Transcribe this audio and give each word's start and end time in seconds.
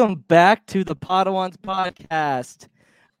Welcome 0.00 0.24
back 0.28 0.64
to 0.68 0.82
the 0.82 0.96
Podwans 0.96 1.58
podcast. 1.58 2.68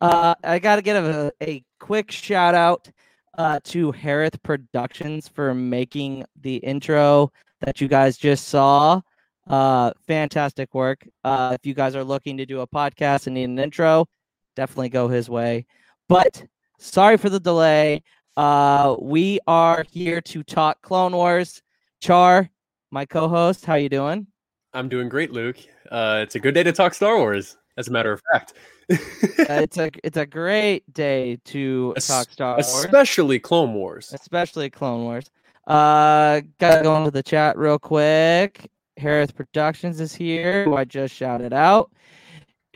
Uh, 0.00 0.34
I 0.42 0.58
got 0.58 0.76
to 0.76 0.82
give 0.82 0.96
a, 0.96 1.30
a 1.42 1.62
quick 1.78 2.10
shout 2.10 2.54
out 2.54 2.90
uh, 3.36 3.60
to 3.64 3.92
Harith 3.92 4.42
Productions 4.42 5.28
for 5.28 5.52
making 5.52 6.24
the 6.40 6.56
intro 6.56 7.32
that 7.60 7.82
you 7.82 7.86
guys 7.86 8.16
just 8.16 8.48
saw. 8.48 9.02
Uh, 9.46 9.92
fantastic 10.06 10.72
work. 10.72 11.06
Uh, 11.22 11.54
if 11.54 11.66
you 11.66 11.74
guys 11.74 11.94
are 11.94 12.02
looking 12.02 12.38
to 12.38 12.46
do 12.46 12.60
a 12.62 12.66
podcast 12.66 13.26
and 13.26 13.34
need 13.34 13.44
an 13.44 13.58
intro, 13.58 14.06
definitely 14.56 14.88
go 14.88 15.06
his 15.06 15.28
way. 15.28 15.66
But 16.08 16.42
sorry 16.78 17.18
for 17.18 17.28
the 17.28 17.40
delay. 17.40 18.02
Uh, 18.38 18.96
we 18.98 19.38
are 19.46 19.84
here 19.92 20.22
to 20.22 20.42
talk 20.42 20.80
Clone 20.80 21.12
Wars. 21.12 21.60
Char, 22.00 22.48
my 22.90 23.04
co-host, 23.04 23.66
how 23.66 23.74
you 23.74 23.90
doing? 23.90 24.26
I'm 24.72 24.88
doing 24.88 25.10
great, 25.10 25.30
Luke. 25.30 25.58
Uh, 25.90 26.20
it's 26.22 26.34
a 26.34 26.40
good 26.40 26.54
day 26.54 26.62
to 26.62 26.72
talk 26.72 26.94
Star 26.94 27.16
Wars, 27.18 27.56
as 27.76 27.88
a 27.88 27.90
matter 27.90 28.12
of 28.12 28.22
fact. 28.32 28.54
Uh, 28.90 28.96
it's 29.62 29.78
a 29.78 29.90
it's 30.04 30.16
a 30.16 30.26
great 30.26 30.82
day 30.92 31.38
to 31.44 31.94
Es- 31.96 32.06
talk 32.08 32.30
Star 32.30 32.54
Wars, 32.54 32.66
Especially 32.66 33.38
Clone 33.38 33.74
Wars. 33.74 34.12
especially 34.12 34.68
Clone 34.70 35.04
Wars. 35.04 35.30
Uh, 35.66 36.40
gotta 36.58 36.82
go 36.82 36.96
into 36.96 37.10
the 37.10 37.22
chat 37.22 37.56
real 37.56 37.78
quick. 37.78 38.68
Harris 38.96 39.30
Productions 39.30 40.00
is 40.00 40.12
here, 40.14 40.64
who 40.64 40.76
I 40.76 40.84
just 40.84 41.14
shouted 41.14 41.52
out. 41.52 41.90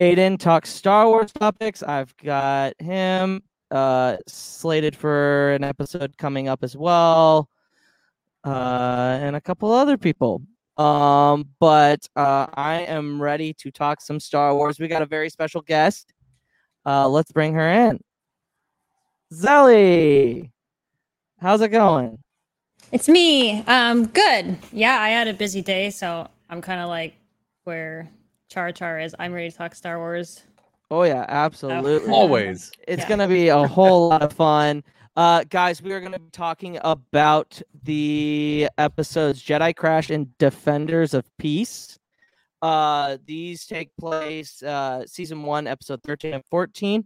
Aiden 0.01 0.39
talks 0.39 0.71
Star 0.71 1.07
Wars 1.09 1.33
topics. 1.33 1.83
I've 1.83 2.17
got 2.19 2.75
him 2.81 3.43
uh 3.71 4.17
slated 4.29 4.95
for 4.95 5.53
an 5.53 5.65
episode 5.65 6.17
coming 6.19 6.49
up 6.49 6.63
as 6.63 6.77
well. 6.77 7.49
Uh, 8.45 9.19
and 9.21 9.35
a 9.37 9.41
couple 9.41 9.73
other 9.73 9.97
people. 9.97 10.43
Um, 10.77 11.49
but 11.61 12.07
uh, 12.17 12.47
I 12.55 12.81
am 12.83 13.23
ready 13.23 13.53
to 13.55 13.71
talk 13.71 14.01
some 14.01 14.19
Star 14.19 14.55
Wars. 14.55 14.79
We 14.81 14.89
got 14.89 15.03
a 15.03 15.07
very 15.07 15.31
special 15.31 15.61
guest. 15.63 16.13
Uh, 16.85 17.09
let's 17.09 17.31
bring 17.33 17.55
her 17.55 17.71
in. 17.71 18.01
Xelle, 19.33 20.51
how's 21.41 21.61
it 21.61 21.69
going? 21.69 22.19
It's 22.93 23.09
me. 23.09 23.63
Um, 23.67 24.07
good. 24.07 24.57
Yeah, 24.73 25.01
I 25.01 25.09
had 25.11 25.27
a 25.29 25.35
busy 25.35 25.63
day, 25.63 25.91
so 25.91 26.29
I'm 26.51 26.61
kind 26.61 26.81
of 26.81 26.89
like 26.89 27.15
where 27.65 28.09
Char 28.49 28.71
Char 28.73 29.01
is. 29.01 29.15
I'm 29.19 29.33
ready 29.33 29.51
to 29.51 29.57
talk 29.57 29.75
Star 29.75 29.99
Wars. 29.99 30.45
Oh 30.91 31.03
yeah, 31.03 31.25
absolutely. 31.29 32.13
Always. 32.13 32.71
It's 32.87 33.03
Yeah. 33.03 33.09
gonna 33.09 33.27
be 33.29 33.49
a 33.49 33.67
whole 33.67 34.09
lot 34.11 34.23
of 34.23 34.33
fun. 34.33 34.85
Uh, 35.17 35.45
guys, 35.45 35.81
we 35.81 35.93
are 35.93 36.01
going 36.01 36.13
to 36.13 36.19
be 36.19 36.31
talking 36.33 36.79
about 36.83 37.63
the 37.85 38.69
episodes 38.79 39.41
Jedi 39.41 39.75
Crash 39.77 40.11
and 40.11 40.37
Defenders 40.39 41.15
of 41.15 41.25
Peace. 41.39 41.99
Uh, 42.61 43.19
these 43.25 43.65
take 43.65 43.97
place 43.97 44.61
uh, 44.65 45.07
season 45.07 45.45
one, 45.45 45.69
episode 45.69 46.03
13 46.03 46.35
and 46.35 46.45
14. 46.47 47.05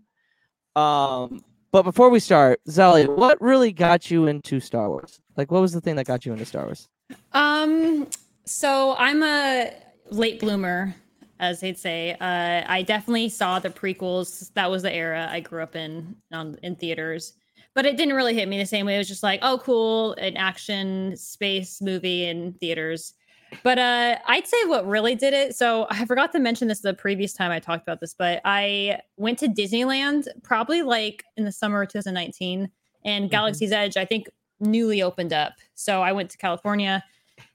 Um, 0.75 1.45
but 1.71 1.83
before 1.83 2.09
we 2.09 2.19
start, 2.19 2.61
Xelle, 2.67 3.15
what 3.15 3.39
really 3.43 3.73
got 3.73 4.11
you 4.11 4.27
into 4.27 4.59
Star 4.59 4.89
Wars? 4.89 5.21
Like, 5.37 5.51
what 5.51 5.61
was 5.61 5.73
the 5.73 5.81
thing 5.81 5.97
that 5.97 6.07
got 6.07 6.25
you 6.25 6.33
into 6.33 6.47
Star 6.47 6.65
Wars? 6.65 6.89
Um, 7.33 8.09
so 8.47 8.95
I'm 8.97 9.23
a 9.23 9.75
late 10.11 10.41
bloomer, 10.41 10.95
as 11.41 11.61
they'd 11.61 11.77
say. 11.77 12.13
Uh, 12.13 12.65
I 12.67 12.83
definitely 12.87 13.29
saw 13.29 13.59
the 13.59 13.69
prequels. 13.69 14.51
That 14.55 14.71
was 14.71 14.83
the 14.83 14.95
era 14.95 15.29
I 15.31 15.41
grew 15.41 15.63
up 15.63 15.77
in 15.77 16.17
on 16.33 16.59
in 16.63 16.75
theaters. 16.75 17.35
But 17.75 17.87
it 17.87 17.97
didn't 17.97 18.15
really 18.15 18.35
hit 18.35 18.49
me 18.49 18.59
the 18.59 18.67
same 18.67 18.87
way. 18.87 18.97
It 18.97 18.99
was 18.99 19.09
just 19.09 19.23
like, 19.23 19.41
oh, 19.43 19.59
cool, 19.59 20.15
an 20.15 20.37
action 20.37 21.17
space 21.17 21.81
movie 21.81 22.25
in 22.25 22.55
theaters. 22.55 23.15
But 23.63 23.79
uh, 23.79 24.19
I'd 24.27 24.47
say 24.47 24.65
what 24.65 24.87
really 24.87 25.15
did 25.15 25.33
it. 25.33 25.57
So 25.57 25.87
I 25.91 26.05
forgot 26.05 26.33
to 26.33 26.39
mention 26.39 26.69
this 26.69 26.81
the 26.81 26.95
previous 26.95 27.33
time 27.33 27.51
I 27.51 27.61
talked 27.61 27.83
about 27.83 28.01
this, 28.01 28.15
but 28.15 28.41
I 28.45 29.01
went 29.17 29.39
to 29.39 29.49
Disneyland 29.49 30.29
probably 30.43 30.83
like 30.83 31.25
in 31.37 31.45
the 31.45 31.53
summer 31.53 31.83
of 31.83 31.89
2019, 31.89 32.71
and 33.05 33.31
Galaxy's 33.31 33.73
Edge 33.73 33.97
I 33.97 34.05
think 34.05 34.29
newly 34.61 35.03
opened 35.03 35.33
up. 35.33 35.55
So 35.75 36.03
I 36.03 36.13
went 36.13 36.31
to 36.31 36.39
California, 36.39 37.03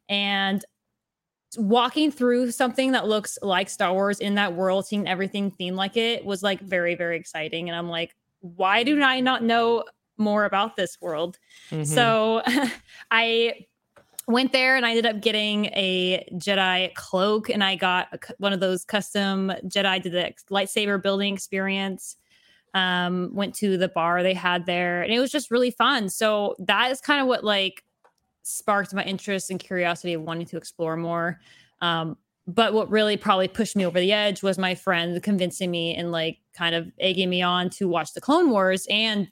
and 0.10 0.64
walking 1.58 2.12
through 2.12 2.50
something 2.52 2.94
that 2.94 3.08
looks 3.08 3.38
like 3.44 3.70
Star 3.70 3.94
Wars 3.94 4.20
in 4.20 4.36
that 4.36 4.56
world, 4.56 4.88
seeing 4.88 5.08
everything 5.08 5.52
themed 5.52 5.76
like 5.76 5.96
it 5.98 6.26
was 6.26 6.42
like 6.42 6.60
very 6.62 6.96
very 6.96 7.18
exciting. 7.18 7.70
And 7.70 7.78
I'm 7.78 7.90
like, 7.90 8.16
why 8.40 8.84
do 8.84 9.02
I 9.02 9.20
not 9.20 9.44
know 9.44 9.84
more 10.18 10.46
about 10.46 10.76
this 10.76 10.98
world? 11.02 11.38
Mhm. 11.70 11.86
So 11.86 12.42
I 13.12 13.66
went 14.28 14.54
there 14.54 14.76
and 14.76 14.86
I 14.86 14.92
ended 14.92 15.06
up 15.06 15.22
getting 15.22 15.66
a 15.68 16.26
Jedi 16.34 16.94
cloak 16.94 17.50
and 17.50 17.64
I 17.64 17.76
got 17.76 18.08
a 18.14 18.34
one 18.38 18.54
of 18.54 18.60
those 18.60 18.86
custom 18.86 19.52
Jedi 19.66 20.02
did 20.02 20.14
the 20.14 20.34
lightsaber 20.50 21.02
building 21.02 21.34
experience. 21.34 22.18
Um, 22.76 23.30
went 23.36 23.54
to 23.56 23.78
the 23.78 23.88
bar 23.88 24.24
they 24.24 24.34
had 24.34 24.66
there 24.66 25.04
and 25.04 25.14
it 25.14 25.20
was 25.20 25.32
just 25.32 25.52
really 25.52 25.70
fun. 25.70 26.10
So 26.10 26.56
that 26.58 26.90
is 26.92 27.02
kind 27.02 27.22
of 27.22 27.28
what 27.28 27.44
like 27.44 27.84
sparked 28.42 28.94
my 28.96 29.04
interest 29.04 29.52
and 29.52 29.60
curiosity 29.60 30.14
of 30.14 30.24
wanting 30.24 30.48
to 30.48 30.58
explore 30.58 30.98
more. 30.98 31.40
Um, 31.82 32.18
but 32.48 32.74
what 32.74 32.90
really 32.90 33.16
probably 33.16 33.48
pushed 33.48 33.76
me 33.76 33.86
over 33.86 34.00
the 34.00 34.12
edge 34.12 34.42
was 34.42 34.58
my 34.58 34.76
friend 34.76 35.22
convincing 35.22 35.70
me 35.72 35.96
and 35.96 36.12
like 36.12 36.40
kind 36.54 36.74
of 36.76 36.92
egging 37.00 37.30
me 37.30 37.42
on 37.42 37.70
to 37.72 37.88
watch 37.88 38.14
the 38.14 38.22
Clone 38.22 38.50
Wars 38.50 38.88
and 38.90 39.30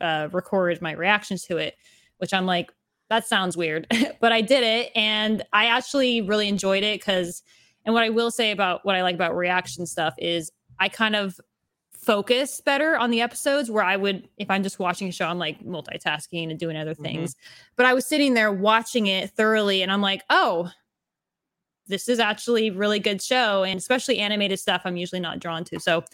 uh, 0.00 0.28
record 0.32 0.80
my 0.80 0.92
reactions 0.92 1.44
to 1.44 1.56
it, 1.56 1.76
which 2.18 2.32
I'm 2.32 2.46
like, 2.46 2.72
that 3.10 3.26
sounds 3.26 3.56
weird, 3.56 3.86
but 4.20 4.32
I 4.32 4.40
did 4.40 4.62
it 4.62 4.92
and 4.94 5.42
I 5.52 5.66
actually 5.66 6.20
really 6.20 6.48
enjoyed 6.48 6.82
it 6.82 7.00
because, 7.00 7.42
and 7.84 7.94
what 7.94 8.04
I 8.04 8.10
will 8.10 8.30
say 8.30 8.50
about 8.50 8.84
what 8.84 8.94
I 8.94 9.02
like 9.02 9.14
about 9.14 9.36
reaction 9.36 9.86
stuff 9.86 10.14
is 10.18 10.52
I 10.78 10.88
kind 10.88 11.16
of 11.16 11.40
focus 11.94 12.60
better 12.60 12.96
on 12.96 13.10
the 13.10 13.20
episodes 13.20 13.70
where 13.70 13.84
I 13.84 13.96
would, 13.96 14.28
if 14.38 14.50
I'm 14.50 14.62
just 14.62 14.78
watching 14.78 15.08
a 15.08 15.12
show, 15.12 15.26
I'm 15.26 15.38
like 15.38 15.64
multitasking 15.64 16.50
and 16.50 16.58
doing 16.58 16.76
other 16.76 16.94
things. 16.94 17.34
But 17.76 17.86
I 17.86 17.94
was 17.94 18.06
sitting 18.06 18.34
there 18.34 18.52
watching 18.52 19.06
it 19.06 19.30
thoroughly 19.30 19.82
and 19.82 19.90
I'm 19.90 20.00
like, 20.00 20.22
oh, 20.30 20.70
this 21.86 22.08
is 22.08 22.20
actually 22.20 22.70
really 22.70 22.98
good 22.98 23.20
show. 23.20 23.64
And 23.64 23.78
especially 23.78 24.18
animated 24.18 24.60
stuff, 24.60 24.82
I'm 24.84 24.96
usually 24.96 25.20
not 25.20 25.40
drawn 25.40 25.64
to. 25.64 25.80
So, 25.80 26.04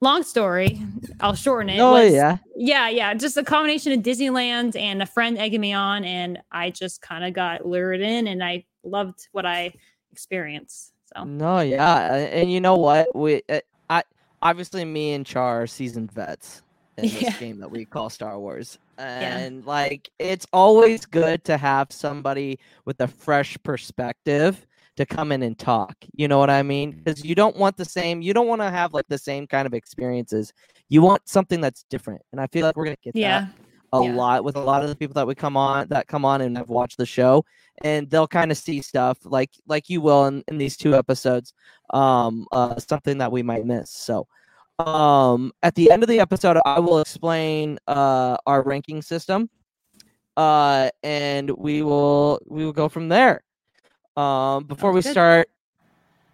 long 0.00 0.22
story, 0.22 0.80
I'll 1.20 1.34
shorten 1.34 1.70
it. 1.70 1.80
Oh 1.80 1.92
was- 1.92 2.12
yeah. 2.12 2.38
yeah, 2.56 2.88
yeah, 2.88 3.14
just 3.14 3.36
a 3.36 3.42
combination 3.44 3.92
of 3.92 4.00
Disneyland 4.00 4.76
and 4.76 5.02
a 5.02 5.06
friend 5.06 5.38
egging 5.38 5.60
me 5.60 5.72
on, 5.72 6.04
and 6.04 6.38
I 6.52 6.70
just 6.70 7.02
kind 7.02 7.24
of 7.24 7.32
got 7.32 7.66
lured 7.66 8.00
in, 8.00 8.26
and 8.28 8.42
I 8.42 8.64
loved 8.84 9.28
what 9.32 9.44
I 9.46 9.72
experienced. 10.12 10.92
So 11.14 11.24
No, 11.24 11.60
yeah, 11.60 12.14
and 12.14 12.50
you 12.52 12.60
know 12.60 12.76
what? 12.76 13.14
We 13.14 13.42
uh, 13.48 13.60
I 13.88 14.02
obviously 14.42 14.84
me 14.84 15.12
and 15.14 15.24
Char 15.24 15.62
are 15.62 15.66
seasoned 15.66 16.12
vets 16.12 16.62
in 16.96 17.04
this 17.04 17.22
Yeah. 17.22 17.30
game 17.38 17.58
that 17.60 17.70
we 17.70 17.84
call 17.84 18.10
Star 18.10 18.38
Wars. 18.38 18.78
And 18.98 19.64
like 19.64 20.10
it's 20.18 20.46
always 20.52 21.06
good 21.06 21.44
to 21.44 21.56
have 21.56 21.92
somebody 21.92 22.58
with 22.84 23.00
a 23.00 23.06
fresh 23.06 23.56
perspective 23.62 24.66
to 24.98 25.06
come 25.06 25.30
in 25.30 25.42
and 25.44 25.56
talk. 25.56 25.94
You 26.12 26.26
know 26.26 26.38
what 26.38 26.50
I 26.50 26.62
mean? 26.62 26.90
Because 26.90 27.24
you 27.24 27.34
don't 27.36 27.56
want 27.56 27.76
the 27.76 27.84
same, 27.84 28.20
you 28.20 28.34
don't 28.34 28.48
want 28.48 28.60
to 28.60 28.68
have 28.70 28.92
like 28.92 29.06
the 29.08 29.16
same 29.18 29.46
kind 29.46 29.64
of 29.64 29.72
experiences. 29.72 30.52
You 30.88 31.02
want 31.02 31.28
something 31.28 31.60
that's 31.60 31.84
different. 31.88 32.20
And 32.32 32.40
I 32.40 32.48
feel 32.48 32.66
like 32.66 32.76
we're 32.76 32.84
gonna 32.84 32.96
get 33.02 33.14
that 33.14 33.20
Yeah. 33.20 33.46
a 33.92 34.02
Yeah. 34.02 34.16
lot 34.16 34.42
with 34.42 34.56
a 34.56 34.60
lot 34.60 34.82
of 34.82 34.88
the 34.88 34.96
people 34.96 35.14
that 35.14 35.26
we 35.26 35.36
come 35.36 35.56
on 35.56 35.86
that 35.90 36.08
come 36.08 36.24
on 36.24 36.40
and 36.40 36.56
have 36.56 36.68
watched 36.68 36.98
the 36.98 37.06
show 37.06 37.44
and 37.82 38.10
they'll 38.10 38.26
kind 38.26 38.50
of 38.50 38.58
see 38.58 38.82
stuff 38.82 39.18
like 39.24 39.50
like 39.66 39.88
you 39.88 40.00
will 40.00 40.26
in, 40.26 40.42
in 40.48 40.58
these 40.58 40.76
two 40.76 40.94
episodes 40.94 41.54
um 41.94 42.44
uh 42.52 42.78
something 42.80 43.16
that 43.18 43.32
we 43.32 43.42
might 43.42 43.64
miss 43.64 43.90
so 43.90 44.26
um 44.78 45.52
at 45.62 45.74
the 45.74 45.90
end 45.90 46.02
of 46.02 46.08
the 46.10 46.20
episode 46.20 46.58
i 46.66 46.78
will 46.78 47.00
explain 47.00 47.78
uh 47.86 48.36
our 48.46 48.62
ranking 48.62 49.00
system 49.00 49.48
uh 50.36 50.90
and 51.02 51.50
we 51.52 51.82
will 51.82 52.38
we 52.46 52.66
will 52.66 52.74
go 52.74 52.90
from 52.90 53.08
there 53.08 53.40
um 54.18 54.64
before 54.64 54.92
we 54.92 55.00
good. 55.00 55.12
start 55.12 55.48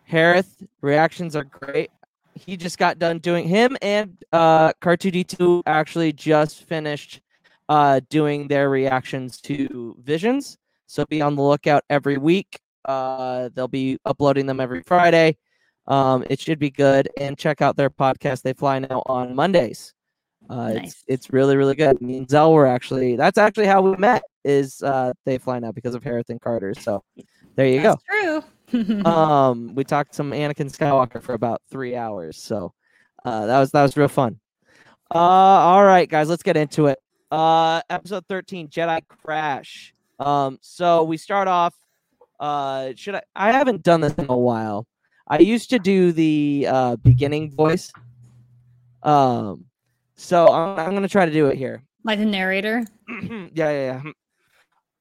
harith 0.05 0.63
reactions 0.81 1.37
are 1.37 1.45
great. 1.45 1.91
He 2.35 2.57
just 2.57 2.79
got 2.79 2.99
done 2.99 3.19
doing 3.19 3.47
him 3.47 3.77
and 3.83 4.17
uh 4.33 4.73
car2d2 4.81 5.63
actually 5.67 6.13
just 6.13 6.65
finished 6.65 7.21
uh 7.69 8.01
doing 8.11 8.49
their 8.49 8.71
reactions 8.71 9.41
to 9.43 9.97
visions. 10.03 10.57
So 10.87 11.05
be 11.07 11.21
on 11.23 11.37
the 11.37 11.43
lookout 11.43 11.85
every 11.91 12.17
week. 12.19 12.59
Uh 12.85 13.51
they'll 13.55 13.69
be 13.69 13.99
uploading 14.05 14.47
them 14.47 14.61
every 14.61 14.83
friday. 14.83 15.37
Um 15.87 16.25
it 16.31 16.41
should 16.41 16.59
be 16.59 16.71
good. 16.71 17.09
And 17.19 17.37
check 17.39 17.61
out 17.63 17.77
their 17.77 17.91
podcast. 17.91 18.43
They 18.43 18.53
fly 18.55 18.79
now 18.79 19.03
on 19.07 19.35
mondays. 19.35 19.93
Uh 20.49 20.73
Nice. 20.75 20.85
it's 20.85 21.05
it's 21.09 21.33
really 21.33 21.57
really 21.57 21.75
good. 21.75 22.01
Me 22.03 22.17
and 22.19 22.27
Xelle 22.29 22.53
were 22.53 22.67
actually 22.67 23.17
that's 23.17 23.39
actually 23.39 23.67
how 23.67 23.81
we 23.83 23.97
met 23.97 24.23
is 24.45 24.83
uh 24.83 25.13
they 25.25 25.39
fly 25.39 25.59
now 25.59 25.73
because 25.73 25.95
of 25.95 26.03
harith 26.03 26.31
and 26.31 26.41
carter. 26.41 26.75
So 26.75 27.03
there 27.57 27.67
you 27.67 27.83
go. 27.83 27.97
true. 28.11 28.43
um 29.05 29.75
we 29.75 29.85
talked 29.85 30.15
some 30.15 30.31
anakin 30.33 30.71
skywalker 30.75 31.23
for 31.23 31.35
about 31.35 31.63
three 31.71 31.95
hours 31.95 32.37
so 32.37 32.73
uh 33.25 33.47
that 33.47 33.59
was 33.61 33.71
that 33.71 33.83
was 33.83 33.97
real 33.97 34.09
fun. 34.09 34.39
Uh 35.15 35.19
all 35.19 35.85
right 35.85 36.09
guys 36.09 36.29
let's 36.29 36.43
get 36.43 36.57
into 36.57 36.87
it. 36.87 36.99
Uh 37.31 37.81
episode 37.91 38.25
13 38.29 38.69
jedi 38.69 39.01
crash. 39.07 39.95
Um 40.19 40.59
so 40.61 41.05
we 41.05 41.17
start 41.17 41.47
off 41.49 41.75
uh 42.41 42.93
should 42.97 43.15
i 43.15 43.23
i 43.37 43.53
haven't 43.53 43.83
done 43.83 44.01
this 44.01 44.15
in 44.15 44.27
a 44.29 44.37
while. 44.37 44.87
I 45.29 45.39
used 45.39 45.71
to 45.71 45.79
do 45.79 46.11
the 46.13 46.67
uh 46.69 46.97
beginning 46.97 47.53
voice. 47.53 47.93
Um 49.03 49.67
so 50.17 50.49
i'm, 50.49 50.79
I'm 50.79 50.95
gonna 50.95 51.09
try 51.09 51.27
to 51.27 51.33
do 51.33 51.47
it 51.47 51.57
here. 51.57 51.83
Like 52.03 52.19
the 52.19 52.27
narrator. 52.27 52.85
yeah, 53.09 53.49
yeah, 53.55 54.03
yeah. 54.05 54.13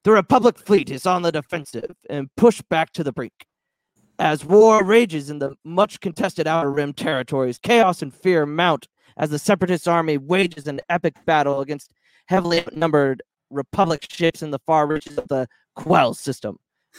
The 0.04 0.12
Republic 0.12 0.58
fleet 0.58 0.90
is 0.90 1.06
on 1.06 1.22
the 1.22 1.32
defensive 1.32 1.96
and 2.10 2.28
pushed 2.36 2.68
back 2.68 2.92
to 2.92 3.02
the 3.02 3.10
brink. 3.10 3.46
As 4.18 4.44
war 4.44 4.84
rages 4.84 5.30
in 5.30 5.38
the 5.38 5.56
much 5.64 5.98
contested 6.00 6.46
Outer 6.46 6.70
Rim 6.70 6.92
territories, 6.92 7.58
chaos 7.58 8.02
and 8.02 8.12
fear 8.14 8.44
mount 8.44 8.86
as 9.16 9.30
the 9.30 9.38
Separatist 9.38 9.88
army 9.88 10.18
wages 10.18 10.66
an 10.66 10.82
epic 10.90 11.14
battle 11.24 11.62
against 11.62 11.94
heavily 12.26 12.60
outnumbered 12.60 13.22
Republic 13.48 14.06
ships 14.10 14.42
in 14.42 14.50
the 14.50 14.58
far 14.66 14.86
reaches 14.86 15.16
of 15.16 15.26
the 15.28 15.48
Quell 15.74 16.12
system. 16.12 16.58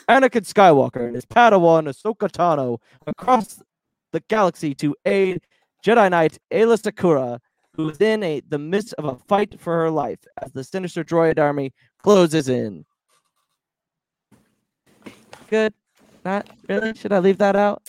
Anakin 0.09 0.41
Skywalker 0.41 1.05
and 1.05 1.13
his 1.13 1.27
Padawan 1.27 1.87
Ahsoka 1.87 2.27
Tano 2.27 2.79
across 3.05 3.61
the 4.13 4.21
galaxy 4.29 4.73
to 4.73 4.95
aid 5.05 5.41
Jedi 5.85 6.09
Knight 6.09 6.39
Ayla 6.51 6.81
Secura 6.81 7.39
who 7.75 7.89
is 7.89 7.97
in 7.97 8.23
a 8.23 8.41
the 8.49 8.57
midst 8.57 8.93
of 8.93 9.05
a 9.05 9.15
fight 9.27 9.59
for 9.59 9.75
her 9.75 9.91
life 9.91 10.19
as 10.41 10.51
the 10.53 10.63
sinister 10.63 11.03
droid 11.03 11.37
army 11.37 11.71
closes 12.01 12.49
in. 12.49 12.85
Good. 15.49 15.73
Not 16.23 16.49
really. 16.67 16.93
Should 16.95 17.13
I 17.13 17.19
leave 17.19 17.37
that 17.37 17.55
out? 17.55 17.83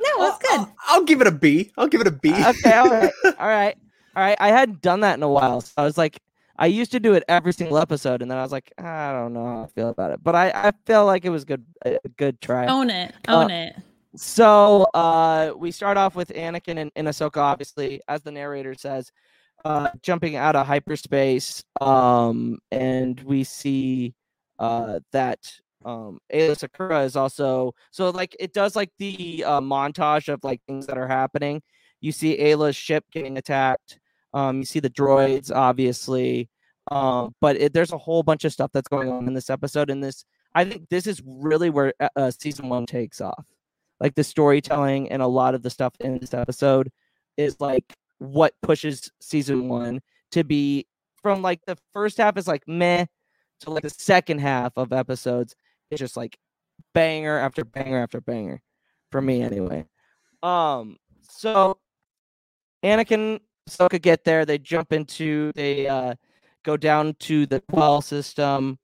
No, 0.00 0.24
that's 0.24 0.38
good. 0.38 0.60
I'll, 0.60 0.74
I'll 0.88 1.04
give 1.04 1.20
it 1.20 1.26
a 1.26 1.32
B. 1.32 1.70
I'll 1.76 1.86
give 1.86 2.00
it 2.00 2.06
a 2.06 2.12
B. 2.12 2.32
Okay. 2.32 2.72
All 2.72 2.90
right. 2.90 3.12
All 3.38 3.48
right. 3.48 3.76
All 4.16 4.22
right. 4.22 4.36
I 4.40 4.48
hadn't 4.48 4.82
done 4.82 5.00
that 5.00 5.16
in 5.16 5.22
a 5.22 5.28
while, 5.28 5.60
so 5.60 5.72
I 5.76 5.84
was 5.84 5.96
like, 5.96 6.18
I 6.56 6.66
used 6.66 6.92
to 6.92 7.00
do 7.00 7.14
it 7.14 7.24
every 7.28 7.52
single 7.52 7.78
episode, 7.78 8.20
and 8.20 8.30
then 8.30 8.38
I 8.38 8.42
was 8.42 8.52
like, 8.52 8.72
I 8.78 9.12
don't 9.12 9.32
know 9.32 9.46
how 9.46 9.62
I 9.62 9.66
feel 9.68 9.88
about 9.88 10.10
it, 10.10 10.22
but 10.22 10.34
I 10.34 10.50
I 10.50 10.72
feel 10.86 11.06
like 11.06 11.24
it 11.24 11.30
was 11.30 11.44
good 11.44 11.64
a 11.84 11.98
a 12.04 12.08
good 12.08 12.40
try. 12.40 12.66
Own 12.66 12.90
it. 12.90 13.14
Uh, 13.26 13.44
Own 13.44 13.50
it. 13.50 13.76
So 14.16 14.82
uh, 14.92 15.52
we 15.56 15.70
start 15.70 15.96
off 15.96 16.14
with 16.14 16.28
Anakin 16.28 16.76
and, 16.78 16.92
and 16.94 17.08
Ahsoka, 17.08 17.38
obviously, 17.38 18.02
as 18.08 18.22
the 18.22 18.30
narrator 18.30 18.74
says, 18.74 19.10
uh, 19.64 19.88
jumping 20.02 20.36
out 20.36 20.54
of 20.54 20.66
hyperspace, 20.66 21.64
um, 21.80 22.58
and 22.70 23.18
we 23.20 23.44
see 23.44 24.14
uh, 24.58 25.00
that 25.12 25.38
um, 25.84 26.18
Ayla 26.32 26.56
Secura 26.56 27.04
is 27.04 27.16
also 27.16 27.74
so 27.90 28.10
like 28.10 28.36
it 28.38 28.52
does 28.52 28.76
like 28.76 28.90
the 28.98 29.44
uh, 29.44 29.60
montage 29.60 30.32
of 30.32 30.42
like 30.42 30.60
things 30.66 30.86
that 30.86 30.98
are 30.98 31.08
happening. 31.08 31.62
You 32.00 32.12
see 32.12 32.36
Ayla's 32.38 32.76
ship 32.76 33.04
getting 33.12 33.38
attacked. 33.38 33.98
Um, 34.34 34.58
you 34.58 34.64
see 34.64 34.80
the 34.80 34.90
droids, 34.90 35.54
obviously, 35.54 36.48
um, 36.90 37.34
but 37.40 37.56
it, 37.56 37.74
there's 37.74 37.92
a 37.92 37.98
whole 37.98 38.22
bunch 38.22 38.44
of 38.44 38.52
stuff 38.52 38.70
that's 38.72 38.88
going 38.88 39.10
on 39.10 39.28
in 39.28 39.34
this 39.34 39.50
episode. 39.50 39.90
And 39.90 40.02
this, 40.02 40.24
I 40.54 40.64
think, 40.64 40.88
this 40.88 41.06
is 41.06 41.22
really 41.24 41.68
where 41.68 41.92
uh, 42.00 42.08
uh, 42.16 42.30
season 42.30 42.68
one 42.68 42.86
takes 42.86 43.20
off 43.20 43.44
like 44.02 44.16
the 44.16 44.24
storytelling 44.24 45.10
and 45.10 45.22
a 45.22 45.26
lot 45.26 45.54
of 45.54 45.62
the 45.62 45.70
stuff 45.70 45.94
in 46.00 46.18
this 46.18 46.34
episode 46.34 46.90
is 47.36 47.58
like 47.60 47.94
what 48.18 48.52
pushes 48.60 49.10
season 49.20 49.68
one 49.68 50.00
to 50.32 50.42
be 50.42 50.86
from 51.22 51.40
like 51.40 51.60
the 51.66 51.78
first 51.92 52.18
half 52.18 52.36
is 52.36 52.48
like 52.48 52.64
meh 52.66 53.06
to 53.60 53.70
like 53.70 53.84
the 53.84 53.90
second 53.90 54.40
half 54.40 54.72
of 54.76 54.92
episodes 54.92 55.54
it's 55.92 56.00
just 56.00 56.16
like 56.16 56.36
banger 56.94 57.38
after 57.38 57.64
banger 57.64 58.02
after 58.02 58.20
banger 58.20 58.60
for 59.10 59.20
me 59.20 59.42
anyway 59.42 59.84
um 60.42 60.96
so 61.22 61.78
anakin 62.84 63.38
Ahsoka 63.68 64.00
get 64.00 64.24
there 64.24 64.44
they 64.44 64.58
jump 64.58 64.92
into 64.92 65.52
they 65.54 65.86
uh 65.86 66.14
go 66.64 66.76
down 66.76 67.14
to 67.20 67.46
the 67.46 67.60
quell 67.60 68.00
system 68.00 68.78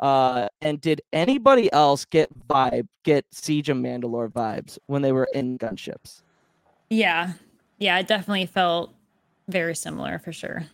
uh, 0.00 0.48
and 0.62 0.80
did 0.80 1.02
anybody 1.12 1.70
else 1.74 2.06
get 2.06 2.30
vibe, 2.48 2.88
get 3.04 3.26
Siege 3.32 3.68
of 3.68 3.76
Mandalore 3.76 4.32
vibes 4.32 4.78
when 4.86 5.02
they 5.02 5.12
were 5.12 5.28
in 5.34 5.58
gunships? 5.58 6.22
Yeah. 6.88 7.34
Yeah, 7.78 7.98
it 7.98 8.08
definitely 8.08 8.46
felt 8.46 8.94
very 9.48 9.74
similar 9.74 10.18
for 10.18 10.32
sure. 10.32 10.64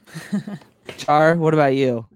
Char, 0.97 1.35
what 1.35 1.55
about 1.55 1.75
you? 1.75 2.07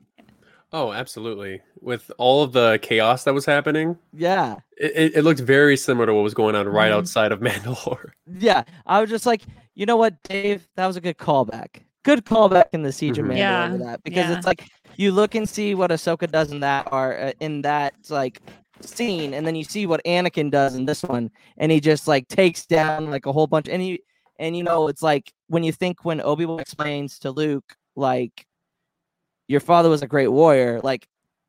Oh, 0.73 0.93
absolutely. 0.93 1.61
With 1.81 2.11
all 2.19 2.43
of 2.43 2.53
the 2.53 2.79
chaos 2.83 3.25
that 3.25 3.35
was 3.35 3.45
happening, 3.47 3.97
Yeah, 4.13 4.57
it, 4.77 4.93
it, 4.95 5.17
it 5.17 5.23
looked 5.23 5.41
very 5.41 5.77
similar 5.77 6.07
to 6.07 6.15
what 6.15 6.23
was 6.23 6.35
going 6.35 6.55
on 6.55 6.69
right 6.69 6.91
Mhm. 6.93 6.97
outside 6.97 7.33
of 7.33 7.41
Mandalore. 7.47 8.11
yeah. 8.39 8.63
I 8.87 9.01
was 9.01 9.11
just 9.11 9.27
like, 9.27 9.43
you 9.75 9.87
know 9.87 9.97
what, 9.97 10.23
Dave? 10.25 10.69
That 10.77 10.87
was 10.87 10.97
a 10.97 11.01
good 11.01 11.19
callback. 11.19 11.83
Good 12.03 12.25
callback 12.25 12.67
in 12.73 12.83
the 12.83 12.93
Siege 12.93 13.19
of 13.19 13.27
Mhm. 13.27 13.33
Mandalore 13.33 13.39
Yeah, 13.39 13.77
that 13.87 14.03
because 14.05 14.29
yeah. 14.31 14.37
it's 14.37 14.47
like 14.47 14.65
you 14.97 15.13
look 15.13 15.35
and 15.35 15.49
see 15.49 15.75
what 15.75 15.91
Ahsoka 15.91 16.31
does 16.31 16.51
in 16.53 16.61
that 16.61 16.89
or 16.93 17.19
uh, 17.19 17.33
in 17.41 17.63
that 17.63 17.95
like 18.09 18.41
scene, 18.81 19.35
and 19.35 19.47
then 19.47 19.55
you 19.55 19.65
see 19.65 19.87
what 19.87 20.01
Anakin 20.05 20.51
does 20.51 20.75
in 20.75 20.87
this 20.87 21.03
one, 21.03 21.31
and 21.59 21.71
he 21.71 21.81
just 21.81 22.09
like 22.09 22.27
takes 22.29 22.65
down 22.67 23.11
like 23.11 23.27
a 23.27 23.33
whole 23.33 23.47
bunch. 23.47 23.69
And 23.69 23.83
he 23.83 24.03
and 24.39 24.57
you 24.57 24.63
know 24.65 24.89
it's 24.89 25.03
like 25.03 25.33
when 25.49 25.63
you 25.63 25.73
think 25.73 26.05
when 26.05 26.21
Obi 26.23 26.47
Wan 26.47 26.61
explains 26.61 27.19
to 27.21 27.31
Luke 27.31 27.77
like 27.97 28.47
your 29.51 29.61
father 29.61 29.89
was 29.91 30.01
a 30.01 30.07
great 30.07 30.29
warrior, 30.29 30.81
like 30.85 31.09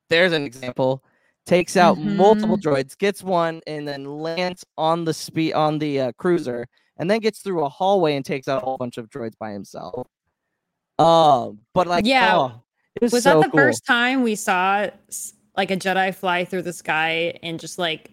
there's 0.09 0.33
an 0.33 0.43
example. 0.43 1.03
Takes 1.45 1.75
out 1.77 1.97
multiple 1.99 2.57
droids, 2.57 2.97
gets 2.97 3.23
one, 3.23 3.61
and 3.67 3.87
then 3.87 4.05
lands 4.05 4.63
on 4.77 5.05
the 5.05 5.13
speed 5.13 5.53
on 5.53 5.77
the 5.79 5.99
uh, 6.01 6.11
cruiser, 6.17 6.67
and 6.97 7.09
then 7.09 7.19
gets 7.19 7.39
through 7.39 7.63
a 7.63 7.69
hallway 7.69 8.15
and 8.15 8.23
takes 8.25 8.47
out 8.47 8.61
a 8.61 8.65
whole 8.65 8.77
bunch 8.77 8.97
of 8.97 9.09
droids 9.09 9.33
by 9.39 9.51
himself. 9.51 10.07
Um, 10.99 11.59
but 11.73 11.87
like, 11.87 12.05
Yeah. 12.05 12.37
oh, 12.37 12.63
it 12.95 13.01
was, 13.01 13.11
Was 13.13 13.23
so 13.23 13.39
that 13.39 13.45
the 13.45 13.51
cool. 13.51 13.59
first 13.59 13.85
time 13.85 14.21
we 14.21 14.35
saw 14.35 14.87
like 15.57 15.71
a 15.71 15.77
Jedi 15.77 16.13
fly 16.13 16.45
through 16.45 16.61
the 16.63 16.73
sky 16.73 17.39
and 17.41 17.59
just 17.59 17.79
like 17.79 18.11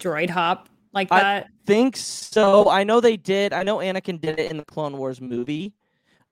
droid 0.00 0.28
hop 0.30 0.68
like 0.92 1.08
that? 1.10 1.44
I- 1.44 1.48
think 1.66 1.96
so. 1.96 2.68
I 2.68 2.84
know 2.84 3.00
they 3.00 3.16
did. 3.16 3.52
I 3.52 3.62
know 3.62 3.78
Anakin 3.78 4.20
did 4.20 4.38
it 4.38 4.50
in 4.50 4.58
the 4.58 4.64
Clone 4.66 4.96
Wars 4.98 5.20
movie. 5.20 5.72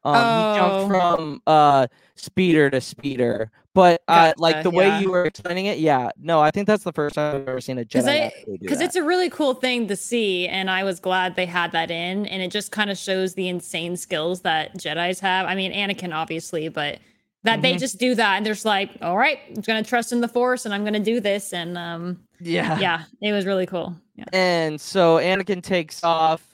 Um, 0.05 0.15
he 0.15 0.45
Oh. 0.45 0.55
jumped 0.57 0.89
from 0.91 1.43
uh 1.47 1.87
speeder 2.17 2.71
to 2.71 2.81
speeder, 2.81 3.51
but 3.75 4.03
uh, 4.07 4.33
like 4.39 4.57
Gotcha, 4.57 4.63
the 4.65 4.71
way 4.71 4.87
yeah. 4.87 5.01
you 5.01 5.11
were 5.11 5.25
explaining 5.25 5.67
it, 5.67 5.79
yeah, 5.79 6.11
no, 6.21 6.41
I 6.41 6.51
think 6.53 6.67
that's 6.69 6.85
the 6.85 6.93
first 6.93 7.17
time 7.17 7.35
I've 7.37 7.49
ever 7.49 7.61
seen 7.61 7.79
a 7.79 7.85
Jedi 7.85 8.09
I- 8.09 8.19
actually 8.27 8.59
do 8.59 8.65
because 8.67 8.81
it's 8.81 8.95
a 8.97 9.03
really 9.03 9.31
cool 9.31 9.55
thing 9.55 9.89
to 9.89 9.97
see 9.97 10.47
and 10.47 10.71
i 10.71 10.85
was 10.85 11.01
glad 11.01 11.35
they 11.37 11.47
had 11.47 11.73
that 11.73 11.91
in 11.91 12.27
and 12.27 12.41
it 12.43 12.51
just 12.53 12.71
kind 12.71 12.89
of 12.91 12.97
shows 12.99 13.35
the 13.35 13.49
insane 13.49 13.97
skills 13.97 14.43
that 14.43 14.77
jedis 14.79 15.19
have 15.21 15.47
i 15.47 15.55
mean 15.55 15.73
anakin 15.73 16.15
obviously 16.15 16.69
but 16.69 16.99
that 17.43 17.61
they 17.63 17.75
Mhm. 17.75 17.79
just 17.81 17.99
do 17.99 18.15
that 18.15 18.37
and 18.37 18.47
they're 18.47 18.55
just 18.55 18.65
like 18.65 18.91
all 19.03 19.17
right 19.17 19.39
i'm 19.49 19.63
gonna 19.63 19.83
trust 19.83 20.13
in 20.13 20.21
the 20.21 20.29
force 20.29 20.65
and 20.67 20.73
i'm 20.75 20.85
gonna 20.85 21.01
do 21.01 21.19
this 21.21 21.53
and 21.53 21.77
um 21.77 22.21
yeah, 22.41 22.79
yeah 22.79 23.03
it 23.23 23.33
was 23.33 23.45
really 23.47 23.67
cool 23.67 23.95
yeah 24.15 24.25
And 24.33 24.81
so 24.81 25.17
Anakin 25.19 25.63
takes 25.63 26.03
off. 26.05 26.54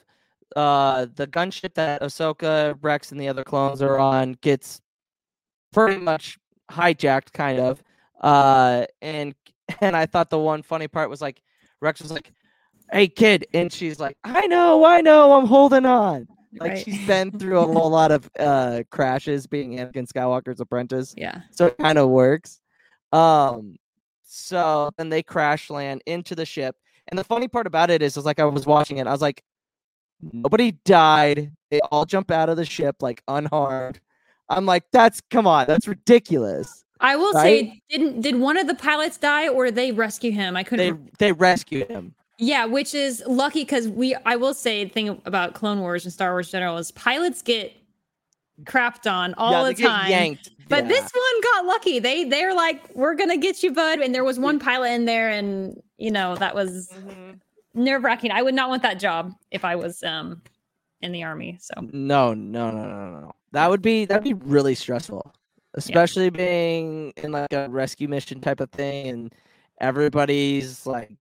Uh 0.56 1.06
the 1.14 1.26
gunship 1.26 1.74
that 1.74 2.02
Ahsoka, 2.02 2.76
Rex, 2.82 3.12
and 3.12 3.20
the 3.20 3.28
other 3.28 3.44
clones 3.44 3.82
are 3.82 3.98
on 3.98 4.36
gets 4.40 4.80
pretty 5.72 6.00
much 6.00 6.38
hijacked, 6.70 7.32
kind 7.32 7.60
of. 7.60 7.82
Uh, 8.20 8.86
and 9.02 9.34
and 9.80 9.96
I 9.96 10.06
thought 10.06 10.30
the 10.30 10.38
one 10.38 10.62
funny 10.62 10.88
part 10.88 11.10
was 11.10 11.20
like 11.20 11.42
Rex 11.80 12.00
was 12.02 12.12
like, 12.12 12.32
"Hey 12.92 13.08
kid," 13.08 13.46
and 13.54 13.72
she's 13.72 13.98
like, 13.98 14.16
"I 14.24 14.46
know, 14.46 14.84
I 14.84 15.00
know, 15.00 15.32
I'm 15.32 15.46
holding 15.46 15.86
on." 15.86 16.26
Like 16.58 16.72
Right. 16.72 16.84
she's 16.84 17.06
been 17.06 17.30
through 17.30 17.60
a 17.60 17.66
whole 17.66 17.90
lot 17.90 18.10
of 18.10 18.28
uh 18.38 18.82
crashes 18.90 19.46
being 19.46 19.78
Anakin 19.78 20.10
Skywalker's 20.10 20.58
apprentice 20.58 21.14
yeah. 21.16 21.42
so 21.52 21.66
it 21.66 21.78
kind 21.78 21.96
of 21.96 22.08
works. 22.08 22.60
Um, 23.12 23.76
so 24.22 24.90
then 24.96 25.10
they 25.10 25.22
crash 25.22 25.70
land 25.70 26.02
into 26.06 26.34
the 26.34 26.44
ship, 26.44 26.76
and 27.08 27.18
the 27.18 27.24
funny 27.24 27.48
part 27.48 27.66
about 27.66 27.90
it 27.90 28.02
is, 28.02 28.16
is 28.16 28.24
like 28.24 28.40
I 28.40 28.44
was 28.44 28.66
watching 28.66 28.98
it, 28.98 29.06
I 29.06 29.12
was 29.12 29.20
like, 29.20 29.42
nobody 30.32 30.72
died. 30.84 31.52
They 31.70 31.80
all 31.92 32.04
jump 32.04 32.30
out 32.30 32.48
of 32.48 32.56
the 32.56 32.64
ship 32.64 32.96
like 33.00 33.22
unharmed. 33.28 34.00
I'm 34.48 34.66
like, 34.66 34.84
that's 34.92 35.20
come 35.30 35.46
on, 35.46 35.66
that's 35.66 35.86
ridiculous. 35.86 36.84
I 37.00 37.16
will 37.16 37.32
Right? 37.32 37.70
say, 37.70 37.82
didn't 37.88 38.20
did 38.20 38.36
one 38.36 38.56
of 38.58 38.66
the 38.66 38.74
pilots 38.74 39.16
die 39.16 39.48
or 39.48 39.66
did 39.66 39.74
they 39.76 39.92
rescue 39.92 40.32
him? 40.32 40.56
I 40.56 40.64
couldn't. 40.64 41.16
They 41.18 41.26
they 41.28 41.32
rescued 41.32 41.88
him. 41.88 42.14
Yeah, 42.38 42.64
which 42.64 42.94
is 42.94 43.22
lucky 43.26 43.62
because 43.62 43.86
we. 43.88 44.14
I 44.26 44.36
will 44.36 44.54
say, 44.54 44.84
the 44.84 44.90
thing 44.90 45.20
about 45.26 45.54
Clone 45.54 45.80
Wars 45.80 46.04
and 46.04 46.12
Star 46.12 46.32
Wars 46.32 46.48
in 46.48 46.52
general 46.52 46.78
is 46.78 46.90
pilots 46.92 47.42
get 47.42 47.72
crapped 48.64 49.10
on 49.10 49.34
all 49.34 49.52
yeah, 49.52 49.62
the 49.62 49.68
they 49.68 49.74
get 49.82 49.88
time. 49.88 50.10
yanked. 50.10 50.50
But 50.68 50.84
yeah. 50.84 50.88
this 50.88 51.02
one 51.02 51.40
got 51.42 51.66
lucky. 51.66 51.98
They 51.98 52.24
they're 52.24 52.54
like, 52.54 52.94
we're 52.94 53.14
gonna 53.14 53.36
get 53.36 53.62
you, 53.62 53.72
bud. 53.72 54.00
And 54.00 54.14
there 54.14 54.24
was 54.24 54.38
one 54.38 54.58
pilot 54.68 54.90
in 54.92 55.04
there, 55.04 55.30
and 55.30 55.80
you 55.98 56.10
know 56.10 56.36
that 56.36 56.54
was 56.54 56.90
Mhm. 56.94 57.40
Nerve 57.74 58.04
wracking. 58.04 58.30
I 58.32 58.42
would 58.42 58.54
not 58.54 58.68
want 58.68 58.82
that 58.82 58.98
job 58.98 59.34
if 59.50 59.64
I 59.64 59.76
was 59.76 60.02
um 60.02 60.42
in 61.02 61.12
the 61.12 61.22
army. 61.22 61.58
So 61.60 61.74
No, 61.92 62.34
no, 62.34 62.70
no, 62.70 62.84
no, 62.84 63.20
no. 63.20 63.32
That 63.52 63.70
would 63.70 63.82
be 63.82 64.04
that'd 64.04 64.24
be 64.24 64.34
really 64.34 64.74
stressful, 64.74 65.32
especially 65.74 66.30
being 66.30 67.12
in 67.16 67.32
like 67.32 67.52
a 67.52 67.68
rescue 67.68 68.08
mission 68.08 68.40
type 68.40 68.60
of 68.60 68.70
thing, 68.70 69.08
and 69.08 69.34
everybody's 69.80 70.86
like 70.86 71.16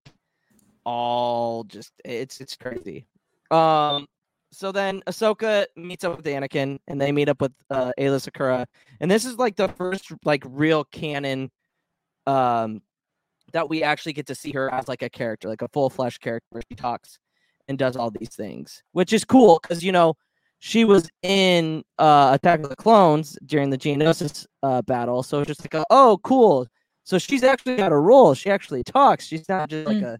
all 0.85 1.63
just 1.65 1.93
it's 2.05 2.41
it's 2.41 2.55
crazy. 2.55 3.05
Um, 3.51 4.07
so 4.51 4.71
then 4.71 5.01
Ahsoka 5.07 5.65
meets 5.75 6.03
up 6.03 6.17
with 6.17 6.25
Anakin, 6.25 6.79
and 6.87 6.99
they 6.99 7.11
meet 7.11 7.29
up 7.29 7.41
with 7.41 7.53
uh, 7.69 7.91
Ayla 7.99 8.19
Secura, 8.29 8.65
and 8.99 9.09
this 9.09 9.25
is 9.25 9.37
like 9.37 9.55
the 9.55 9.69
first 9.69 10.11
like 10.25 10.43
real 10.47 10.83
canon, 10.85 11.51
um, 12.27 12.81
that 13.53 13.69
we 13.69 13.83
actually 13.83 14.13
get 14.13 14.27
to 14.27 14.35
see 14.35 14.51
her 14.51 14.73
as 14.73 14.87
like 14.87 15.01
a 15.01 15.09
character, 15.09 15.47
like 15.47 15.61
a 15.61 15.67
full 15.69 15.89
flesh 15.89 16.17
character 16.17 16.47
where 16.51 16.63
she 16.69 16.75
talks 16.75 17.19
and 17.67 17.77
does 17.77 17.95
all 17.95 18.09
these 18.11 18.35
things, 18.35 18.81
which 18.93 19.13
is 19.13 19.23
cool 19.25 19.59
because 19.61 19.83
you 19.83 19.91
know 19.91 20.15
she 20.59 20.83
was 20.85 21.09
in 21.23 21.83
uh, 21.99 22.31
Attack 22.33 22.61
of 22.61 22.69
the 22.69 22.75
Clones 22.75 23.37
during 23.45 23.69
the 23.69 23.77
Geonosis 23.77 24.45
uh, 24.63 24.81
battle, 24.81 25.23
so 25.23 25.39
it's 25.39 25.47
just 25.47 25.61
like, 25.61 25.73
a, 25.73 25.85
oh, 25.89 26.19
cool. 26.23 26.67
So 27.05 27.17
she's 27.17 27.43
actually 27.43 27.77
got 27.77 27.91
a 27.91 27.97
role. 27.97 28.33
She 28.33 28.49
actually 28.51 28.83
talks. 28.83 29.25
She's 29.25 29.47
not 29.49 29.69
just 29.69 29.87
like 29.87 29.97
Mm. 29.97 30.15
a 30.15 30.19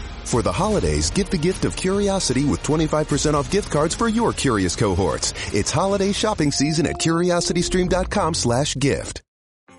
For 0.25 0.41
the 0.41 0.51
holidays, 0.51 1.11
give 1.11 1.29
the 1.29 1.37
gift 1.37 1.65
of 1.65 1.75
curiosity 1.75 2.45
with 2.45 2.63
25% 2.63 3.33
off 3.33 3.51
gift 3.51 3.71
cards 3.71 3.95
for 3.95 4.07
your 4.07 4.33
curious 4.33 4.75
cohorts. 4.75 5.33
It's 5.53 5.71
holiday 5.71 6.11
shopping 6.11 6.51
season 6.51 6.85
at 6.85 6.97
curiositystream.com 6.97 8.33
slash 8.33 8.75
gift. 8.75 9.21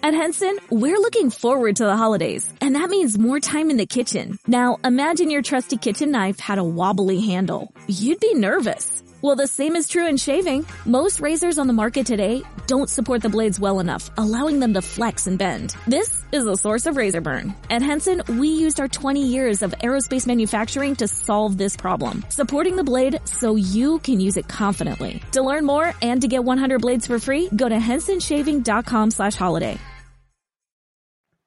At 0.04 0.14
Henson, 0.14 0.58
we're 0.68 0.98
looking 0.98 1.30
forward 1.30 1.76
to 1.76 1.84
the 1.84 1.96
holidays, 1.96 2.52
and 2.60 2.74
that 2.74 2.90
means 2.90 3.16
more 3.16 3.38
time 3.38 3.70
in 3.70 3.76
the 3.76 3.86
kitchen. 3.86 4.36
Now, 4.48 4.78
imagine 4.82 5.30
your 5.30 5.42
trusty 5.42 5.76
kitchen 5.76 6.10
knife 6.10 6.40
had 6.40 6.58
a 6.58 6.64
wobbly 6.64 7.20
handle. 7.20 7.72
You'd 7.86 8.18
be 8.18 8.34
nervous. 8.34 9.04
Well, 9.22 9.36
the 9.36 9.46
same 9.46 9.76
is 9.76 9.86
true 9.88 10.08
in 10.08 10.16
shaving. 10.16 10.66
Most 10.84 11.20
razors 11.20 11.56
on 11.56 11.68
the 11.68 11.72
market 11.72 12.04
today 12.06 12.42
don't 12.66 12.90
support 12.90 13.22
the 13.22 13.28
blades 13.28 13.60
well 13.60 13.78
enough, 13.78 14.10
allowing 14.18 14.58
them 14.58 14.74
to 14.74 14.82
flex 14.82 15.28
and 15.28 15.38
bend. 15.38 15.76
This 15.86 16.24
is 16.32 16.44
the 16.44 16.56
source 16.56 16.86
of 16.86 16.96
razor 16.96 17.20
burn. 17.20 17.54
At 17.70 17.82
Henson, 17.82 18.22
we 18.36 18.48
used 18.48 18.80
our 18.80 18.88
20 18.88 19.24
years 19.24 19.62
of 19.62 19.70
aerospace 19.80 20.26
manufacturing 20.26 20.96
to 20.96 21.06
solve 21.06 21.56
this 21.56 21.76
problem, 21.76 22.24
supporting 22.30 22.74
the 22.74 22.82
blade 22.82 23.20
so 23.24 23.54
you 23.54 24.00
can 24.00 24.18
use 24.18 24.36
it 24.36 24.48
confidently. 24.48 25.22
To 25.32 25.42
learn 25.42 25.66
more 25.66 25.94
and 26.02 26.20
to 26.22 26.26
get 26.26 26.42
100 26.42 26.80
blades 26.80 27.06
for 27.06 27.20
free, 27.20 27.48
go 27.54 27.68
to 27.68 27.76
hensonshaving.com 27.76 29.12
slash 29.12 29.34
holiday. 29.36 29.78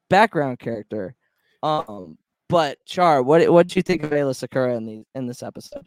background 0.09 0.59
character. 0.59 1.15
Um, 1.61 2.17
but 2.47 2.77
Char, 2.85 3.21
what 3.23 3.49
what 3.51 3.67
do 3.67 3.77
you 3.79 3.83
think 3.83 4.03
of 4.03 4.11
Ayla 4.11 4.33
Secura 4.33 4.77
in 4.77 4.85
the 4.85 5.03
in 5.15 5.25
this 5.27 5.41
episode? 5.43 5.85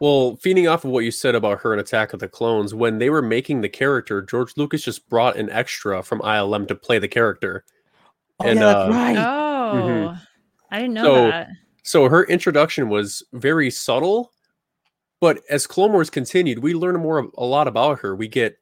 Well, 0.00 0.36
feeding 0.36 0.68
off 0.68 0.84
of 0.84 0.90
what 0.90 1.04
you 1.04 1.10
said 1.10 1.34
about 1.34 1.60
her 1.62 1.72
in 1.72 1.80
Attack 1.80 2.12
of 2.12 2.20
the 2.20 2.28
Clones, 2.28 2.74
when 2.74 2.98
they 2.98 3.08
were 3.08 3.22
making 3.22 3.62
the 3.62 3.68
character, 3.68 4.20
George 4.20 4.52
Lucas 4.56 4.82
just 4.82 5.08
brought 5.08 5.36
an 5.36 5.48
extra 5.50 6.02
from 6.02 6.20
ILM 6.20 6.68
to 6.68 6.74
play 6.74 6.98
the 6.98 7.08
character. 7.08 7.64
Oh, 8.40 8.46
And, 8.46 8.58
yeah, 8.60 8.66
that's 8.66 8.88
uh, 8.88 8.92
right. 8.92 9.16
oh, 9.16 10.16
I 10.70 10.78
didn't 10.80 10.94
know 10.94 11.04
So- 11.04 11.14
that. 11.28 11.48
So 11.82 12.08
her 12.08 12.24
introduction 12.24 12.88
was 12.88 13.22
very 13.32 13.70
subtle, 13.70 14.32
but 15.20 15.40
as 15.48 15.68
Clone 15.68 15.92
Wars 15.92 16.10
continued, 16.10 16.58
we 16.58 16.74
learn 16.74 16.96
more 16.96 17.30
a 17.38 17.44
lot 17.44 17.68
about 17.68 18.00
her. 18.00 18.16
We 18.16 18.26
get 18.26 18.58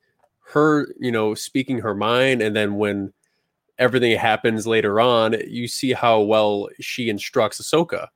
her, 0.53 0.87
you 1.01 1.11
know, 1.11 1.35
speaking 1.35 1.79
her 1.79 1.95
mind, 1.95 2.43
and 2.43 2.55
then 2.55 2.75
when 2.75 3.15
everything 3.79 4.17
happens 4.19 4.67
later 4.67 5.01
on, 5.01 5.37
you 5.49 5.67
see 5.69 5.95
how 5.95 6.21
well 6.21 6.69
she 6.81 7.09
instructs 7.09 7.63
Ahsoka. 7.63 8.09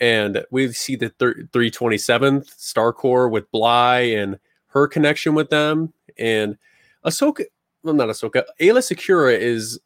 And 0.00 0.44
we 0.50 0.72
see 0.72 0.96
the 0.96 1.10
thir- 1.10 1.42
327th 1.52 2.48
Star 2.58 2.92
Corps 2.92 3.28
with 3.28 3.50
Bly 3.52 4.00
and 4.00 4.38
her 4.68 4.88
connection 4.88 5.34
with 5.34 5.50
them. 5.50 5.92
And 6.18 6.56
Ahsoka, 7.04 7.44
well, 7.82 7.94
not 7.94 8.08
Ahsoka, 8.08 8.44
Ayla 8.60 8.78
Secura 8.80 9.36
is 9.38 9.78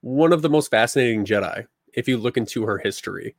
one 0.00 0.32
of 0.32 0.42
the 0.42 0.48
most 0.48 0.70
fascinating 0.70 1.24
Jedi 1.24 1.66
if 1.92 2.08
you 2.08 2.16
look 2.18 2.36
into 2.36 2.64
her 2.64 2.78
history. 2.78 3.34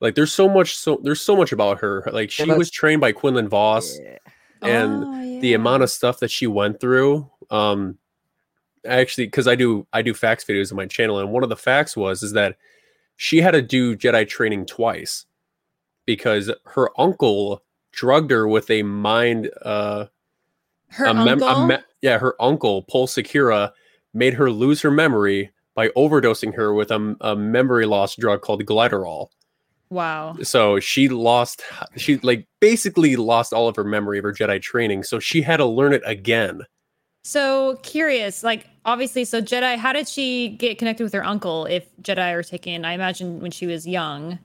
Like 0.00 0.14
there's 0.14 0.32
so 0.32 0.48
much 0.48 0.76
so 0.76 1.00
there's 1.02 1.20
so 1.22 1.34
much 1.34 1.52
about 1.52 1.80
her. 1.80 2.08
Like 2.12 2.30
she 2.30 2.44
was 2.52 2.70
trained 2.70 3.00
by 3.00 3.12
Quinlan 3.12 3.48
Vos 3.48 3.98
Yeah. 3.98 4.18
and 4.62 5.04
Oh, 5.04 5.40
the 5.40 5.54
amount 5.54 5.82
of 5.82 5.90
stuff 5.90 6.20
that 6.20 6.30
she 6.30 6.46
went 6.46 6.80
through 6.80 7.30
um 7.50 7.96
actually 8.86 9.26
because 9.26 9.46
i 9.46 9.54
do 9.54 9.86
i 9.92 10.00
do 10.02 10.12
facts 10.14 10.44
videos 10.44 10.72
on 10.72 10.76
my 10.76 10.86
channel 10.86 11.18
and 11.20 11.30
one 11.30 11.42
of 11.42 11.48
the 11.48 11.56
facts 11.56 11.96
was 11.96 12.22
is 12.24 12.32
that 12.32 12.56
she 13.16 13.40
had 13.40 13.50
to 13.52 13.60
do 13.62 13.94
jedi 13.96 14.26
training 14.26 14.64
twice 14.66 15.26
because 16.06 16.50
her 16.64 16.88
uncle 16.98 17.62
drugged 17.92 18.30
her 18.30 18.46
with 18.46 18.70
a 18.70 18.82
mind 18.82 19.50
uh 19.62 20.06
her 20.88 21.06
a 21.06 21.14
mem- 21.14 21.42
a 21.42 21.46
uncle. 21.46 21.66
me- 21.66 21.84
yeah 22.02 22.18
her 22.18 22.34
uncle 22.40 22.82
Pol 22.82 23.06
Secura 23.06 23.72
made 24.14 24.34
her 24.34 24.50
lose 24.50 24.80
her 24.82 24.90
memory 24.90 25.50
by 25.74 25.88
overdosing 25.90 26.54
her 26.54 26.72
with 26.72 26.90
a, 26.90 27.16
a 27.20 27.36
memory 27.36 27.86
loss 27.86 28.16
drug 28.16 28.40
called 28.40 28.64
glycerol 28.64 29.28
wow. 29.90 30.36
so 30.42 30.80
she 30.80 31.08
lost 31.08 31.62
she 31.96 32.16
like 32.18 32.46
basically 32.60 33.16
lost 33.16 33.52
all 33.52 33.68
of 33.68 33.76
her 33.76 33.84
memory 33.84 34.18
of 34.18 34.24
her 34.24 34.32
jedi 34.32 34.60
training 34.60 35.02
so 35.02 35.18
she 35.18 35.42
had 35.42 35.58
to 35.58 35.66
learn 35.66 35.92
it 35.92 36.02
again 36.06 36.62
So 37.26 37.76
curious, 37.82 38.44
like 38.44 38.68
obviously, 38.84 39.24
so 39.24 39.42
Jedi. 39.42 39.76
How 39.76 39.92
did 39.92 40.06
she 40.06 40.50
get 40.50 40.78
connected 40.78 41.02
with 41.02 41.12
her 41.12 41.24
uncle? 41.24 41.66
If 41.66 41.84
Jedi 42.00 42.32
are 42.32 42.44
taken, 42.44 42.84
I 42.84 42.92
imagine 42.92 43.40
when 43.40 43.50
she 43.50 43.66
was 43.66 43.84
young. 43.84 44.38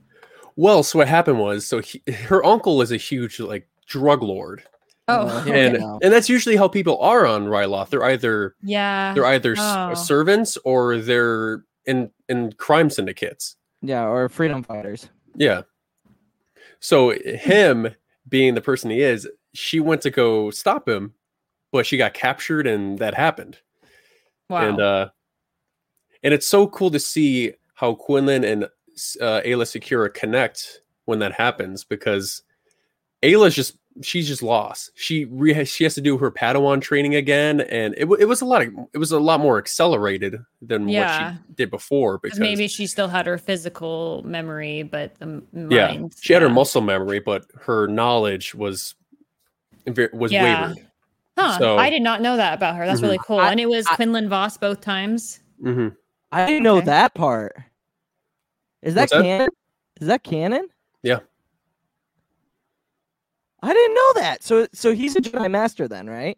Well 0.56 0.82
so 0.82 0.98
what 0.98 1.08
happened 1.08 1.38
was 1.38 1.66
so 1.66 1.78
he, 1.80 2.02
her 2.26 2.44
uncle 2.44 2.82
is 2.82 2.92
a 2.92 2.96
huge 2.96 3.38
like 3.40 3.68
drug 3.86 4.22
lord 4.22 4.62
Oh, 5.08 5.26
Uh, 5.26 5.40
okay. 5.40 5.66
and 5.66 5.76
and 5.76 6.12
that's 6.12 6.28
usually 6.28 6.54
how 6.56 6.68
people 6.68 6.96
are 7.00 7.26
on 7.26 7.46
ryloth 7.46 7.88
they're 7.90 8.04
either 8.04 8.54
yeah. 8.62 9.12
they're 9.14 9.26
either 9.26 9.52
s- 9.52 9.58
Oh. 9.60 9.94
servants 9.94 10.56
or 10.64 10.98
they're 10.98 11.64
in 11.86 12.10
in 12.28 12.52
crime 12.52 12.88
syndicates 12.88 13.56
Yeah, 13.82 14.06
or 14.06 14.28
freedom 14.28 14.62
fighters. 14.62 15.08
Yeah. 15.34 15.62
So 16.78 17.10
him 17.10 17.88
being 18.28 18.54
the 18.54 18.60
person 18.60 18.90
he 18.90 19.00
is, 19.00 19.28
she 19.54 19.80
went 19.80 20.02
to 20.02 20.10
go 20.10 20.50
stop 20.50 20.88
him, 20.88 21.14
but 21.72 21.84
she 21.84 21.96
got 21.96 22.14
captured 22.14 22.66
and 22.68 22.98
that 23.00 23.14
happened. 23.14 23.58
wow. 24.48 24.68
And 24.68 24.80
uh 24.80 25.08
and 26.22 26.32
it's 26.32 26.46
so 26.46 26.68
cool 26.68 26.90
to 26.92 27.00
see 27.00 27.54
how 27.74 27.94
Quinlan 27.96 28.44
and 28.44 28.68
uh, 29.20 29.40
Ayla 29.44 29.64
Secura 29.64 30.12
connect 30.12 30.82
when 31.06 31.18
that 31.20 31.32
happens 31.32 31.84
because 31.84 32.42
Ayla's 33.22 33.54
just 33.54 33.76
she's 34.00 34.26
just 34.26 34.42
lost. 34.42 34.90
She 34.94 35.26
re- 35.26 35.64
she 35.64 35.84
has 35.84 35.94
to 35.96 36.00
do 36.00 36.16
her 36.18 36.30
Padawan 36.30 36.80
training 36.80 37.14
again, 37.14 37.60
and 37.62 37.94
it, 37.98 38.06
wa- 38.06 38.16
it 38.18 38.24
was 38.24 38.40
a 38.40 38.44
lot 38.46 38.62
of 38.62 38.68
it 38.94 38.98
was 38.98 39.12
a 39.12 39.20
lot 39.20 39.38
more 39.40 39.58
accelerated 39.58 40.38
than 40.62 40.88
Yeah. 40.88 41.32
what 41.32 41.34
she 41.34 41.54
did 41.56 41.70
before 41.70 42.18
Because 42.18 42.38
because 42.38 42.40
maybe 42.40 42.68
she 42.68 42.86
still 42.86 43.08
had 43.08 43.26
her 43.26 43.36
physical 43.38 44.22
memory, 44.24 44.82
but 44.82 45.14
the 45.18 45.24
m- 45.26 45.46
yeah 45.70 45.88
mind. 45.88 46.14
she 46.20 46.32
had 46.32 46.42
her 46.42 46.48
muscle 46.48 46.80
memory, 46.80 47.20
but 47.20 47.44
her 47.60 47.86
knowledge 47.86 48.54
was 48.54 48.94
ve- 49.86 50.08
was 50.12 50.32
Yeah. 50.32 50.68
wavered. 50.70 50.86
Huh. 51.38 51.58
so- 51.58 51.78
I 51.78 51.88
did 51.90 52.02
not 52.02 52.20
know 52.22 52.36
that 52.36 52.54
about 52.54 52.76
her. 52.76 52.86
That's 52.86 53.00
Mhm. 53.00 53.04
really 53.04 53.20
cool. 53.26 53.38
I- 53.40 53.50
and 53.50 53.58
it 53.60 53.68
was 53.68 53.86
I- 53.86 53.96
Quinlan 53.96 54.28
Vos 54.28 54.56
both 54.56 54.80
times. 54.80 55.40
hmm 55.62 55.88
I 56.30 56.46
didn't 56.46 56.62
know 56.62 56.76
Okay. 56.78 56.86
that 56.86 57.14
part. 57.14 57.54
Is 58.82 58.94
that 58.94 59.10
that? 59.10 59.22
canon? 59.22 59.48
Is 60.00 60.06
that 60.08 60.24
canon? 60.24 60.68
Yeah. 61.02 61.20
I 63.62 63.72
didn't 63.72 63.94
know 63.94 64.12
that. 64.14 64.42
So 64.42 64.66
so 64.72 64.92
he's 64.92 65.16
a 65.16 65.20
Jedi 65.20 65.50
Master 65.50 65.86
then, 65.86 66.08
right? 66.08 66.36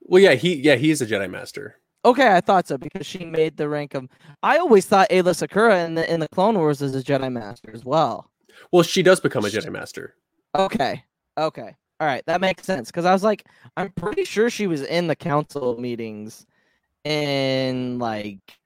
Well, 0.00 0.22
yeah, 0.22 0.34
he 0.34 0.54
yeah 0.54 0.76
he 0.76 0.90
is 0.90 1.00
a 1.00 1.06
Jedi 1.06 1.30
Master. 1.30 1.76
Okay, 2.04 2.34
I 2.34 2.40
thought 2.40 2.68
so 2.68 2.78
because 2.78 3.06
she 3.06 3.24
made 3.24 3.56
the 3.56 3.68
rank 3.68 3.94
of. 3.94 4.08
I 4.42 4.58
always 4.58 4.86
thought 4.86 5.10
Ayla 5.10 5.34
Secura 5.34 5.84
in 5.84 5.94
the 5.94 6.10
in 6.12 6.20
the 6.20 6.28
Clone 6.28 6.56
Wars 6.56 6.82
is 6.82 6.94
a 6.94 7.02
Jedi 7.02 7.32
Master 7.32 7.70
as 7.72 7.84
well. 7.84 8.30
Well, 8.72 8.82
she 8.82 9.02
does 9.02 9.20
become 9.20 9.44
a 9.44 9.48
Jedi 9.48 9.70
Master. 9.70 10.14
Okay, 10.54 11.02
okay, 11.36 11.74
all 12.00 12.06
right, 12.06 12.22
that 12.26 12.40
makes 12.40 12.64
sense 12.64 12.90
because 12.90 13.04
I 13.04 13.12
was 13.12 13.24
like, 13.24 13.46
I'm 13.76 13.90
pretty 13.90 14.24
sure 14.24 14.50
she 14.50 14.66
was 14.66 14.82
in 14.82 15.06
the 15.06 15.16
council 15.16 15.80
meetings 15.80 16.46
in 17.04 17.98
like 17.98 18.57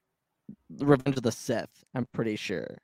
Revenge 0.79 1.17
of 1.17 1.23
the 1.23 1.33
Sith. 1.33 1.85
I'm 1.95 2.07
pretty 2.13 2.37
sure. 2.37 2.79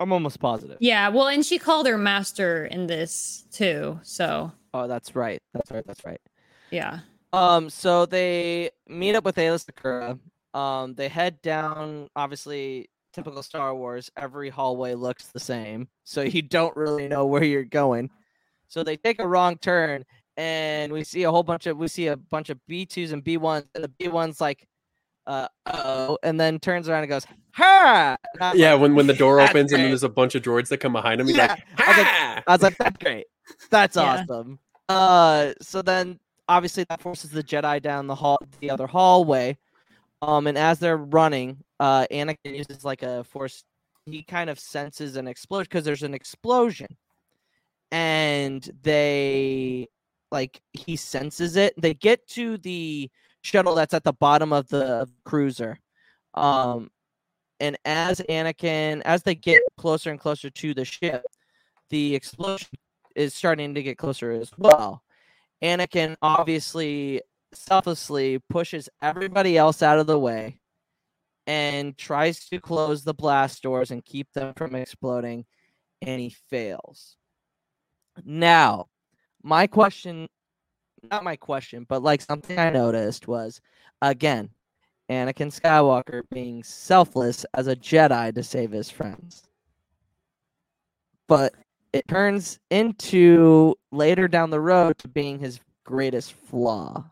I'm 0.00 0.12
almost 0.12 0.38
positive. 0.40 0.78
Yeah. 0.80 1.08
Well, 1.08 1.26
and 1.28 1.44
she 1.44 1.58
called 1.58 1.86
her 1.86 1.98
master 1.98 2.66
in 2.66 2.86
this 2.86 3.44
too. 3.50 3.98
So 4.02 4.52
Oh, 4.74 4.86
that's 4.86 5.16
right. 5.16 5.40
That's 5.54 5.70
right. 5.70 5.84
That's 5.86 6.04
right. 6.04 6.20
yeah. 6.70 7.00
Um, 7.32 7.68
so 7.68 8.06
they 8.06 8.70
meet 8.88 9.14
up 9.14 9.24
with 9.24 9.36
Ayla 9.36 9.64
Secura. 9.64 10.18
Um, 10.58 10.94
they 10.94 11.08
head 11.08 11.42
down. 11.42 12.08
Obviously, 12.16 12.88
typical 13.12 13.42
Star 13.42 13.74
Wars. 13.74 14.10
Every 14.16 14.50
hallway 14.50 14.94
looks 14.94 15.26
the 15.28 15.40
same, 15.40 15.88
so 16.04 16.22
you 16.22 16.42
don't 16.42 16.74
really 16.76 17.08
know 17.08 17.26
where 17.26 17.44
you're 17.44 17.64
going. 17.64 18.10
So 18.68 18.82
they 18.82 18.96
take 18.96 19.18
a 19.20 19.26
wrong 19.28 19.56
turn, 19.58 20.04
and 20.36 20.92
we 20.92 21.04
see 21.04 21.24
a 21.24 21.30
whole 21.30 21.42
bunch 21.42 21.66
of 21.66 21.76
we 21.76 21.88
see 21.88 22.06
a 22.06 22.16
bunch 22.16 22.48
of 22.50 22.58
B 22.66 22.86
twos 22.86 23.12
and 23.12 23.22
B 23.24 23.36
ones, 23.36 23.66
and 23.74 23.84
the 23.84 23.88
B 23.88 24.08
ones 24.08 24.40
like, 24.40 24.66
uh 25.28 25.46
oh, 25.66 26.18
and 26.24 26.40
then 26.40 26.58
turns 26.58 26.88
around 26.88 27.02
and 27.04 27.10
goes, 27.10 27.26
"Ha!" 27.52 28.16
And 28.40 28.58
Yeah, 28.58 28.72
like- 28.72 28.80
when 28.82 28.94
when 28.96 29.06
the 29.06 29.14
door 29.14 29.36
That's 29.36 29.50
opens 29.50 29.72
and 29.72 29.82
then 29.82 29.90
there's 29.90 30.02
a 30.02 30.08
bunch 30.08 30.34
of 30.34 30.42
droids 30.42 30.68
that 30.68 30.78
come 30.78 30.92
behind 30.94 31.20
him, 31.20 31.28
he's 31.28 31.36
Yeah, 31.36 31.48
like, 31.48 31.62
I 31.78 31.88
was 31.88 31.96
like, 31.98 32.06
"Ha!" 32.06 32.42
I 32.46 32.52
was 32.52 32.62
like, 32.62 32.78
that's 32.78 32.98
great. 32.98 33.26
That's 33.70 33.96
Yeah. 33.96 34.02
awesome. 34.02 34.58
Uh, 34.88 35.52
so 35.60 35.82
then 35.82 36.18
obviously 36.48 36.84
that 36.88 37.00
forces 37.02 37.30
the 37.30 37.42
Jedi 37.44 37.80
down 37.82 38.06
the 38.06 38.14
hall, 38.14 38.38
the 38.60 38.70
other 38.70 38.86
hallway. 38.86 39.56
Um, 40.22 40.46
and 40.46 40.56
as 40.58 40.78
they're 40.78 40.96
running, 40.96 41.58
uh, 41.78 42.06
Anakin 42.10 42.56
uses 42.56 42.84
like 42.84 43.02
a 43.02 43.22
force. 43.24 43.64
He 44.06 44.22
kind 44.22 44.48
of 44.50 44.58
senses 44.58 45.16
an 45.16 45.28
explosion 45.28 45.68
because 45.70 45.84
there's 45.84 46.02
an 46.02 46.14
explosion, 46.14 46.88
and 47.92 48.68
they 48.82 49.86
like 50.30 50.60
he 50.72 50.96
senses 50.96 51.56
it. 51.56 51.74
They 51.80 51.94
get 51.94 52.26
to 52.28 52.58
the 52.58 53.10
shuttle 53.42 53.74
that's 53.74 53.94
at 53.94 54.04
the 54.04 54.12
bottom 54.12 54.52
of 54.52 54.68
the 54.68 55.08
cruiser. 55.24 55.78
Um, 56.34 56.90
and 57.60 57.76
as 57.84 58.20
Anakin, 58.28 59.02
as 59.04 59.22
they 59.22 59.34
get 59.34 59.62
closer 59.76 60.10
and 60.10 60.20
closer 60.20 60.50
to 60.50 60.74
the 60.74 60.84
ship, 60.84 61.22
the 61.90 62.14
explosion 62.14 62.68
is 63.16 63.34
starting 63.34 63.74
to 63.74 63.82
get 63.82 63.98
closer 63.98 64.30
as 64.32 64.50
well. 64.56 65.02
Anakin 65.62 66.16
obviously 66.22 67.22
selflessly 67.52 68.38
pushes 68.50 68.88
everybody 69.02 69.56
else 69.56 69.82
out 69.82 69.98
of 69.98 70.06
the 70.06 70.18
way 70.18 70.60
and 71.46 71.96
tries 71.96 72.46
to 72.48 72.60
close 72.60 73.02
the 73.02 73.14
blast 73.14 73.62
doors 73.62 73.90
and 73.90 74.04
keep 74.04 74.30
them 74.34 74.52
from 74.54 74.74
exploding, 74.74 75.46
and 76.02 76.20
he 76.20 76.36
fails. 76.50 77.16
Now, 78.24 78.88
my 79.42 79.66
question 79.66 80.28
not 81.10 81.24
my 81.24 81.36
question, 81.36 81.86
but 81.88 82.02
like 82.02 82.20
something 82.20 82.58
I 82.58 82.70
noticed 82.70 83.28
was 83.28 83.60
again, 84.02 84.50
Anakin 85.10 85.52
Skywalker 85.52 86.22
being 86.30 86.62
selfless 86.62 87.44
as 87.54 87.66
a 87.66 87.76
Jedi 87.76 88.34
to 88.34 88.42
save 88.42 88.70
his 88.70 88.90
friends. 88.90 89.44
But 91.26 91.54
it 91.92 92.06
turns 92.08 92.58
into 92.70 93.74
later 93.90 94.28
down 94.28 94.50
the 94.50 94.60
road 94.60 94.98
to 94.98 95.08
being 95.08 95.38
his 95.38 95.60
greatest 95.84 96.32
flaw. 96.32 97.04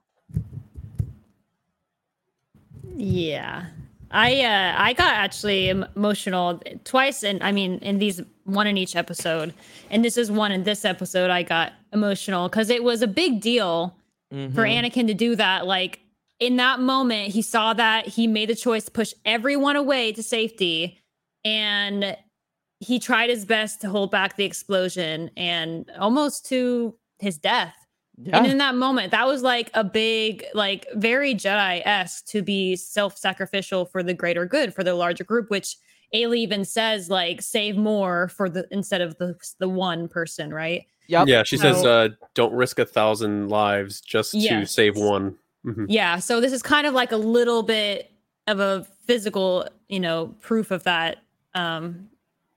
Yeah. 2.95 3.67
I 4.11 4.43
uh 4.43 4.75
I 4.79 4.93
got 4.93 5.15
actually 5.15 5.69
emotional 5.69 6.63
twice 6.85 7.25
and 7.25 7.43
I 7.43 7.53
mean 7.53 7.79
in 7.79 7.99
these 7.99 8.21
one 8.45 8.67
in 8.67 8.77
each 8.77 8.97
episode. 8.97 9.53
And 9.91 10.05
this 10.05 10.17
is 10.17 10.31
one 10.31 10.53
in 10.53 10.63
this 10.63 10.85
episode 10.85 11.31
I 11.31 11.43
got 11.43 11.73
emotional 11.97 12.49
cuz 12.49 12.69
it 12.71 12.85
was 12.85 13.01
a 13.03 13.07
big 13.07 13.41
deal 13.41 13.97
for 14.31 14.37
Mhm. 14.65 14.91
Anakin 14.91 15.07
to 15.07 15.15
do 15.15 15.35
that 15.37 15.67
like 15.67 16.01
in 16.41 16.57
that 16.57 16.79
moment 16.81 17.33
he 17.33 17.43
saw 17.43 17.73
that 17.75 18.07
he 18.07 18.27
made 18.27 18.49
the 18.49 18.55
choice 18.55 18.85
to 18.85 18.91
push 18.91 19.13
everyone 19.25 19.77
away 19.77 20.13
to 20.13 20.23
safety 20.23 21.01
and 21.45 22.17
he 22.81 22.99
tried 22.99 23.31
his 23.31 23.45
best 23.45 23.81
to 23.81 23.89
hold 23.89 24.11
back 24.11 24.37
the 24.37 24.45
explosion 24.45 25.31
and 25.37 25.91
almost 25.99 26.45
to 26.47 26.95
his 27.19 27.39
death 27.39 27.75
Yeah. 28.19 28.39
and 28.39 28.47
in 28.47 28.59
that 28.59 28.75
moment, 28.75 29.11
that 29.13 29.27
was 29.27 29.43
like 29.43 29.71
a 29.75 29.85
big, 29.85 30.45
like 30.55 30.87
very 30.95 31.35
Jedi 31.35 31.83
esque 31.85 32.27
to 32.29 32.41
be 32.43 32.75
self 32.77 33.17
sacrificial 33.17 33.85
for 33.85 34.03
the 34.03 34.15
greater 34.15 34.47
good, 34.47 34.73
for 34.75 34.83
the 34.83 34.95
larger 34.95 35.23
group, 35.25 35.51
which 35.51 35.77
Ailey 36.15 36.39
even 36.39 36.65
says, 36.65 37.11
like, 37.11 37.43
save 37.43 37.77
more 37.77 38.29
for 38.29 38.49
the 38.49 38.67
instead 38.71 39.03
of 39.03 39.19
the 39.19 39.35
the 39.59 39.69
one 39.69 40.09
person, 40.09 40.53
right? 40.53 40.87
Yep. 41.09 41.29
Yeah, 41.29 41.43
she 41.45 41.57
says, 41.57 41.85
uh, 41.85 42.09
"Don't 42.35 42.53
risk 42.53 42.79
a 42.79 42.85
thousand 42.87 43.49
lives 43.49 44.01
just 44.01 44.35
to 44.61 44.67
save 44.67 44.97
one." 44.97 45.37
Mhm. 45.65 45.87
Yeah. 45.89 46.19
So 46.19 46.41
this 46.41 46.53
is 46.53 46.63
kind 46.63 46.87
of 46.87 46.95
like 46.95 47.13
a 47.13 47.17
little 47.17 47.63
bit 47.63 48.11
of 48.47 48.61
a 48.61 48.85
physical, 49.07 49.69
you 49.89 50.01
know, 50.01 50.35
proof 50.41 50.71
of 50.71 50.85
that. 50.85 51.19
Um, 51.55 52.09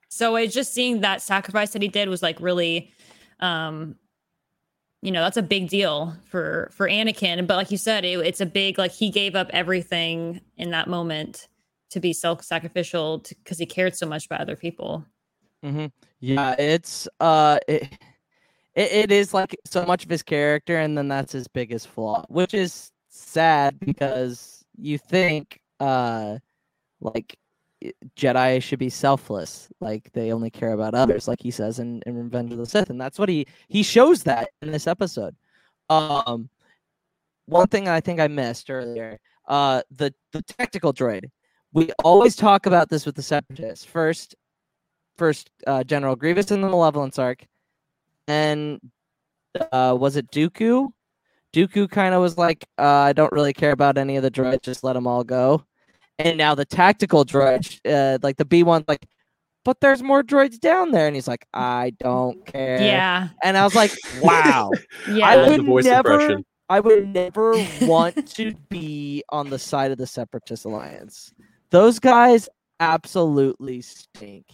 so 0.09 0.35
it's 0.35 0.53
just 0.53 0.73
seeing 0.73 1.01
that 1.01 1.21
sacrifice 1.21 1.71
that 1.73 1.81
he 1.81 1.88
did 1.88 2.09
was 2.09 2.21
like 2.21 2.39
really, 2.39 2.91
um, 3.39 3.95
you 5.01 5.12
know, 5.12 5.21
that's 5.23 5.38
a 5.38 5.41
big 5.43 5.69
deal 5.69 6.15
for 6.25 6.69
for 6.73 6.88
Anakin. 6.89 7.47
But 7.47 7.55
like 7.55 7.71
you 7.71 7.77
said, 7.77 8.03
it, 8.05 8.19
it's 8.19 8.41
a 8.41 8.45
big 8.45 8.77
like 8.77 8.91
he 8.91 9.09
gave 9.09 9.35
up 9.35 9.49
everything 9.51 10.41
in 10.57 10.71
that 10.71 10.88
moment 10.88 11.47
to 11.91 11.99
be 11.99 12.13
self-sacrificial 12.13 13.23
because 13.29 13.57
he 13.57 13.65
cared 13.65 13.95
so 13.95 14.05
much 14.05 14.25
about 14.25 14.41
other 14.41 14.55
people. 14.55 15.05
hmm 15.63 15.88
Yeah, 16.19 16.55
it's 16.59 17.07
uh, 17.19 17.59
it, 17.67 17.89
it 18.75 18.91
it 18.91 19.12
is 19.12 19.34
like 19.34 19.55
so 19.65 19.86
much 19.86 20.03
of 20.03 20.10
his 20.10 20.23
character, 20.23 20.77
and 20.77 20.97
then 20.97 21.08
that's 21.08 21.32
his 21.32 21.47
biggest 21.47 21.88
flaw, 21.88 22.25
which 22.29 22.53
is 22.53 22.91
sad 23.10 23.79
because 23.79 24.63
you 24.77 24.97
think 24.97 25.60
uh, 25.79 26.38
like 27.01 27.38
Jedi 28.15 28.62
should 28.62 28.79
be 28.79 28.89
selfless, 28.89 29.69
like 29.79 30.12
they 30.13 30.32
only 30.34 30.49
care 30.49 30.73
about 30.73 30.93
others, 30.93 31.27
like 31.27 31.41
he 31.41 31.51
says 31.51 31.79
in, 31.79 32.01
in 32.05 32.15
Revenge 32.15 32.51
of 32.51 32.58
the 32.58 32.65
Sith, 32.65 32.89
and 32.89 32.99
that's 32.99 33.17
what 33.19 33.29
he 33.29 33.45
he 33.67 33.84
shows 33.84 34.23
that 34.23 34.49
in 34.62 34.71
this 34.71 34.88
episode. 34.88 35.36
Um, 35.89 36.49
one 37.45 37.67
thing 37.67 37.88
I 37.88 38.01
think 38.01 38.19
I 38.19 38.27
missed 38.27 38.69
earlier, 38.69 39.19
uh, 39.47 39.82
the 39.91 40.13
the 40.34 40.41
tactical 40.43 40.93
droid. 40.93 41.25
We 41.71 41.91
always 42.03 42.36
talk 42.36 42.65
about 42.65 42.89
this 42.89 43.05
with 43.05 43.15
the 43.15 43.21
Separatists. 43.21 43.86
First, 43.86 44.36
first 45.17 45.51
uh, 45.67 45.84
General 45.84 46.15
Grievous 46.15 46.51
in 46.51 46.62
the 46.62 46.69
Malevolence 46.69 47.19
arc, 47.19 47.45
and 48.29 48.79
uh, 49.71 49.95
was 49.99 50.15
it 50.15 50.29
Dooku? 50.31 50.89
Dooku 51.53 51.89
kind 51.89 52.13
of 52.13 52.21
was 52.21 52.37
like, 52.37 52.65
uh, 52.77 52.83
I 52.83 53.13
don't 53.13 53.31
really 53.31 53.53
care 53.53 53.71
about 53.71 53.97
any 53.97 54.15
of 54.17 54.23
the 54.23 54.31
droids, 54.31 54.61
just 54.61 54.83
let 54.83 54.93
them 54.93 55.07
all 55.07 55.23
go. 55.23 55.63
And 56.19 56.37
now 56.37 56.53
the 56.53 56.65
tactical 56.65 57.25
droid, 57.25 57.79
uh, 57.85 58.19
like 58.21 58.37
the 58.37 58.45
B 58.45 58.63
one, 58.63 58.83
like, 58.87 59.05
but 59.65 59.79
there's 59.81 60.03
more 60.03 60.23
droids 60.23 60.59
down 60.59 60.91
there, 60.91 61.07
and 61.07 61.15
he's 61.15 61.27
like, 61.27 61.45
I 61.53 61.93
don't 61.99 62.45
care. 62.45 62.81
Yeah. 62.81 63.29
And 63.43 63.57
I 63.57 63.63
was 63.63 63.75
like, 63.75 63.91
wow. 64.21 64.71
Yeah. 65.09 65.27
I 65.27 65.35
love 65.35 65.45
the 65.49 65.57
would 65.57 65.65
voice 65.65 65.85
never, 65.85 66.13
impression. 66.13 66.45
I 66.69 66.79
would 66.79 67.13
never 67.13 67.53
want 67.81 68.27
to 68.35 68.53
be 68.69 69.23
on 69.29 69.49
the 69.49 69.59
side 69.59 69.91
of 69.91 69.97
the 69.97 70.07
Separatist 70.07 70.65
Alliance. 70.65 71.33
Those 71.71 71.99
guys 71.99 72.47
absolutely 72.79 73.81
stink. 73.81 74.45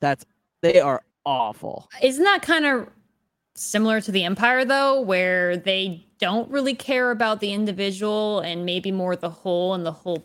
That's 0.00 0.24
they 0.62 0.80
are 0.80 1.02
awful. 1.24 1.88
Isn't 2.02 2.24
that 2.24 2.42
kind 2.42 2.66
of 2.66 2.88
similar 3.62 4.00
to 4.00 4.12
the 4.12 4.24
Empire, 4.24 4.64
though, 4.64 5.00
where 5.00 5.56
they 5.56 6.06
don't 6.18 6.50
really 6.50 6.74
care 6.74 7.10
about 7.10 7.40
the 7.40 7.52
individual 7.52 8.40
and 8.40 8.64
maybe 8.66 8.92
more 8.92 9.16
the 9.16 9.30
whole 9.30 9.74
and 9.74 9.84
the 9.86 9.92
whole 9.92 10.24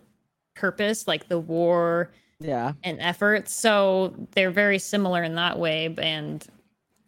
purpose, 0.56 1.08
like 1.08 1.28
the 1.30 1.40
war 1.40 2.12
Yeah. 2.40 2.74
and 2.84 3.00
efforts? 3.00 3.54
So 3.54 4.16
they're 4.32 4.52
very 4.52 4.80
similar 4.80 5.24
in 5.24 5.36
that 5.36 5.60
way. 5.60 5.94
And 5.98 6.46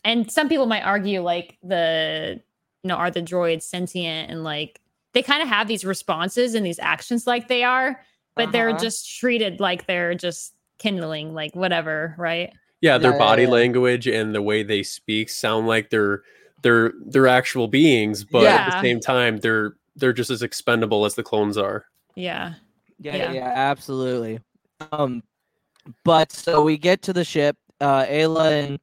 and 0.03 0.31
some 0.31 0.49
people 0.49 0.65
might 0.65 0.83
argue 0.83 1.21
like 1.21 1.57
the 1.63 2.41
you 2.83 2.87
know 2.87 2.95
are 2.95 3.11
the 3.11 3.21
droids 3.21 3.63
sentient 3.63 4.31
and 4.31 4.43
like 4.43 4.79
they 5.13 5.21
kind 5.21 5.41
of 5.41 5.49
have 5.49 5.67
these 5.67 5.83
responses 5.85 6.55
and 6.55 6.65
these 6.65 6.79
actions 6.79 7.27
like 7.27 7.47
they 7.49 7.63
are 7.63 7.99
but 8.35 8.51
they're 8.53 8.69
Uh-huh. 8.69 8.79
just 8.79 9.17
treated 9.19 9.59
like 9.59 9.85
they're 9.87 10.15
just 10.15 10.53
kindling 10.79 11.33
like 11.33 11.55
whatever 11.55 12.15
right 12.17 12.53
Yeah, 12.81 12.97
their 12.97 13.11
Yeah, 13.11 13.15
yeah, 13.15 13.19
body 13.19 13.43
yeah. 13.43 13.49
language 13.49 14.07
and 14.07 14.33
the 14.33 14.41
way 14.41 14.63
they 14.63 14.83
speak 14.83 15.29
sound 15.29 15.67
like 15.67 15.89
they're 15.89 16.23
they're 16.61 16.93
they're 17.07 17.27
actual 17.27 17.67
beings, 17.67 18.23
but 18.23 18.43
at 18.45 18.71
the 18.71 18.81
same 18.81 18.99
time 18.99 19.37
they're 19.37 19.73
they're 19.95 20.13
just 20.13 20.29
as 20.29 20.41
expendable 20.41 21.05
as 21.05 21.15
the 21.15 21.23
clones 21.23 21.57
are. 21.57 21.85
yeah 22.15 22.53
Yeah, 22.99 23.15
Yeah. 23.15 23.31
yeah, 23.33 23.51
absolutely. 23.55 24.39
Um, 24.91 25.23
but 26.03 26.31
so 26.31 26.61
we 26.63 26.77
get 26.77 27.01
to 27.03 27.13
the 27.13 27.23
ship. 27.23 27.57
Uh, 27.81 28.05
Ayla 28.05 28.63
and 28.65 28.79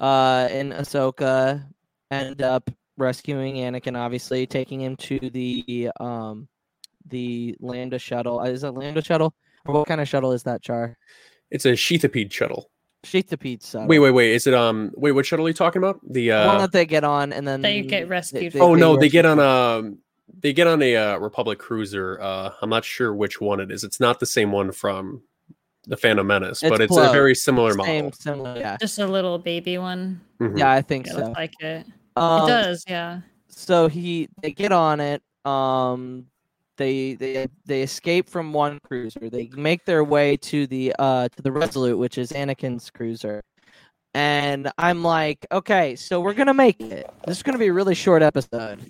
uh 0.00 0.48
and 0.50 0.72
Ahsoka 0.72 1.64
end 2.10 2.42
up 2.42 2.70
rescuing 2.96 3.56
Anakin, 3.56 3.96
obviously 3.96 4.46
taking 4.46 4.80
him 4.80 4.96
to 4.96 5.18
the 5.18 5.90
um 6.00 6.48
the 7.08 7.54
Lambda 7.60 7.98
shuttle. 7.98 8.40
Uh, 8.40 8.44
Is 8.44 8.64
it 8.64 8.70
Lambda 8.70 9.02
shuttle? 9.02 9.34
Or 9.66 9.74
what 9.74 9.88
kind 9.88 10.00
of 10.00 10.08
shuttle 10.08 10.32
is 10.32 10.42
that, 10.44 10.62
Char? 10.62 10.96
It's 11.50 11.66
a 11.66 11.72
Sheathipede 11.72 12.32
shuttle. 12.32 12.70
Sheathipede 13.04 13.64
shuttle. 13.68 13.88
Wait, 13.88 13.98
wait, 13.98 14.10
wait. 14.12 14.32
Is 14.32 14.46
it 14.46 14.54
um 14.54 14.92
wait, 14.96 15.12
what 15.12 15.26
shuttle 15.26 15.46
are 15.46 15.48
you 15.48 15.54
talking 15.54 15.82
about? 15.82 16.00
The 16.08 16.28
The 16.28 16.46
one 16.46 16.56
uh 16.56 16.58
that 16.60 16.72
they 16.72 16.86
get 16.86 17.04
on 17.04 17.32
and 17.32 17.46
then 17.46 17.60
They 17.60 17.82
get 17.82 18.08
rescued 18.08 18.56
Oh 18.56 18.74
no, 18.74 18.96
they 18.96 19.08
get 19.08 19.26
on 19.26 19.38
from- 19.38 19.86
a 19.98 20.38
they 20.40 20.52
get 20.52 20.66
on 20.66 20.80
a 20.82 20.96
uh, 20.96 21.16
Republic 21.18 21.58
cruiser. 21.58 22.18
Uh 22.20 22.52
I'm 22.62 22.70
not 22.70 22.84
sure 22.84 23.14
which 23.14 23.40
one 23.40 23.60
it 23.60 23.70
is. 23.70 23.82
It's 23.84 23.98
not 24.00 24.20
the 24.20 24.26
same 24.26 24.52
one 24.52 24.70
from 24.72 25.22
the 25.88 25.96
Phantom 25.96 26.24
Menace, 26.26 26.62
It's 26.62 26.70
but 26.70 26.80
it's 26.80 26.92
close. 26.92 27.08
a 27.08 27.12
very 27.12 27.34
similar 27.34 27.72
same, 27.72 28.04
model. 28.04 28.12
similar. 28.12 28.56
Yeah, 28.56 28.76
just 28.80 28.98
a 29.00 29.06
little 29.06 29.38
baby 29.38 29.78
one 29.78 30.20
Mhm. 30.40 30.58
yeah, 30.58 30.70
I 30.70 30.80
think 30.80 31.08
it 31.08 31.10
so. 31.14 31.18
looks 31.24 31.36
like 31.36 31.52
it 31.60 31.84
Um, 32.14 32.44
it 32.44 32.46
does 32.52 32.84
yeah 32.88 33.20
so 33.48 33.88
he 33.88 34.28
they 34.42 34.52
get 34.52 34.70
on 34.72 35.00
it 35.00 35.22
um 35.44 36.26
they 36.82 37.14
they 37.14 37.46
they 37.64 37.82
escape 37.82 38.28
from 38.28 38.52
one 38.52 38.78
cruiser. 38.84 39.30
They 39.30 39.48
make 39.54 39.84
their 39.84 40.02
way 40.02 40.36
to 40.38 40.66
the 40.66 40.94
uh 40.98 41.28
to 41.28 41.42
the 41.42 41.52
resolute 41.52 41.96
which 41.96 42.18
is 42.18 42.32
anakin's 42.32 42.90
cruiser. 42.90 43.40
And 44.14 44.70
i'm 44.78 45.02
like 45.02 45.46
okay 45.52 45.96
so 45.96 46.20
we're 46.20 46.34
gonna 46.34 46.54
make 46.54 46.80
it. 46.80 47.08
This 47.26 47.36
is 47.38 47.42
gonna 47.42 47.58
be 47.58 47.68
a 47.68 47.72
really 47.72 47.94
short 47.94 48.22
episode. 48.22 48.80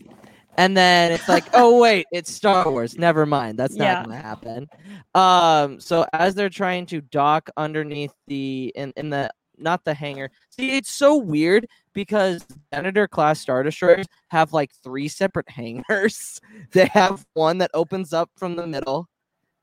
And 0.58 0.76
then 0.76 1.12
it's 1.12 1.28
like 1.28 1.44
oh 1.54 1.80
wait 1.80 2.06
it's 2.10 2.32
star 2.32 2.70
wars. 2.70 2.96
Never 2.98 3.26
mind. 3.26 3.58
That's 3.58 3.76
not 3.76 3.84
Yeah. 3.84 4.02
gonna 4.04 4.16
happen. 4.22 4.68
Um 5.14 5.78
so 5.80 6.06
as 6.12 6.34
they're 6.34 6.48
trying 6.48 6.86
to 6.86 7.00
dock 7.02 7.50
underneath 7.56 8.12
the 8.26 8.72
in, 8.74 8.92
in 8.96 9.10
the 9.10 9.30
not 9.58 9.84
the 9.84 9.94
hangar. 9.94 10.30
See 10.50 10.76
it's 10.76 10.90
so 10.90 11.16
weird 11.16 11.66
because 11.92 12.44
Venator 12.72 13.08
class 13.08 13.40
Star 13.40 13.62
Destroyers 13.62 14.06
have 14.28 14.52
like 14.52 14.70
three 14.82 15.08
separate 15.08 15.48
hangars. 15.48 16.40
They 16.72 16.86
have 16.86 17.26
one 17.34 17.58
that 17.58 17.70
opens 17.74 18.12
up 18.12 18.30
from 18.36 18.56
the 18.56 18.66
middle, 18.66 19.08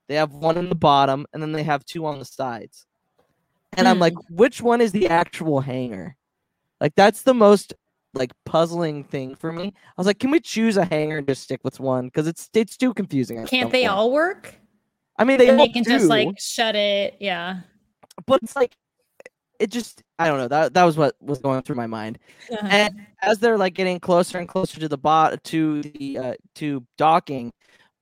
they 0.07 0.15
have 0.15 0.33
one 0.33 0.57
in 0.57 0.69
the 0.69 0.75
bottom, 0.75 1.25
and 1.33 1.41
then 1.41 1.51
they 1.51 1.63
have 1.63 1.85
two 1.85 2.05
on 2.05 2.19
the 2.19 2.25
sides. 2.25 2.85
And 3.77 3.87
I'm 3.87 3.99
like, 3.99 4.13
hmm. 4.13 4.35
which 4.35 4.61
one 4.61 4.81
is 4.81 4.91
the 4.91 5.07
actual 5.07 5.61
hangar? 5.61 6.15
Like 6.81 6.93
that's 6.95 7.23
the 7.23 7.33
most 7.33 7.73
like 8.13 8.31
puzzling 8.45 9.03
thing 9.03 9.35
for 9.35 9.51
me. 9.51 9.73
I 9.75 9.93
was 9.97 10.07
like, 10.07 10.19
can 10.19 10.31
we 10.31 10.39
choose 10.39 10.77
a 10.77 10.85
hangar 10.85 11.17
and 11.17 11.27
just 11.27 11.43
stick 11.43 11.61
with 11.63 11.79
one? 11.79 12.05
Because 12.05 12.27
it's 12.27 12.49
it's 12.53 12.77
too 12.77 12.93
confusing. 12.93 13.45
can't 13.45 13.71
they 13.71 13.83
point. 13.83 13.91
all 13.91 14.11
work 14.11 14.55
I 15.17 15.25
mean, 15.25 15.37
they, 15.37 15.49
all 15.49 15.57
they 15.57 15.67
can 15.69 15.83
just 15.83 16.05
like 16.05 16.39
shut 16.39 16.75
it 16.75 17.15
yeah 17.19 17.59
but 18.25 18.39
it's 18.41 18.55
like 18.55 18.75
it 19.59 19.69
just 19.71 20.01
I 20.17 20.27
don't 20.27 20.37
know. 20.37 20.47
That 20.47 20.73
that 20.73 20.83
was 20.83 20.97
what 20.97 21.15
was 21.21 21.39
going 21.39 21.61
through 21.61 21.75
my 21.75 21.87
mind. 21.87 22.19
and 22.61 23.05
as 23.21 23.39
they're 23.39 23.57
like 23.57 23.73
getting 23.73 23.99
closer 23.99 24.37
and 24.37 24.47
closer 24.47 24.79
to 24.79 24.87
the 24.87 24.97
bot 24.97 25.43
to 25.45 25.81
the 25.81 26.17
uh 26.17 26.33
to 26.55 26.85
docking 26.97 27.51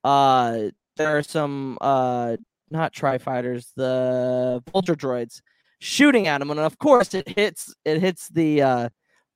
uh 0.04 0.60
there 0.96 1.18
are 1.18 1.24
some 1.24 1.78
uh 1.82 2.38
not 2.70 2.94
tri 2.94 3.18
fighters 3.18 3.72
the 3.76 4.62
vulture 4.72 4.96
droids 4.96 5.42
shooting 5.80 6.28
at 6.28 6.42
him 6.42 6.52
and 6.52 6.60
of 6.60 6.78
course 6.78 7.14
it 7.14 7.28
hits 7.28 7.74
it 7.86 8.00
hits 8.00 8.30
the 8.30 8.62
uh 8.62 8.90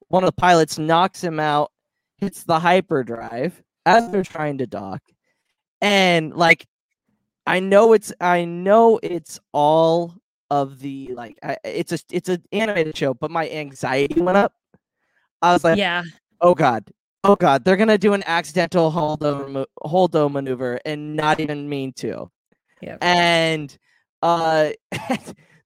one 0.09 0.23
of 0.23 0.27
the 0.27 0.33
pilots 0.41 0.77
knocks 0.77 1.23
him 1.23 1.39
out 1.39 1.71
hits 2.19 2.43
the 2.43 2.59
hyperdrive 2.59 3.61
as 3.85 4.09
they're 4.11 4.23
trying 4.23 4.57
to 4.59 4.67
dock 4.67 5.01
and 5.81 6.33
like 6.35 6.65
i 7.47 7.59
know 7.59 7.93
it's 7.93 8.13
i 8.21 8.45
know 8.45 8.99
it's 9.01 9.39
all 9.51 10.15
of 10.51 10.79
the 10.79 11.09
like 11.15 11.37
I, 11.41 11.57
it's 11.63 11.93
a 11.93 11.99
it's 12.11 12.27
an 12.27 12.43
animated 12.51 12.95
show 12.95 13.13
but 13.13 13.31
my 13.31 13.49
anxiety 13.49 14.21
went 14.21 14.37
up. 14.37 14.53
I 15.41 15.53
was 15.53 15.63
like 15.63 15.77
yeah. 15.77 16.03
Oh 16.41 16.53
god 16.53 16.83
oh 17.23 17.37
god 17.37 17.63
they're 17.63 17.77
gonna 17.77 17.97
do 17.97 18.13
an 18.13 18.23
accidental 18.27 18.91
holdo 18.91 19.65
holdo 19.83 20.29
maneuver 20.29 20.79
and 20.85 21.15
not 21.15 21.39
even 21.39 21.67
mean 21.69 21.93
to. 21.93 22.29
Yep. 22.81 22.97
and 23.01 23.77
uh 24.23 24.71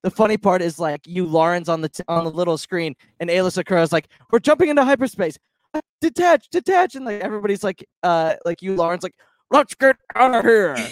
the 0.02 0.10
funny 0.10 0.36
part 0.36 0.62
is 0.62 0.78
like 0.78 1.02
Yularen 1.02 1.68
on 1.68 1.80
the 1.80 1.88
t- 1.88 2.04
on 2.06 2.24
the 2.24 2.30
little 2.30 2.56
screen 2.56 2.94
and 3.18 3.28
ayla 3.28 3.50
Secura 3.50 3.82
is 3.82 3.92
like 3.92 4.06
we're 4.30 4.38
jumping 4.38 4.68
into 4.68 4.84
hyperspace. 4.84 5.36
Detach 6.00 6.48
detach. 6.50 6.94
And 6.94 7.04
like 7.04 7.22
everybody's 7.22 7.64
like 7.64 7.84
uh 8.04 8.34
like 8.44 8.60
Yularen 8.60 9.02
like 9.02 9.14
let's 9.50 9.74
get 9.74 9.96
out 10.14 10.34
of 10.34 10.44
here. 10.44 10.76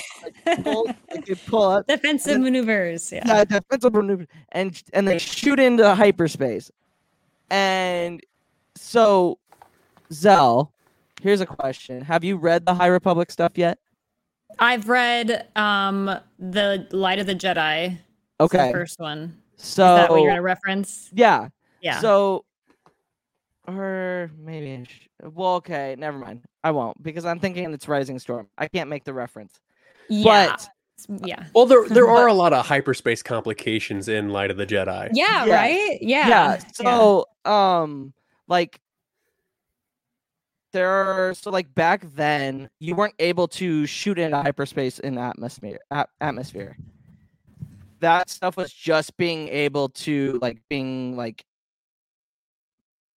Like, 0.46 0.64
pull, 0.64 0.86
like, 0.86 1.46
pull 1.46 1.62
up 1.64 1.86
defensive 1.86 2.40
maneuvers 2.40 3.12
yeah. 3.12 3.22
Yeah, 3.26 3.44
defensive 3.44 3.92
maneuver, 3.92 4.26
and 4.52 4.82
and 4.94 5.06
they 5.06 5.18
shoot 5.18 5.60
into 5.60 5.94
hyperspace. 5.94 6.70
And 7.50 8.22
so, 8.74 9.38
Xelle, 10.10 10.70
here's 11.20 11.42
a 11.42 11.46
question: 11.46 12.00
Have 12.00 12.24
you 12.24 12.38
read 12.38 12.64
the 12.64 12.72
High 12.72 12.86
Republic 12.86 13.30
stuff 13.30 13.52
yet? 13.56 13.78
i've 14.60 14.88
read 14.88 15.48
um 15.56 16.06
the 16.38 16.86
light 16.92 17.18
of 17.18 17.26
the 17.26 17.34
jedi. 17.34 17.90
It's 17.90 17.98
the 18.38 18.44
Okay, 18.44 18.72
first 18.72 18.98
one. 18.98 19.36
Is 19.58 19.64
so 19.64 19.94
that 19.96 20.10
what 20.10 20.22
you're 20.22 20.30
gonna 20.30 20.42
reference? 20.42 21.10
Yeah, 21.12 21.48
yeah. 21.80 22.00
So, 22.00 22.44
or 23.66 24.30
maybe, 24.38 24.84
sh- 24.84 25.08
well, 25.22 25.54
okay, 25.56 25.96
never 25.98 26.18
mind. 26.18 26.42
I 26.62 26.70
won't 26.70 27.02
because 27.02 27.24
I'm 27.24 27.40
thinking 27.40 27.72
it's 27.72 27.88
Rising 27.88 28.18
Storm. 28.18 28.48
I 28.58 28.68
can't 28.68 28.88
make 28.90 29.04
the 29.04 29.14
reference. 29.14 29.60
yeah 30.08 30.50
But 30.50 30.68
yeah 31.26 31.44
Well, 31.54 31.66
there 31.66 31.88
there 31.88 32.06
But- 32.06 32.12
are 32.12 32.26
a 32.28 32.34
lot 32.34 32.52
of 32.52 32.66
hyperspace 32.66 33.22
complications 33.22 34.08
in 34.08 34.28
Light 34.30 34.50
of 34.50 34.56
the 34.56 34.66
Jedi. 34.66 35.10
yeah 35.12 35.44
Yes. 35.44 35.48
right 35.48 35.98
yeah 36.02 36.28
yeah 36.28 36.58
so 36.72 37.26
um 37.44 38.12
like 38.48 38.80
there 40.72 40.88
are 40.90 41.34
so 41.34 41.50
like 41.50 41.72
back 41.74 42.04
then 42.14 42.68
you 42.80 42.94
weren't 42.94 43.14
able 43.18 43.46
to 43.48 43.86
shoot 43.86 44.18
into 44.18 44.36
hyperspace 44.36 44.98
in 44.98 45.18
atmosphere 45.18 45.78
at- 45.90 46.08
atmosphere 46.20 46.76
that 48.00 48.28
stuff 48.28 48.56
was 48.56 48.72
just 48.72 49.16
being 49.16 49.48
able 49.48 49.88
to 49.90 50.38
like 50.42 50.58
being 50.68 51.16
like 51.16 51.44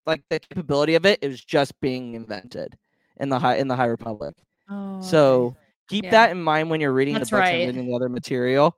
like 0.08 0.24
the 0.30 0.40
capability 0.40 0.96
of 0.96 1.06
it 1.06 1.20
it 1.22 1.28
was 1.28 1.44
just 1.44 1.80
being 1.82 2.14
invented 2.16 2.76
in 3.20 3.30
the 3.30 3.38
high 3.38 3.58
in 3.58 3.68
the 3.68 3.76
high 3.76 3.86
republic 3.86 4.34
Oh, 4.70 5.02
so 5.02 5.56
keep 5.88 6.04
Yeah. 6.06 6.12
that 6.12 6.32
in 6.32 6.42
mind 6.44 6.70
when 6.70 6.82
you're 6.82 6.92
reading 6.92 7.14
That's 7.14 7.30
the 7.30 7.38
books 7.38 7.42
right. 7.46 7.56
and 7.62 7.68
reading 7.78 7.90
the 7.90 7.96
other 7.96 8.10
material. 8.10 8.76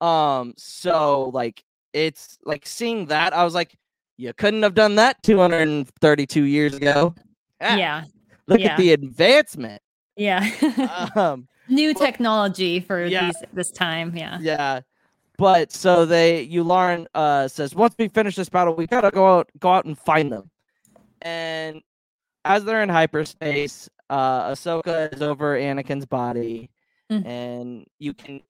Um, 0.00 0.54
so 0.56 1.30
like 1.34 1.64
it's 1.92 2.38
like 2.44 2.64
seeing 2.66 3.06
that, 3.06 3.32
I 3.34 3.42
was 3.44 3.52
like, 3.54 3.74
you 4.16 4.32
couldn't 4.34 4.62
have 4.62 4.74
done 4.74 4.94
that 4.96 5.20
232 5.24 6.44
years 6.44 6.74
ago. 6.74 7.14
Ah, 7.60 7.76
yeah 7.76 8.04
Look 8.46 8.60
yeah. 8.60 8.72
at 8.72 8.78
the 8.78 8.92
advancement. 8.92 9.82
yeah 10.16 10.48
Um, 11.16 11.48
new 11.68 11.92
technology 11.94 12.78
for 12.80 13.04
yeah. 13.04 13.26
these 13.26 13.36
this 13.52 13.70
time 13.72 14.14
yeah 14.16 14.38
yeah. 14.40 14.80
But 15.38 15.72
so 15.72 16.04
they 16.06 16.42
you 16.42 16.70
uh 16.70 17.48
says, 17.48 17.74
once 17.74 17.96
we 17.98 18.06
finish 18.08 18.36
this 18.36 18.48
battle, 18.48 18.74
we 18.76 18.86
gotta 18.86 19.10
go 19.10 19.38
out 19.38 19.50
go 19.58 19.70
out 19.72 19.86
and 19.86 19.98
find 19.98 20.30
them. 20.30 20.50
And 21.22 21.82
as 22.44 22.64
they're 22.64 22.82
in 22.82 22.88
hyperspace, 22.88 23.88
uh 24.10 24.50
Ahsoka 24.50 25.14
is 25.14 25.22
over 25.22 25.56
Anakin's 25.56 26.06
body. 26.06 26.70
Mm. 27.10 27.26
And 27.26 27.86
you 27.98 28.14
can 28.14 28.40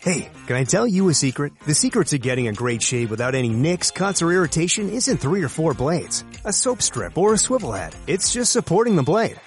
Hey, 0.00 0.30
can 0.46 0.56
I 0.56 0.64
tell 0.64 0.86
you 0.86 1.08
a 1.08 1.14
secret? 1.14 1.52
The 1.66 1.74
secret 1.74 2.08
to 2.08 2.18
getting 2.18 2.46
a 2.46 2.52
great 2.52 2.82
shave 2.82 3.10
without 3.10 3.34
any 3.34 3.48
nicks, 3.48 3.90
cuts, 3.90 4.22
or 4.22 4.32
irritation 4.32 4.88
isn't 4.90 5.18
three 5.18 5.42
or 5.42 5.48
four 5.48 5.74
blades, 5.74 6.24
a 6.44 6.52
soap 6.52 6.82
strip, 6.82 7.18
or 7.18 7.34
a 7.34 7.38
swivel 7.38 7.72
head. 7.72 7.94
It's 8.06 8.32
just 8.32 8.52
supporting 8.52 8.94
the 8.94 9.02
blade. 9.02 9.40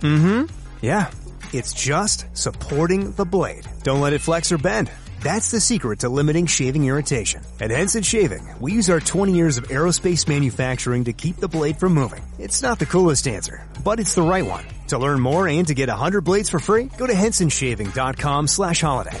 Mm-hmm. 0.00 0.52
Yeah, 0.80 1.10
it's 1.52 1.72
just 1.72 2.26
supporting 2.36 3.12
the 3.12 3.24
blade. 3.24 3.66
Don't 3.84 4.00
let 4.00 4.12
it 4.12 4.20
flex 4.20 4.50
or 4.50 4.58
bend. 4.58 4.90
That's 5.22 5.52
the 5.52 5.60
secret 5.60 6.00
to 6.00 6.08
limiting 6.08 6.46
shaving 6.46 6.84
irritation. 6.84 7.42
At 7.60 7.70
Henson 7.70 8.02
Shaving, 8.02 8.48
we 8.58 8.72
use 8.72 8.90
our 8.90 8.98
20 8.98 9.32
years 9.32 9.56
of 9.56 9.68
aerospace 9.68 10.26
manufacturing 10.26 11.04
to 11.04 11.12
keep 11.12 11.36
the 11.36 11.46
blade 11.46 11.76
from 11.76 11.94
moving. 11.94 12.24
It's 12.40 12.60
not 12.60 12.80
the 12.80 12.86
coolest 12.86 13.28
answer, 13.28 13.64
but 13.84 14.00
it's 14.00 14.16
the 14.16 14.22
right 14.22 14.44
one. 14.44 14.64
To 14.88 14.98
learn 14.98 15.20
more 15.20 15.46
and 15.46 15.66
to 15.68 15.74
get 15.74 15.88
100 15.88 16.22
blades 16.22 16.48
for 16.48 16.58
free, 16.58 16.90
go 16.98 17.06
to 17.06 17.12
hensonshaving.com 17.12 18.48
slash 18.48 18.80
holiday. 18.80 19.20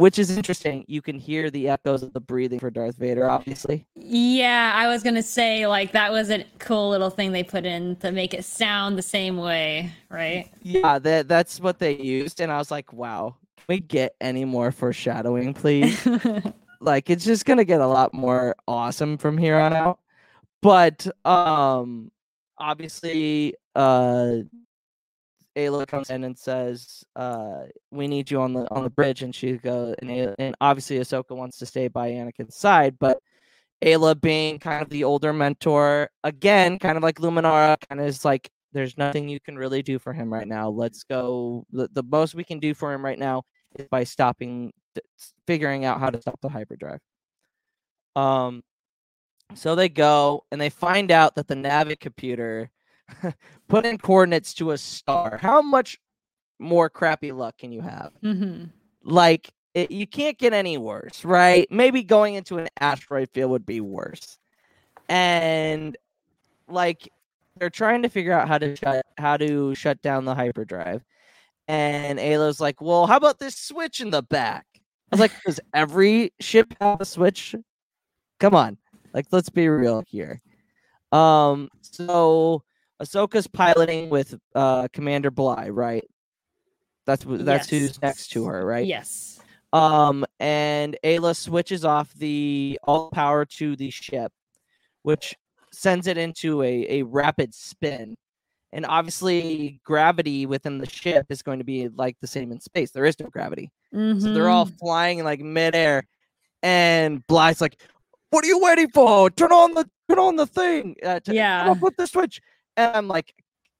Which 0.00 0.18
is 0.18 0.34
interesting. 0.34 0.86
You 0.88 1.02
can 1.02 1.18
hear 1.18 1.50
the 1.50 1.68
echoes 1.68 2.02
of 2.02 2.14
the 2.14 2.20
breathing 2.20 2.58
for 2.58 2.70
Darth 2.70 2.96
Vader, 2.96 3.28
obviously. 3.28 3.84
Yeah, 3.94 4.72
I 4.74 4.88
was 4.88 5.02
gonna 5.02 5.22
say 5.22 5.66
like 5.66 5.92
that 5.92 6.10
was 6.10 6.30
a 6.30 6.42
cool 6.58 6.88
little 6.88 7.10
thing 7.10 7.32
they 7.32 7.42
put 7.42 7.66
in 7.66 7.96
to 7.96 8.10
make 8.10 8.32
it 8.32 8.46
sound 8.46 8.96
the 8.96 9.02
same 9.02 9.36
way, 9.36 9.92
right? 10.08 10.50
Yeah, 10.62 10.98
that 11.00 11.28
that's 11.28 11.60
what 11.60 11.78
they 11.78 11.98
used, 11.98 12.40
and 12.40 12.50
I 12.50 12.56
was 12.56 12.70
like, 12.70 12.94
wow, 12.94 13.36
can 13.58 13.64
we 13.68 13.80
get 13.80 14.14
any 14.22 14.46
more 14.46 14.72
foreshadowing, 14.72 15.52
please? 15.52 16.08
like 16.80 17.10
it's 17.10 17.26
just 17.26 17.44
gonna 17.44 17.64
get 17.64 17.82
a 17.82 17.86
lot 17.86 18.14
more 18.14 18.56
awesome 18.66 19.18
from 19.18 19.36
here 19.36 19.58
on 19.58 19.74
out. 19.74 19.98
But 20.62 21.06
um 21.26 22.10
obviously 22.56 23.54
uh 23.74 24.36
Ayla 25.56 25.86
comes 25.86 26.10
in 26.10 26.24
and 26.24 26.38
says, 26.38 27.04
uh, 27.16 27.64
we 27.90 28.06
need 28.06 28.30
you 28.30 28.40
on 28.40 28.52
the 28.52 28.70
on 28.70 28.84
the 28.84 28.90
bridge 28.90 29.22
and 29.22 29.34
she 29.34 29.52
goes 29.52 29.94
and, 29.98 30.10
Ayla, 30.10 30.34
and 30.38 30.54
obviously 30.60 30.98
Ahsoka 30.98 31.36
wants 31.36 31.58
to 31.58 31.66
stay 31.66 31.88
by 31.88 32.10
Anakin's 32.10 32.56
side, 32.56 32.96
but 32.98 33.18
Ayla 33.82 34.20
being 34.20 34.58
kind 34.58 34.82
of 34.82 34.90
the 34.90 35.04
older 35.04 35.32
mentor, 35.32 36.10
again, 36.22 36.78
kind 36.78 36.96
of 36.96 37.02
like 37.02 37.16
Luminara, 37.16 37.76
kind 37.88 38.00
of 38.00 38.06
is 38.06 38.24
like, 38.24 38.50
there's 38.72 38.96
nothing 38.98 39.28
you 39.28 39.40
can 39.40 39.56
really 39.56 39.82
do 39.82 39.98
for 39.98 40.12
him 40.12 40.32
right 40.32 40.46
now. 40.46 40.68
Let's 40.68 41.02
go. 41.02 41.66
The, 41.72 41.88
the 41.92 42.04
most 42.04 42.34
we 42.34 42.44
can 42.44 42.60
do 42.60 42.74
for 42.74 42.92
him 42.92 43.04
right 43.04 43.18
now 43.18 43.42
is 43.76 43.88
by 43.88 44.04
stopping, 44.04 44.72
figuring 45.46 45.84
out 45.84 45.98
how 45.98 46.10
to 46.10 46.20
stop 46.20 46.40
the 46.40 46.48
hyperdrive. 46.48 47.00
Um, 48.14 48.62
so 49.54 49.74
they 49.74 49.88
go 49.88 50.44
and 50.52 50.60
they 50.60 50.70
find 50.70 51.10
out 51.10 51.34
that 51.34 51.48
the 51.48 51.56
navicomputer 51.56 52.68
put 53.68 53.86
in 53.86 53.98
coordinates 53.98 54.54
to 54.54 54.72
a 54.72 54.78
star. 54.78 55.38
How 55.40 55.62
much 55.62 55.98
more 56.58 56.90
crappy 56.90 57.32
luck 57.32 57.58
can 57.58 57.72
you 57.72 57.82
have? 57.82 58.12
hmm 58.22 58.64
Like, 59.04 59.50
it, 59.74 59.90
you 59.90 60.06
can't 60.06 60.38
get 60.38 60.52
any 60.52 60.78
worse, 60.78 61.24
right? 61.24 61.66
Maybe 61.70 62.02
going 62.02 62.34
into 62.34 62.58
an 62.58 62.68
asteroid 62.80 63.30
field 63.30 63.50
would 63.52 63.66
be 63.66 63.80
worse. 63.80 64.38
And 65.08 65.96
like, 66.68 67.08
they're 67.56 67.70
trying 67.70 68.02
to 68.02 68.08
figure 68.08 68.32
out 68.32 68.48
how 68.48 68.58
to 68.58 68.76
shut 68.76 69.04
how 69.18 69.36
to 69.38 69.74
shut 69.74 70.00
down 70.02 70.24
the 70.24 70.34
hyperdrive. 70.34 71.04
And 71.68 72.18
Ayla's 72.20 72.60
like, 72.60 72.80
"Well, 72.80 73.06
how 73.06 73.16
about 73.16 73.38
this 73.38 73.56
switch 73.56 74.00
in 74.00 74.10
the 74.10 74.22
back?" 74.22 74.66
I 74.76 74.80
was 75.16 75.20
like, 75.20 75.32
"Does 75.46 75.60
every 75.74 76.32
ship 76.40 76.74
have 76.80 77.00
a 77.00 77.04
switch?" 77.04 77.54
Come 78.40 78.54
on, 78.54 78.78
like 79.14 79.26
let's 79.32 79.50
be 79.50 79.68
real 79.68 80.02
here. 80.06 80.40
Um, 81.12 81.68
so 81.82 82.64
Ahsoka's 83.00 83.46
piloting 83.46 84.10
with 84.10 84.34
uh 84.54 84.88
Commander 84.92 85.30
Bly, 85.30 85.68
right? 85.70 86.04
That's 87.06 87.24
that's 87.26 87.70
Yes. 87.72 87.80
who's 87.80 88.02
next 88.02 88.28
to 88.32 88.44
her, 88.46 88.64
right? 88.64 88.86
Yes. 88.86 89.40
Um, 89.72 90.24
and 90.40 90.96
Ayla 91.04 91.36
switches 91.36 91.84
off 91.84 92.12
the 92.14 92.78
all 92.84 93.10
power 93.10 93.44
to 93.44 93.76
the 93.76 93.90
ship, 93.90 94.32
which 95.02 95.36
sends 95.72 96.06
it 96.08 96.18
into 96.18 96.62
a, 96.62 97.00
a 97.00 97.02
rapid 97.04 97.54
spin. 97.54 98.16
And 98.72 98.84
obviously, 98.86 99.80
gravity 99.84 100.46
within 100.46 100.78
the 100.78 100.88
ship 100.88 101.26
is 101.30 101.42
going 101.42 101.58
to 101.58 101.64
be 101.64 101.88
like 101.88 102.16
the 102.20 102.26
same 102.26 102.52
in 102.52 102.60
space. 102.60 102.90
There 102.92 103.04
is 103.04 103.18
no 103.18 103.26
gravity. 103.28 103.70
So 103.92 104.14
they're 104.14 104.48
all 104.48 104.66
Mhm. 104.66 104.78
flying 104.78 105.18
in 105.20 105.24
like 105.24 105.40
midair. 105.40 106.04
And 106.62 107.26
Bly's 107.26 107.60
like, 107.60 107.80
What 108.30 108.44
are 108.44 108.48
you 108.48 108.60
waiting 108.60 108.88
for? 108.90 109.28
Turn 109.30 109.50
on 109.52 109.74
the 109.74 109.88
turn 110.08 110.18
on 110.20 110.36
the 110.36 110.46
thing. 110.46 110.94
Uh, 111.04 111.18
t- 111.18 111.34
Yeah. 111.34 111.74
Put 111.80 111.96
the 111.96 112.06
switch. 112.06 112.40
And 112.76 112.96
I'm 112.96 113.08
like, 113.08 113.34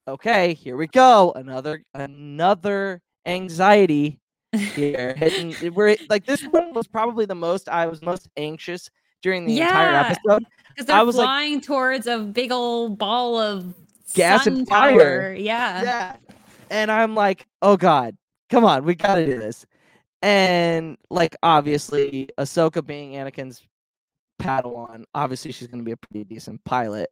okay, 0.09 0.55
here 0.55 0.77
we 0.77 0.87
go. 0.87 1.33
Another 1.35 1.83
another 1.95 3.01
anxiety 3.27 4.19
here. 4.53 5.15
hitting 5.17 5.55
we're 5.75 5.97
like 6.09 6.27
this 6.27 6.43
one 6.45 6.73
was 6.73 6.87
probably 6.89 7.25
the 7.27 7.35
most 7.35 7.69
I 7.69 7.87
was 7.87 8.03
most 8.03 8.29
anxious 8.37 8.91
during 9.23 9.47
the 9.47 9.61
entire 9.61 9.95
episode. 9.95 10.45
Because 10.77 10.91
I 10.91 10.97
they're 10.97 11.05
was 11.05 11.17
like- 11.17 11.25
flying 11.27 11.61
towards 11.61 12.07
a 12.07 12.19
big 12.19 12.53
old 12.53 12.99
ball 12.99 13.39
of 13.39 13.75
Gas 14.15 14.47
and 14.49 14.67
fire. 14.69 14.99
power. 14.99 15.35
Yeah. 15.35 15.83
yeah. 15.83 16.17
And 16.69 16.91
I'm 16.91 17.15
like, 17.15 17.47
oh 17.63 17.77
God, 17.77 18.17
come 18.49 18.65
on, 18.65 18.85
we 18.85 18.95
gotta 18.97 19.25
do 19.25 19.39
this. 19.39 19.65
And 20.23 20.97
like 21.11 21.37
obviously, 21.43 22.29
Ahsoka 22.39 22.85
being 22.85 23.13
Anakin's 23.13 23.63
Padawan, 24.43 25.05
obviously 25.15 25.53
she's 25.53 25.69
gonna 25.69 25.83
be 25.85 25.93
a 25.93 25.97
pretty 25.97 26.25
decent 26.25 26.65
pilot. 26.65 27.09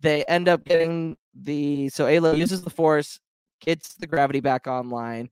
They 0.00 0.24
end 0.24 0.48
up 0.48 0.64
getting 0.64 1.16
the 1.34 1.88
so 1.88 2.06
Ayla 2.06 2.36
uses 2.36 2.62
the 2.62 2.70
force, 2.70 3.20
gets 3.60 3.94
the 3.94 4.06
gravity 4.06 4.40
back 4.40 4.66
online, 4.66 5.30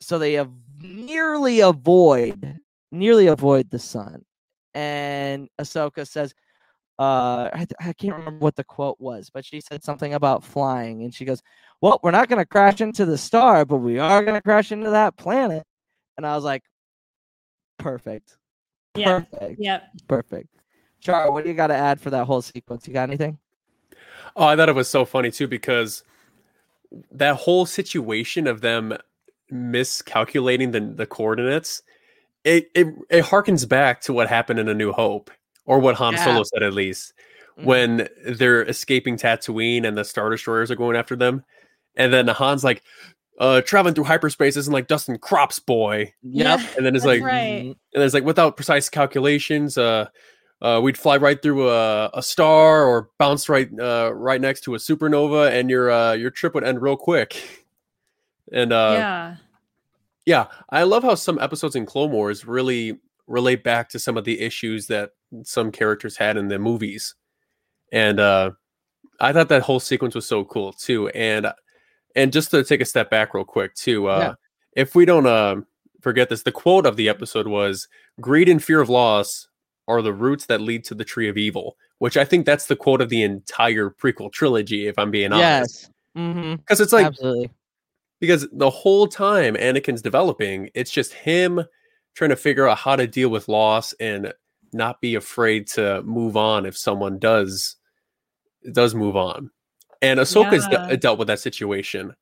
so 0.00 0.18
they 0.18 0.34
have 0.34 0.50
nearly 0.80 1.60
avoid 1.60 2.58
nearly 2.90 3.26
avoid 3.26 3.70
the 3.70 3.78
sun. 3.78 4.24
And 4.74 5.48
Ahsoka 5.60 6.06
says, 6.06 6.34
uh 6.98 7.50
I, 7.52 7.66
I 7.80 7.92
can't 7.92 8.16
remember 8.16 8.38
what 8.44 8.56
the 8.56 8.64
quote 8.64 9.00
was, 9.00 9.30
but 9.32 9.44
she 9.44 9.60
said 9.60 9.84
something 9.84 10.14
about 10.14 10.44
flying, 10.44 11.02
and 11.02 11.14
she 11.14 11.24
goes, 11.24 11.42
Well, 11.80 12.00
we're 12.02 12.10
not 12.10 12.28
gonna 12.28 12.46
crash 12.46 12.80
into 12.80 13.04
the 13.04 13.18
star, 13.18 13.64
but 13.64 13.78
we 13.78 13.98
are 13.98 14.24
gonna 14.24 14.42
crash 14.42 14.72
into 14.72 14.90
that 14.90 15.16
planet. 15.16 15.64
And 16.16 16.26
I 16.26 16.34
was 16.34 16.44
like, 16.44 16.62
Perfect. 17.78 18.36
Yeah. 18.96 19.20
Perfect. 19.20 19.60
Yep. 19.60 19.82
Perfect. 20.08 20.48
Char, 21.00 21.30
what 21.30 21.44
do 21.44 21.50
you 21.50 21.56
got 21.56 21.66
to 21.66 21.74
add 21.74 22.00
for 22.00 22.10
that 22.10 22.24
whole 22.24 22.40
sequence? 22.40 22.86
You 22.86 22.94
got 22.94 23.08
anything? 23.10 23.38
Oh, 24.36 24.44
I 24.46 24.56
thought 24.56 24.68
it 24.68 24.74
was 24.74 24.88
so 24.88 25.04
funny 25.04 25.30
too 25.30 25.46
because 25.48 26.02
that 27.12 27.36
whole 27.36 27.66
situation 27.66 28.46
of 28.46 28.60
them 28.60 28.96
miscalculating 29.50 30.70
the, 30.72 30.80
the 30.80 31.06
coordinates, 31.06 31.82
it, 32.44 32.70
it 32.74 32.86
it 33.10 33.24
harkens 33.24 33.68
back 33.68 34.00
to 34.02 34.12
what 34.12 34.28
happened 34.28 34.58
in 34.58 34.68
A 34.68 34.74
New 34.74 34.92
Hope, 34.92 35.30
or 35.66 35.78
what 35.78 35.94
Han 35.96 36.14
Yeah. 36.14 36.24
Solo 36.24 36.42
said 36.44 36.62
at 36.62 36.72
least, 36.74 37.12
Mhm. 37.58 37.64
when 37.64 38.08
they're 38.26 38.62
escaping 38.64 39.16
Tatooine 39.16 39.86
and 39.86 39.96
the 39.96 40.04
Star 40.04 40.30
Destroyers 40.30 40.70
are 40.70 40.76
going 40.76 40.96
after 40.96 41.16
them, 41.16 41.44
and 41.96 42.12
then 42.12 42.26
Han's 42.28 42.64
like, 42.64 42.82
uh, 43.40 43.60
traveling 43.62 43.94
through 43.94 44.04
hyperspace 44.04 44.56
isn't 44.56 44.72
like 44.72 44.86
Dustin 44.88 45.18
Crops 45.18 45.58
boy, 45.58 46.12
Yep. 46.22 46.60
and 46.76 46.86
then 46.86 46.94
it's 46.94 47.04
like, 47.04 47.22
right. 47.22 47.74
and 47.94 48.02
it's 48.02 48.14
like 48.14 48.24
without 48.24 48.56
precise 48.56 48.88
calculations, 48.88 49.76
uh, 49.78 50.06
uh, 50.62 50.80
we'd 50.82 50.96
fly 50.96 51.16
right 51.16 51.40
through 51.42 51.68
a, 51.68 52.10
a 52.14 52.22
star 52.22 52.84
or 52.84 53.10
bounce 53.18 53.48
right 53.48 53.68
uh, 53.78 54.12
right 54.14 54.40
next 54.40 54.62
to 54.62 54.74
a 54.74 54.78
supernova, 54.78 55.50
and 55.50 55.68
your 55.68 55.90
uh, 55.90 56.12
your 56.12 56.30
trip 56.30 56.54
would 56.54 56.64
end 56.64 56.80
real 56.82 56.96
quick. 56.96 57.36
And 58.52 58.74
uh, 58.74 58.94
yeah. 58.96 59.36
yeah. 60.26 60.46
I 60.68 60.82
love 60.82 61.02
how 61.02 61.14
some 61.14 61.38
episodes 61.40 61.76
in 61.76 61.86
Clone 61.86 62.12
Wars 62.12 62.46
really 62.46 63.00
relate 63.26 63.64
back 63.64 63.88
to 63.88 63.98
some 63.98 64.18
of 64.18 64.24
the 64.24 64.38
issues 64.38 64.86
that 64.88 65.12
some 65.44 65.72
characters 65.72 66.16
had 66.18 66.36
in 66.36 66.48
the 66.48 66.58
movies, 66.58 67.14
and 67.90 68.20
uh, 68.20 68.50
I 69.18 69.32
thought 69.32 69.48
that 69.48 69.62
whole 69.62 69.80
sequence 69.80 70.14
was 70.14 70.26
so 70.26 70.44
cool 70.44 70.74
too. 70.74 71.08
And 71.08 71.48
and 72.14 72.32
just 72.32 72.50
to 72.50 72.62
take 72.62 72.82
a 72.82 72.84
step 72.84 73.08
back 73.10 73.32
real 73.32 73.46
quick 73.46 73.74
too, 73.74 74.08
uh, 74.08 74.18
Yeah. 74.18 74.34
if 74.82 74.94
we 74.94 75.06
don't 75.06 75.26
uh, 75.26 75.56
forget 76.02 76.28
this, 76.28 76.42
the 76.42 76.52
quote 76.52 76.84
of 76.84 76.96
the 76.96 77.08
episode 77.08 77.48
was 77.48 77.88
"Greed 78.20 78.48
and 78.50 78.62
fear 78.62 78.82
of 78.82 78.90
loss 78.90 79.48
are 79.88 80.02
the 80.02 80.12
roots 80.12 80.46
that 80.46 80.60
lead 80.60 80.84
to 80.84 80.94
the 80.94 81.04
tree 81.04 81.28
of 81.28 81.36
evil," 81.36 81.76
which 81.98 82.16
I 82.16 82.24
think 82.24 82.46
that's 82.46 82.66
the 82.66 82.76
quote 82.76 83.00
of 83.00 83.08
the 83.08 83.22
entire 83.22 83.90
prequel 83.90 84.32
trilogy. 84.32 84.86
If 84.86 84.98
I'm 84.98 85.10
being 85.10 85.32
honest, 85.32 85.82
Yes. 85.82 85.90
Mm-hmm. 86.16 86.54
because 86.56 86.80
it's 86.80 86.92
like 86.92 87.06
Absolutely. 87.06 87.50
because 88.20 88.46
the 88.52 88.70
whole 88.70 89.06
time 89.06 89.54
Anakin's 89.56 90.02
developing, 90.02 90.70
it's 90.74 90.90
just 90.90 91.12
him 91.12 91.64
trying 92.14 92.30
to 92.30 92.36
figure 92.36 92.68
out 92.68 92.78
how 92.78 92.94
to 92.96 93.06
deal 93.06 93.28
with 93.28 93.48
loss 93.48 93.92
and 93.94 94.32
not 94.72 95.00
be 95.00 95.14
afraid 95.14 95.66
to 95.68 96.02
move 96.02 96.36
on 96.36 96.66
if 96.66 96.76
someone 96.76 97.18
does 97.18 97.76
does 98.72 98.94
move 98.94 99.16
on. 99.16 99.50
And 100.02 100.20
Ahsoka's 100.20 100.66
de- 100.68 100.96
dealt 100.96 101.18
with 101.18 101.28
that 101.28 101.40
situation, 101.40 102.14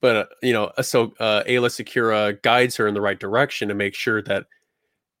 but 0.00 0.16
uh, 0.16 0.24
you 0.42 0.52
know, 0.52 0.70
Ahsoka, 0.78 1.12
uh, 1.18 1.42
Ayla 1.44 1.68
Secura 1.68 2.40
guides 2.42 2.76
her 2.76 2.86
in 2.86 2.94
the 2.94 3.00
right 3.00 3.18
direction 3.18 3.68
to 3.68 3.74
make 3.74 3.94
sure 3.94 4.22
that 4.22 4.46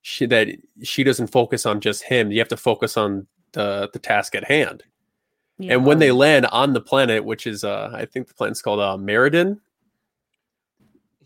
she 0.08 0.24
that 0.26 0.48
she 0.82 1.04
doesn't 1.04 1.26
focus 1.26 1.66
on 1.66 1.80
just 1.80 2.02
him. 2.02 2.32
You 2.32 2.38
have 2.38 2.48
to 2.48 2.56
focus 2.56 2.96
on 2.96 3.26
the 3.52 3.90
the 3.92 3.98
task 3.98 4.34
at 4.34 4.44
hand. 4.44 4.82
yeah. 5.58 5.74
And 5.74 5.84
when 5.84 5.98
they 5.98 6.12
land 6.12 6.46
on 6.46 6.72
the 6.72 6.80
planet, 6.80 7.24
which 7.24 7.46
is 7.46 7.62
uh 7.64 7.90
I 7.92 8.06
think 8.06 8.26
the 8.28 8.34
planet's 8.34 8.62
called 8.62 8.80
uh 8.80 8.96
Maridun. 8.96 9.58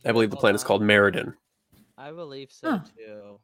I 0.04 0.10
believe 0.12 0.30
the 0.30 0.36
planet's 0.36 0.64
called 0.64 0.82
Maridun. 0.82 1.34
I 1.96 2.10
believe 2.10 2.50
so 2.50 2.70
Huh. 2.70 2.78
too. 2.96 3.40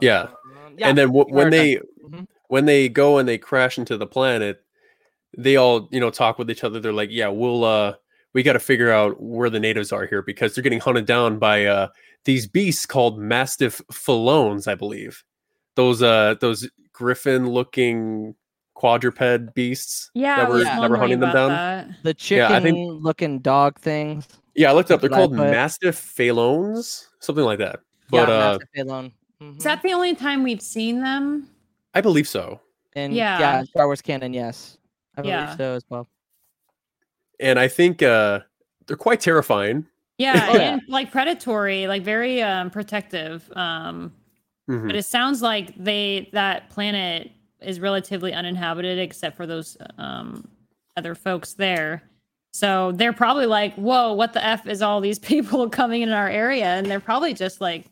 Yeah. 0.00 0.22
Um, 0.22 0.76
and 0.80 0.96
then 0.96 1.08
w- 1.08 1.26
when 1.28 1.44
heard 1.46 1.52
that. 1.52 1.56
they 1.58 1.76
Mhm. 2.08 2.26
when 2.48 2.64
they 2.64 2.88
go 2.88 3.18
and 3.18 3.28
they 3.28 3.36
crash 3.38 3.76
into 3.78 3.98
the 3.98 4.06
planet, 4.06 4.62
they 5.36 5.56
all 5.56 5.88
you 5.92 6.00
know 6.00 6.10
talk 6.10 6.38
with 6.38 6.50
each 6.50 6.64
other. 6.64 6.80
They're 6.80 6.92
like, 6.92 7.10
"Yeah, 7.12 7.28
we'll 7.28 7.64
uh, 7.64 7.94
we 8.34 8.42
got 8.42 8.54
to 8.54 8.60
figure 8.60 8.90
out 8.90 9.20
where 9.22 9.50
the 9.50 9.60
natives 9.60 9.92
are 9.92 10.06
here 10.06 10.22
because 10.22 10.54
they're 10.54 10.62
getting 10.62 10.80
hunted 10.80 11.06
down 11.06 11.38
by 11.38 11.64
uh 11.66 11.88
these 12.24 12.46
beasts 12.46 12.86
called 12.86 13.18
Mastiff 13.18 13.80
Phalones, 13.92 14.66
I 14.68 14.74
believe. 14.74 15.22
Those 15.76 16.02
uh 16.02 16.36
those 16.40 16.68
griffin 16.92 17.48
looking 17.50 18.34
quadruped 18.74 19.54
beasts 19.54 20.10
Yeah, 20.14 20.36
that 20.36 20.46
I 20.46 20.48
were 20.48 20.54
was 20.56 20.64
that 20.64 20.74
were 20.76 20.80
wondering 20.80 21.00
hunting 21.00 21.20
them 21.20 21.30
about 21.30 21.48
down. 21.48 21.88
that. 21.88 22.02
the 22.02 22.14
chicken 22.14 22.50
Yeah, 22.50 22.56
I 22.56 22.60
think- 22.60 23.02
looking 23.02 23.38
dog 23.40 23.78
things. 23.78 24.26
Yeah, 24.54 24.70
I 24.70 24.74
looked 24.74 24.90
up. 24.90 25.00
They're 25.00 25.08
That's 25.08 25.18
what 25.18 25.24
I 25.24 25.36
called 25.36 25.46
put. 25.48 25.50
Mastiff 25.50 25.96
Phalones, 25.96 27.06
something 27.20 27.44
like 27.44 27.58
that. 27.58 27.80
But 28.10 28.28
yeah, 28.28 28.34
uh, 28.34 28.58
Mastiff 28.58 28.68
Phalone. 28.76 29.12
Mhm. 29.42 29.56
Is 29.58 29.64
that 29.64 29.82
the 29.82 29.92
only 29.92 30.14
time 30.14 30.42
we've 30.42 30.60
seen 30.60 31.00
them? 31.00 31.48
I 31.94 32.00
believe 32.02 32.28
so. 32.28 32.60
And 32.94 33.14
yeah, 33.14 33.38
yeah, 33.38 33.58
Yeah. 33.58 33.64
Star 33.64 33.86
Wars 33.86 34.02
canon, 34.02 34.34
yes, 34.34 34.76
I 35.16 35.22
believe 35.22 35.32
Yeah. 35.34 35.56
so 35.56 35.74
as 35.76 35.84
well. 35.88 36.06
And 37.42 37.58
I 37.58 37.68
think 37.68 38.02
uh, 38.02 38.40
they're 38.86 38.96
quite 38.96 39.20
terrifying. 39.20 39.86
Yeah, 40.18 40.46
Oh, 40.50 40.56
yeah. 40.56 40.72
and 40.74 40.82
like 40.88 41.10
predatory, 41.10 41.86
like 41.86 42.02
very 42.02 42.42
um 42.42 42.70
protective. 42.70 43.50
Um 43.56 44.12
Mhm. 44.70 44.86
but 44.86 44.94
it 44.94 45.04
sounds 45.04 45.42
like 45.42 45.74
they 45.76 46.30
that 46.32 46.70
planet 46.70 47.32
is 47.60 47.80
relatively 47.80 48.32
uninhabited 48.32 48.96
except 49.00 49.36
for 49.36 49.44
those 49.44 49.76
um 49.98 50.46
other 50.96 51.14
folks 51.16 51.54
there. 51.54 52.02
So 52.52 52.92
they're 52.92 53.12
probably 53.14 53.46
like, 53.46 53.74
"Whoa, 53.74 54.12
what 54.12 54.34
the 54.34 54.44
f 54.44 54.66
is 54.68 54.80
all 54.80 55.00
these 55.00 55.18
people 55.32 55.68
coming 55.68 56.02
in 56.02 56.10
our 56.10 56.28
area?" 56.28 56.66
And 56.66 56.86
they're 56.86 57.00
probably 57.00 57.34
just 57.34 57.60
like 57.60 57.86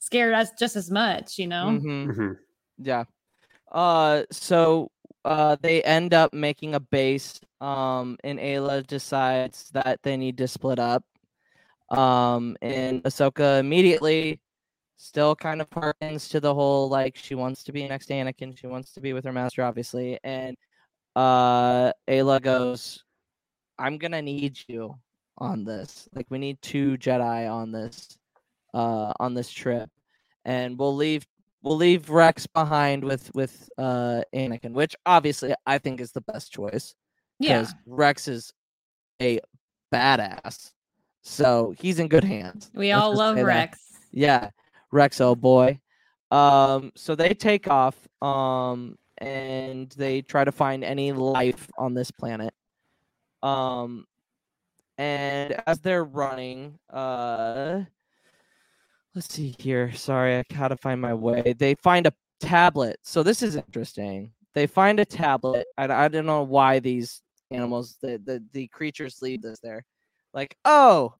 scared 0.00 0.34
us 0.34 0.50
just 0.58 0.74
as 0.74 0.90
much, 0.90 1.38
you 1.38 1.46
know? 1.46 1.66
Mhm. 1.66 2.06
Mhm. 2.08 2.36
Yeah. 2.78 3.04
Uh 3.70 4.24
so 4.32 4.90
uh 5.26 5.56
they 5.60 5.82
end 5.82 6.14
up 6.14 6.32
making 6.32 6.74
a 6.74 6.80
base 6.80 7.40
um 7.60 8.16
and 8.22 8.38
Ayla 8.38 8.86
decides 8.86 9.70
that 9.72 10.00
they 10.02 10.16
need 10.16 10.38
to 10.38 10.46
split 10.48 10.78
up. 10.78 11.04
Um 11.90 12.56
and 12.62 13.02
Ahsoka 13.02 13.58
immediately 13.60 14.40
still 14.96 15.34
kind 15.36 15.60
of 15.60 15.68
harkens 15.70 16.30
to 16.30 16.40
the 16.40 16.54
whole 16.54 16.88
like 16.88 17.16
she 17.16 17.34
wants 17.34 17.64
to 17.64 17.72
be 17.72 17.86
next 17.88 18.06
to 18.06 18.14
Anakin, 18.14 18.56
she 18.56 18.68
wants 18.68 18.92
to 18.92 19.00
be 19.00 19.12
with 19.12 19.24
her 19.24 19.32
master 19.32 19.62
obviously 19.64 20.18
and 20.22 20.56
uh 21.16 21.92
Ayla 22.08 22.40
goes 22.40 23.02
I'm 23.78 23.98
to 23.98 24.22
need 24.22 24.58
you 24.68 24.94
on 25.36 25.64
this. 25.64 26.08
Like 26.14 26.26
we 26.30 26.38
need 26.38 26.62
two 26.62 26.96
Jedi 26.98 27.50
on 27.52 27.72
this 27.72 28.16
uh 28.74 29.12
on 29.18 29.34
this 29.34 29.50
trip 29.50 29.90
and 30.44 30.78
we'll 30.78 30.94
leave 30.94 31.26
we'll 31.62 31.76
leave 31.76 32.10
Rex 32.10 32.46
behind 32.46 33.04
with 33.04 33.30
with 33.34 33.68
uh 33.78 34.22
Anakin, 34.34 34.72
which 34.72 34.94
obviously 35.06 35.54
I 35.66 35.78
think 35.78 36.00
is 36.00 36.12
the 36.12 36.20
best 36.22 36.52
choice 36.52 36.94
Yeah. 37.38 37.60
because 37.60 37.74
Rex 37.86 38.28
is 38.28 38.52
a 39.20 39.40
badass. 39.92 40.72
So 41.22 41.74
he's 41.78 41.98
in 41.98 42.08
good 42.08 42.24
hands. 42.24 42.70
We 42.74 42.92
Let's 42.92 43.02
all 43.02 43.14
love 43.16 43.36
say 43.36 43.42
that. 43.42 43.46
Rex. 43.46 43.80
Yeah, 44.12 44.50
Rex, 44.92 45.20
oh 45.20 45.34
boy. 45.34 45.80
Um, 46.30 46.92
so 46.94 47.14
they 47.14 47.34
take 47.34 47.68
off, 47.68 47.96
um, 48.22 48.96
and 49.18 49.88
they 49.90 50.22
try 50.22 50.44
to 50.44 50.52
find 50.52 50.84
any 50.84 51.12
life 51.12 51.68
on 51.78 51.94
this 51.94 52.10
planet. 52.10 52.52
Um, 53.42 54.06
and 54.98 55.60
as 55.66 55.80
they're 55.80 56.04
running, 56.04 56.78
uh, 56.90 57.80
let's 59.16 59.32
see 59.32 59.56
here. 59.58 59.92
Sorry, 59.94 60.36
I 60.36 60.44
gotta 60.54 60.76
find 60.76 61.00
my 61.00 61.14
way. 61.14 61.54
They 61.58 61.74
find 61.76 62.06
a 62.06 62.12
tablet. 62.38 62.98
So 63.02 63.22
this 63.22 63.42
is 63.42 63.56
interesting. 63.56 64.30
They 64.54 64.66
find 64.66 65.00
a 65.00 65.04
tablet. 65.04 65.66
I, 65.76 65.88
I 65.90 66.08
don't 66.08 66.26
know 66.26 66.42
why 66.42 66.78
these 66.78 67.22
animals, 67.50 67.96
the, 68.02 68.20
the 68.22 68.44
the 68.52 68.68
creatures, 68.68 69.22
leave 69.22 69.42
this 69.42 69.58
there. 69.60 69.84
Like, 70.34 70.56
oh, 70.66 71.14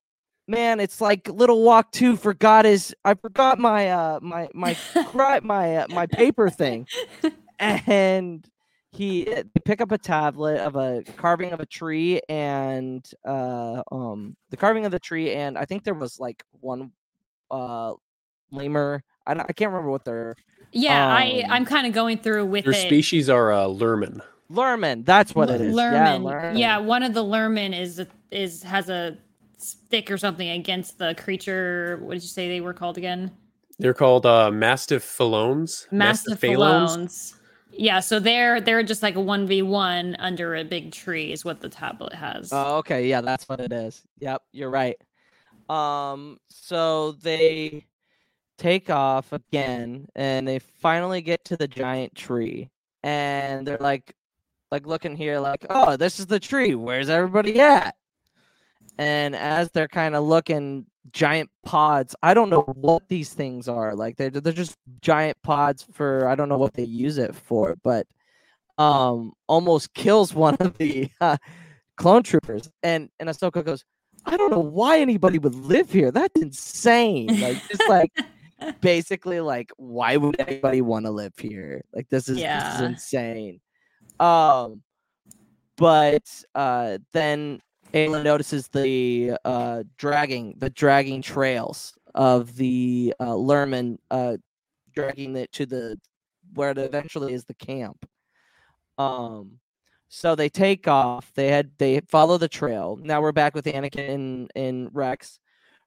man, 0.47 0.79
it's 0.79 1.01
like 1.01 1.29
little 1.29 1.65
Wag 1.65 1.87
Too 1.91 2.17
forgot 2.17 2.67
his 2.67 2.95
I 3.05 3.15
forgot 3.15 3.59
my 3.59 3.89
uh 3.89 4.21
my 4.23 4.49
my 4.55 4.75
cri- 5.09 5.41
my 5.43 5.79
uh, 5.79 5.87
my 5.89 6.07
paper 6.07 6.51
thing. 6.51 6.87
And 7.59 8.47
he 8.93 9.25
they 9.25 9.61
pick 9.65 9.81
up 9.81 9.91
a 9.91 9.99
tablet 9.99 10.59
of 10.59 10.77
a 10.77 11.03
carving 11.17 11.53
of 11.53 11.61
a 11.61 11.67
tree 11.67 12.21
and 12.29 13.07
uh 13.27 13.83
um 13.91 14.37
the 14.51 14.57
carving 14.57 14.85
of 14.87 14.93
the 14.93 14.99
tree 14.99 15.33
and 15.33 15.59
I 15.59 15.67
think 15.67 15.85
there 15.85 15.95
was 15.95 16.19
like 16.19 16.43
one 16.61 16.93
uh 17.51 17.95
lemur. 18.51 19.03
I, 19.27 19.33
I 19.33 19.53
can't 19.53 19.71
remember 19.73 19.91
what 19.91 20.05
they're 20.05 20.37
Yeah, 20.73 21.07
I 21.07 21.43
Um, 21.45 21.53
I'm 21.53 21.65
kind 21.65 21.87
of 21.87 21.93
going 21.93 22.19
through 22.19 22.47
with 22.47 22.65
Their 22.65 22.75
it. 22.75 22.87
species 22.87 23.29
are 23.29 23.53
uh, 23.53 23.67
lurmen. 23.67 24.21
Lurman. 24.49 25.03
That's 25.05 25.35
what 25.35 25.51
it 25.51 25.61
is. 25.61 25.75
Yeah, 25.75 26.19
Lurmen. 26.19 26.59
Yeah, 26.59 26.79
one 26.79 27.03
of 27.03 27.15
the 27.15 27.25
Lurmen 27.25 27.79
is 27.79 28.05
is 28.31 28.63
has 28.63 28.89
a 28.89 29.19
stick 29.59 30.11
or 30.11 30.19
something 30.19 30.49
against 30.51 30.99
the 30.99 31.15
creature. 31.17 31.99
What 32.03 32.15
did 32.15 32.23
you 32.23 32.29
say 32.29 32.49
they 32.49 32.61
were 32.61 32.75
called 32.75 32.99
again? 32.99 33.33
They're 33.79 33.95
called 33.95 34.25
uh, 34.25 34.51
Mastiff 34.51 35.03
Phalones. 35.05 35.87
Mastiff 35.91 36.41
Phalones. 36.41 37.33
Phalones. 37.33 37.35
Yeah, 37.73 38.01
so 38.01 38.19
they're 38.21 38.61
they're 38.61 38.83
just 38.83 39.03
like 39.03 39.17
a 39.17 39.21
one 39.21 39.47
v 39.47 39.63
one 39.63 40.17
under 40.19 40.57
a 40.57 40.65
big 40.65 40.93
tree 40.93 41.33
is 41.33 41.45
what 41.45 41.61
the 41.61 41.69
tablet 41.69 42.15
has. 42.15 42.51
Oh, 42.53 42.77
okay. 42.79 43.07
Yeah, 43.09 43.21
that's 43.21 43.49
what 43.49 43.61
it 43.61 43.73
is. 43.73 44.03
Yep, 44.21 44.43
you're 44.53 44.71
right. 44.71 44.97
Um, 45.69 46.39
so 46.49 47.13
they 47.13 47.87
take 48.59 48.91
off 48.91 49.33
again 49.33 50.07
and 50.15 50.49
they 50.49 50.59
finally 50.59 51.21
get 51.21 51.45
to 51.45 51.57
the 51.57 51.69
giant 51.69 52.15
tree 52.15 52.71
and 53.03 53.67
they're 53.67 53.79
like 53.79 54.15
like 54.73 54.87
looking 54.87 55.17
here 55.17 55.39
like, 55.39 55.65
"Oh, 55.71 55.97
this 55.97 56.19
is 56.19 56.27
the 56.27 56.41
tree. 56.41 56.75
Where's 56.75 57.09
everybody 57.09 57.61
at?" 57.61 57.95
And 58.99 59.37
as 59.37 59.71
they're 59.71 59.89
kind 59.89 60.15
of 60.17 60.25
looking 60.25 60.87
giant 61.13 61.51
pods, 61.65 62.17
I 62.23 62.35
don't 62.35 62.51
know 62.51 62.63
what 62.63 63.09
these 63.09 63.33
things 63.33 63.69
are. 63.69 63.95
Like 63.95 64.17
they're 64.17 64.31
they're 64.31 64.53
just 64.53 64.77
giant 65.03 65.41
pods 65.43 65.87
for 65.93 66.29
I 66.29 66.35
don't 66.35 66.49
know 66.49 66.59
what 66.59 66.75
they 66.75 66.85
use 66.85 67.19
it 67.19 67.35
for, 67.35 67.77
but 67.85 68.07
um 68.79 69.33
almost 69.49 69.95
kills 69.95 70.35
one 70.35 70.57
of 70.61 70.77
the 70.79 71.09
uh, 71.21 71.37
clone 71.97 72.23
troopers 72.23 72.69
and 72.83 73.11
and 73.21 73.29
Ahsoka 73.29 73.65
goes, 73.65 73.85
I 74.27 74.37
don't 74.37 74.51
know 74.51 74.59
why 74.59 74.99
anybody 74.99 75.39
would 75.39 75.55
live 75.55 75.91
here. 75.91 76.11
That's 76.11 76.41
insane. 76.41 77.41
Like 77.41 77.63
just 77.69 77.89
like 77.89 78.13
basically 78.81 79.41
like 79.41 79.71
why 79.77 80.17
would 80.17 80.39
anybody 80.41 80.83
want 80.83 81.07
to 81.07 81.13
live 81.13 81.33
here? 81.39 81.83
Like 81.95 82.09
this 82.09 82.29
is 82.29 82.39
this 82.39 82.75
is 82.75 82.81
insane. 82.81 83.61
Um 84.19 84.83
but 85.77 86.25
uh 86.55 86.99
then 87.13 87.61
Ayla 87.95 88.25
notices 88.25 88.69
the 88.69 89.37
uh 89.45 89.85
dragging 89.97 90.55
the 90.59 90.71
dragging 90.71 91.23
trails 91.23 91.95
of 92.15 92.57
the 92.57 93.15
uh 93.21 93.27
Lurmen 93.35 93.99
uh 94.11 94.39
dragging 94.93 95.37
it 95.37 95.53
to 95.53 95.67
the 95.67 96.01
where 96.55 96.71
it 96.71 96.79
eventually 96.79 97.33
is 97.33 97.45
the 97.45 97.55
camp. 97.55 98.09
Um 98.99 99.61
so 100.09 100.35
they 100.35 100.49
take 100.49 100.89
off. 100.89 101.33
They 101.35 101.49
had 101.49 101.71
they 101.79 102.01
follow 102.09 102.39
the 102.39 102.49
trail. 102.49 102.99
Now 103.03 103.21
we're 103.21 103.33
back 103.33 103.55
with 103.55 103.65
Anakin 103.67 104.11
and, 104.11 104.51
and 104.55 104.91
Rex. 104.93 105.39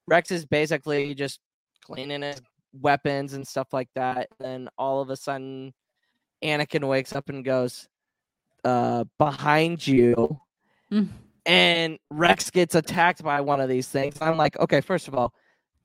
Rex 0.08 0.32
is 0.32 0.46
basically 0.46 1.14
just 1.16 1.40
cleaning 1.84 2.22
his 2.22 2.42
weapons 2.74 3.34
and 3.34 3.48
stuff 3.48 3.68
like 3.72 3.90
that. 3.96 4.30
Then 4.40 4.70
all 4.78 5.02
of 5.02 5.10
a 5.10 5.16
sudden, 5.16 5.74
Anakin 6.44 6.88
wakes 6.88 7.16
up 7.16 7.30
and 7.30 7.46
goes, 7.46 7.88
uh, 8.64 9.06
behind 9.18 9.86
you. 9.86 10.40
Mm. 10.92 11.10
And 11.46 12.00
Rex 12.10 12.50
gets 12.50 12.76
attacked 12.76 13.24
by 13.24 13.42
one 13.42 13.62
of 13.62 13.70
these 13.70 13.88
things. 13.88 14.16
I'm 14.22 14.38
like, 14.38 14.60
okay, 14.60 14.82
first 14.82 15.08
of 15.08 15.16
all, 15.16 15.34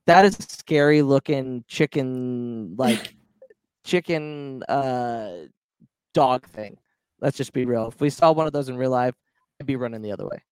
that 0.07 0.25
is 0.25 0.39
a 0.39 0.43
scary 0.43 1.03
looking 1.03 1.65
chicken, 1.69 2.75
like 2.77 3.15
chicken 3.85 4.63
uh 4.65 5.47
dog 6.13 6.47
thing. 6.47 6.79
Let's 7.25 7.39
just 7.39 7.55
be 7.55 7.65
real. 7.65 7.89
If 7.89 8.03
we 8.03 8.11
saw 8.11 8.33
one 8.33 8.47
of 8.47 8.53
those 8.53 8.69
in 8.69 8.77
real 8.77 8.91
life, 8.91 9.15
I'd 9.59 9.67
be 9.67 9.77
running 9.77 10.03
the 10.03 10.13
other 10.13 10.27
way. 10.27 10.43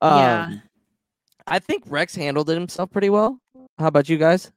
Yeah. 0.00 0.44
Um, 0.44 0.62
I 1.48 1.58
think 1.58 1.82
Rex 1.86 2.14
handled 2.14 2.48
it 2.48 2.54
himself 2.54 2.92
pretty 2.92 3.10
well. 3.10 3.40
How 3.76 3.88
about 3.88 4.08
you 4.08 4.18
guys? 4.18 4.52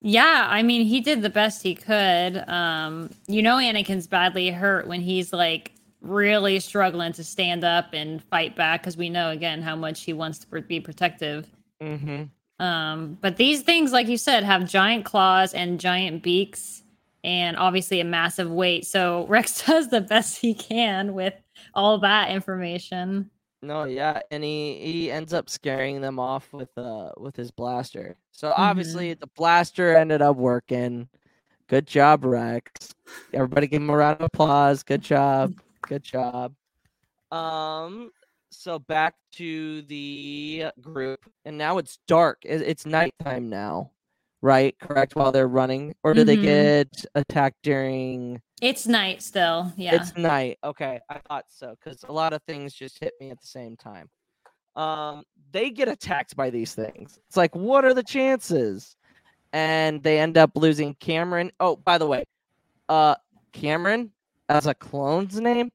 Yeah, 0.00 0.48
I 0.50 0.64
mean, 0.64 0.84
he 0.84 1.00
did 1.00 1.22
the 1.22 1.30
best 1.30 1.62
he 1.62 1.76
could. 1.76 2.44
Um, 2.48 3.10
you 3.28 3.40
know, 3.40 3.54
Anakin's 3.56 4.08
badly 4.08 4.50
hurt 4.50 4.88
when 4.88 5.00
he's 5.00 5.32
like 5.32 5.70
really 6.00 6.58
struggling 6.58 7.12
to 7.12 7.22
stand 7.22 7.62
up 7.62 7.92
and 7.92 8.20
fight 8.24 8.56
back 8.56 8.82
because 8.82 8.96
we 8.96 9.08
know 9.08 9.30
again 9.30 9.62
how 9.62 9.76
much 9.76 10.02
he 10.02 10.12
wants 10.12 10.40
to 10.40 10.60
be 10.62 10.80
protective. 10.80 11.46
Mm-hmm. 11.80 12.24
Um, 12.64 13.16
but 13.20 13.36
these 13.36 13.62
things, 13.62 13.92
like 13.92 14.08
you 14.08 14.18
said, 14.18 14.42
have 14.42 14.68
giant 14.68 15.04
claws 15.04 15.54
and 15.54 15.78
giant 15.78 16.24
beaks, 16.24 16.82
and 17.28 17.56
obviously 17.58 18.00
a 18.00 18.04
massive 18.04 18.50
weight. 18.50 18.86
So 18.86 19.26
Rex 19.30 19.64
does 19.66 19.90
the 19.90 20.00
best 20.00 20.38
he 20.40 20.54
can 20.54 21.14
with 21.14 21.34
all 21.74 21.98
that 22.00 22.30
information. 22.30 23.30
No, 23.62 23.84
yeah, 23.84 24.20
and 24.30 24.44
he 24.44 24.78
he 24.80 25.10
ends 25.10 25.32
up 25.34 25.50
scaring 25.50 26.00
them 26.00 26.18
off 26.20 26.52
with 26.52 26.76
uh 26.78 27.12
with 27.18 27.36
his 27.36 27.50
blaster. 27.50 28.16
So 28.32 28.52
Mm-hmm. 28.58 28.60
obviously 28.62 29.14
the 29.14 29.26
blaster 29.36 29.96
ended 29.96 30.22
up 30.22 30.36
working. 30.36 31.08
Good 31.68 31.86
job, 31.86 32.24
Rex. 32.24 32.94
Everybody 33.34 33.66
give 33.66 33.82
him 33.82 33.90
a 33.90 33.96
round 33.96 34.20
of 34.20 34.26
applause. 34.32 34.82
Good 34.84 35.02
job. 35.02 35.54
Good 35.88 36.04
job. 36.04 36.54
Um 37.32 38.12
so 38.50 38.78
back 38.78 39.14
to 39.32 39.82
the 39.82 40.66
group 40.80 41.20
and 41.44 41.58
now 41.58 41.78
it's 41.78 41.98
dark. 42.06 42.38
It's 42.44 42.86
nighttime 42.86 43.48
now. 43.50 43.90
Right? 44.40 44.78
Correct 44.78 45.16
while 45.16 45.32
they're 45.32 45.48
running 45.48 45.94
or 46.04 46.14
do 46.14 46.22
they 46.22 46.36
Mhm. 46.36 46.42
get 46.42 47.04
attacked 47.16 47.56
during 47.62 48.40
It's 48.62 48.86
night 48.86 49.20
still. 49.22 49.72
Yeah. 49.76 49.96
it's 49.96 50.16
night. 50.16 50.58
Okay, 50.62 51.00
I 51.10 51.18
thought 51.28 51.46
so 51.48 51.74
because 51.82 52.04
a 52.04 52.12
lot 52.12 52.32
of 52.32 52.42
things 52.44 52.72
just 52.72 52.98
hit 53.00 53.14
me 53.20 53.30
at 53.30 53.40
the 53.40 53.46
same 53.46 53.76
time. 53.76 54.08
Um, 54.76 55.24
they 55.50 55.70
get 55.70 55.88
attacked 55.88 56.36
by 56.36 56.50
these 56.50 56.72
things. 56.74 57.18
It's 57.26 57.36
like, 57.36 57.54
what 57.56 57.84
are 57.84 57.94
the 57.94 58.02
chances? 58.04 58.94
And 59.52 60.02
they 60.04 60.20
end 60.20 60.38
up 60.38 60.52
losing 60.54 60.94
Cameron. 60.94 61.50
Oh, 61.58 61.74
by 61.74 61.98
the 61.98 62.06
way, 62.06 62.24
uh, 62.88 63.16
Cameron 63.52 64.12
as 64.48 64.66
a 64.68 64.74
clone's 64.74 65.40
name. 65.40 65.70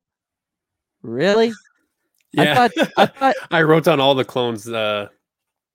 Really? 1.02 1.52
Yeah, 2.32 2.64
I 2.64 2.68
thought. 2.70 2.90
I 2.98 3.06
thought. 3.20 3.36
I 3.52 3.62
wrote 3.64 3.84
down 3.84 4.00
all 4.00 4.16
the 4.16 4.24
clones 4.24 4.70
uh, 4.70 5.10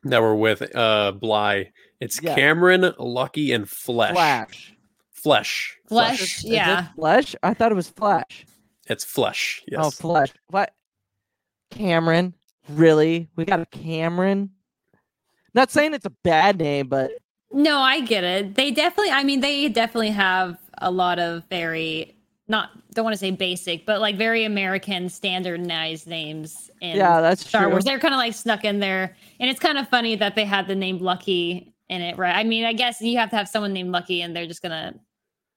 that 0.05 0.23
were 0.23 0.35
with 0.37 0.75
uh, 0.75 1.13
Bly. 1.13 1.71
It's 2.01 2.23
Yeah. 2.23 2.35
Cameron, 2.35 2.93
Lucky, 2.99 3.53
and 3.53 3.69
Flesh. 3.69 4.13
Flash. 4.13 4.75
Flesh. 5.13 5.79
Flesh. 5.89 6.23
Is- 6.23 6.39
is 6.39 6.45
it 6.45 6.53
yeah. 6.53 6.87
Flesh. 6.95 7.35
I 7.43 7.55
thought 7.55 7.73
it 7.73 7.75
was 7.75 7.89
Flash. 7.89 8.47
It's 8.87 9.05
Flesh. 9.05 9.63
Yes. 9.67 9.81
Oh, 9.83 9.91
Flesh. 9.91 10.33
What? 10.49 10.73
Cameron. 11.71 12.35
Really? 12.69 13.29
We 13.37 13.45
got 13.45 13.61
a 13.61 13.67
Cameron. 13.67 14.51
Not 15.55 15.71
saying 15.71 15.95
it's 15.95 16.07
a 16.07 16.11
bad 16.11 16.59
name, 16.59 16.89
but 16.89 17.11
No, 17.53 17.79
I 17.79 18.01
get 18.01 18.25
it. 18.25 18.55
They 18.55 18.71
definitely, 18.71 19.11
I 19.11 19.25
mean, 19.25 19.41
they 19.41 19.69
definitely 19.69 20.11
have 20.11 20.59
a 20.79 20.91
lot 20.91 21.19
of 21.19 21.45
very, 21.51 22.15
not, 22.47 22.71
don't 22.95 23.05
want 23.05 23.15
to 23.15 23.19
say 23.19 23.31
basic, 23.31 23.85
but 23.87 24.01
like 24.01 24.17
very 24.17 24.45
American 24.45 25.09
standardized 25.09 26.07
names 26.07 26.71
in 26.81 26.97
yeah, 26.97 27.21
that's 27.21 27.47
Star 27.47 27.63
true. 27.63 27.71
Wars. 27.73 27.85
They're 27.85 27.99
kind 27.99 28.15
of 28.15 28.19
like 28.19 28.35
snuck 28.35 28.65
in 28.65 28.81
there. 28.81 29.17
And 29.41 29.51
it's 29.51 29.61
kind 29.61 29.79
of 29.79 29.89
funny 29.89 30.15
that 30.17 30.35
they 30.35 30.45
had 30.45 30.69
the 30.69 30.75
name 30.77 30.99
Lucky 30.99 31.75
in 31.89 32.03
it, 32.03 32.19
right? 32.19 32.35
I 32.37 32.45
mean, 32.45 32.65
I 32.65 32.73
guess 32.73 33.01
you 33.01 33.19
have 33.19 33.31
to 33.31 33.37
have 33.37 33.49
someone 33.49 33.73
named 33.73 33.91
Lucky 33.93 34.21
and 34.23 34.35
they're 34.37 34.47
just 34.47 34.63
going 34.63 34.73
to 34.73 34.95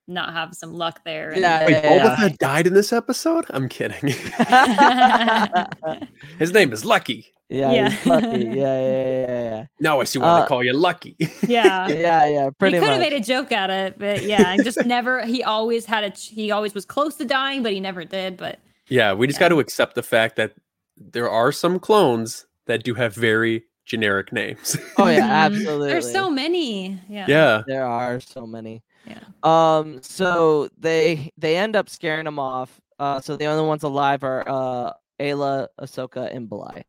not 0.08 0.34
have 0.34 0.54
some 0.56 0.74
luck 0.74 1.02
there. 1.06 1.32
and- 1.32 1.42
Yeah, 1.42 1.66
Wait, 1.66 1.72
yeah, 1.72 1.82
Boba 1.84 1.96
yeah. 2.06 2.16
Fett 2.16 2.38
died 2.40 2.68
in 2.68 2.74
this 2.74 2.92
episode? 2.94 3.46
I'm 3.50 3.68
kidding. 3.70 4.00
His 6.40 6.54
name 6.54 6.72
is 6.74 6.84
Lucky. 6.86 7.28
Yeah, 7.50 7.72
Yeah. 7.72 7.90
he's 7.90 8.06
lucky. 8.06 8.28
Yeah, 8.28 8.82
yeah, 8.82 9.10
yeah, 9.10 9.28
yeah. 9.28 9.66
Now 9.82 10.00
I 10.00 10.06
see 10.06 10.20
why 10.20 10.38
they 10.38 10.42
Uh, 10.44 10.48
call 10.48 10.64
you 10.64 10.72
Lucky. 10.74 11.16
yeah. 11.20 11.28
Yeah, 11.48 11.88
yeah, 11.90 12.26
yeah. 12.28 12.50
Pretty 12.58 12.78
he 12.78 12.82
could 12.82 12.92
have 12.92 13.00
made 13.00 13.12
a 13.14 13.20
joke 13.20 13.52
at 13.52 13.70
it, 13.70 14.00
but 14.00 14.24
yeah, 14.24 14.54
and 14.54 14.64
just 14.64 14.86
never. 14.86 15.26
He 15.26 15.44
always 15.44 15.86
had 15.86 16.04
a. 16.06 16.10
He 16.18 16.50
always 16.52 16.74
was 16.74 16.86
close 16.86 17.16
to 17.16 17.26
dying, 17.26 17.62
but 17.62 17.74
he 17.74 17.82
never 17.82 18.06
did. 18.06 18.38
But 18.38 18.60
yeah, 18.88 19.12
we 19.14 19.28
just 19.28 19.38
Yeah. 19.38 19.50
got 19.50 19.50
to 19.50 19.60
accept 19.60 19.96
the 19.96 20.04
fact 20.04 20.38
that 20.38 20.54
there 20.96 21.30
are 21.30 21.52
some 21.52 21.78
clones 21.80 22.46
that 22.68 22.84
do 22.84 22.94
have 22.94 23.14
very 23.14 23.66
generic 23.86 24.32
names. 24.32 24.78
oh 24.98 25.08
yeah, 25.08 25.22
Mhm. 25.28 25.30
absolutely. 25.58 25.88
there's 25.90 26.12
so 26.12 26.30
many. 26.30 27.00
Yeah. 27.10 27.26
yeah. 27.28 27.64
There 27.68 27.86
are 27.86 28.20
so 28.20 28.46
many. 28.48 28.84
Yeah. 29.06 29.20
Um. 29.44 30.02
So 30.04 30.70
they 30.78 31.32
they 31.38 31.58
end 31.58 31.76
up 31.76 31.90
scaring 31.90 32.26
them 32.26 32.40
off. 32.40 32.80
Uh. 33.00 33.20
So 33.20 33.36
the 33.38 33.46
only 33.46 33.68
ones 33.68 33.84
alive 33.84 34.24
are 34.24 34.44
uh 34.48 34.94
Ayla, 35.20 35.68
Ahsoka, 35.80 36.34
and 36.34 36.48
Bly. 36.50 36.84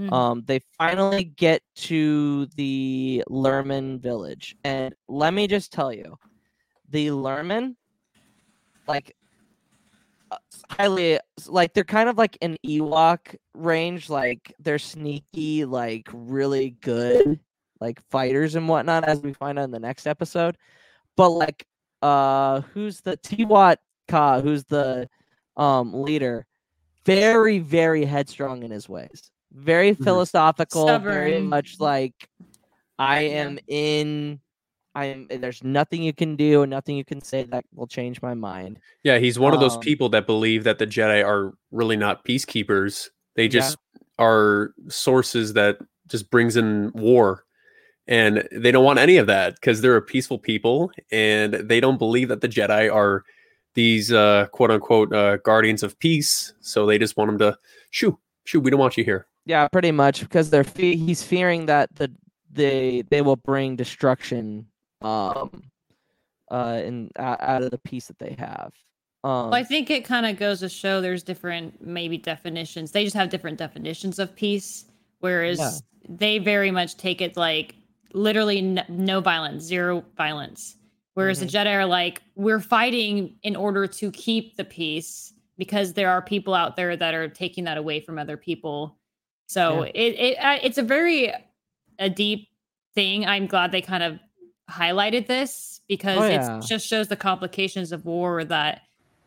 Mhm. 0.00 0.12
Um. 0.12 0.42
They 0.46 0.60
finally 0.78 1.24
get 1.24 1.62
to 1.76 2.46
the 2.56 3.22
Lurmen 3.28 4.00
village, 4.00 4.56
and 4.64 4.94
let 5.08 5.34
me 5.34 5.46
just 5.46 5.72
tell 5.72 5.92
you, 5.92 6.16
the 6.88 7.08
Lurmen, 7.08 7.76
like. 8.88 9.14
Uh, 10.32 10.36
Highly 10.70 11.18
like 11.46 11.74
they're 11.74 11.84
kind 11.84 12.08
of 12.08 12.16
like 12.16 12.38
an 12.40 12.56
Ewok 12.66 13.36
range, 13.54 14.08
like 14.08 14.52
they're 14.58 14.78
sneaky, 14.78 15.64
like 15.64 16.08
really 16.12 16.70
good, 16.70 17.38
like 17.80 18.00
fighters 18.10 18.54
and 18.54 18.68
whatnot, 18.68 19.04
as 19.04 19.20
we 19.20 19.34
find 19.34 19.58
out 19.58 19.64
in 19.66 19.70
the 19.70 19.78
next 19.78 20.06
episode. 20.06 20.56
But 21.16 21.28
like, 21.30 21.66
uh, 22.00 22.62
who's 22.72 23.00
the 23.02 23.16
Tiwat 23.18 23.76
Ka? 24.08 24.40
Who's 24.40 24.64
the 24.64 25.08
um 25.56 25.92
leader? 26.02 26.46
Very, 27.04 27.58
very 27.58 28.04
headstrong 28.04 28.62
in 28.62 28.70
his 28.70 28.88
ways. 28.88 29.30
Very 29.52 29.94
Mhm. 29.94 30.04
philosophical. 30.04 30.98
Very 31.00 31.40
much 31.40 31.76
like, 31.80 32.14
I 32.98 33.22
am 33.24 33.58
in. 33.66 34.40
I 34.94 35.06
am. 35.06 35.26
There's 35.28 35.64
nothing 35.64 36.02
you 36.02 36.12
can 36.12 36.36
do, 36.36 36.62
and 36.62 36.70
nothing 36.70 36.96
you 36.96 37.04
can 37.04 37.20
say 37.22 37.44
that 37.44 37.64
will 37.74 37.86
change 37.86 38.20
my 38.20 38.34
mind. 38.34 38.78
Yeah, 39.02 39.18
he's 39.18 39.38
one 39.38 39.54
of 39.54 39.60
those 39.60 39.74
Um, 39.76 39.80
people 39.80 40.08
that 40.10 40.26
believe 40.26 40.64
that 40.64 40.78
the 40.78 40.86
Jedi 40.86 41.24
are 41.24 41.54
really 41.70 41.96
not 41.96 42.24
peacekeepers. 42.24 43.08
They 43.34 43.44
Yeah. 43.44 43.48
just 43.48 43.78
are 44.18 44.74
sources 44.88 45.54
that 45.54 45.78
just 46.08 46.30
brings 46.30 46.56
in 46.56 46.92
war. 46.92 47.44
And 48.06 48.46
they 48.52 48.70
don't 48.72 48.84
want 48.84 48.98
any 48.98 49.16
of 49.16 49.26
that 49.28 49.54
because 49.54 49.80
they're 49.80 49.96
a 49.96 50.02
peaceful 50.02 50.38
people 50.38 50.90
and 51.10 51.54
they 51.54 51.80
don't 51.80 51.98
believe 51.98 52.28
that 52.28 52.40
the 52.40 52.48
Jedi 52.48 52.92
are 52.92 53.24
these 53.74 54.12
uh, 54.12 54.48
quote 54.52 54.70
unquote 54.70 55.14
uh, 55.14 55.38
guardians 55.38 55.82
of 55.82 55.98
peace. 55.98 56.52
So 56.60 56.84
they 56.84 56.98
just 56.98 57.16
want 57.16 57.28
them 57.30 57.38
to 57.38 57.56
shoo, 57.90 58.18
shoo, 58.44 58.60
we 58.60 58.70
don't 58.70 58.80
want 58.80 58.98
you 58.98 59.04
here. 59.04 59.26
Yeah, 59.46 59.66
pretty 59.68 59.92
much 59.92 60.20
because 60.20 60.50
they're 60.50 60.64
fe- 60.64 60.96
he's 60.96 61.22
fearing 61.22 61.66
that 61.66 61.94
the 61.94 62.12
they 62.50 63.02
they 63.08 63.22
will 63.22 63.36
bring 63.36 63.76
destruction 63.76 64.66
um 65.04 65.62
uh 66.50 66.80
in 66.84 67.10
uh, 67.18 67.36
out 67.40 67.62
of 67.62 67.70
the 67.70 67.78
peace 67.78 68.06
that 68.08 68.18
they 68.18 68.36
have. 68.38 68.72
Um 69.24 69.50
Well, 69.50 69.54
I 69.54 69.64
think 69.64 69.90
it 69.90 70.04
kind 70.04 70.26
of 70.26 70.36
goes 70.38 70.60
to 70.60 70.68
show 70.68 71.00
there's 71.00 71.22
different 71.22 71.84
maybe 71.84 72.18
definitions. 72.18 72.92
They 72.92 73.04
just 73.04 73.16
have 73.16 73.30
different 73.30 73.58
definitions 73.58 74.18
of 74.18 74.34
peace, 74.34 74.86
whereas 75.20 75.58
Yeah. 75.58 75.70
they 76.08 76.38
very 76.38 76.70
much 76.70 76.96
take 76.96 77.20
it 77.20 77.36
like 77.36 77.74
literally 78.12 78.58
n- 78.58 78.84
no 78.88 79.20
violence, 79.20 79.62
zero 79.64 80.04
violence. 80.16 80.76
Whereas 81.14 81.38
Mm-hmm. 81.38 81.46
the 81.46 81.52
Jedi 81.70 81.74
are 81.74 81.86
like, 81.86 82.22
we're 82.36 82.60
fighting 82.60 83.36
in 83.42 83.54
order 83.54 83.86
to 83.86 84.10
keep 84.10 84.56
the 84.56 84.64
peace 84.64 85.34
because 85.58 85.92
there 85.92 86.10
are 86.10 86.22
people 86.22 86.54
out 86.54 86.74
there 86.74 86.96
that 86.96 87.14
are 87.14 87.28
taking 87.28 87.64
that 87.64 87.76
away 87.76 88.00
from 88.00 88.18
other 88.18 88.36
people. 88.36 88.98
So 89.46 89.82
it, 89.82 89.92
it 89.94 90.38
uh, 90.38 90.58
it's 90.62 90.78
a 90.78 90.82
very 90.82 91.30
a 91.98 92.08
deep 92.08 92.48
thing. 92.94 93.26
I'm 93.26 93.46
glad 93.46 93.70
they 93.70 93.82
kind 93.82 94.02
of 94.02 94.18
highlighted 94.72 95.26
this 95.26 95.80
because 95.88 96.18
Oh, 96.18 96.24
it 96.24 96.66
just 96.66 96.86
shows 96.86 97.08
the 97.08 97.16
complications 97.16 97.92
of 97.92 98.04
war 98.04 98.44
that 98.44 98.82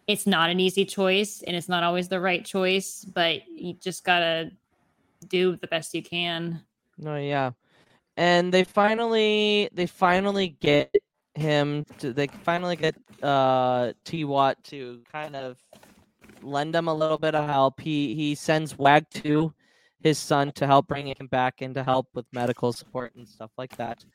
it's 0.08 0.28
not 0.28 0.50
an 0.50 0.60
easy 0.60 0.86
choice 0.86 1.44
and 1.46 1.56
it's 1.56 1.70
not 1.70 1.84
always 1.84 2.08
the 2.08 2.20
right 2.20 2.44
choice, 2.46 3.06
but 3.06 3.48
you 3.48 3.74
just 3.74 4.04
gotta 4.04 4.52
do 5.28 5.56
the 5.56 5.68
best 5.68 5.94
you 5.94 6.04
can. 6.04 6.62
No, 6.98 7.18
yeah. 7.18 7.52
And 8.18 8.54
they 8.54 8.64
finally 8.64 9.70
they 9.74 9.88
finally 9.88 10.50
get 10.60 10.96
him 11.34 11.86
to 12.00 12.14
they 12.14 12.28
finally 12.28 12.76
get 12.76 12.96
uh 13.22 13.92
Tee 14.06 14.24
Watt 14.24 14.64
to 14.66 15.02
kind 15.12 15.36
of 15.36 15.58
lend 16.42 16.76
him 16.76 16.88
a 16.88 16.94
little 16.94 17.18
bit 17.18 17.36
of 17.36 17.48
help. 17.50 17.82
He 17.82 18.16
he 18.16 18.36
sends 18.36 18.78
Wag 18.78 19.10
to 19.16 19.54
his 20.02 20.18
son 20.20 20.52
to 20.54 20.68
help 20.68 20.88
bring 20.88 21.08
him 21.08 21.28
back 21.28 21.62
and 21.62 21.74
to 21.76 21.84
help 21.84 22.08
with 22.14 22.26
medical 22.32 22.72
support 22.72 23.16
and 23.16 23.28
stuff 23.28 23.52
like 23.58 23.76
that. 23.78 24.06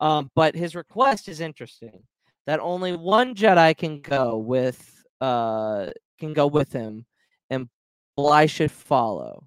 Um, 0.00 0.30
but 0.34 0.54
his 0.54 0.74
request 0.74 1.28
is 1.28 1.40
interesting 1.40 2.02
that 2.46 2.60
only 2.60 2.96
one 2.96 3.34
Jedi 3.34 3.76
can 3.76 4.00
go 4.00 4.36
with 4.36 5.04
uh 5.20 5.90
can 6.18 6.32
go 6.32 6.46
with 6.48 6.72
him 6.72 7.06
and 7.50 7.68
Bly 8.16 8.46
should 8.46 8.72
follow 8.72 9.46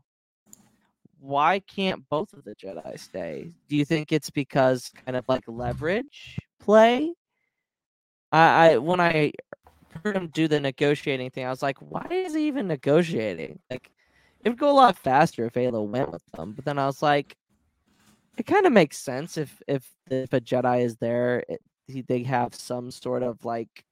why 1.26 1.60
can't 1.60 2.08
both 2.10 2.34
of 2.34 2.44
the 2.44 2.56
Jedi 2.56 3.00
stay? 3.00 3.52
Do 3.68 3.76
you 3.76 3.84
think 3.84 4.12
it's 4.12 4.30
because 4.30 4.92
kind 5.06 5.18
of 5.18 5.28
like 5.28 5.44
leverage 5.48 6.38
play? 6.60 7.14
I, 8.32 8.74
I 8.74 8.78
when 8.78 9.00
I 9.00 9.32
heard 10.04 10.16
him 10.16 10.28
do 10.28 10.48
the 10.48 10.60
negotiating 10.60 11.32
thing, 11.32 11.46
I 11.46 11.50
was 11.50 11.64
like, 11.64 11.78
why 11.80 12.06
is 12.12 12.36
he 12.36 12.48
even 12.48 12.68
negotiating? 12.68 13.60
Like, 13.72 13.90
it 14.44 14.50
would 14.50 14.60
go 14.60 14.70
a 14.70 14.74
lot 14.74 14.98
faster 14.98 15.46
if 15.46 15.54
Ayla 15.54 15.86
went 15.86 16.12
with 16.12 16.24
them. 16.34 16.54
But 16.54 16.66
then 16.66 16.78
I 16.78 16.86
was 16.86 17.02
like, 17.02 17.36
it 18.38 18.44
kind 18.46 18.66
of 18.66 18.74
makes 18.74 18.98
sense 18.98 19.38
if 19.38 19.62
if 19.68 19.90
if 20.10 20.34
a 20.34 20.42
Jedi 20.42 20.84
is 20.84 20.98
there, 20.98 21.44
it, 21.50 21.62
they 22.08 22.24
have 22.24 22.56
some 22.56 22.92
sort 22.92 23.24
of 23.24 23.44
like 23.46 23.86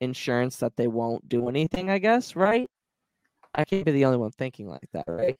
insurance 0.00 0.56
that 0.56 0.76
they 0.76 0.86
won't 0.88 1.28
do 1.28 1.48
anything. 1.48 1.90
I 1.90 1.98
guess, 1.98 2.36
right? 2.36 2.68
I 3.54 3.64
can't 3.64 3.84
be 3.84 3.92
the 3.92 4.04
only 4.06 4.18
one 4.18 4.30
thinking 4.32 4.68
like 4.68 4.88
that, 4.92 5.04
right? 5.06 5.36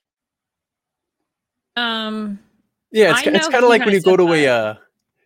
Um, 1.77 2.39
Yeah, 2.91 3.11
it's, 3.13 3.27
it's 3.27 3.49
kind 3.49 3.65
of 3.65 3.71
like 3.71 3.85
when 3.85 3.95
you 3.95 4.01
go 4.01 4.13
said 4.13 4.17
to 4.19 4.33
a 4.33 4.43
that. 4.45 4.49
uh 4.49 4.75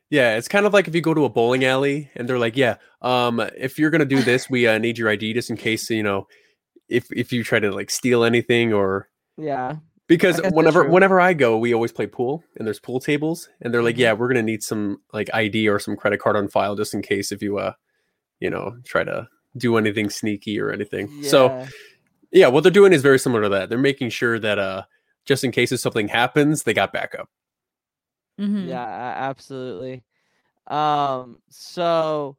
yeah, 0.08 0.36
it's 0.36 0.46
kind 0.46 0.66
of 0.66 0.72
like 0.72 0.86
if 0.86 0.94
you 0.94 1.00
go 1.00 1.14
to 1.14 1.24
a 1.24 1.28
bowling 1.28 1.64
alley 1.64 2.10
and 2.14 2.28
they're 2.28 2.38
like, 2.38 2.56
"Yeah, 2.56 2.76
um 3.02 3.40
if 3.56 3.78
you're 3.78 3.90
going 3.90 4.06
to 4.08 4.16
do 4.16 4.22
this, 4.30 4.48
we 4.48 4.66
uh, 4.66 4.78
need 4.78 4.98
your 4.98 5.08
ID 5.08 5.32
just 5.34 5.50
in 5.50 5.56
case, 5.56 5.90
you 5.90 6.02
know, 6.04 6.26
if 6.88 7.06
if 7.10 7.32
you 7.32 7.42
try 7.42 7.58
to 7.58 7.72
like 7.72 7.90
steal 7.90 8.22
anything 8.24 8.72
or 8.72 9.08
Yeah. 9.36 9.76
Because 10.06 10.34
I 10.34 10.42
guess 10.42 10.42
that's 10.42 10.54
whenever 10.56 10.88
whenever 10.88 11.20
I 11.20 11.32
go, 11.34 11.58
we 11.58 11.74
always 11.74 11.92
play 11.92 12.06
pool, 12.06 12.44
and 12.56 12.66
there's 12.66 12.80
pool 12.80 13.00
tables, 13.00 13.48
and 13.60 13.72
they're 13.72 13.82
like, 13.82 13.96
Mhm. 13.96 14.00
"Yeah, 14.00 14.12
we're 14.12 14.28
gonna 14.28 14.42
need 14.42 14.62
some 14.62 15.00
like 15.12 15.28
ID 15.34 15.68
or 15.68 15.78
some 15.78 15.96
credit 15.96 16.20
card 16.20 16.36
on 16.36 16.48
file 16.48 16.76
just 16.76 16.94
in 16.94 17.02
case 17.02 17.32
if 17.32 17.42
you 17.42 17.58
uh, 17.58 17.72
you 18.40 18.50
know, 18.50 18.76
try 18.84 19.02
to 19.04 19.28
do 19.56 19.76
anything 19.76 20.10
sneaky 20.10 20.60
or 20.60 20.70
anything." 20.70 21.08
So 21.22 21.46
Yeah. 21.46 21.66
yeah, 22.32 22.46
what 22.48 22.62
they're 22.62 22.70
doing 22.72 22.92
is 22.92 23.02
very 23.02 23.18
similar 23.18 23.42
to 23.42 23.48
that. 23.50 23.68
They're 23.68 23.78
making 23.78 24.10
sure 24.10 24.38
that 24.38 24.58
uh, 24.58 24.82
just 25.24 25.44
in 25.44 25.52
case 25.52 25.72
if 25.72 25.80
something 25.80 26.08
happens, 26.08 26.62
they 26.64 26.74
got 26.74 26.92
backup. 26.92 27.28
Mhm. 28.38 28.68
Yeah, 28.68 28.84
absolutely. 28.84 30.04
Um, 30.66 31.38
so 31.48 32.36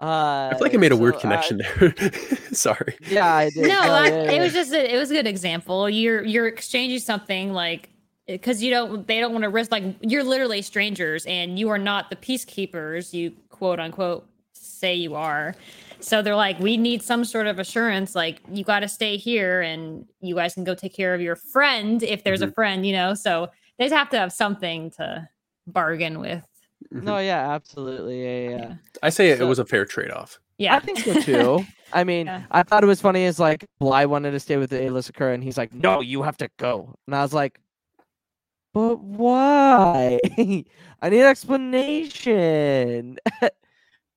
uh 0.00 0.50
I 0.50 0.54
feel 0.54 0.60
like 0.60 0.74
I 0.74 0.78
made 0.78 0.92
a 0.92 0.96
weird 0.96 1.14
so, 1.14 1.18
uh, 1.18 1.20
connection 1.22 1.58
there. 1.58 1.94
Sorry. 2.52 2.96
yeah, 3.08 3.34
I 3.34 3.50
did. 3.50 3.68
No, 3.68 3.80
I, 3.80 4.08
yeah, 4.08 4.32
it 4.32 4.40
was 4.40 4.52
just 4.52 4.72
a, 4.72 4.94
it 4.94 4.98
was 4.98 5.10
a 5.10 5.14
good 5.14 5.26
example. 5.26 5.88
You're 5.88 6.24
you're 6.24 6.48
exchanging 6.48 6.98
something 6.98 7.52
like 7.52 7.90
because 8.26 8.62
you 8.62 8.70
don't 8.70 9.06
they 9.06 9.20
don't 9.20 9.32
want 9.32 9.44
to 9.44 9.50
risk 9.50 9.70
like 9.70 9.84
you're 10.00 10.24
literally 10.24 10.62
strangers 10.62 11.26
and 11.26 11.58
you 11.58 11.68
are 11.68 11.78
not 11.78 12.10
the 12.10 12.16
peacekeepers 12.16 13.12
you 13.12 13.32
quote 13.50 13.78
unquote 13.78 14.26
say 14.52 14.94
you 14.94 15.14
are. 15.14 15.54
So 16.00 16.20
they're 16.20 16.36
like, 16.36 16.58
we 16.58 16.76
need 16.76 17.02
some 17.02 17.24
sort 17.24 17.46
of 17.46 17.58
assurance. 17.58 18.14
Like 18.14 18.40
you 18.50 18.64
got 18.64 18.80
to 18.80 18.88
stay 18.88 19.16
here 19.16 19.62
and 19.62 20.06
you 20.20 20.34
guys 20.34 20.54
can 20.54 20.64
go 20.64 20.74
take 20.74 20.94
care 20.94 21.14
of 21.14 21.20
your 21.20 21.36
friend 21.36 22.02
if 22.02 22.24
there's 22.24 22.42
a 22.42 22.50
friend, 22.50 22.86
you 22.86 22.92
know. 22.92 23.14
So 23.14 23.48
they 23.78 23.86
just 23.86 23.94
have 23.94 24.10
to 24.10 24.18
have 24.18 24.32
something 24.32 24.90
to 24.92 25.28
bargain 25.66 26.20
with. 26.20 26.44
No, 26.90 27.18
yeah, 27.18 27.50
absolutely. 27.50 28.22
Yeah, 28.22 28.50
yeah. 28.50 28.56
yeah. 28.68 28.74
I 29.02 29.10
say 29.10 29.30
it 29.30 29.40
was 29.42 29.58
a 29.58 29.64
fair 29.64 29.84
trade 29.84 30.10
off. 30.10 30.38
Yeah, 30.58 30.76
I 30.76 30.80
think 30.80 30.98
so 30.98 31.20
too. 31.20 31.64
I 31.92 32.04
mean, 32.04 32.26
Yeah. 32.26 32.42
I 32.50 32.62
thought 32.62 32.82
it 32.82 32.86
was 32.86 33.00
funny 33.00 33.24
as 33.26 33.38
like 33.38 33.66
Bly 33.78 34.06
wanted 34.06 34.32
to 34.32 34.40
stay 34.40 34.56
with 34.56 34.70
Ayla 34.70 35.08
Secura, 35.08 35.34
and 35.34 35.42
he's 35.42 35.58
like, 35.58 35.72
"No, 35.72 36.00
you 36.00 36.22
have 36.22 36.36
to 36.38 36.48
go." 36.58 36.94
And 37.06 37.14
I 37.14 37.22
was 37.22 37.32
like, 37.32 37.60
"But 38.72 39.00
why? 39.00 40.18
I 41.02 41.08
need 41.10 41.22
explanation." 41.22 43.18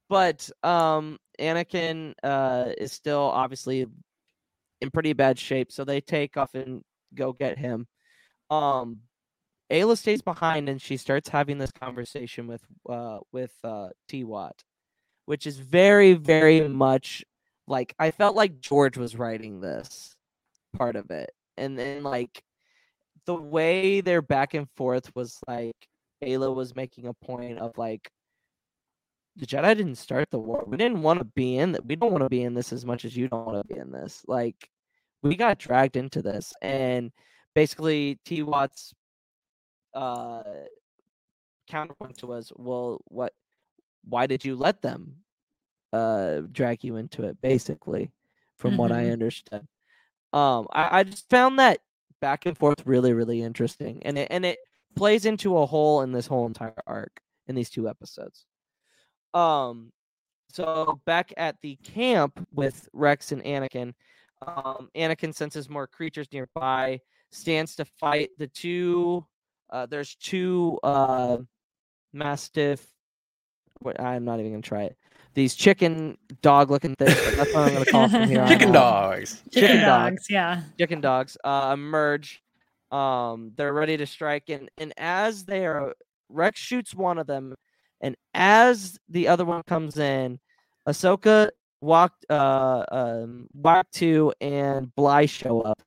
but 0.09 0.49
um, 0.63 1.17
Anakin 1.39 2.13
uh 2.23 2.71
is 2.77 2.91
still 2.91 3.21
obviously 3.33 3.85
in 4.81 4.91
pretty 4.91 5.13
bad 5.13 5.37
shape, 5.39 5.71
so 5.71 5.83
they 5.83 6.01
take 6.01 6.37
off 6.37 6.53
and 6.55 6.83
go 7.15 7.33
get 7.33 7.57
him. 7.57 7.87
Um, 8.49 8.99
Ayla 9.71 9.97
stays 9.97 10.21
behind, 10.21 10.69
and 10.69 10.81
she 10.81 10.97
starts 10.97 11.29
having 11.29 11.57
this 11.57 11.71
conversation 11.71 12.47
with 12.47 12.63
uh 12.89 13.19
with 13.31 13.53
uh 13.63 13.89
Tee 14.07 14.23
Watt 14.23 14.63
which 15.27 15.45
is 15.45 15.59
very, 15.59 16.13
very 16.13 16.67
much 16.69 17.23
like 17.67 17.93
I 17.99 18.11
felt 18.11 18.35
like 18.35 18.61
George 18.61 18.97
was 18.97 19.17
writing 19.17 19.59
this 19.59 20.15
part 20.75 20.95
of 20.95 21.11
it. 21.11 21.31
And 21.57 21.77
then 21.77 22.01
like 22.01 22.41
the 23.25 23.35
way 23.35 23.99
their 23.99 24.21
back 24.21 24.53
and 24.53 24.69
forth 24.77 25.13
was 25.15 25.37
like 25.45 25.75
Ayla 26.23 26.55
was 26.55 26.77
making 26.77 27.07
a 27.07 27.13
point 27.13 27.59
of 27.59 27.77
like 27.77 28.09
the 29.35 29.45
Jedi 29.45 29.75
didn't 29.75 29.95
start 29.95 30.31
the 30.31 30.39
war. 30.39 30.63
We 30.65 30.77
didn't 30.77 31.01
want 31.01 31.19
to 31.19 31.25
be 31.25 31.57
in 31.57 31.73
that. 31.73 31.85
We 31.85 31.97
don't 31.97 32.13
want 32.13 32.23
to 32.23 32.29
be 32.29 32.43
in 32.43 32.53
this 32.53 32.71
as 32.71 32.85
much 32.85 33.03
as 33.03 33.17
you 33.17 33.27
don't 33.27 33.45
want 33.45 33.67
to 33.67 33.73
be 33.73 33.79
in 33.79 33.91
this. 33.91 34.23
Like 34.29 34.69
we 35.23 35.35
got 35.35 35.59
dragged 35.59 35.97
into 35.97 36.21
this 36.21 36.53
and 36.61 37.11
basically 37.53 38.17
Tee 38.23 38.43
Watt's 38.43 38.93
uh 39.97 40.43
counterpoint 41.67 42.17
to 42.19 42.27
was, 42.27 42.51
well, 42.55 43.01
what 43.07 43.33
why 44.07 44.27
did 44.27 44.45
you 44.45 44.55
let 44.55 44.81
them 44.81 45.17
uh 45.93 46.41
drag 46.51 46.83
you 46.83 46.97
into 46.97 47.23
it? 47.23 47.39
basically 47.41 48.11
from 48.57 48.77
what 48.77 48.91
i 48.91 49.03
Mhm. 49.03 49.13
understood. 49.13 49.67
Um 50.33 50.67
I, 50.71 50.99
I 50.99 51.03
just 51.03 51.29
found 51.29 51.59
that 51.59 51.79
back 52.21 52.45
and 52.45 52.57
forth 52.57 52.85
really 52.85 53.13
really 53.13 53.41
interesting 53.41 54.01
and 54.03 54.17
it 54.17 54.27
and 54.31 54.45
it 54.45 54.59
plays 54.95 55.25
into 55.25 55.57
a 55.57 55.65
hole 55.65 56.01
in 56.01 56.11
this 56.11 56.27
whole 56.27 56.45
entire 56.47 56.73
arc 56.87 57.21
in 57.47 57.55
these 57.55 57.69
two 57.69 57.89
episodes. 57.89 58.45
Um 59.33 59.91
so 60.49 61.01
back 61.05 61.33
at 61.37 61.57
the 61.61 61.75
camp 61.77 62.45
with 62.53 62.89
rex 62.93 63.31
and 63.31 63.43
anakin 63.43 63.93
um 64.47 64.89
anakin 64.95 65.33
senses 65.35 65.69
more 65.69 65.87
creatures 65.87 66.27
nearby 66.33 66.99
stands 67.31 67.75
to 67.75 67.85
fight 67.85 68.31
the 68.37 68.47
two 68.47 69.25
uh 69.69 69.85
there's 69.85 70.15
two 70.15 70.79
uh 70.83 71.37
mastiff 72.13 72.85
what 73.79 73.99
I'm 73.99 74.25
not 74.25 74.39
even 74.39 74.51
gonna 74.51 74.61
try 74.61 74.83
it. 74.83 74.97
These 75.33 75.55
chicken 75.55 76.17
dog 76.41 76.71
looking 76.71 76.95
things. 76.95 77.13
That's 77.35 77.53
what 77.53 77.67
I'm 77.67 77.73
gonna 77.73 77.85
call 77.85 78.09
from 78.09 78.27
here. 78.27 78.45
Chicken 78.47 78.69
out. 78.69 78.73
dogs. 78.73 79.43
chicken, 79.51 79.69
chicken 79.69 79.85
dog. 79.85 80.11
dogs. 80.11 80.25
Yeah. 80.29 80.61
Chicken 80.79 81.01
dogs 81.01 81.37
uh, 81.43 81.71
emerge. 81.73 82.41
Um, 82.91 83.51
they're 83.55 83.73
ready 83.73 83.97
to 83.97 84.05
strike, 84.05 84.49
and 84.49 84.69
and 84.77 84.93
as 84.97 85.45
they 85.45 85.65
are, 85.65 85.93
Rex 86.29 86.59
shoots 86.59 86.95
one 86.95 87.17
of 87.17 87.27
them, 87.27 87.55
and 88.01 88.15
as 88.33 88.97
the 89.09 89.27
other 89.27 89.45
one 89.45 89.61
comes 89.63 89.97
in, 89.97 90.39
Ahsoka 90.87 91.49
walked 91.81 92.25
uh 92.29 92.85
um 92.89 93.47
Wag 93.53 93.85
Too 93.91 94.33
and 94.41 94.93
Bly 94.95 95.25
show 95.25 95.61
up. 95.61 95.81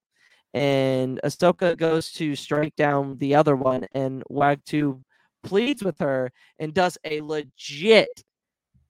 And 0.53 1.21
Ahsoka 1.25 1.77
goes 1.77 2.11
to 2.13 2.35
strike 2.35 2.75
down 2.77 3.19
the 3.19 3.35
other 3.37 3.55
one, 3.55 3.87
and 3.93 4.23
Wag 4.29 4.65
Too 4.65 5.01
pleads 5.43 5.83
with 5.83 5.99
her 6.01 6.33
and 6.59 6.75
does 6.75 6.99
a 7.05 7.21
legit 7.21 8.25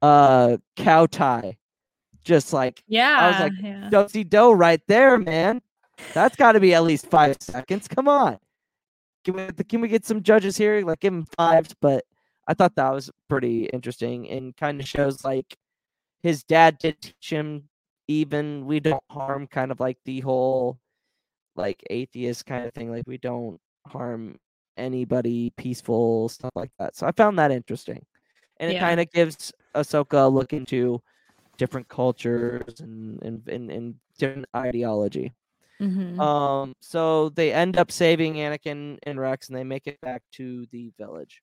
uh 0.02 0.56
cow 0.76 1.06
tie. 1.06 1.56
Just 2.24 2.52
like 2.52 2.82
Yeah. 2.86 3.18
I 3.18 3.30
was 3.30 3.40
like, 3.40 3.52
yeah. 3.62 3.88
Dosey 3.90 4.28
dough 4.28 4.52
right 4.52 4.80
there, 4.88 5.18
man. 5.18 5.60
That's 6.14 6.36
got 6.36 6.52
to 6.52 6.60
be 6.60 6.74
at 6.74 6.82
least 6.82 7.06
five 7.06 7.36
seconds. 7.40 7.88
Come 7.88 8.08
on. 8.08 8.38
Can 9.24 9.34
we 9.34 9.64
can 9.64 9.80
we 9.80 9.88
get 9.88 10.04
some 10.06 10.22
judges 10.22 10.56
here? 10.56 10.80
Like 10.84 11.00
give 11.00 11.12
him 11.12 11.26
fives, 11.36 11.74
but 11.80 12.04
I 12.48 12.54
thought 12.54 12.74
that 12.76 12.92
was 12.92 13.10
pretty 13.28 13.66
interesting 13.66 14.28
and 14.30 14.56
kind 14.56 14.80
of 14.80 14.88
shows 14.88 15.24
like 15.24 15.56
his 16.22 16.42
dad 16.42 16.78
did 16.78 17.00
teach 17.00 17.30
him 17.30 17.68
even 18.08 18.66
we 18.66 18.80
don't 18.80 19.04
harm 19.10 19.46
kind 19.46 19.70
of 19.70 19.78
like 19.78 19.98
the 20.04 20.20
whole 20.20 20.78
like 21.60 21.82
atheist 21.90 22.46
kind 22.46 22.66
of 22.66 22.72
thing 22.74 22.90
like 22.90 23.04
we 23.06 23.18
don't 23.18 23.58
harm 23.86 24.36
anybody 24.76 25.52
peaceful 25.56 26.28
stuff 26.28 26.52
like 26.54 26.70
that. 26.78 26.96
So 26.96 27.06
i 27.06 27.12
found 27.12 27.38
that 27.38 27.50
interesting 27.50 28.04
and 28.58 28.72
it 28.72 28.80
kind 28.80 29.00
of 29.00 29.10
gives 29.10 29.52
ahsoka 29.74 30.26
a 30.26 30.28
look 30.28 30.52
into 30.52 31.02
different 31.56 31.88
cultures 31.88 32.80
and 32.80 33.22
and, 33.22 33.48
and, 33.48 33.70
and 33.70 33.94
different 34.18 34.46
ideology. 34.56 35.32
Mhm. 35.80 36.18
um 36.20 36.74
so 36.80 37.30
they 37.30 37.52
end 37.52 37.78
up 37.78 37.90
saving 37.90 38.34
anakin 38.34 38.98
and 39.04 39.18
rex 39.18 39.48
and 39.48 39.56
they 39.56 39.64
make 39.64 39.86
it 39.86 40.00
back 40.02 40.22
to 40.32 40.66
the 40.72 40.92
village. 40.98 41.42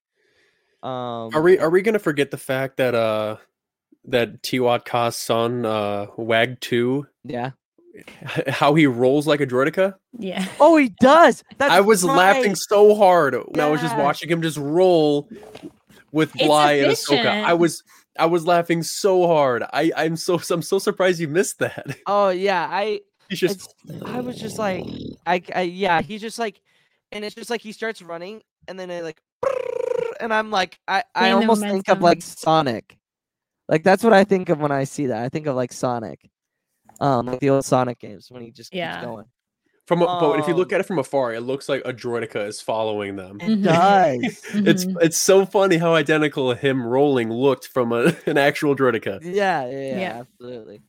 Um 0.83 1.33
Are 1.33 1.41
we 1.41 1.57
are 1.57 1.69
we 1.69 1.81
gonna 1.81 1.99
forget 1.99 2.29
the 2.31 2.37
fact 2.37 2.77
that 2.77 2.93
uh 2.93 3.37
that 4.05 4.41
Tee 4.43 4.59
Watt 4.59 4.85
Kaa's 4.85 5.17
son, 5.17 5.65
uh 5.65 6.07
Wag 6.17 6.59
Too, 6.61 7.07
yeah 7.23 7.51
how 8.47 8.73
he 8.73 8.87
rolls 8.87 9.27
like 9.27 9.41
a 9.41 9.47
droideka? 9.47 9.93
yeah. 10.17 10.45
oh 10.59 10.77
he 10.77 10.89
does 10.99 11.43
That's 11.57 11.71
I 11.71 11.81
was 11.81 12.03
laughing 12.03 12.55
so 12.55 12.95
hard 12.95 13.35
when 13.35 13.59
I 13.59 13.69
was 13.69 13.81
just 13.81 13.97
watching 13.97 14.29
him 14.29 14.41
just 14.41 14.57
roll 14.57 15.29
with 16.11 16.33
It's 16.35 16.45
Bly 16.45 16.73
and 16.73 16.91
Ahsoka. 16.91 17.43
I 17.43 17.53
was 17.53 17.83
I 18.19 18.25
was 18.25 18.45
laughing 18.47 18.81
so 18.81 19.27
hard. 19.27 19.63
I 19.73 19.91
I'm 19.95 20.15
so 20.15 20.39
I'm 20.49 20.61
so 20.61 20.79
surprised 20.79 21.19
you 21.19 21.27
missed 21.27 21.59
that. 21.59 21.97
oh 22.07 22.29
yeah 22.29 22.67
i 22.69 23.01
He's 23.29 23.39
just 23.39 23.73
I 24.05 24.21
was 24.21 24.37
just 24.39 24.57
like, 24.57 24.85
I, 25.25 25.41
I, 25.53 25.61
yeah, 25.63 26.01
he's 26.01 26.21
just 26.21 26.39
like, 26.39 26.61
and 27.11 27.25
it's 27.25 27.35
just 27.35 27.49
like 27.49 27.61
he 27.61 27.71
starts 27.71 28.01
running, 28.01 28.41
and 28.67 28.79
then 28.79 28.89
it 28.89 29.03
like, 29.03 29.21
and 30.19 30.33
I'm 30.33 30.49
like, 30.49 30.79
I, 30.87 31.03
I 31.13 31.29
Gain 31.29 31.31
the 31.31 31.37
almost 31.41 31.61
think 31.61 31.89
of 31.89 32.01
like 32.01 32.21
Sonic, 32.21 32.97
like 33.67 33.83
that's 33.83 34.03
what 34.03 34.13
I 34.13 34.23
think 34.23 34.49
of 34.49 34.59
when 34.59 34.71
I 34.71 34.85
see 34.85 35.07
that. 35.07 35.23
I 35.23 35.29
think 35.29 35.47
of 35.47 35.55
like 35.55 35.73
Sonic, 35.73 36.29
um, 36.99 37.25
like 37.27 37.39
the 37.39 37.49
old 37.49 37.65
Sonic 37.65 37.99
games 37.99 38.29
when 38.31 38.41
he 38.43 38.51
just 38.51 38.71
keeps 38.71 38.97
going. 38.97 39.25
from 39.85 40.01
a, 40.01 40.07
but 40.19 40.39
if 40.39 40.47
you 40.47 40.53
look 40.53 40.71
Um, 40.71 40.75
at 40.75 40.81
it 40.81 40.85
from 40.85 40.99
afar, 40.99 41.33
it 41.33 41.41
looks 41.41 41.69
like 41.69 41.81
a 41.85 41.93
droideka 41.93 42.47
is 42.47 42.61
following 42.61 43.15
them. 43.15 43.37
It 43.41 43.49
Mhm. 43.49 43.63
does. 43.63 44.41
It's 44.65 44.85
Mhm. 44.85 44.97
it's 45.01 45.17
so 45.17 45.45
funny 45.45 45.77
how 45.77 45.93
identical 45.93 46.53
him 46.53 46.85
rolling 46.85 47.31
looked 47.31 47.67
from 47.67 47.91
a, 47.93 48.15
an 48.25 48.37
actual 48.37 48.75
droideka. 48.75 49.19
yeah, 49.23 49.65
yeah, 49.67 49.69
yeah, 49.69 49.99
Yeah. 49.99 50.13
absolutely. 50.19 50.81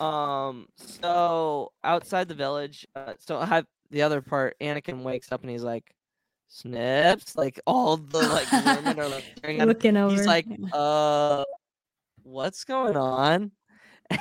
Um, 0.00 0.68
so 0.76 1.72
outside 1.82 2.28
the 2.28 2.34
village, 2.34 2.86
uh, 2.94 3.14
so 3.18 3.38
I 3.38 3.46
have 3.46 3.66
the 3.90 4.02
other 4.02 4.20
part. 4.22 4.56
Anakin 4.60 5.02
wakes 5.02 5.32
up 5.32 5.42
and 5.42 5.50
he's 5.50 5.64
like, 5.64 5.92
"Snips!" 6.48 7.36
Like 7.36 7.60
all 7.66 7.96
the 7.96 8.22
like 8.28 8.52
women 8.52 8.98
are 9.00 9.08
like 9.08 9.24
staring 9.38 9.58
at 9.58 9.62
him. 9.62 9.68
Looking 9.68 9.96
over. 9.96 10.14
he's 10.16 10.26
like, 10.26 10.46
yeah. 10.48 10.68
uh, 10.72 11.44
what's 12.22 12.64
going 12.64 12.96
on? 12.96 13.52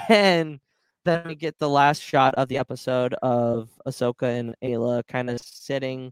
And 0.09 0.59
then 1.07 1.23
we 1.25 1.35
get 1.35 1.57
the 1.59 1.69
last 1.69 2.01
shot 2.01 2.35
of 2.35 2.47
the 2.47 2.57
episode 2.57 3.13
of 3.21 3.69
Ahsoka 3.87 4.39
and 4.39 4.55
Ayla 4.63 5.07
kind 5.07 5.29
of 5.29 5.39
sitting 5.41 6.11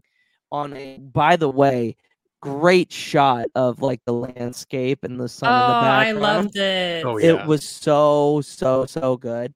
on 0.50 0.74
a, 0.76 0.98
by 0.98 1.36
the 1.36 1.48
way, 1.48 1.96
great 2.40 2.92
shot 2.92 3.46
of 3.54 3.82
like 3.82 4.00
the 4.06 4.12
landscape 4.12 5.02
and 5.02 5.18
the 5.18 5.28
sun 5.28 5.50
oh, 5.50 5.54
in 5.54 5.60
the 5.60 5.80
background. 5.80 6.18
I 6.18 6.34
loved 6.34 6.56
it. 6.56 7.04
Oh, 7.04 7.18
yeah. 7.18 7.42
It 7.42 7.46
was 7.46 7.66
so, 7.66 8.40
so, 8.40 8.86
so 8.86 9.16
good. 9.16 9.52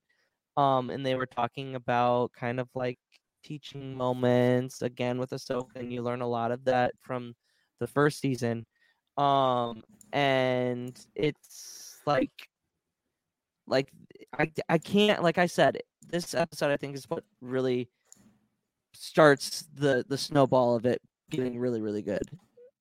Um, 0.57 0.89
and 0.89 1.05
they 1.05 1.15
were 1.15 1.25
talking 1.25 1.75
about 1.75 2.31
kind 2.33 2.59
of 2.59 2.67
like 2.75 2.99
teaching 3.43 3.95
moments 3.95 4.81
again 4.81 5.17
with 5.17 5.31
Ahsoka, 5.31 5.75
and 5.75 5.91
you 5.91 6.01
learn 6.01 6.21
a 6.21 6.27
lot 6.27 6.51
of 6.51 6.65
that 6.65 6.91
from 7.01 7.33
the 7.79 7.87
first 7.87 8.19
season. 8.19 8.65
Um, 9.17 9.83
and 10.11 10.99
it's 11.15 11.99
like, 12.05 12.31
like 13.67 13.89
I 14.37 14.51
I 14.69 14.77
can't 14.77 15.23
like 15.23 15.37
I 15.37 15.45
said, 15.45 15.81
this 16.09 16.33
episode 16.33 16.71
I 16.71 16.77
think 16.77 16.95
is 16.95 17.09
what 17.09 17.23
really 17.41 17.89
starts 18.93 19.65
the 19.75 20.05
the 20.07 20.17
snowball 20.17 20.75
of 20.75 20.85
it 20.85 21.01
getting 21.29 21.59
really 21.59 21.81
really 21.81 22.01
good, 22.01 22.29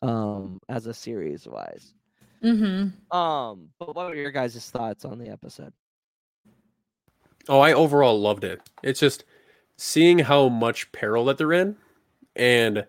um, 0.03 0.61
as 0.69 0.87
a 0.87 0.95
series 0.95 1.47
wise. 1.47 1.95
Mm-hmm. 2.43 3.17
Um, 3.17 3.69
but 3.79 3.95
what 3.95 4.09
were 4.09 4.15
your 4.15 4.31
guys' 4.31 4.71
thoughts 4.71 5.05
on 5.05 5.19
the 5.19 5.29
episode? 5.29 5.73
Oh, 7.49 7.61
I 7.61 7.73
overall 7.73 8.21
loved 8.21 8.45
it. 8.45 8.61
It's 8.83 9.01
just 9.01 9.25
seeing 9.77 10.19
how 10.19 10.49
much 10.49 10.91
peril 10.93 11.25
that 11.27 11.39
they're 11.39 11.53
in 11.53 11.77
and 12.37 12.87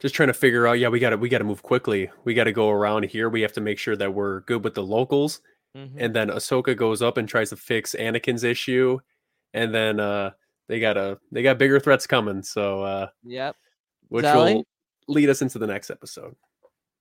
just 0.00 0.14
trying 0.14 0.26
to 0.26 0.34
figure 0.34 0.66
out, 0.66 0.78
yeah, 0.78 0.88
we 0.88 0.98
gotta 0.98 1.16
we 1.16 1.28
gotta 1.28 1.44
move 1.44 1.62
quickly. 1.62 2.10
We 2.24 2.34
gotta 2.34 2.52
go 2.52 2.70
around 2.70 3.04
here. 3.04 3.28
We 3.28 3.42
have 3.42 3.52
to 3.54 3.60
make 3.60 3.78
sure 3.78 3.96
that 3.96 4.14
we're 4.14 4.40
good 4.40 4.64
with 4.64 4.74
the 4.74 4.82
locals. 4.82 5.40
Mhm. 5.76 5.92
And 5.96 6.14
then 6.14 6.28
Ahsoka 6.28 6.76
goes 6.76 7.00
up 7.02 7.16
and 7.16 7.28
tries 7.28 7.50
to 7.50 7.56
fix 7.56 7.94
Anakin's 7.98 8.44
issue. 8.44 8.98
And 9.54 9.74
then 9.74 10.00
uh 10.00 10.30
they 10.68 10.80
got 10.80 10.96
a 10.96 11.18
they 11.30 11.42
got 11.42 11.58
bigger 11.58 11.80
threats 11.80 12.06
coming. 12.06 12.42
So 12.42 12.82
uh 12.82 13.08
Yep. 13.24 13.56
which 14.08 14.24
Sally? 14.24 14.54
will 14.54 14.64
lead 15.08 15.28
us 15.30 15.42
into 15.42 15.58
the 15.58 15.66
next 15.66 15.90
episode. 15.90 16.34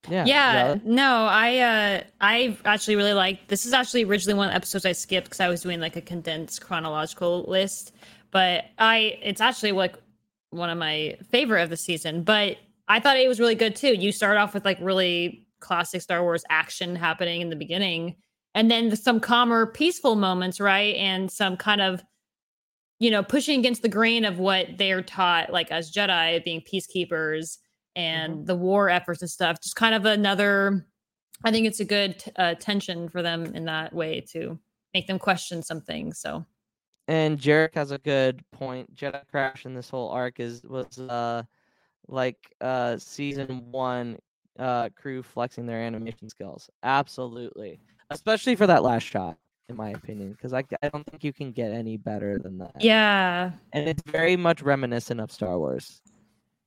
Yeah. 0.10 0.26
Yeah, 0.26 0.54
Sally? 0.68 0.82
no, 0.86 1.26
I 1.26 1.58
uh 1.60 2.04
I 2.22 2.58
actually 2.66 2.96
really 2.96 3.14
like 3.14 3.48
this 3.48 3.66
is 3.66 3.74
actually 3.74 4.04
originally 4.06 4.38
one 4.38 4.48
of 4.48 4.52
the 4.52 4.56
episodes 4.56 4.86
I 4.86 4.94
skipped 4.94 5.26
because 5.28 5.40
I 5.42 5.48
was 5.50 5.62
doing 5.62 5.80
like 5.80 5.96
a 5.96 6.02
condensed 6.02 6.62
chronological 6.62 7.44
list. 7.48 7.94
But 8.32 8.66
I 8.80 9.20
it's 9.22 9.42
actually 9.42 9.74
like 9.74 9.96
one 10.52 10.70
of 10.70 10.78
my 10.78 11.18
favorite 11.30 11.62
of 11.64 11.70
the 11.70 11.78
season. 11.78 12.24
But 12.24 12.58
I 12.88 13.00
thought 13.00 13.18
it 13.18 13.28
was 13.28 13.40
really 13.40 13.56
good 13.56 13.76
too. 13.76 13.94
You 13.94 14.12
start 14.12 14.38
off 14.38 14.54
with 14.54 14.66
like 14.66 14.78
really 14.82 15.46
classic 15.60 16.02
Star 16.02 16.22
Wars 16.24 16.44
action 16.50 16.96
happening 16.96 17.42
in 17.42 17.50
the 17.50 17.56
beginning, 17.56 18.16
and 18.56 18.70
then 18.70 18.96
some 18.96 19.20
calmer, 19.20 19.66
peaceful 19.66 20.16
moments, 20.16 20.60
right? 20.60 20.96
And 20.96 21.32
some 21.32 21.58
kind 21.58 21.82
of 21.82 22.04
you 23.00 23.10
know, 23.10 23.24
pushing 23.24 23.60
against 23.60 23.82
the 23.82 23.90
grain 23.90 24.26
of 24.26 24.38
what 24.38 24.78
they're 24.78 25.02
taught, 25.02 25.52
like 25.52 25.72
as 25.72 25.92
Jedi, 25.92 26.46
being 26.46 26.62
peacekeepers 26.62 27.58
and 27.96 28.46
the 28.46 28.56
war 28.56 28.90
efforts 28.92 29.24
and 29.24 29.32
stuff. 29.32 29.60
Just 29.60 29.76
kind 29.76 29.96
of 29.96 30.06
another, 30.06 30.86
I 31.44 31.52
think 31.52 31.66
it's 31.66 31.80
a 31.80 31.86
good 31.86 32.20
t- 32.20 32.32
uh, 32.36 32.54
tension 32.54 33.10
for 33.10 33.24
them 33.24 33.56
in 33.56 33.66
that 33.66 33.92
way 33.92 34.22
to 34.34 34.60
make 34.94 35.08
them 35.08 35.18
question 35.18 35.64
something. 35.64 36.14
So, 36.14 36.46
And 37.08 37.40
Jarek 37.40 37.74
has 37.74 37.90
a 37.90 37.98
good 37.98 38.44
point. 38.52 38.96
Jedi 38.96 39.28
Crash 39.32 39.66
in 39.66 39.74
this 39.74 39.90
whole 39.90 40.10
arc 40.10 40.40
is 40.40 40.62
was 40.64 41.00
uh 41.00 41.42
like 42.08 42.38
uh 42.62 42.98
season 42.98 43.64
one 43.72 44.20
uh 44.60 44.90
crew 44.96 45.24
flexing 45.24 45.66
their 45.66 45.82
animation 45.82 46.30
skills. 46.30 46.70
Absolutely. 46.84 47.80
Especially 48.12 48.56
for 48.56 48.68
that 48.68 48.84
last 48.84 49.04
shot, 49.04 49.38
in 49.70 49.76
my 49.76 49.90
opinion. 49.92 50.32
Because 50.34 50.54
I, 50.54 50.64
I 50.84 50.90
don't 50.90 51.06
think 51.10 51.24
you 51.24 51.34
can 51.34 51.52
get 51.52 51.72
any 51.72 51.98
better 51.98 52.38
than 52.40 52.58
that. 52.60 52.76
yeah. 52.80 53.52
And 53.74 53.88
it's 53.90 54.04
very 54.06 54.36
much 54.38 54.62
reminiscent 54.62 55.20
of 55.20 55.32
Star 55.32 55.58
Wars. 55.58 56.02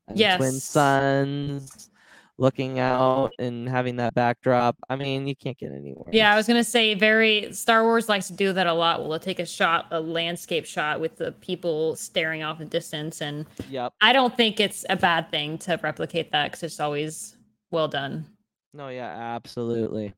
And 0.09 0.17
the 0.19 0.25
Twin 0.37 0.53
Yes. 0.55 0.65
suns 0.65 1.91
looking 2.37 2.81
out 2.81 3.31
and 3.39 3.69
having 3.69 3.95
that 3.97 4.13
backdrop. 4.15 4.77
I 4.91 4.97
mean, 4.97 5.27
you 5.29 5.37
can't 5.37 5.57
get 5.57 5.71
anywhere. 5.71 6.09
Yeah, 6.13 6.33
I 6.33 6.37
was 6.37 6.49
gonna 6.49 6.65
say 6.65 6.95
very 6.95 7.53
Star 7.53 7.85
Wars 7.85 8.09
likes 8.09 8.27
to 8.27 8.33
do 8.33 8.53
that 8.55 8.67
a 8.67 8.73
lot. 8.75 8.99
Well, 9.01 9.11
they'll 9.11 9.19
take 9.21 9.39
a 9.39 9.47
shot, 9.47 9.87
a 9.93 10.01
landscape 10.01 10.67
shot 10.67 10.99
with 11.01 11.17
the 11.17 11.31
people 11.31 11.95
staring 11.95 12.43
off 12.43 12.61
in 12.61 12.67
distance, 12.69 13.23
and 13.23 13.47
Yep. 13.71 13.93
I 14.01 14.13
don't 14.13 14.37
think 14.37 14.59
it's 14.59 14.85
a 14.91 14.97
bad 14.97 15.31
thing 15.31 15.59
to 15.59 15.79
replicate 15.81 16.33
that 16.33 16.47
because 16.51 16.65
it's 16.65 16.81
always 16.81 17.37
well 17.71 17.87
done. 17.87 18.27
No, 18.73 18.89
yeah, 18.89 19.07
absolutely. 19.37 20.13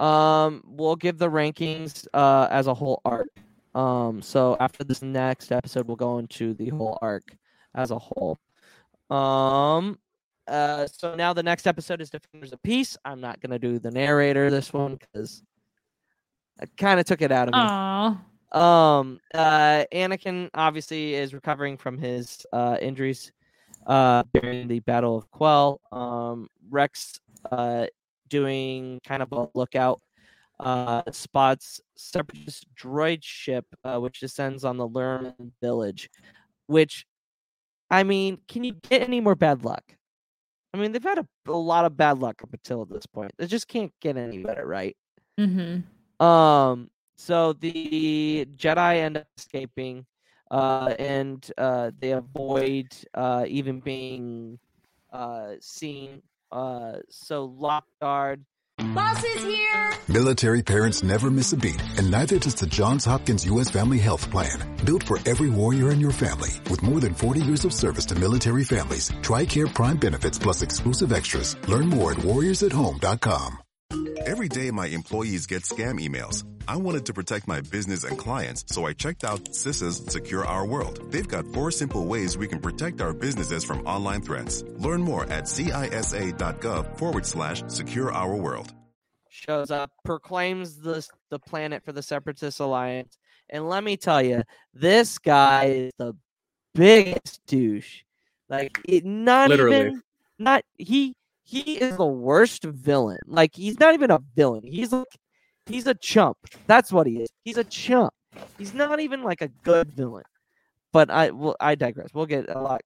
Um, 0.00 0.62
we'll 0.66 0.96
give 0.96 1.18
the 1.18 1.28
rankings 1.28 2.06
uh 2.14 2.48
as 2.50 2.66
a 2.66 2.74
whole 2.74 3.00
arc. 3.04 3.28
Um, 3.74 4.22
so 4.22 4.56
after 4.58 4.82
this 4.82 5.02
next 5.02 5.52
episode, 5.52 5.86
we'll 5.86 5.96
go 5.96 6.18
into 6.18 6.54
the 6.54 6.70
whole 6.70 6.98
arc 7.02 7.36
as 7.74 7.90
a 7.90 7.98
whole. 7.98 8.38
Um, 9.10 9.98
uh, 10.48 10.86
so 10.86 11.14
now 11.14 11.32
the 11.32 11.42
next 11.42 11.66
episode 11.66 12.00
is 12.00 12.10
Defenders 12.10 12.52
of 12.52 12.62
Peace. 12.62 12.96
I'm 13.04 13.20
not 13.20 13.40
gonna 13.40 13.58
do 13.58 13.78
the 13.78 13.90
narrator 13.90 14.50
this 14.50 14.72
one 14.72 14.96
because 14.96 15.42
I 16.60 16.64
kind 16.76 16.98
of 16.98 17.06
took 17.06 17.22
it 17.22 17.30
out 17.30 17.48
of 17.48 17.54
me. 17.54 17.60
Aw. 17.60 18.20
Um, 18.52 19.20
uh, 19.32 19.84
Anakin 19.92 20.50
obviously 20.54 21.14
is 21.14 21.32
recovering 21.32 21.76
from 21.76 21.98
his 21.98 22.44
uh, 22.52 22.76
injuries 22.80 23.32
uh, 23.86 24.24
during 24.34 24.66
the 24.68 24.80
Battle 24.80 25.16
of 25.16 25.30
Quell. 25.30 25.80
Um, 25.92 26.48
Rex 26.68 27.20
uh, 27.50 27.86
doing 28.30 29.00
kind 29.04 29.22
of 29.22 29.32
a 29.32 29.48
lookout 29.54 30.00
uh, 30.60 31.02
spots 31.10 31.80
separatist 31.96 32.66
droid 32.74 33.20
ship 33.22 33.64
uh, 33.84 33.98
which 33.98 34.20
descends 34.20 34.64
on 34.64 34.76
the 34.76 34.88
Lurmen 34.88 35.52
village. 35.60 36.08
Which, 36.66 37.04
I 37.90 38.04
mean, 38.04 38.38
can 38.48 38.64
you 38.64 38.72
get 38.88 39.02
any 39.02 39.20
more 39.20 39.34
bad 39.34 39.64
luck? 39.64 39.82
I 40.72 40.78
mean, 40.78 40.92
they've 40.92 41.02
had 41.02 41.18
a, 41.18 41.26
a 41.48 41.52
lot 41.52 41.84
of 41.84 41.96
bad 41.96 42.18
luck 42.18 42.42
up 42.42 42.52
until 42.52 42.84
this 42.84 43.06
point. 43.06 43.32
They 43.38 43.46
just 43.46 43.66
can't 43.66 43.92
get 44.00 44.16
any 44.16 44.38
better, 44.38 44.66
right? 44.66 44.96
Mm-hmm. 45.38 46.24
Um, 46.24 46.90
so 47.16 47.54
the 47.54 48.46
Jedi 48.56 48.96
end 48.96 49.16
up 49.16 49.26
escaping, 49.36 50.06
uh, 50.50 50.94
and 50.98 51.50
uh, 51.58 51.90
they 51.98 52.12
avoid 52.12 52.86
uh, 53.14 53.44
even 53.48 53.80
being 53.80 54.58
uh, 55.12 55.52
seen. 55.60 56.22
Uh, 56.52 56.98
so 57.08 57.44
Lok 57.44 57.84
Durd. 58.00 58.44
Boss 58.94 59.22
is 59.22 59.42
here! 59.44 59.92
Military 60.08 60.62
parents 60.62 61.02
never 61.02 61.30
miss 61.30 61.52
a 61.52 61.56
beat, 61.56 61.82
and 61.98 62.10
neither 62.10 62.38
does 62.38 62.54
the 62.54 62.66
Johns 62.66 63.04
Hopkins 63.04 63.44
U.S. 63.46 63.68
Family 63.70 63.98
Health 63.98 64.30
Plan. 64.30 64.58
Built 64.84 65.02
for 65.02 65.18
every 65.26 65.50
warrior 65.50 65.90
in 65.90 66.00
your 66.00 66.12
family. 66.12 66.50
With 66.70 66.82
more 66.82 66.98
than 66.98 67.14
40 67.14 67.42
years 67.42 67.64
of 67.64 67.74
service 67.74 68.06
to 68.06 68.14
military 68.14 68.64
families, 68.64 69.10
TRICARE 69.22 69.74
Prime 69.74 69.98
benefits 69.98 70.38
plus 70.38 70.62
exclusive 70.62 71.12
extras. 71.12 71.56
Learn 71.68 71.88
more 71.88 72.12
at 72.12 72.18
warriorsathome.com. 72.18 73.58
Every 74.26 74.48
day 74.48 74.70
my 74.70 74.86
employees 74.86 75.46
get 75.46 75.62
scam 75.62 76.00
emails. 76.00 76.44
I 76.68 76.76
wanted 76.76 77.06
to 77.06 77.12
protect 77.12 77.48
my 77.48 77.60
business 77.62 78.04
and 78.04 78.16
clients, 78.16 78.64
so 78.68 78.86
I 78.86 78.92
checked 78.92 79.24
out 79.24 79.44
CISA's 79.46 80.12
Secure 80.12 80.44
Our 80.44 80.64
World. 80.66 81.10
They've 81.10 81.26
got 81.26 81.44
four 81.52 81.70
simple 81.72 82.06
ways 82.06 82.38
we 82.38 82.46
can 82.46 82.60
protect 82.60 83.00
our 83.00 83.12
businesses 83.12 83.64
from 83.64 83.84
online 83.86 84.22
threats. 84.22 84.62
Learn 84.78 85.02
more 85.02 85.24
at 85.24 85.44
cisa.gov 85.44 86.98
forward 86.98 87.26
slash 87.26 87.64
secure 87.68 88.12
our 88.12 88.36
world. 88.36 88.72
shows 89.30 89.70
up, 89.70 89.90
proclaims 90.04 90.76
the 90.76 91.06
the 91.30 91.38
planet 91.38 91.84
for 91.84 91.92
the 91.92 92.02
Separatist 92.02 92.60
Alliance, 92.60 93.16
and 93.48 93.68
let 93.68 93.82
me 93.82 93.96
tell 93.96 94.22
you, 94.22 94.42
this 94.74 95.18
guy 95.18 95.64
is 95.64 95.92
the 95.98 96.14
biggest 96.74 97.40
douche. 97.46 98.02
Like, 98.48 98.78
it, 98.84 99.04
not 99.04 99.48
Literally. 99.50 99.76
even 99.76 100.02
not 100.38 100.62
he 100.76 101.14
he 101.50 101.78
is 101.78 101.96
the 101.96 102.06
worst 102.06 102.62
villain. 102.62 103.18
Like, 103.26 103.56
he's 103.56 103.80
not 103.80 103.94
even 103.94 104.12
a 104.12 104.20
villain. 104.36 104.62
He's 104.62 104.92
like 104.92 105.06
he's 105.66 105.86
a 105.88 105.94
chump. 105.94 106.36
That's 106.68 106.92
what 106.92 107.08
he 107.08 107.22
is. 107.22 107.28
He's 107.42 107.56
a 107.56 107.64
chump. 107.64 108.14
He's 108.56 108.72
not 108.72 109.00
even 109.00 109.24
like 109.24 109.40
a 109.42 109.48
good 109.64 109.90
villain. 109.90 110.22
But 110.92 111.10
I 111.10 111.30
will 111.30 111.56
I 111.58 111.74
digress. 111.74 112.10
We'll 112.14 112.26
get 112.26 112.48
a 112.48 112.60
lot. 112.60 112.82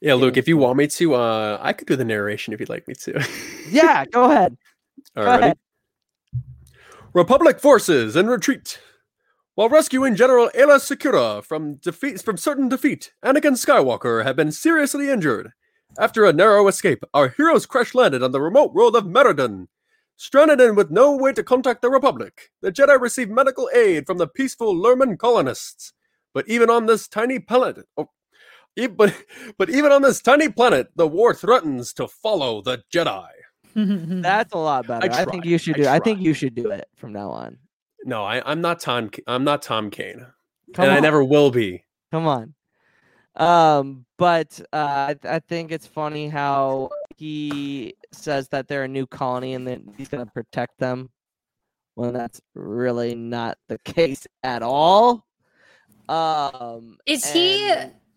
Yeah, 0.00 0.14
Luke, 0.14 0.36
if 0.36 0.48
you 0.48 0.56
want 0.56 0.76
me 0.78 0.88
to, 0.88 1.14
uh, 1.14 1.58
I 1.60 1.72
could 1.72 1.86
do 1.86 1.94
the 1.94 2.04
narration 2.04 2.52
if 2.52 2.58
you'd 2.58 2.68
like 2.68 2.88
me 2.88 2.94
to. 2.94 3.24
Yeah, 3.68 4.04
go 4.12 4.30
ahead. 4.30 4.56
All 5.16 5.24
Go 5.24 5.52
Republic 7.12 7.60
forces 7.60 8.16
in 8.16 8.26
retreat. 8.26 8.80
While 9.54 9.68
rescuing 9.68 10.16
General 10.16 10.50
Ayla 10.56 10.78
Secura 10.78 11.44
from 11.44 11.76
defeat 11.76 12.22
from 12.22 12.36
certain 12.36 12.68
defeat, 12.68 13.12
Anakin 13.24 13.54
Skywalker 13.54 14.24
had 14.24 14.34
been 14.34 14.50
seriously 14.50 15.10
injured. 15.10 15.52
After 15.98 16.24
a 16.24 16.32
narrow 16.32 16.68
escape, 16.68 17.04
our 17.12 17.28
heroes 17.28 17.66
crash 17.66 17.94
landed 17.94 18.22
on 18.22 18.32
the 18.32 18.40
remote 18.40 18.72
world 18.72 18.96
of 18.96 19.04
Maridun. 19.04 19.66
Stranded 20.16 20.60
and 20.60 20.76
with 20.76 20.90
no 20.90 21.16
way 21.16 21.32
to 21.32 21.42
contact 21.42 21.80
the 21.82 21.90
Republic, 21.90 22.50
the 22.60 22.70
Jedi 22.70 23.00
received 23.00 23.30
medical 23.30 23.70
aid 23.74 24.06
from 24.06 24.18
the 24.18 24.26
peaceful 24.26 24.74
Lurmen 24.74 25.18
colonists. 25.18 25.94
But 26.34 26.46
even 26.46 26.68
on 26.70 26.86
this 26.86 27.08
tiny 27.08 27.38
planet, 27.38 27.86
oh, 27.96 28.10
e- 28.76 28.86
but 28.86 29.14
but 29.56 29.70
even 29.70 29.92
on 29.92 30.02
this 30.02 30.20
tiny 30.20 30.48
planet, 30.48 30.90
the 30.94 31.08
war 31.08 31.34
threatens 31.34 31.92
to 31.94 32.06
follow 32.06 32.60
the 32.60 32.82
Jedi. 32.92 33.28
That's 33.74 34.52
a 34.52 34.58
lot 34.58 34.86
better. 34.86 35.10
I, 35.10 35.24
think 35.24 35.44
you 35.44 35.58
should 35.58 35.76
do. 35.76 35.86
I 35.86 36.00
think 36.00 36.20
you 36.20 36.34
should 36.34 36.54
do 36.54 36.70
it 36.70 36.86
from 36.96 37.12
now 37.12 37.30
on. 37.30 37.56
No, 38.04 38.24
I, 38.24 38.42
I'm 38.50 38.60
not 38.60 38.80
Tom. 38.80 39.10
I'm 39.26 39.44
not 39.44 39.62
Tom 39.62 39.90
Kane, 39.90 40.26
Come 40.74 40.84
and 40.84 40.92
I 40.92 41.00
never 41.00 41.24
will 41.24 41.50
be. 41.50 41.84
Come 42.10 42.26
on. 42.26 42.54
Um, 43.36 44.04
but 44.18 44.60
uh, 44.72 45.14
I, 45.14 45.16
I 45.24 45.38
think 45.40 45.72
it's 45.72 45.86
funny 45.86 46.28
how 46.28 46.90
he 47.16 47.94
says 48.12 48.48
that 48.48 48.68
they're 48.68 48.84
a 48.84 48.88
new 48.88 49.06
colony 49.06 49.54
and 49.54 49.66
that 49.66 49.80
he's 49.96 50.08
going 50.08 50.24
to 50.24 50.32
protect 50.32 50.78
them 50.78 51.10
when 51.94 52.12
that's 52.12 52.40
really 52.54 53.14
not 53.14 53.56
the 53.68 53.78
case 53.78 54.26
at 54.42 54.62
all. 54.62 55.24
Um, 56.08 56.98
Is 57.06 57.30
he 57.30 57.72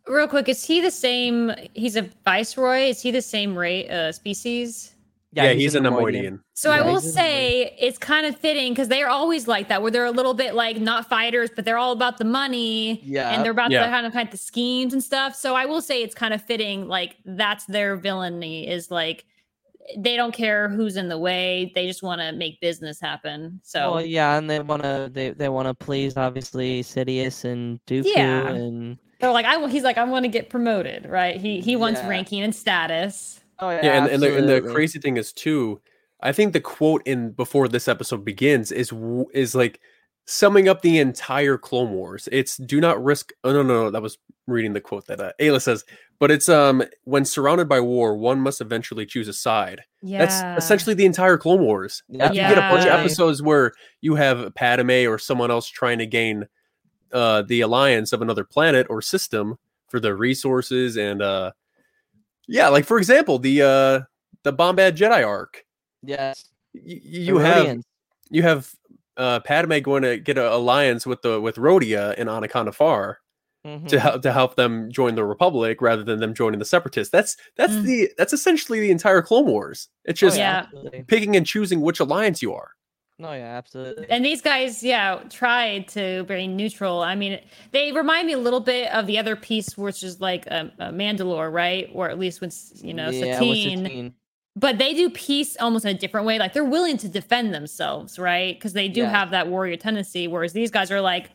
Real 0.06 0.28
quick, 0.28 0.50
is 0.50 0.66
he 0.66 0.82
the 0.82 0.92
same? 0.92 1.54
He's 1.74 1.96
a 1.96 2.02
viceroy. 2.26 2.90
Is 2.90 3.02
he 3.02 3.12
the 3.12 3.22
same 3.22 3.58
rate 3.58 3.90
uh, 3.90 4.12
species? 4.12 4.93
Yeah, 5.36 5.54
he's, 5.54 5.74
a 5.76 5.80
Neimoidian. 5.80 6.40
So 6.54 6.70
I 6.72 6.82
will 6.82 7.00
say 7.02 7.76
it's 7.80 7.98
kind 7.98 8.26
of 8.26 8.38
fitting 8.38 8.72
because 8.74 8.88
they're 8.88 9.10
always 9.10 9.48
like 9.48 9.68
that, 9.70 9.82
where 9.82 9.90
they're 9.92 10.06
a 10.06 10.12
little 10.12 10.34
bit 10.34 10.54
like 10.54 10.80
not 10.80 11.10
fighters, 11.10 11.50
but 11.56 11.66
they're 11.66 11.78
all 11.78 11.92
about 11.92 12.18
the 12.20 12.26
money. 12.26 13.02
Yeah. 13.04 13.32
And 13.32 13.44
they're 13.44 13.52
about 13.52 13.72
Yeah. 13.72 13.84
the 13.86 13.90
kind 13.90 14.06
of 14.06 14.14
kind 14.14 14.28
of 14.28 14.32
the 14.32 14.38
schemes 14.38 14.94
and 14.94 15.04
stuff. 15.04 15.36
So 15.36 15.56
I 15.56 15.66
will 15.66 15.82
say 15.82 16.04
it's 16.04 16.16
kind 16.16 16.34
of 16.34 16.42
fitting, 16.42 16.88
like 16.88 17.16
that's 17.26 17.66
their 17.66 17.96
villainy 17.96 18.68
is 18.68 18.92
like 18.92 19.26
they 19.98 20.16
don't 20.16 20.34
care 20.34 20.70
who's 20.70 20.96
in 20.96 21.10
the 21.10 21.18
way. 21.18 21.72
They 21.76 21.88
just 21.88 22.04
want 22.04 22.22
to 22.22 22.32
make 22.32 22.62
business 22.62 23.02
happen. 23.02 23.60
So 23.64 23.96
Well, 23.96 24.06
yeah, 24.06 24.38
and 24.38 24.50
they 24.50 24.60
wanna 24.60 25.10
they, 25.12 25.32
they 25.32 25.50
wanna 25.50 25.74
please 25.74 26.16
obviously 26.16 26.84
Sidious 26.84 27.44
and 27.44 27.80
Dooku 27.86 28.06
Yeah. 28.16 28.48
and 28.50 28.98
they're 29.20 29.32
like, 29.32 29.46
I 29.46 29.68
he's 29.70 29.84
like, 29.84 29.98
I 29.98 30.04
want 30.04 30.24
to 30.26 30.30
get 30.30 30.50
promoted, 30.50 31.06
right? 31.10 31.40
He 31.40 31.60
he 31.60 31.76
wants 31.76 32.00
Yeah. 32.02 32.08
ranking 32.10 32.42
and 32.42 32.54
status. 32.56 33.40
Oh 33.64 33.70
Yeah, 33.84 34.04
and, 34.04 34.12
and, 34.12 34.24
the, 34.24 34.38
and 34.38 34.50
the 34.50 34.62
crazy 34.62 35.00
thing 35.00 35.18
is 35.18 35.34
too, 35.34 35.82
I 36.22 36.32
think 36.32 36.54
the 36.54 36.62
quote 36.62 37.02
in 37.06 37.32
before 37.32 37.68
this 37.68 37.88
episode 37.88 38.24
begins 38.24 38.72
is 38.72 38.92
is 39.34 39.56
like 39.56 39.80
summing 40.26 40.70
up 40.70 40.82
the 40.82 41.00
entire 41.00 41.58
Clone 41.58 41.92
Wars. 41.92 42.30
It's 42.32 42.58
do 42.58 42.80
not 42.80 43.04
risk. 43.04 43.32
Oh 43.44 43.52
no, 43.52 43.62
no, 43.62 43.84
no 43.84 43.92
that 43.92 44.02
was 44.02 44.18
reading 44.48 44.74
the 44.74 44.82
quote 44.82 45.08
that 45.08 45.20
uh, 45.20 45.32
Ayla 45.40 45.62
says. 45.62 45.84
But 46.20 46.32
it's 46.32 46.48
um 46.48 46.84
when 47.04 47.26
surrounded 47.26 47.68
by 47.68 47.82
war, 47.82 48.16
one 48.16 48.40
must 48.40 48.62
eventually 48.62 49.06
choose 49.06 49.28
a 49.28 49.34
side. 49.34 49.82
Yeah. 50.02 50.26
That's 50.26 50.64
essentially 50.64 50.94
the 50.94 51.06
entire 51.06 51.38
Clone 51.38 51.62
Wars. 51.62 52.04
Yeah, 52.08 52.28
Like, 52.28 52.36
you 52.36 52.42
get 52.42 52.58
a 52.58 52.62
bunch 52.62 52.86
of 52.86 52.92
episodes 52.92 53.42
where 53.42 53.74
you 54.02 54.16
have 54.16 54.54
Padme 54.56 55.08
or 55.08 55.18
someone 55.18 55.52
else 55.52 55.68
trying 55.68 56.00
to 56.00 56.06
gain 56.06 56.48
uh 57.12 57.42
the 57.44 57.62
alliance 57.62 58.14
of 58.14 58.22
another 58.22 58.44
planet 58.44 58.88
or 58.90 59.02
system 59.02 59.58
for 59.90 60.00
the 60.00 60.16
resources 60.16 60.98
and 60.98 61.22
uh 61.22 61.52
yeah, 62.48 62.68
like 62.70 62.86
for 62.86 62.98
example, 62.98 63.40
the 63.40 63.62
uh 63.62 64.02
the 64.44 64.54
Bombad 64.54 64.96
Jedi 64.98 65.26
arc. 65.26 65.64
Yes. 66.04 66.50
Y- 66.74 67.00
you 67.04 67.38
have 67.38 67.78
you 68.30 68.42
have 68.44 68.72
uh 69.18 69.40
Padme 69.42 69.80
going 69.80 70.04
to 70.04 70.18
get 70.18 70.38
an 70.38 70.46
alliance 70.46 71.06
with 71.06 71.22
the 71.22 71.40
with 71.40 71.56
Rodia 71.58 72.16
and 72.18 72.30
Onaconda 72.30 72.74
Farr 72.74 73.20
Mhm. 73.66 73.88
to 73.88 74.00
help 74.00 74.22
to 74.24 74.34
help 74.34 74.56
them 74.58 74.92
join 74.92 75.16
the 75.16 75.24
Republic 75.24 75.82
rather 75.82 76.04
than 76.04 76.20
them 76.20 76.34
joining 76.34 76.60
the 76.60 76.66
Separatists. 76.66 77.12
That's 77.12 77.38
that's 77.56 77.72
Mm. 77.74 77.84
the 77.84 78.12
that's 78.18 78.34
essentially 78.34 78.82
the 78.82 78.92
entire 78.92 79.22
Clone 79.22 79.46
Wars. 79.46 79.88
It's 80.04 80.22
Oh, 80.22 80.28
just 80.28 80.38
yeah. 80.38 80.66
picking 81.08 81.36
and 81.38 81.46
choosing 81.46 81.80
which 81.80 82.02
alliance 82.02 82.42
you 82.42 82.54
are. 82.54 82.72
No, 83.24 83.32
yeah, 83.32 83.56
absolutely. 83.58 84.06
And 84.10 84.26
these 84.26 84.42
guys, 84.42 84.84
yeah, 84.84 85.22
tried 85.30 85.88
to 85.90 86.26
be 86.26 86.46
neutral. 86.46 87.02
I 87.02 87.16
mean, 87.16 87.40
they 87.72 87.94
remind 87.94 88.28
me 88.28 88.34
a 88.34 88.38
little 88.38 88.60
bit 88.60 88.92
of 88.92 89.08
the 89.08 89.18
other 89.18 89.38
piece, 89.38 89.78
which 89.78 90.04
is 90.04 90.20
like 90.20 90.46
a, 90.48 90.70
a 90.78 90.92
Mandalore, 90.92 91.50
right? 91.50 91.90
Or 91.94 92.10
at 92.10 92.20
least 92.20 92.42
with 92.42 92.54
you 92.84 92.94
know 92.94 93.10
yeah, 93.10 93.36
Satine. 93.36 93.86
Satine. 93.86 94.14
But 94.58 94.78
they 94.78 94.94
do 94.94 95.10
peace 95.10 95.56
almost 95.58 95.86
in 95.86 95.96
a 95.96 95.98
different 95.98 96.28
way. 96.28 96.38
Like 96.38 96.52
they're 96.52 96.66
willing 96.66 96.98
to 96.98 97.08
defend 97.08 97.54
themselves, 97.54 98.20
right? 98.20 98.54
Because 98.58 98.74
they 98.74 98.90
do 98.90 99.02
Yeah. 99.04 99.10
have 99.12 99.32
that 99.32 99.48
warrior 99.48 99.78
tendency. 99.78 100.28
Whereas 100.28 100.52
these 100.52 100.70
guys 100.70 100.92
are 100.92 101.00
like, 101.00 101.30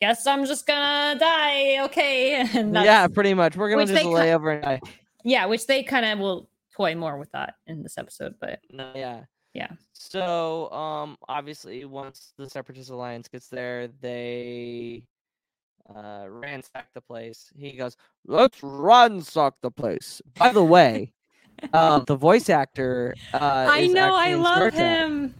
guess 0.00 0.26
I'm 0.26 0.46
just 0.46 0.66
gonna 0.66 1.18
die, 1.18 1.84
okay? 1.84 2.48
Yeah, 2.72 3.06
pretty 3.08 3.34
much. 3.34 3.54
We're 3.54 3.68
gonna 3.68 3.84
just 3.84 4.02
lay 4.06 4.34
over 4.34 4.50
and 4.50 4.62
die. 4.62 4.80
yeah, 5.24 5.44
which 5.44 5.66
they 5.66 5.82
kind 5.82 6.06
of 6.06 6.18
will 6.20 6.48
toy 6.74 6.94
more 6.94 7.18
with 7.18 7.32
that 7.32 7.56
in 7.66 7.82
this 7.82 7.98
episode. 7.98 8.36
But 8.40 8.60
No, 8.72 8.90
yeah. 8.96 9.24
Yeah. 9.54 9.70
So, 9.92 10.70
um, 10.72 11.16
obviously, 11.28 11.84
once 11.84 12.32
the 12.36 12.48
Separatist 12.50 12.90
Alliance 12.90 13.28
gets 13.28 13.48
there, 13.48 13.88
they 14.00 15.04
uh 15.94 16.24
ransack 16.28 16.86
the 16.94 17.00
place. 17.00 17.52
He 17.56 17.72
goes, 17.72 17.96
"Let's 18.26 18.62
ransack 18.62 19.54
the 19.62 19.70
place." 19.70 20.20
By 20.38 20.52
the 20.52 20.64
way, 20.64 21.12
uh, 21.72 22.00
the 22.00 22.16
voice 22.16 22.48
actor. 22.50 23.14
Uh, 23.32 23.68
I 23.70 23.86
know, 23.86 24.14
I 24.14 24.34
love 24.34 24.72
him. 24.72 25.34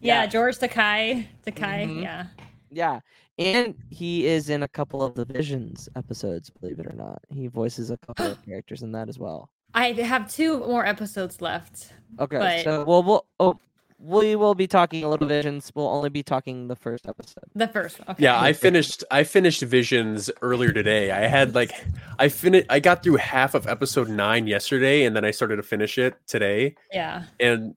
Yeah, 0.00 0.22
Yeah. 0.22 0.26
George 0.26 0.58
Takei. 0.58 1.26
Takei, 1.46 1.86
Mhm. 1.88 2.02
yeah. 2.02 2.26
Yeah, 2.70 3.00
and 3.38 3.74
he 3.88 4.26
is 4.26 4.50
in 4.50 4.62
a 4.62 4.68
couple 4.68 5.02
of 5.02 5.14
the 5.14 5.24
Visions 5.24 5.88
episodes. 5.96 6.50
Believe 6.50 6.78
it 6.80 6.86
or 6.86 6.94
not, 6.94 7.22
he 7.30 7.46
voices 7.46 7.90
a 7.90 7.96
couple 7.96 8.26
of 8.30 8.42
characters 8.44 8.82
in 8.82 8.92
that 8.92 9.08
as 9.08 9.18
well. 9.18 9.48
I 9.74 9.92
have 9.92 10.32
two 10.32 10.58
more 10.60 10.84
episodes 10.86 11.40
left. 11.40 11.92
Okay, 12.18 12.38
But- 12.38 12.64
so 12.64 12.84
well, 12.84 13.02
we'll 13.02 13.26
oh, 13.38 13.58
we 14.00 14.36
will 14.36 14.54
be 14.54 14.66
talking 14.68 15.02
a 15.02 15.08
little 15.08 15.26
Visions. 15.26 15.72
We'll 15.74 15.88
only 15.88 16.08
be 16.08 16.22
talking 16.22 16.68
the 16.68 16.76
first 16.76 17.08
episode. 17.08 17.44
The 17.56 17.66
first. 17.66 17.98
Okay. 18.08 18.22
Yeah, 18.22 18.40
I 18.40 18.52
finished 18.52 19.02
I 19.10 19.24
finished 19.24 19.60
Visions 19.62 20.30
earlier 20.40 20.72
today. 20.72 21.10
I 21.10 21.26
had 21.26 21.54
like 21.54 21.72
I 22.18 22.28
finished 22.28 22.66
I 22.70 22.78
got 22.80 23.02
through 23.02 23.16
half 23.16 23.54
of 23.54 23.66
episode 23.66 24.08
9 24.08 24.46
yesterday 24.46 25.04
and 25.04 25.16
then 25.16 25.24
I 25.24 25.32
started 25.32 25.56
to 25.56 25.64
finish 25.64 25.98
it 25.98 26.14
today 26.28 26.76
Yeah. 26.92 27.24
and 27.40 27.74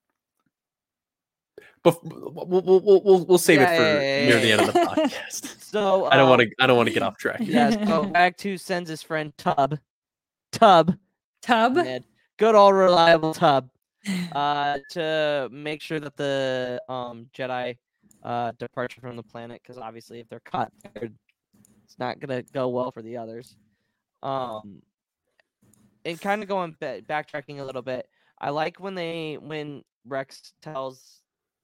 but 1.84 2.04
we'll, 2.06 2.46
we'll, 2.46 2.62
we'll, 2.62 3.02
we'll, 3.04 3.26
we'll 3.26 3.38
save 3.40 3.60
Yeah, 3.60 3.72
it 3.74 3.78
for 3.78 3.84
yeah, 3.84 3.94
yeah, 3.94 4.26
near 4.28 4.36
yeah, 4.38 4.42
the 4.42 4.52
end 4.52 4.62
of 4.62 4.74
the 4.74 4.80
podcast. 5.02 5.62
So 5.64 6.06
I 6.06 6.18
don't 6.18 6.30
want 6.30 6.44
um, 6.44 6.50
to 6.50 6.56
I 6.64 6.68
don't 6.68 6.78
want 6.78 6.88
to 6.88 6.94
get 6.94 7.02
off 7.02 7.18
track. 7.18 7.38
Yes, 7.40 7.76
go 7.88 8.04
back 8.04 8.38
to 8.38 8.58
sends 8.60 8.90
his 8.92 9.02
friend 9.02 9.34
Tub. 9.38 9.80
Tub. 10.52 10.96
Tub. 11.42 11.76
Ned. 11.76 12.04
Good 12.38 12.56
old 12.56 12.76
reliable 12.76 13.34
Tub. 13.34 13.70
Uh 14.32 14.80
to 14.90 15.48
make 15.52 15.80
sure 15.80 16.00
that 16.00 16.18
the 16.18 16.82
um 16.90 17.28
Jedi 17.38 17.78
uh 18.24 18.52
departure 18.58 19.00
from 19.00 19.16
the 19.16 19.22
planet, 19.22 19.62
because 19.62 19.78
obviously 19.78 20.20
if 20.20 20.28
they're 20.28 20.40
caught 20.40 20.72
it's 20.96 22.00
not 22.00 22.20
gonna 22.20 22.42
go 22.52 22.70
well 22.70 22.90
for 22.92 23.04
the 23.04 23.18
others. 23.18 23.58
Um 24.24 24.82
and 26.04 26.20
kind 26.20 26.42
of 26.42 26.50
going 26.50 26.76
ba- 26.80 27.04
backtracking 27.08 27.60
a 27.60 27.64
little 27.64 27.84
bit, 27.84 28.08
I 28.40 28.50
like 28.50 28.80
when 28.80 28.96
they 28.96 29.38
when 29.40 29.84
Rex 30.08 30.54
tells 30.64 31.22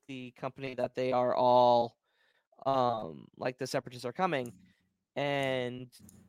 the 0.07 0.31
company 0.39 0.75
that 0.75 0.93
they 0.93 1.11
are 1.11 1.35
all 1.35 1.97
um 2.67 3.27
like 3.35 3.57
the 3.57 3.65
separatists 3.65 4.05
are 4.05 4.13
coming 4.13 4.53
and 5.15 5.87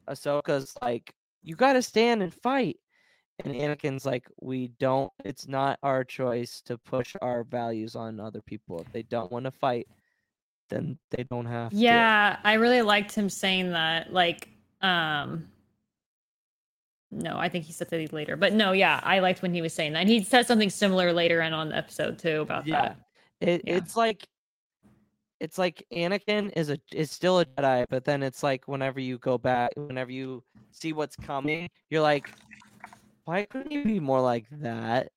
Ahsoka's 0.08 0.74
like, 0.80 1.12
"You 1.42 1.54
got 1.54 1.74
to 1.74 1.82
stand 1.82 2.22
and 2.22 2.32
fight," 2.32 2.78
and 3.44 3.54
Anakin's 3.54 4.04
like, 4.06 4.26
"We 4.40 4.68
don't. 4.78 5.12
It's 5.24 5.46
not 5.48 5.78
our 5.82 6.04
choice 6.04 6.60
to 6.62 6.78
push 6.78 7.14
our 7.22 7.44
values 7.44 7.96
on 7.96 8.20
other 8.20 8.40
people. 8.42 8.80
If 8.80 8.92
they 8.92 9.02
don't 9.02 9.30
want 9.30 9.44
to 9.44 9.50
fight, 9.50 9.88
then 10.70 10.98
they 11.10 11.24
don't 11.24 11.46
have 11.46 11.70
to." 11.70 11.76
Yeah, 11.76 12.38
I 12.44 12.54
really 12.54 12.82
liked 12.82 13.14
him 13.14 13.28
saying 13.28 13.72
that. 13.72 14.12
Like, 14.12 14.48
um, 14.82 15.48
no, 17.10 17.38
I 17.38 17.48
think 17.48 17.64
he 17.64 17.72
said 17.72 17.88
that 17.88 18.12
later, 18.12 18.36
but 18.36 18.52
no, 18.52 18.72
yeah, 18.72 19.00
I 19.02 19.20
liked 19.20 19.40
when 19.40 19.54
he 19.54 19.62
was 19.62 19.72
saying 19.72 19.94
that. 19.94 20.00
And 20.00 20.08
he 20.08 20.22
said 20.22 20.46
something 20.46 20.70
similar 20.70 21.12
later 21.12 21.40
in 21.40 21.52
on 21.52 21.70
the 21.70 21.76
episode 21.76 22.18
too 22.18 22.42
about 22.42 22.66
Yeah. 22.66 22.82
that. 22.82 22.98
It, 23.40 23.62
Yeah. 23.64 23.76
It's 23.76 23.96
like, 23.96 24.26
it's 25.40 25.56
like 25.56 25.86
Anakin 25.92 26.52
is 26.56 26.68
a 26.68 26.78
is 26.92 27.10
still 27.10 27.40
a 27.40 27.46
Jedi, 27.46 27.86
but 27.88 28.04
then 28.04 28.22
it's 28.22 28.42
like 28.42 28.66
whenever 28.66 29.00
you 29.00 29.18
go 29.18 29.38
back, 29.38 29.70
whenever 29.76 30.10
you 30.10 30.42
see 30.70 30.92
what's 30.92 31.16
coming, 31.16 31.70
you're 31.90 32.02
like, 32.02 32.30
why 33.28 33.44
couldn't 33.44 33.70
he 33.70 33.82
be 33.82 34.00
more 34.00 34.22
like 34.22 34.46
that 34.50 35.12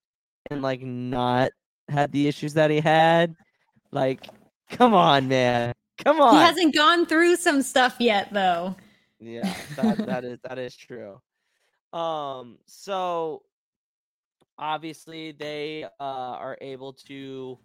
and 0.49 0.61
like 0.61 0.81
not 0.81 1.49
had 1.87 2.11
the 2.11 2.27
issues 2.27 2.53
that 2.55 2.69
he 2.69 2.81
had? 2.81 3.33
Like, 3.93 4.27
come 4.69 4.93
on, 4.93 5.29
man, 5.29 5.73
come 6.03 6.19
on. 6.19 6.35
He 6.35 6.41
hasn't 6.41 6.75
gone 6.75 7.05
through 7.05 7.37
some 7.37 7.61
stuff 7.61 7.95
yet, 7.99 8.27
though. 8.33 8.75
Yeah, 9.21 9.53
that, 9.77 9.97
that 10.05 10.25
is 10.25 10.39
that 10.43 10.59
is 10.59 10.75
true. 10.75 11.21
Um, 11.93 12.57
so 12.65 13.43
obviously 14.59 15.31
they 15.31 15.85
uh, 15.85 16.35
are 16.37 16.57
able 16.59 16.91
to 17.07 17.57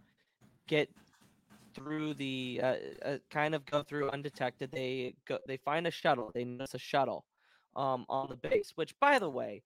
get 0.69 0.89
through 1.75 2.15
the 2.15 2.61
uh, 2.63 2.75
uh, 3.05 3.17
kind 3.33 3.53
of 3.53 3.67
go 3.67 3.83
through 3.83 4.11
undetected. 4.11 4.71
They 4.71 5.17
go 5.27 5.39
they 5.49 5.57
find 5.57 5.89
a 5.89 5.91
shuttle. 5.91 6.31
They 6.33 6.45
notice 6.45 6.75
a 6.75 6.79
shuttle 6.79 7.25
um 7.75 8.07
on 8.09 8.29
the 8.29 8.37
base. 8.37 8.75
Which, 8.77 8.97
by 9.01 9.19
the 9.19 9.29
way, 9.29 9.65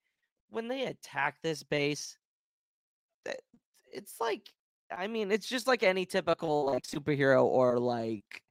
when 0.51 0.67
they 0.67 0.85
attack 0.85 1.41
this 1.41 1.63
base, 1.63 2.17
it's 3.91 4.19
like 4.19 4.49
I 4.95 5.07
mean, 5.07 5.31
it's 5.31 5.47
just 5.47 5.67
like 5.67 5.83
any 5.83 6.05
typical 6.05 6.65
like 6.65 6.83
superhero 6.83 7.43
or 7.45 7.79
like 7.79 8.43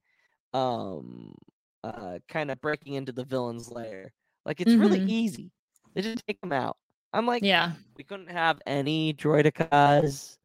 um 0.53 1.35
uh 1.83 2.19
kind 2.29 2.51
of 2.51 2.61
breaking 2.61 2.95
into 2.95 3.11
the 3.11 3.25
villain's 3.25 3.71
lair. 3.71 4.13
Like 4.45 4.61
it's 4.61 4.75
really 4.75 5.01
Mhm. 5.01 5.09
easy. 5.09 5.51
They 5.93 6.01
just 6.01 6.25
take 6.27 6.41
them 6.41 6.53
out. 6.53 6.77
I'm 7.13 7.25
like, 7.27 7.43
Yeah. 7.43 7.73
we 7.97 8.03
couldn't 8.03 8.29
have 8.31 8.61
any 8.65 9.13
droidekas, 9.13 10.37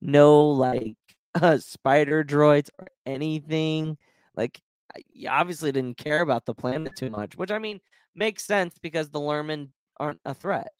no 0.00 0.48
like 0.50 0.96
uh, 1.34 1.58
spider 1.58 2.24
droids 2.24 2.70
or 2.78 2.88
anything. 3.06 3.98
Like, 4.36 4.62
you 5.12 5.28
obviously 5.30 5.72
didn't 5.72 5.98
care 5.98 6.22
about 6.22 6.46
the 6.46 6.54
planet 6.54 6.94
too 6.96 7.10
much, 7.10 7.36
which 7.36 7.50
I 7.50 7.58
mean 7.58 7.80
makes 8.14 8.44
sense 8.44 8.78
because 8.78 9.10
the 9.10 9.20
Lurmen 9.20 9.72
aren't 9.98 10.20
a 10.24 10.34
threat. 10.34 10.72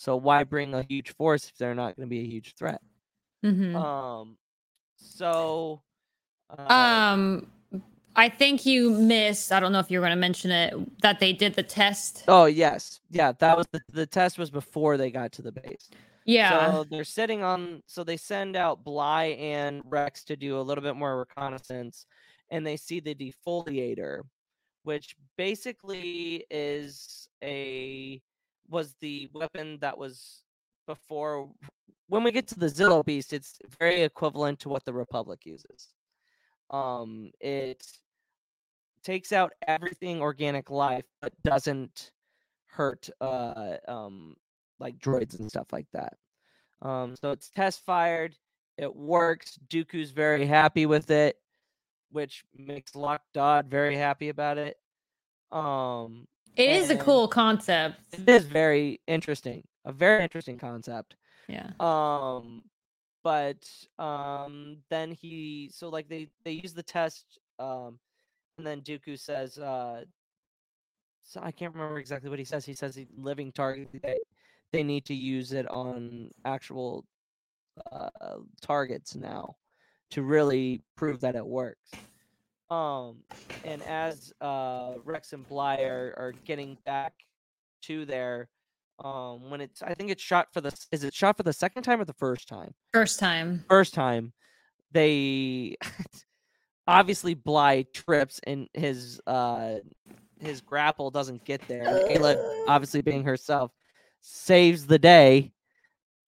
So 0.00 0.16
why 0.16 0.44
bring 0.44 0.72
a 0.72 0.82
huge 0.82 1.12
force 1.14 1.46
if 1.50 1.58
they're 1.58 1.74
not 1.74 1.94
going 1.94 2.08
to 2.08 2.10
be 2.10 2.20
a 2.20 2.26
huge 2.26 2.54
threat? 2.54 2.80
Mhm. 3.44 3.74
Um, 3.74 4.38
so 4.96 5.82
uh, 6.48 6.72
Um, 6.72 7.52
I 8.16 8.30
think 8.30 8.64
you 8.64 8.92
missed. 8.92 9.52
I 9.52 9.60
don't 9.60 9.72
know 9.72 9.78
if 9.78 9.90
you 9.90 9.98
were 10.00 10.06
going 10.06 10.16
to 10.16 10.20
mention 10.20 10.50
it 10.52 11.02
that 11.02 11.20
they 11.20 11.34
did 11.34 11.52
the 11.52 11.62
test. 11.62 12.24
Oh 12.28 12.46
yes, 12.46 13.00
yeah. 13.10 13.32
That 13.32 13.58
was 13.58 13.66
the, 13.72 13.80
the 13.92 14.06
test 14.06 14.38
was 14.38 14.50
before 14.50 14.96
they 14.96 15.10
got 15.10 15.32
to 15.32 15.42
the 15.42 15.52
base. 15.52 15.90
Yeah. 16.24 16.72
So 16.72 16.84
they're 16.84 17.04
sitting 17.04 17.42
on. 17.42 17.82
So 17.86 18.02
they 18.02 18.16
send 18.16 18.56
out 18.56 18.82
Bly 18.82 19.36
and 19.38 19.82
Rex 19.84 20.24
to 20.24 20.36
do 20.36 20.58
a 20.58 20.62
little 20.62 20.82
bit 20.82 20.96
more 20.96 21.18
reconnaissance, 21.18 22.06
and 22.48 22.66
they 22.66 22.78
see 22.78 23.00
the 23.00 23.14
defoliator, 23.14 24.22
which 24.84 25.14
basically 25.36 26.46
is 26.50 27.28
a 27.44 28.22
was 28.70 28.94
the 29.00 29.28
weapon 29.34 29.78
that 29.80 29.98
was 29.98 30.42
before. 30.86 31.50
When 32.08 32.24
we 32.24 32.32
get 32.32 32.48
to 32.48 32.58
the 32.58 32.66
Zillo 32.66 33.04
Beast, 33.04 33.32
it's 33.32 33.58
very 33.78 34.02
equivalent 34.02 34.60
to 34.60 34.68
what 34.68 34.84
the 34.84 34.92
Republic 34.92 35.40
uses. 35.44 35.88
Um, 36.70 37.30
it 37.40 37.84
takes 39.02 39.32
out 39.32 39.52
everything 39.66 40.20
organic 40.20 40.70
life, 40.70 41.04
but 41.20 41.32
doesn't 41.42 42.10
hurt 42.66 43.10
uh 43.20 43.76
um 43.88 44.36
like 44.78 44.96
droids 44.98 45.38
and 45.38 45.50
stuff 45.50 45.66
like 45.72 45.88
that. 45.92 46.14
Um, 46.82 47.14
so 47.16 47.30
it's 47.30 47.50
test 47.50 47.84
fired. 47.84 48.34
It 48.78 48.94
works. 48.94 49.58
Dooku's 49.68 50.10
very 50.10 50.46
happy 50.46 50.86
with 50.86 51.10
it, 51.10 51.36
which 52.10 52.44
makes 52.56 52.94
Lok 52.94 53.20
Durd 53.34 53.68
very 53.68 53.96
happy 53.96 54.30
about 54.30 54.56
it. 54.56 54.76
Um, 55.52 56.26
it 56.60 56.76
is 56.76 56.90
a 56.90 56.96
cool 56.96 57.28
concept. 57.28 57.96
It 58.12 58.28
is 58.28 58.44
very 58.44 59.00
interesting. 59.06 59.64
A 59.84 59.92
very 59.92 60.22
interesting 60.22 60.58
concept. 60.58 61.16
Yeah. 61.48 61.70
Um, 61.80 62.62
but 63.22 63.68
um, 63.98 64.78
then 64.88 65.12
he 65.12 65.70
so 65.72 65.88
like 65.88 66.08
they 66.08 66.28
they 66.44 66.52
use 66.52 66.72
the 66.72 66.82
test. 66.82 67.38
Um, 67.58 67.98
and 68.58 68.66
then 68.66 68.80
Dooku 68.82 69.18
says, 69.18 69.58
uh, 69.58 70.04
so 71.22 71.40
I 71.42 71.50
can't 71.50 71.72
remember 71.72 71.98
exactly 71.98 72.28
what 72.28 72.38
he 72.38 72.44
says. 72.44 72.64
He 72.64 72.74
says 72.74 72.94
he 72.94 73.06
living 73.16 73.52
target. 73.52 73.88
They, 74.02 74.18
they 74.72 74.82
need 74.82 75.04
to 75.06 75.14
use 75.14 75.52
it 75.52 75.66
on 75.68 76.30
actual 76.44 77.04
uh, 77.90 78.08
targets 78.60 79.14
now 79.14 79.56
to 80.10 80.22
really 80.22 80.82
prove 80.96 81.20
that 81.20 81.36
it 81.36 81.46
works. 81.46 81.90
Um, 82.70 83.16
and 83.64 83.82
as 83.82 84.32
uh, 84.40 84.92
Rex 85.04 85.32
and 85.32 85.46
Bly 85.48 85.82
are, 85.82 86.14
are 86.16 86.34
getting 86.44 86.78
back 86.86 87.14
to 87.82 88.04
there, 88.04 88.48
um, 89.04 89.50
when 89.50 89.60
it's 89.60 89.82
I 89.82 89.94
think 89.94 90.10
it's 90.10 90.22
shot 90.22 90.48
for 90.52 90.60
the 90.60 90.72
is 90.92 91.04
it 91.04 91.14
shot 91.14 91.36
for 91.36 91.42
the 91.42 91.52
second 91.52 91.82
time 91.82 92.00
or 92.00 92.04
the 92.04 92.12
first 92.12 92.48
time? 92.48 92.74
First 92.92 93.18
time. 93.18 93.64
First 93.68 93.94
time, 93.94 94.32
they 94.92 95.76
obviously 96.86 97.34
Bly 97.34 97.86
trips 97.94 98.40
and 98.46 98.68
his 98.74 99.20
uh 99.26 99.76
his 100.38 100.60
grapple 100.60 101.10
doesn't 101.10 101.44
get 101.44 101.66
there. 101.66 101.82
And 101.82 102.18
Ayla, 102.18 102.64
obviously 102.68 103.02
being 103.02 103.24
herself, 103.24 103.72
saves 104.20 104.86
the 104.86 104.98
day. 104.98 105.52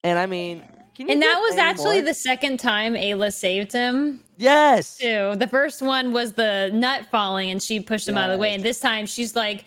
And 0.03 0.19
I 0.19 0.27
mean, 0.27 0.63
and 0.99 1.23
that 1.23 1.39
was 1.41 1.57
actually 1.57 1.97
more? 1.97 2.07
the 2.07 2.15
second 2.15 2.59
time 2.59 2.95
Ayla 2.95 3.33
saved 3.33 3.73
him. 3.73 4.21
Yes. 4.37 4.99
Too. 4.99 5.35
The 5.37 5.49
first 5.49 5.83
one 5.83 6.13
was 6.13 6.33
the 6.35 6.71
nut 6.73 7.07
falling 7.11 7.51
and 7.51 7.63
she 7.63 7.81
pushed 7.81 8.09
him 8.09 8.17
yes. 8.17 8.25
out 8.25 8.31
of 8.31 8.37
the 8.37 8.41
way. 8.41 8.55
And 8.55 8.63
this 8.63 8.81
time 8.81 9.07
she's 9.07 9.35
like, 9.37 9.65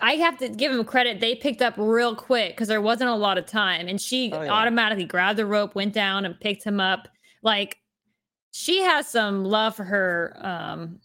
I 0.00 0.12
have 0.12 0.38
to 0.38 0.48
give 0.48 0.72
him 0.72 0.84
credit. 0.84 1.20
They 1.20 1.34
picked 1.34 1.62
up 1.62 1.74
real 1.76 2.14
quick 2.14 2.52
because 2.52 2.68
there 2.68 2.82
wasn't 2.82 3.10
a 3.10 3.14
lot 3.14 3.38
of 3.38 3.46
time. 3.46 3.88
And 3.88 4.00
she 4.00 4.30
oh, 4.32 4.42
yeah. 4.42 4.50
automatically 4.50 5.04
grabbed 5.04 5.38
the 5.38 5.46
rope, 5.46 5.74
went 5.74 5.94
down 5.94 6.24
and 6.24 6.38
picked 6.38 6.64
him 6.64 6.80
up. 6.80 7.08
Like 7.42 7.78
she 8.52 8.82
has 8.82 9.08
some 9.08 9.44
love 9.44 9.74
for 9.74 9.84
her 9.84 10.36
um 10.40 11.00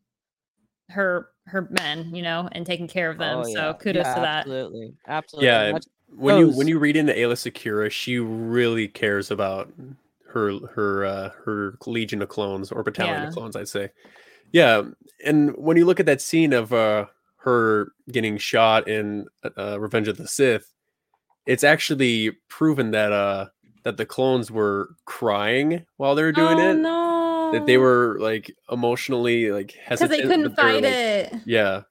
her 0.90 1.30
her 1.48 1.68
men, 1.82 2.14
you 2.14 2.22
know, 2.22 2.48
and 2.52 2.66
taking 2.66 2.88
care 2.88 3.10
of 3.10 3.18
them. 3.18 3.40
Oh, 3.44 3.48
yeah. 3.48 3.54
So 3.54 3.74
kudos 3.76 4.06
yeah, 4.06 4.16
to 4.16 4.22
that. 4.22 4.40
Absolutely. 4.40 4.94
Absolutely. 5.08 5.48
Yeah. 5.48 5.80
When 6.16 6.38
you 6.38 6.50
when 6.50 6.68
you 6.68 6.80
read 6.80 6.96
into 6.96 7.14
Aayla 7.14 7.34
Secura, 7.34 7.90
she 7.90 8.20
really 8.20 8.88
cares 8.88 9.32
about 9.32 9.72
her 10.28 10.58
her 10.74 11.06
uh 11.06 11.30
her 11.46 11.78
legion 11.86 12.22
of 12.22 12.30
clones 12.30 12.72
or 12.72 12.84
battalion 12.84 13.22
yeah. 13.22 13.28
of 13.28 13.34
clones, 13.34 13.56
I'd 13.56 13.68
say. 13.68 13.92
Yeah. 14.52 14.84
And 15.26 15.56
when 15.56 15.78
you 15.78 15.86
look 15.86 16.00
at 16.00 16.06
that 16.06 16.22
scene 16.22 16.54
of 16.54 16.74
uh 16.74 17.06
her 17.38 17.92
getting 18.12 18.38
shot 18.38 18.88
in 18.88 19.28
uh, 19.58 19.80
Revenge 19.80 20.08
of 20.08 20.18
the 20.18 20.28
Sith, 20.28 20.72
it's 21.46 21.64
actually 21.64 22.32
proven 22.50 22.92
that 22.92 23.12
uh 23.12 23.48
that 23.84 23.98
the 23.98 24.06
clones 24.06 24.52
were 24.52 24.90
crying 25.06 25.86
while 25.98 26.16
they 26.16 26.24
were 26.24 26.32
doing 26.32 26.60
oh, 26.60 26.72
it. 26.72 26.76
No 26.76 27.12
that 27.52 27.66
they 27.66 27.78
were 27.78 28.18
like 28.20 28.56
emotionally 28.72 29.52
like 29.52 29.74
hesitant 29.84 30.12
because 30.12 30.30
they 30.30 30.36
couldn't 30.36 30.56
fight 30.56 30.76
like, 30.76 30.84
it. 30.84 31.34
Yeah, 31.46 31.82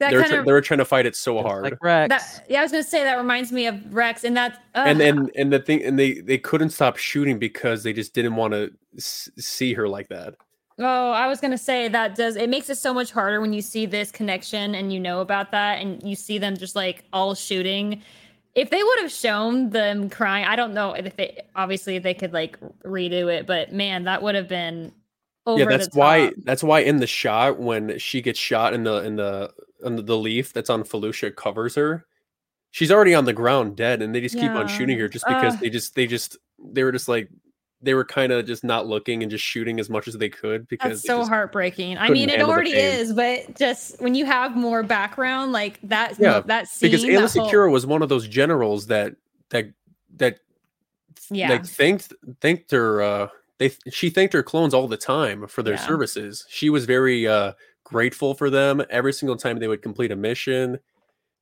that 0.00 0.10
they 0.10 0.16
were, 0.16 0.24
tra- 0.24 0.38
of, 0.40 0.46
they 0.46 0.52
were 0.52 0.60
trying 0.60 0.78
to 0.78 0.84
fight 0.84 1.06
it 1.06 1.14
so 1.14 1.42
hard. 1.42 1.62
Like 1.62 1.82
Rex. 1.82 2.08
That, 2.08 2.46
yeah, 2.48 2.60
I 2.60 2.62
was 2.62 2.72
gonna 2.72 2.82
say 2.82 3.04
that 3.04 3.16
reminds 3.16 3.52
me 3.52 3.66
of 3.66 3.94
Rex, 3.94 4.24
and 4.24 4.36
that 4.36 4.62
uh, 4.74 4.84
and 4.86 5.00
and 5.00 5.30
and 5.36 5.52
the 5.52 5.60
thing, 5.60 5.84
and 5.84 5.98
they 5.98 6.14
they 6.14 6.38
couldn't 6.38 6.70
stop 6.70 6.96
shooting 6.96 7.38
because 7.38 7.82
they 7.82 7.92
just 7.92 8.14
didn't 8.14 8.34
want 8.34 8.54
to 8.54 8.72
s- 8.96 9.30
see 9.38 9.74
her 9.74 9.88
like 9.88 10.08
that. 10.08 10.34
Oh, 10.78 11.10
I 11.10 11.26
was 11.28 11.40
gonna 11.40 11.58
say 11.58 11.88
that 11.88 12.14
does 12.14 12.36
it 12.36 12.48
makes 12.48 12.70
it 12.70 12.76
so 12.76 12.94
much 12.94 13.12
harder 13.12 13.40
when 13.40 13.52
you 13.52 13.62
see 13.62 13.84
this 13.86 14.10
connection 14.10 14.74
and 14.74 14.92
you 14.92 14.98
know 14.98 15.20
about 15.20 15.50
that, 15.52 15.80
and 15.80 16.02
you 16.02 16.16
see 16.16 16.38
them 16.38 16.56
just 16.56 16.74
like 16.74 17.04
all 17.12 17.34
shooting. 17.34 18.02
If 18.54 18.70
they 18.70 18.82
would 18.82 19.00
have 19.00 19.12
shown 19.12 19.70
them 19.70 20.10
crying, 20.10 20.44
I 20.44 20.56
don't 20.56 20.74
know 20.74 20.92
if 20.94 21.14
they 21.16 21.42
obviously 21.54 21.98
they 21.98 22.14
could 22.14 22.32
like 22.32 22.58
redo 22.84 23.32
it, 23.32 23.46
but 23.46 23.72
man, 23.72 24.04
that 24.04 24.22
would 24.22 24.34
have 24.34 24.48
been 24.48 24.92
yeah, 25.46 25.64
that's 25.66 25.94
why. 25.94 26.32
That's 26.44 26.62
why 26.62 26.80
in 26.80 26.98
the 26.98 27.06
shot 27.06 27.58
when 27.58 27.98
she 27.98 28.22
gets 28.22 28.38
shot 28.38 28.74
in 28.74 28.84
the 28.84 29.04
in 29.04 29.16
the 29.16 29.52
in 29.84 30.04
the, 30.04 30.16
leaf 30.16 30.52
that's 30.52 30.70
on 30.70 30.84
Felucia 30.84 31.34
covers 31.34 31.74
her, 31.74 32.06
she's 32.70 32.90
already 32.90 33.14
on 33.14 33.24
the 33.24 33.32
ground 33.32 33.76
dead, 33.76 34.02
and 34.02 34.14
they 34.14 34.20
just 34.20 34.34
yeah. 34.34 34.42
keep 34.42 34.50
on 34.52 34.68
shooting 34.68 34.98
her 34.98 35.08
just 35.08 35.26
because 35.26 35.54
uh, 35.54 35.58
they 35.58 35.70
just 35.70 35.94
they 35.94 36.06
just 36.06 36.36
they 36.58 36.84
were 36.84 36.92
just 36.92 37.08
like 37.08 37.28
they 37.82 37.94
were 37.94 38.04
kind 38.04 38.32
of 38.32 38.46
just 38.46 38.62
not 38.62 38.86
looking 38.86 39.22
and 39.22 39.30
just 39.30 39.44
shooting 39.44 39.80
as 39.80 39.88
much 39.88 40.06
as 40.06 40.14
they 40.18 40.28
could 40.28 40.68
because 40.68 41.02
that's 41.02 41.06
so 41.06 41.24
heartbreaking. 41.24 41.96
I 41.96 42.10
mean, 42.10 42.28
it 42.28 42.42
already 42.42 42.72
is, 42.72 43.12
but 43.12 43.56
just 43.56 44.00
when 44.00 44.14
you 44.14 44.26
have 44.26 44.54
more 44.56 44.82
background 44.82 45.52
like 45.52 45.80
that, 45.84 46.18
yeah, 46.18 46.40
that 46.40 46.68
scene, 46.68 46.90
because 46.90 47.04
Aayla 47.04 47.34
Secura 47.34 47.64
whole... 47.64 47.72
was 47.72 47.86
one 47.86 48.02
of 48.02 48.08
those 48.08 48.28
generals 48.28 48.86
that 48.86 49.14
that 49.50 49.66
that 50.16 50.40
yeah, 51.30 51.50
like 51.50 51.66
thanked 51.66 52.12
thanked 52.40 52.70
her 52.72 53.02
uh 53.02 53.28
they 53.60 53.70
she 53.92 54.08
thanked 54.08 54.32
her 54.32 54.42
clones 54.42 54.72
all 54.72 54.88
the 54.88 54.96
time 54.96 55.46
for 55.46 55.62
their 55.62 55.74
yeah. 55.74 55.86
services. 55.86 56.46
She 56.48 56.70
was 56.70 56.86
very 56.86 57.28
uh, 57.28 57.52
grateful 57.90 58.34
for 58.34 58.48
them 58.48 58.82
every 58.88 59.12
single 59.12 59.36
time 59.36 59.58
they 59.58 59.68
would 59.68 59.82
complete 59.82 60.12
a 60.12 60.16
mission, 60.16 60.78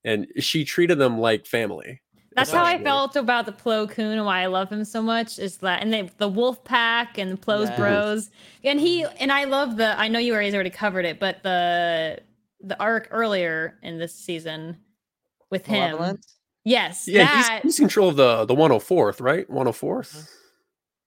and 0.05 0.26
she 0.38 0.64
treated 0.64 0.99
them 0.99 1.18
like 1.18 1.46
family. 1.46 2.01
That's 2.34 2.53
how 2.53 2.64
I 2.64 2.80
felt 2.80 3.16
about 3.16 3.46
the 3.46 3.53
Plo 3.53 3.90
Koon 3.90 4.12
and 4.12 4.24
why 4.24 4.42
I 4.42 4.46
love 4.46 4.70
him 4.70 4.84
so 4.84 5.03
much 5.03 5.40
is 5.40 5.57
that 5.59 5.82
and 5.82 5.92
they, 5.92 6.09
the 6.18 6.28
Wolf 6.28 6.62
Pack 6.62 7.18
and 7.18 7.32
the 7.32 7.36
Plo's 7.36 7.68
yes. 7.68 7.76
Bros 7.76 8.30
and 8.62 8.78
he 8.78 9.03
mm-hmm. 9.03 9.16
and 9.18 9.32
I 9.32 9.42
love 9.42 9.76
the 9.76 9.99
I 9.99 10.07
know 10.07 10.20
you 10.20 10.34
already 10.34 10.70
covered 10.70 11.05
it 11.05 11.18
but 11.18 11.42
the 11.42 12.20
the 12.61 12.80
arc 12.80 13.09
earlier 13.11 13.76
in 13.82 13.99
this 13.99 14.14
season 14.14 14.76
with 15.51 15.66
him. 15.66 16.20
Yes, 16.64 17.09
yeah, 17.09 17.24
that, 17.24 17.62
he's, 17.64 17.76
he's 17.76 17.80
control 17.80 18.11
of 18.11 18.16
the 18.16 18.44
the 18.44 18.55
104th, 18.55 19.20
right? 19.20 19.49
104th. 19.51 20.28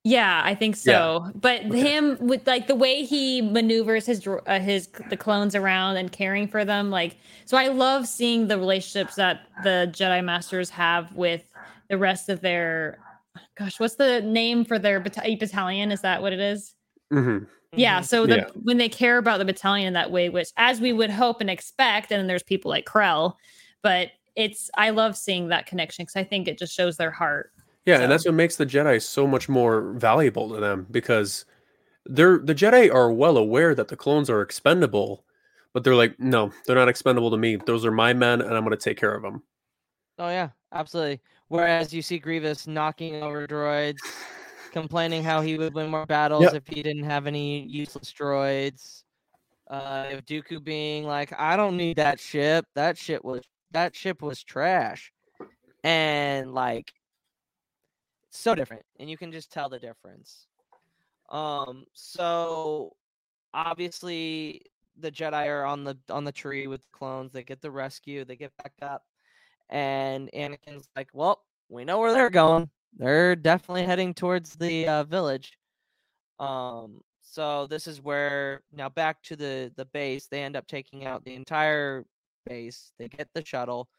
Yeah, 0.03 0.41
I 0.43 0.55
think 0.55 0.75
so. 0.75 0.91
Yeah. 1.25 1.31
But 1.35 1.65
okay. 1.65 1.79
him 1.79 2.17
with 2.19 2.47
like 2.47 2.65
the 2.67 2.75
way 2.75 3.03
he 3.03 3.41
maneuvers 3.41 4.07
his 4.07 4.27
uh, 4.27 4.59
his 4.59 4.87
the 5.09 5.17
clones 5.17 5.53
around 5.53 5.97
and 5.97 6.11
caring 6.11 6.47
for 6.47 6.65
them, 6.65 6.89
like 6.89 7.17
so. 7.45 7.55
I 7.55 7.67
love 7.67 8.07
seeing 8.07 8.47
the 8.47 8.57
relationships 8.57 9.15
that 9.15 9.41
the 9.63 9.91
Jedi 9.93 10.23
Masters 10.23 10.71
have 10.71 11.13
with 11.15 11.43
the 11.89 11.99
rest 11.99 12.29
of 12.29 12.41
their. 12.41 12.97
Gosh, 13.55 13.79
what's 13.79 13.95
the 13.95 14.21
name 14.21 14.65
for 14.65 14.79
their 14.79 14.99
bat- 14.99 15.37
battalion? 15.39 15.91
Is 15.91 16.01
that 16.01 16.21
what 16.23 16.33
it 16.33 16.39
is? 16.39 16.73
Mm-hmm. 17.13 17.45
Yeah. 17.73 17.97
Mm-hmm. 17.97 18.05
So 18.05 18.25
the, 18.25 18.37
yeah. 18.37 18.47
when 18.55 18.77
they 18.77 18.89
care 18.89 19.19
about 19.19 19.37
the 19.37 19.45
battalion 19.45 19.85
in 19.85 19.93
that 19.93 20.09
way, 20.09 20.29
which 20.29 20.49
as 20.57 20.81
we 20.81 20.93
would 20.93 21.11
hope 21.11 21.41
and 21.41 21.49
expect, 21.49 22.11
and 22.11 22.19
then 22.19 22.25
there's 22.25 22.43
people 22.43 22.71
like 22.71 22.85
Krell, 22.85 23.35
but 23.83 24.09
it's 24.35 24.71
I 24.75 24.89
love 24.89 25.15
seeing 25.15 25.49
that 25.49 25.67
connection 25.67 26.05
because 26.05 26.15
I 26.15 26.23
think 26.23 26.47
it 26.47 26.57
just 26.57 26.73
shows 26.73 26.97
their 26.97 27.11
heart 27.11 27.51
yeah, 27.85 27.97
so. 27.97 28.03
and 28.03 28.11
that's 28.11 28.25
what 28.25 28.33
makes 28.33 28.55
the 28.55 28.65
Jedi 28.65 29.01
so 29.01 29.25
much 29.25 29.49
more 29.49 29.93
valuable 29.93 30.49
to 30.53 30.59
them 30.59 30.87
because 30.91 31.45
they're 32.05 32.37
the 32.37 32.55
Jedi 32.55 32.93
are 32.93 33.11
well 33.11 33.37
aware 33.37 33.73
that 33.75 33.87
the 33.87 33.95
clones 33.95 34.29
are 34.29 34.41
expendable, 34.41 35.23
but 35.73 35.83
they're 35.83 35.95
like, 35.95 36.19
no, 36.19 36.51
they're 36.65 36.75
not 36.75 36.89
expendable 36.89 37.31
to 37.31 37.37
me. 37.37 37.55
Those 37.55 37.85
are 37.85 37.91
my 37.91 38.13
men, 38.13 38.41
and 38.41 38.53
I'm 38.55 38.63
going 38.63 38.77
to 38.77 38.83
take 38.83 38.97
care 38.97 39.13
of 39.13 39.23
them. 39.23 39.43
Oh 40.19 40.29
yeah, 40.29 40.49
absolutely. 40.71 41.21
Whereas 41.47 41.93
you 41.93 42.01
see 42.01 42.19
Grievous 42.19 42.67
knocking 42.67 43.23
over 43.23 43.47
droids, 43.47 43.99
complaining 44.71 45.23
how 45.23 45.41
he 45.41 45.57
would 45.57 45.73
win 45.73 45.89
more 45.89 46.05
battles 46.05 46.43
yep. 46.43 46.53
if 46.53 46.67
he 46.67 46.83
didn't 46.83 47.03
have 47.03 47.27
any 47.27 47.65
useless 47.67 48.13
droids. 48.13 49.03
Uh, 49.69 50.05
if 50.11 50.25
Dooku 50.25 50.63
being 50.63 51.05
like, 51.05 51.33
I 51.39 51.55
don't 51.55 51.77
need 51.77 51.97
that 51.97 52.19
ship. 52.19 52.65
That 52.75 52.97
ship 52.97 53.23
was 53.23 53.41
that 53.71 53.95
ship 53.95 54.21
was 54.21 54.43
trash, 54.43 55.11
and 55.83 56.53
like 56.53 56.91
so 58.31 58.55
different 58.55 58.83
and 58.99 59.09
you 59.09 59.17
can 59.17 59.31
just 59.31 59.51
tell 59.51 59.69
the 59.69 59.79
difference 59.79 60.47
um 61.29 61.85
so 61.93 62.93
obviously 63.53 64.61
the 64.97 65.11
Jedi 65.11 65.47
are 65.47 65.65
on 65.65 65.83
the 65.83 65.97
on 66.09 66.23
the 66.23 66.31
tree 66.31 66.67
with 66.67 66.81
the 66.81 66.89
clones. 66.91 67.31
They 67.31 67.43
get 67.43 67.61
the 67.61 67.71
rescue. 67.71 68.25
They 68.25 68.35
get 68.35 68.55
back 68.57 68.73
up, 68.81 69.03
and 69.69 70.29
Anakin's 70.33 70.87
like, 70.95 71.09
"Well, 71.13 71.41
we 71.69 71.85
know 71.85 71.99
where 71.99 72.13
they're 72.13 72.29
going. 72.29 72.69
They're 72.97 73.35
definitely 73.35 73.83
heading 73.85 74.13
towards 74.13 74.55
the 74.55 74.87
uh, 74.87 75.03
village." 75.05 75.57
Um, 76.39 77.01
so 77.21 77.67
this 77.67 77.87
is 77.87 78.01
where 78.01 78.63
now 78.71 78.89
back 78.89 79.21
to 79.23 79.35
the 79.35 79.71
the 79.75 79.85
base. 79.85 80.27
They 80.27 80.43
end 80.43 80.55
up 80.55 80.67
taking 80.67 81.05
out 81.05 81.23
the 81.25 81.35
entire 81.35 82.05
base. 82.45 82.91
They 82.97 83.07
get 83.07 83.29
the 83.33 83.45
shuttle. 83.45 83.89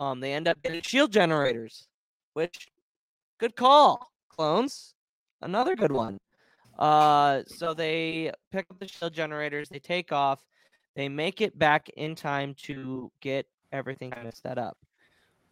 Um, 0.00 0.20
they 0.20 0.32
end 0.34 0.48
up 0.48 0.60
getting 0.62 0.82
shield 0.82 1.12
generators, 1.12 1.88
which 2.34 2.68
good 3.38 3.56
call, 3.56 4.12
clones. 4.28 4.94
Another 5.42 5.76
good 5.76 5.92
one. 5.92 6.18
Uh, 6.78 7.42
so 7.46 7.74
they 7.74 8.32
pick 8.52 8.66
up 8.70 8.78
the 8.78 8.88
shield 8.88 9.14
generators. 9.14 9.68
They 9.68 9.78
take 9.78 10.12
off. 10.12 10.40
They 10.94 11.08
make 11.08 11.40
it 11.40 11.58
back 11.58 11.88
in 11.90 12.14
time 12.14 12.54
to 12.64 13.10
get 13.20 13.46
everything 13.72 14.10
kind 14.10 14.26
of 14.26 14.34
set 14.34 14.58
up. 14.58 14.76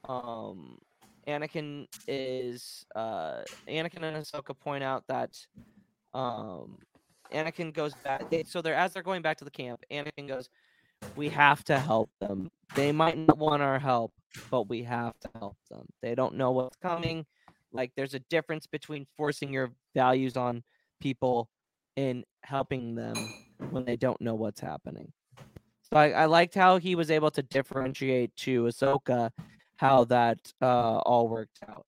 Um, 0.09 0.79
Anakin 1.27 1.87
is 2.07 2.85
uh, 2.95 3.43
Anakin 3.69 4.03
and 4.03 4.17
Ahsoka 4.17 4.59
point 4.59 4.85
out 4.85 5.05
that 5.09 5.39
um, 6.13 6.79
Anakin 7.33 7.73
goes 7.73 7.95
back. 8.05 8.31
They, 8.31 8.45
so 8.45 8.63
they're 8.63 8.75
as 8.75 8.93
they're 8.93 9.03
going 9.03 9.23
back 9.23 9.39
to 9.39 9.45
the 9.45 9.51
camp. 9.51 9.83
Anakin 9.91 10.29
goes, 10.29 10.49
"We 11.17 11.29
have 11.31 11.65
to 11.65 11.79
help 11.79 12.11
them. 12.21 12.51
They 12.75 12.93
might 12.93 13.17
not 13.17 13.39
want 13.39 13.63
our 13.63 13.79
help, 13.79 14.13
but 14.51 14.69
we 14.69 14.83
have 14.83 15.19
to 15.21 15.31
help 15.39 15.57
them. 15.71 15.87
They 16.03 16.15
don't 16.15 16.35
know 16.37 16.51
what's 16.53 16.77
coming. 16.77 17.27
Like 17.75 17.93
there's 17.97 18.15
a 18.15 18.21
difference 18.31 18.67
between 18.67 19.07
forcing 19.17 19.53
your 19.53 19.73
values 19.95 20.37
on 20.37 20.63
people 21.01 21.51
and 21.97 22.25
helping 22.43 22.95
them 22.95 23.15
when 23.71 23.85
they 23.85 23.97
don't 23.97 24.21
know 24.21 24.35
what's 24.35 24.61
happening." 24.61 25.13
So 25.83 25.99
I, 25.99 26.11
I 26.11 26.25
liked 26.25 26.55
how 26.55 26.79
he 26.79 26.95
was 26.95 27.11
able 27.11 27.31
to 27.33 27.43
differentiate 27.43 28.35
to 28.37 28.65
Ahsoka 28.65 29.31
how 29.77 30.05
that 30.05 30.39
uh, 30.63 30.99
all 30.99 31.29
worked 31.29 31.61
out. 31.69 31.85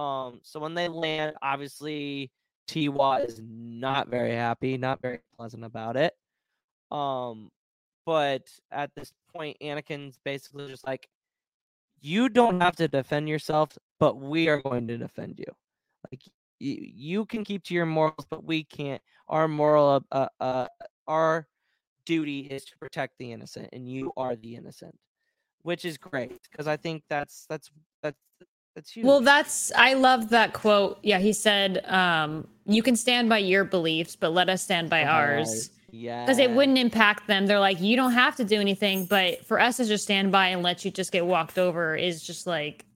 Um, 0.00 0.40
so 0.42 0.58
when 0.58 0.74
they 0.74 0.88
land, 0.88 1.36
obviously 1.42 2.30
Tee 2.66 2.88
Watt 2.88 3.22
is 3.22 3.40
not 3.44 4.08
very 4.08 4.34
happy, 4.34 4.78
not 4.78 5.02
very 5.02 5.20
pleasant 5.36 5.64
about 5.64 5.96
it. 5.96 6.14
Um, 6.90 7.50
but 8.06 8.42
at 8.70 8.90
this 8.94 9.12
point, 9.34 9.56
Anakin's 9.62 10.18
basically 10.24 10.68
just 10.68 10.86
like, 10.86 11.08
"You 12.02 12.28
don't 12.28 12.60
have 12.60 12.76
to 12.76 12.88
defend 12.88 13.28
yourself, 13.28 13.78
but 13.98 14.18
we 14.18 14.48
are 14.48 14.60
going 14.60 14.86
to 14.88 14.98
defend 14.98 15.38
you. 15.38 15.46
Like 16.10 16.22
you, 16.58 16.76
you 16.78 17.24
can 17.26 17.44
keep 17.44 17.62
to 17.64 17.74
your 17.74 17.86
morals, 17.86 18.26
but 18.28 18.44
we 18.44 18.64
can't. 18.64 19.00
Our 19.28 19.48
moral, 19.48 20.04
uh, 20.12 20.28
uh, 20.40 20.66
our 21.06 21.46
duty 22.04 22.40
is 22.40 22.64
to 22.66 22.76
protect 22.76 23.16
the 23.18 23.32
innocent, 23.32 23.68
and 23.72 23.88
you 23.88 24.12
are 24.16 24.36
the 24.36 24.56
innocent." 24.56 24.94
Which 25.62 25.84
is 25.84 25.96
great 25.96 26.40
because 26.50 26.66
I 26.66 26.76
think 26.76 27.04
that's 27.08 27.46
that's 27.48 27.70
that's 28.02 28.18
that's 28.74 28.90
huge. 28.90 29.06
Well, 29.06 29.20
that's 29.20 29.70
I 29.76 29.94
love 29.94 30.28
that 30.30 30.52
quote. 30.52 30.98
Yeah, 31.04 31.20
he 31.20 31.32
said, 31.32 31.84
um, 31.86 32.48
"You 32.66 32.82
can 32.82 32.96
stand 32.96 33.28
by 33.28 33.38
your 33.38 33.64
beliefs, 33.64 34.16
but 34.16 34.32
let 34.32 34.48
us 34.48 34.62
stand 34.62 34.90
by 34.90 35.04
ours." 35.04 35.70
Yeah. 35.92 36.24
Because 36.24 36.38
it 36.38 36.50
wouldn't 36.50 36.78
impact 36.78 37.26
them. 37.26 37.46
They're 37.46 37.60
like, 37.60 37.80
you 37.80 37.96
don't 37.96 38.12
have 38.12 38.34
to 38.36 38.44
do 38.44 38.58
anything, 38.58 39.04
but 39.04 39.46
for 39.46 39.60
us 39.60 39.76
to 39.76 39.84
just 39.84 40.04
stand 40.04 40.32
by 40.32 40.48
and 40.48 40.62
let 40.62 40.84
you 40.84 40.90
just 40.90 41.12
get 41.12 41.26
walked 41.26 41.58
over 41.58 41.94
is 41.94 42.22
just 42.22 42.46
like, 42.46 42.86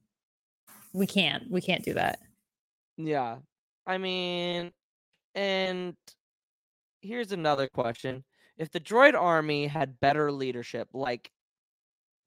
we 0.95 1.07
can't, 1.07 1.49
we 1.51 1.61
can't 1.61 1.85
do 1.85 1.93
that. 1.93 2.19
Yeah. 2.97 3.37
I 3.87 3.99
mean, 3.99 4.73
and 5.35 5.95
here's 7.03 7.33
another 7.33 7.69
question. 7.69 8.25
If 8.57 8.71
the 8.71 8.81
droid 8.81 9.13
army 9.15 9.67
had 9.67 10.01
better 10.01 10.33
leadership, 10.33 10.89
like 10.95 11.31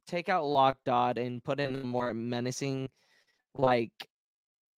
take 0.06 0.30
out 0.30 0.46
Lok 0.46 0.78
Durd 0.86 1.18
and 1.18 1.44
put 1.44 1.60
in 1.60 1.76
a 1.76 1.84
more 1.84 2.14
menacing, 2.14 2.90
like 3.56 3.92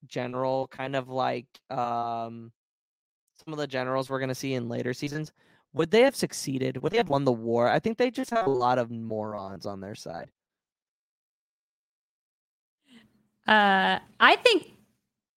general, 0.07 0.69
kind 0.69 0.95
of 0.95 1.09
like 1.09 1.47
um 1.69 2.53
some 3.45 3.53
of 3.53 3.59
the 3.59 3.67
generals 3.67 4.09
we're 4.09 4.21
gonna 4.21 4.35
see 4.35 4.55
in 4.55 4.69
later 4.69 4.95
seasons, 4.95 5.33
would 5.73 5.91
they 5.91 6.03
have 6.03 6.17
succeeded? 6.17 6.83
Would 6.83 6.93
they 6.93 6.99
have 6.99 7.09
won 7.09 7.25
the 7.25 7.33
war? 7.33 7.69
I 7.69 7.79
think 7.79 7.99
they 7.99 8.11
just 8.11 8.31
have 8.31 8.47
a 8.47 8.51
lot 8.51 8.79
of 8.79 8.91
morons 8.91 9.67
on 9.67 9.81
their 9.81 9.95
side. 9.95 10.31
Uh, 13.47 13.99
I 14.19 14.37
think 14.37 14.73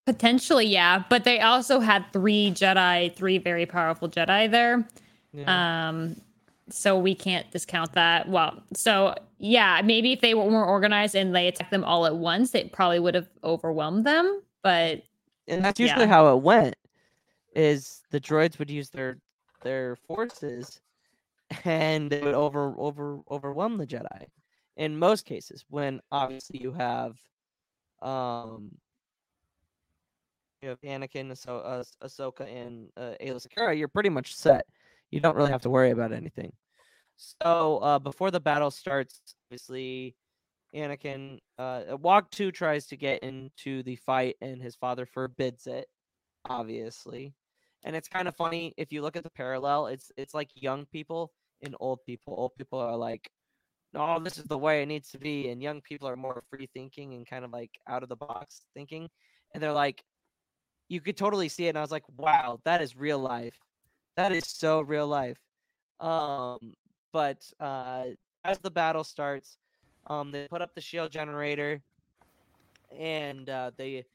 potentially, 0.06 0.66
yeah, 0.66 1.04
but 1.10 1.24
they 1.24 1.40
also 1.40 1.80
had 1.80 2.06
three 2.14 2.52
Jedi, 2.52 3.16
three 3.16 3.38
very 3.38 3.66
powerful 3.66 4.10
Jedi 4.10 4.50
there. 4.50 4.88
Yeah. 5.34 5.90
Um, 5.90 6.16
so 6.70 6.98
we 6.98 7.14
can't 7.16 7.50
discount 7.52 7.94
that. 7.94 8.28
Well, 8.30 8.62
so 8.74 9.16
yeah, 9.38 9.82
maybe 9.84 10.14
if 10.14 10.22
they 10.22 10.34
were 10.34 10.50
more 10.50 10.66
organized 10.66 11.16
and 11.16 11.36
they 11.36 11.48
attacked 11.48 11.72
them 11.72 11.84
all 11.84 12.06
at 12.06 12.16
once, 12.16 12.56
it 12.56 12.72
probably 12.72 13.00
would 13.00 13.16
have 13.16 13.28
overwhelmed 13.44 14.06
them. 14.06 14.42
But 14.62 15.04
and 15.48 15.64
that's 15.64 15.80
usually 15.80 16.04
yeah. 16.04 16.10
how 16.10 16.36
it 16.36 16.42
went. 16.42 16.76
Is 17.56 18.02
the 18.10 18.20
droids 18.20 18.58
would 18.58 18.70
use 18.70 18.90
their 18.90 19.18
their 19.64 19.96
forces, 19.96 20.80
and 21.66 22.10
they 22.12 22.22
would 22.22 22.36
over 22.36 22.74
over 22.78 23.20
overwhelm 23.30 23.78
the 23.78 23.88
Jedi. 23.88 24.28
In 24.78 24.98
most 24.98 25.26
cases, 25.26 25.64
when 25.70 26.02
obviously 26.12 26.60
you 26.62 26.72
have, 26.72 27.16
um, 28.02 28.72
you 30.62 30.70
have 30.70 30.82
Anakin, 30.82 31.32
Ahso- 31.32 31.64
uh, 31.64 31.84
Ahsoka, 32.04 32.42
and 32.42 32.90
uh, 32.98 33.14
Aayla 33.22 33.46
Secura, 33.46 33.78
you're 33.78 33.88
pretty 33.88 34.10
much 34.10 34.36
set. 34.36 34.66
You 35.12 35.20
don't 35.20 35.36
really 35.36 35.52
have 35.52 35.62
to 35.62 35.70
worry 35.70 35.92
about 35.92 36.12
anything. 36.12 36.54
So 37.18 37.78
uh, 37.78 38.00
before 38.00 38.32
the 38.32 38.40
battle 38.40 38.72
starts, 38.72 39.22
obviously, 39.46 40.16
Anakin, 40.76 41.38
uh, 41.60 41.98
Wag 42.00 42.26
Too 42.32 42.52
tries 42.52 42.88
to 42.88 42.98
get 42.98 43.22
into 43.22 43.84
the 43.84 43.96
fight, 43.98 44.38
and 44.42 44.62
his 44.62 44.76
father 44.76 45.06
forbids 45.06 45.68
it. 45.68 45.88
Obviously, 46.46 47.34
and 47.84 47.96
it's 47.96 48.08
kind 48.08 48.28
of 48.28 48.36
funny 48.36 48.74
if 48.78 48.92
you 48.92 49.02
look 49.02 49.16
at 49.16 49.24
the 49.24 49.30
parallel. 49.30 49.88
It's 49.88 50.12
it's 50.18 50.34
like 50.34 50.50
young 50.56 50.86
people 50.88 51.32
and 51.62 51.76
old 51.80 52.00
people. 52.06 52.34
Old 52.38 52.52
people 52.58 52.80
are 52.80 52.98
like, 52.98 53.30
"No, 53.94 54.20
this 54.20 54.38
is 54.38 54.46
the 54.46 54.58
way 54.58 54.82
it 54.82 54.88
needs 54.88 55.10
to 55.12 55.18
be," 55.20 55.50
and 55.50 55.62
young 55.62 55.82
people 55.82 56.08
are 56.08 56.16
more 56.16 56.44
free 56.50 56.68
thinking 56.74 57.14
and 57.14 57.28
kind 57.28 57.46
of 57.46 57.52
like 57.52 57.72
out 57.88 58.04
of 58.04 58.10
the 58.10 58.16
box 58.16 58.64
thinking, 58.74 59.10
and 59.54 59.62
they're 59.64 59.74
like, 59.74 60.04
you 60.90 61.02
could 61.02 61.18
totally 61.18 61.50
see 61.50 61.66
it. 61.66 61.70
And 61.70 61.78
I 61.78 61.82
was 61.82 61.92
like, 61.92 62.06
"Wow, 62.18 62.60
that 62.66 62.82
is 62.82 62.96
real 62.96 63.20
life. 63.20 63.58
That 64.18 64.32
is 64.32 64.46
so 64.48 64.82
real 64.82 65.08
life." 65.08 65.38
Um, 66.00 66.74
but 67.12 67.44
uh, 67.60 68.06
as 68.44 68.60
the 68.60 68.72
battle 68.72 69.04
starts, 69.04 69.58
um, 70.08 70.32
they 70.32 70.48
put 70.48 70.62
up 70.62 70.76
the 70.76 70.82
shield 70.82 71.12
generator, 71.12 71.82
and 72.98 73.50
uh, 73.50 73.72
they 73.78 74.06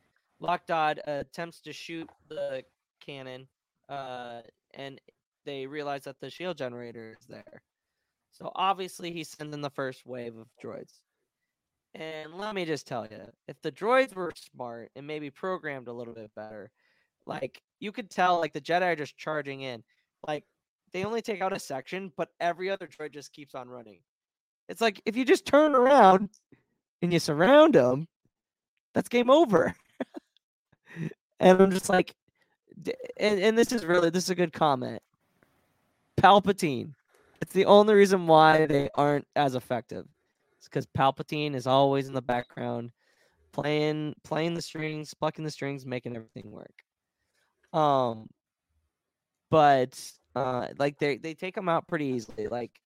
Lok 0.40 0.66
Durd 0.66 1.00
attempts 1.06 1.60
to 1.62 1.72
shoot 1.72 2.08
the 2.28 2.64
cannon, 3.04 3.48
uh, 3.88 4.40
and 4.74 5.00
they 5.44 5.66
realize 5.66 6.04
that 6.04 6.20
the 6.20 6.30
shield 6.30 6.58
generator 6.58 7.16
is 7.18 7.26
there. 7.26 7.62
So 8.32 8.52
obviously, 8.54 9.12
he's 9.12 9.30
sending 9.30 9.60
the 9.60 9.70
first 9.70 10.06
wave 10.06 10.36
of 10.36 10.46
droids. 10.62 11.00
And 11.94 12.34
let 12.34 12.54
me 12.54 12.64
just 12.64 12.86
tell 12.86 13.06
you, 13.10 13.22
if 13.48 13.56
the 13.62 13.72
droids 13.72 14.14
were 14.14 14.32
smart 14.52 14.90
and 14.94 15.06
maybe 15.06 15.30
programmed 15.30 15.88
a 15.88 15.92
little 15.92 16.14
bit 16.14 16.30
better, 16.36 16.70
like 17.26 17.60
you 17.80 17.92
could 17.92 18.10
tell, 18.10 18.38
like 18.38 18.52
the 18.52 18.60
Jedi 18.60 18.82
are 18.82 18.96
just 18.96 19.16
charging 19.16 19.62
in. 19.62 19.82
Like 20.26 20.44
they 20.92 21.04
only 21.04 21.22
take 21.22 21.40
out 21.40 21.56
a 21.56 21.58
section, 21.58 22.12
but 22.16 22.28
every 22.40 22.70
other 22.70 22.86
droid 22.86 23.12
just 23.12 23.32
keeps 23.32 23.54
on 23.54 23.68
running. 23.68 24.00
It's 24.68 24.80
like 24.80 25.00
if 25.06 25.16
you 25.16 25.24
just 25.24 25.46
turn 25.46 25.74
around 25.74 26.28
and 27.02 27.12
you 27.12 27.18
surround 27.18 27.74
them, 27.74 28.06
that's 28.94 29.08
game 29.08 29.30
over. 29.30 29.74
and 31.40 31.60
I'm 31.60 31.70
just 31.70 31.88
like, 31.88 32.14
and, 33.16 33.40
and 33.40 33.58
this 33.58 33.72
is 33.72 33.84
really 33.84 34.10
this 34.10 34.24
is 34.24 34.30
a 34.30 34.34
good 34.34 34.52
comment. 34.52 35.02
Palpatine. 36.20 36.94
It's 37.40 37.52
the 37.52 37.66
only 37.66 37.94
reason 37.94 38.26
why 38.26 38.66
they 38.66 38.90
aren't 38.94 39.26
as 39.36 39.54
effective. 39.54 40.06
It's 40.58 40.66
because 40.66 40.86
Palpatine 40.86 41.54
is 41.54 41.66
always 41.66 42.08
in 42.08 42.14
the 42.14 42.22
background, 42.22 42.90
playing 43.52 44.14
playing 44.24 44.54
the 44.54 44.62
strings, 44.62 45.14
plucking 45.14 45.44
the 45.44 45.50
strings, 45.50 45.86
making 45.86 46.16
everything 46.16 46.50
work. 46.50 46.74
Um, 47.72 48.28
but 49.50 50.00
uh, 50.34 50.68
like 50.78 50.98
they 50.98 51.16
they 51.16 51.34
take 51.34 51.56
him 51.56 51.68
out 51.68 51.86
pretty 51.86 52.06
easily. 52.06 52.48
Like 52.48 52.80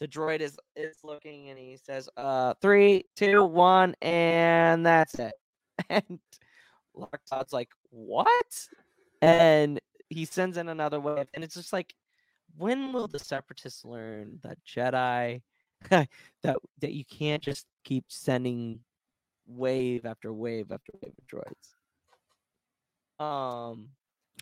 the 0.00 0.08
droid 0.08 0.40
is 0.40 0.58
is 0.76 0.96
looking 1.02 1.48
and 1.48 1.58
he 1.58 1.76
says, 1.76 2.08
"Uh, 2.16 2.54
three, 2.60 3.04
two, 3.16 3.44
one, 3.44 3.94
and 4.02 4.84
that's 4.84 5.14
it." 5.18 5.34
And 5.90 6.20
Lok 6.94 7.20
Durd's 7.30 7.52
like, 7.52 7.70
"What?" 7.90 8.68
And 9.24 9.80
he 10.08 10.24
sends 10.24 10.56
in 10.56 10.68
another 10.68 11.00
wave, 11.00 11.26
and 11.34 11.42
it's 11.42 11.54
just 11.54 11.72
like, 11.72 11.94
when 12.56 12.92
will 12.92 13.08
the 13.08 13.18
Separatists 13.18 13.84
learn 13.84 14.38
that 14.42 14.58
Jedi 14.64 15.42
that 15.90 16.08
that 16.42 16.92
you 16.92 17.04
can't 17.04 17.42
just 17.42 17.66
keep 17.84 18.04
sending 18.08 18.80
wave 19.46 20.06
after 20.06 20.32
wave 20.32 20.70
after 20.70 20.92
wave 21.02 21.12
of 21.18 21.26
droids? 21.26 21.74
Um, 23.24 23.88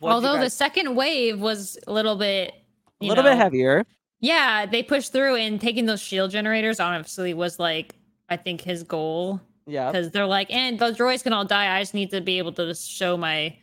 although 0.01 0.39
the 0.39 0.49
second 0.49 0.95
wave 0.95 1.39
was 1.39 1.77
a 1.87 1.93
little 1.93 2.15
bit, 2.15 2.53
a 3.01 3.05
little 3.05 3.23
bit 3.23 3.37
heavier. 3.37 3.85
Yeah, 4.19 4.65
they 4.65 4.83
pushed 4.83 5.11
through 5.11 5.35
and 5.35 5.59
taking 5.59 5.85
those 5.85 6.01
shield 6.01 6.31
generators 6.31 6.79
honestly 6.79 7.33
was 7.33 7.59
like 7.59 7.95
I 8.29 8.37
think 8.37 8.61
his 8.61 8.83
goal. 8.83 9.41
Yeah. 9.65 9.91
Because 9.91 10.11
they're 10.11 10.25
like, 10.25 10.51
and 10.51 10.77
those 10.79 10.97
droids 10.97 11.23
can 11.23 11.33
all 11.33 11.45
die. 11.45 11.75
I 11.75 11.81
just 11.81 11.93
need 11.93 12.11
to 12.11 12.21
be 12.21 12.37
able 12.37 12.51
to 12.53 12.73
show 12.73 13.15
my 13.15 13.57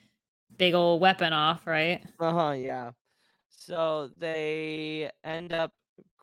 big 0.60 0.74
old 0.74 1.00
weapon 1.00 1.32
off, 1.32 1.66
right? 1.66 2.02
Uh 2.20 2.32
huh. 2.32 2.50
Yeah. 2.52 2.90
So 3.48 4.10
they 4.18 5.10
end 5.24 5.52
up 5.54 5.72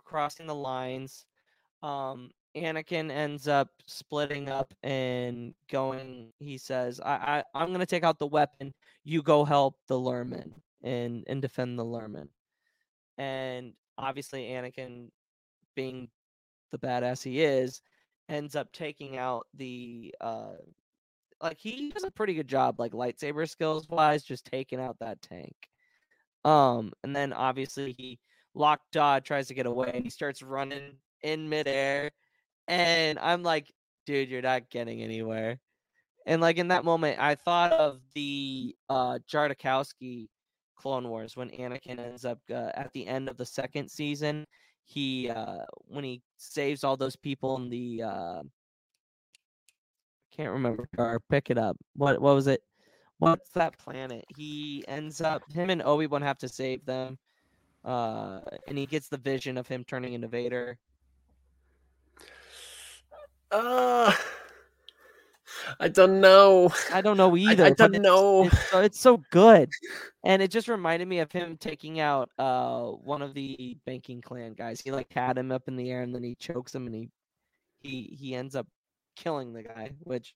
crossing 0.06 0.46
the 0.46 0.56
lines. 0.56 1.26
Um, 1.82 2.30
Anakin 2.56 3.12
ends 3.12 3.48
up 3.48 3.70
splitting 3.88 4.48
up 4.48 4.74
and 4.84 5.56
going. 5.72 6.32
He 6.40 6.58
says, 6.60 7.02
"I, 7.02 7.44
I 7.54 7.60
I'm 7.60 7.72
gonna 7.72 7.88
take 7.88 8.04
out 8.04 8.20
the 8.20 8.28
weapon. 8.28 8.74
You 9.04 9.24
go 9.24 9.44
help 9.44 9.76
the 9.88 10.00
Lurmen 10.00 10.54
and 10.84 11.24
and 11.28 11.42
defend 11.42 11.80
the 11.80 11.86
Lurmen." 11.86 12.30
And 13.18 13.74
obviously, 13.98 14.46
Anakin, 14.50 15.10
being 15.76 16.10
the 16.72 16.78
badass 16.78 17.24
he 17.24 17.42
is, 17.42 17.82
ends 18.30 18.56
up 18.56 18.72
taking 18.72 19.18
out 19.18 19.48
the 19.56 20.14
uh 20.22 20.58
like 21.42 21.58
he 21.60 21.90
does 21.90 22.04
a 22.04 22.12
pretty 22.12 22.34
good 22.34 22.48
job 22.48 22.80
like 22.80 22.94
lightsaber 22.94 23.50
skills 23.50 23.88
wise 23.90 24.24
just 24.24 24.46
taking 24.46 24.80
out 24.80 24.98
that 25.00 25.22
tank. 25.22 25.56
Um 26.46 26.94
and 27.04 27.16
then 27.16 27.34
obviously 27.34 27.94
he 27.98 28.20
lockjaw 28.54 29.20
tries 29.20 29.48
to 29.48 29.54
get 29.54 29.66
away 29.66 29.92
and 29.94 30.04
he 30.04 30.10
starts 30.10 30.42
running 30.42 30.98
in 31.22 31.48
midair 31.50 32.10
and 32.68 33.20
i'm 33.20 33.44
like 33.44 33.72
dude 34.06 34.30
you're 34.30 34.42
not 34.42 34.70
getting 34.70 35.02
anywhere. 35.02 35.60
And 36.26 36.42
like 36.42 36.58
in 36.58 36.70
that 36.70 36.86
moment 36.86 37.20
i 37.20 37.36
thought 37.36 37.72
of 37.74 38.02
the 38.16 38.76
uh 38.90 39.20
Tartakovsky 39.32 40.28
clone 40.76 41.08
wars 41.10 41.36
when 41.36 41.50
anakin 41.50 42.00
ends 42.00 42.26
up 42.26 42.40
uh, 42.52 42.72
at 42.76 42.92
the 42.94 43.08
end 43.08 43.30
of 43.30 43.38
the 43.38 43.46
second 43.46 43.90
season 43.90 44.46
he 44.86 45.30
uh 45.30 45.64
when 45.88 46.04
he 46.04 46.22
saves 46.38 46.84
all 46.84 46.96
those 46.96 47.16
people 47.16 47.58
in 47.58 47.70
the 47.70 48.04
uh 48.04 48.42
can't 50.38 50.52
remember 50.52 50.88
car 50.96 51.20
pick 51.30 51.50
it 51.50 51.58
up 51.58 51.76
what 51.96 52.22
what 52.22 52.36
was 52.36 52.48
it 52.48 52.62
what's 53.20 53.50
that 53.52 53.78
planet 53.80 54.24
he 54.38 54.84
ends 54.88 55.20
up 55.22 55.42
him 55.52 55.70
and 55.70 55.82
obi-wan 55.82 56.22
have 56.22 56.38
to 56.38 56.48
save 56.48 56.86
them 56.86 57.18
uh 57.84 58.40
and 58.68 58.78
he 58.78 58.86
gets 58.86 59.08
the 59.10 59.18
vision 59.18 59.58
of 59.58 59.68
him 59.68 59.84
turning 59.84 60.14
into 60.14 60.28
vader 60.28 60.78
Uh, 63.50 64.12
I 65.80 65.88
don't 65.88 66.20
know. 66.20 66.70
I 66.92 67.00
don't 67.00 67.16
know 67.16 67.38
either. 67.38 67.64
I 67.64 67.70
but 67.70 67.78
don't 67.78 67.96
it's- 67.96 68.04
know. 68.04 68.44
It's, 68.46 68.70
so- 68.70 68.82
it's 68.82 69.00
so 69.00 69.24
good, 69.32 69.70
and 70.26 70.42
it 70.42 70.52
just 70.52 70.68
reminded 70.68 71.08
me 71.08 71.20
of 71.20 71.32
him 71.32 71.56
taking 71.56 72.02
out 72.02 72.30
uh 72.38 72.84
one 72.88 73.22
of 73.22 73.34
the 73.34 73.78
banking 73.86 74.20
clan 74.22 74.54
guys. 74.54 74.82
He 74.82 74.92
like 74.92 75.12
had 75.14 75.38
him 75.38 75.54
up 75.54 75.70
in 75.70 75.78
the 75.78 75.90
air, 75.90 76.02
and 76.02 76.14
then 76.14 76.24
he 76.24 76.36
chokes 76.36 76.76
him, 76.76 76.88
and 76.88 76.96
he 76.96 77.10
he 77.82 78.18
he 78.20 78.36
ends 78.36 78.54
up 78.56 78.68
killing 79.18 79.54
the 79.54 79.64
guy. 79.64 79.92
Which 80.04 80.34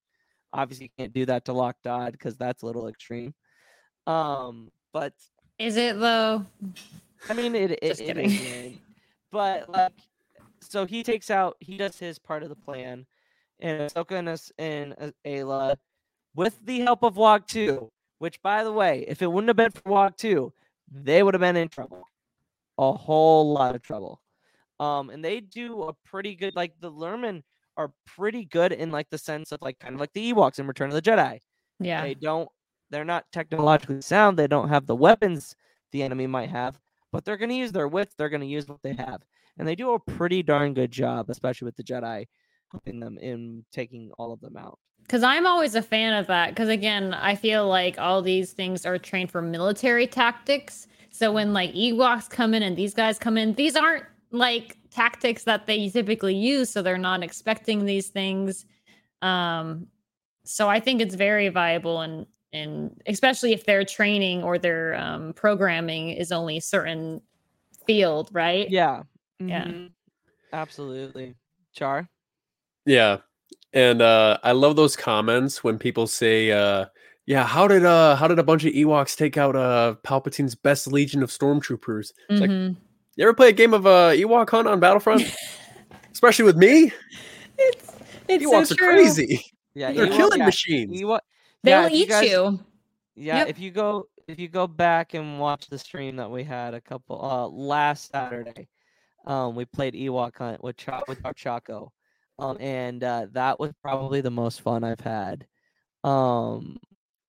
obviously 0.51 0.91
can't 0.97 1.13
do 1.13 1.25
that 1.27 1.45
to 1.45 1.53
Lok 1.53 1.77
Durd 1.83 2.11
because 2.11 2.35
that's 2.35 2.63
a 2.63 2.65
little 2.65 2.87
extreme. 2.87 3.33
Um, 4.07 4.71
but 4.91 5.13
Is 5.57 5.77
it 5.77 5.99
though? 5.99 6.45
I 7.29 7.33
mean, 7.33 7.55
it, 7.55 7.71
it, 7.71 7.81
Just 7.83 8.01
it 8.01 8.07
kidding. 8.07 8.31
is. 8.31 8.73
But 9.31 9.69
like, 9.69 9.93
so 10.59 10.85
he 10.85 11.03
takes 11.03 11.29
out, 11.29 11.55
he 11.59 11.77
does 11.77 11.97
his 11.97 12.19
part 12.19 12.43
of 12.43 12.49
the 12.49 12.55
plan, 12.55 13.05
and 13.59 13.89
Ahsoka 13.89 14.17
and, 14.57 14.95
and 14.97 15.13
Aayla, 15.25 15.75
with 16.35 16.59
the 16.65 16.79
help 16.79 17.03
of 17.03 17.15
Wag 17.15 17.47
Too, 17.47 17.91
which, 18.19 18.41
by 18.41 18.63
the 18.63 18.73
way, 18.73 19.05
if 19.07 19.21
it 19.21 19.31
wouldn't 19.31 19.49
have 19.49 19.55
been 19.55 19.71
for 19.71 19.89
Wag 19.89 20.17
Too, 20.17 20.51
they 20.91 21.23
would 21.23 21.33
have 21.33 21.41
been 21.41 21.55
in 21.55 21.69
trouble. 21.69 22.03
A 22.77 22.91
whole 22.91 23.53
lot 23.53 23.75
of 23.75 23.81
trouble. 23.81 24.21
Um, 24.79 25.09
and 25.11 25.23
they 25.23 25.39
do 25.39 25.83
a 25.83 25.93
pretty 26.05 26.35
good, 26.35 26.55
like, 26.55 26.73
the 26.79 26.91
Lurmen 26.91 27.43
are 27.77 27.91
pretty 28.05 28.45
good 28.45 28.71
in, 28.71 28.91
like, 28.91 29.09
the 29.09 29.17
sense 29.17 29.51
of, 29.51 29.61
like, 29.61 29.79
kind 29.79 29.93
of 29.93 29.99
like 29.99 30.13
the 30.13 30.33
Ewoks 30.33 30.59
in 30.59 30.67
Return 30.67 30.89
of 30.89 30.95
the 30.95 31.01
Jedi. 31.01 31.39
Yeah. 31.79 32.03
They 32.03 32.13
don't 32.13 32.49
they're 32.91 33.05
not 33.05 33.25
technologically 33.31 34.01
sound. 34.01 34.37
They 34.37 34.47
don't 34.47 34.69
have 34.69 34.85
the 34.85 34.95
weapons 34.95 35.55
the 35.91 36.03
enemy 36.03 36.27
might 36.27 36.49
have, 36.49 36.77
but 37.11 37.25
they're 37.25 37.37
going 37.37 37.49
to 37.49 37.55
use 37.55 37.71
their 37.71 37.87
wits. 37.87 38.13
They're 38.17 38.29
going 38.29 38.41
to 38.41 38.47
use 38.47 38.67
what 38.67 38.81
they 38.83 38.93
have. 38.93 39.21
And 39.57 39.67
they 39.67 39.75
do 39.75 39.93
a 39.93 39.99
pretty 39.99 40.43
darn 40.43 40.73
good 40.73 40.91
job, 40.91 41.29
especially 41.29 41.65
with 41.65 41.75
the 41.77 41.83
Jedi 41.83 42.27
helping 42.71 42.99
them 42.99 43.17
in 43.17 43.65
taking 43.71 44.11
all 44.17 44.31
of 44.31 44.39
them 44.39 44.55
out. 44.55 44.77
Because 45.01 45.23
I'm 45.23 45.45
always 45.45 45.75
a 45.75 45.81
fan 45.81 46.13
of 46.13 46.27
that. 46.27 46.49
Because 46.49 46.69
again, 46.69 47.13
I 47.13 47.35
feel 47.35 47.67
like 47.67 47.97
all 47.97 48.21
these 48.21 48.53
things 48.53 48.85
are 48.85 48.97
trained 48.97 49.31
for 49.31 49.41
military 49.41 50.07
tactics. 50.07 50.87
So 51.09 51.31
when 51.31 51.53
like 51.53 51.73
Ewoks 51.73 52.29
come 52.29 52.53
in 52.53 52.63
and 52.63 52.77
these 52.77 52.93
guys 52.93 53.19
come 53.19 53.37
in, 53.37 53.53
these 53.55 53.75
aren't 53.75 54.05
like 54.31 54.77
tactics 54.89 55.43
that 55.43 55.65
they 55.67 55.89
typically 55.89 56.35
use. 56.35 56.69
So 56.69 56.81
they're 56.81 56.97
not 56.97 57.23
expecting 57.23 57.85
these 57.85 58.07
things. 58.09 58.65
Um, 59.21 59.87
so 60.43 60.67
I 60.69 60.79
think 60.79 61.01
it's 61.01 61.15
very 61.15 61.49
viable 61.49 62.01
and 62.01 62.25
and 62.53 63.01
especially 63.07 63.53
if 63.53 63.65
their 63.65 63.85
training 63.85 64.43
or 64.43 64.57
their 64.57 64.95
um, 64.95 65.31
programming 65.33 66.09
is 66.09 66.33
only 66.33 66.57
a 66.57 66.61
certain 66.61 67.21
field, 67.87 68.29
right? 68.33 68.69
Yeah. 68.69 69.03
Yeah. 69.39 69.65
Mhm. 69.65 69.91
Absolutely. 70.51 71.35
Char? 71.73 72.09
Yeah. 72.85 73.17
And 73.73 74.01
uh 74.01 74.37
I 74.43 74.51
love 74.51 74.75
those 74.75 74.97
comments 74.97 75.63
when 75.63 75.79
people 75.79 76.07
say 76.07 76.51
uh 76.51 76.85
yeah, 77.25 77.45
how 77.45 77.67
did 77.69 77.85
uh 77.85 78.17
how 78.17 78.27
did 78.27 78.39
a 78.39 78.43
bunch 78.43 78.65
of 78.65 78.73
Ewoks 78.73 79.15
take 79.15 79.37
out 79.37 79.55
uh 79.55 79.95
Palpatine's 80.03 80.55
best 80.55 80.91
legion 80.91 81.23
of 81.23 81.29
stormtroopers? 81.29 82.11
It's 82.29 82.41
like 82.41 82.49
Mhm. 82.49 82.75
You 83.21 83.27
ever 83.27 83.33
play 83.35 83.49
a 83.49 83.53
game 83.53 83.73
of 83.73 83.85
uh 83.85 84.09
Ewok 84.11 84.49
Hunt 84.49 84.67
on 84.67 84.79
Battlefront? 84.79 85.23
Especially 86.11 86.45
with 86.45 86.57
me? 86.57 86.91
It's 87.57 87.91
it's 88.27 88.45
Ewoks 88.45 88.67
so 88.67 88.73
are 88.73 88.77
true. 88.77 88.87
crazy. 88.87 89.45
Yeah. 89.73 89.91
They're 89.91 90.07
Ewok- 90.07 90.15
killing 90.15 90.39
yeah, 90.39 90.45
machines. 90.45 91.01
Ewok- 91.01 91.19
They 91.63 91.71
yeah, 91.71 91.79
will 91.81 91.87
if 91.87 91.93
you 91.93 91.97
eat 91.99 92.09
guys- 92.09 92.29
you. 92.29 92.59
Yeah, 93.15 93.37
Yep. 93.39 93.47
if 93.49 93.59
you 93.59 93.71
go 93.71 94.07
if 94.27 94.39
you 94.39 94.47
go 94.47 94.67
back 94.67 95.13
and 95.13 95.39
watch 95.39 95.67
the 95.69 95.77
stream 95.77 96.15
that 96.15 96.29
we 96.31 96.43
had 96.43 96.73
a 96.73 96.81
couple 96.81 97.23
uh 97.23 97.47
last 97.47 98.11
Saturday, 98.11 98.67
um 99.25 99.55
we 99.55 99.65
played 99.65 99.93
Ewok 99.93 100.35
Hunt 100.37 100.63
with 100.63 100.77
Cho- 100.77 101.03
with 101.07 101.19
our 101.25 101.33
Chaco. 101.33 101.91
Um 102.39 102.57
and 102.59 103.03
uh 103.03 103.27
that 103.33 103.59
was 103.59 103.71
probably 103.81 104.21
the 104.21 104.31
most 104.31 104.61
fun 104.61 104.83
I've 104.83 104.99
had. 105.01 105.45
Um 106.03 106.77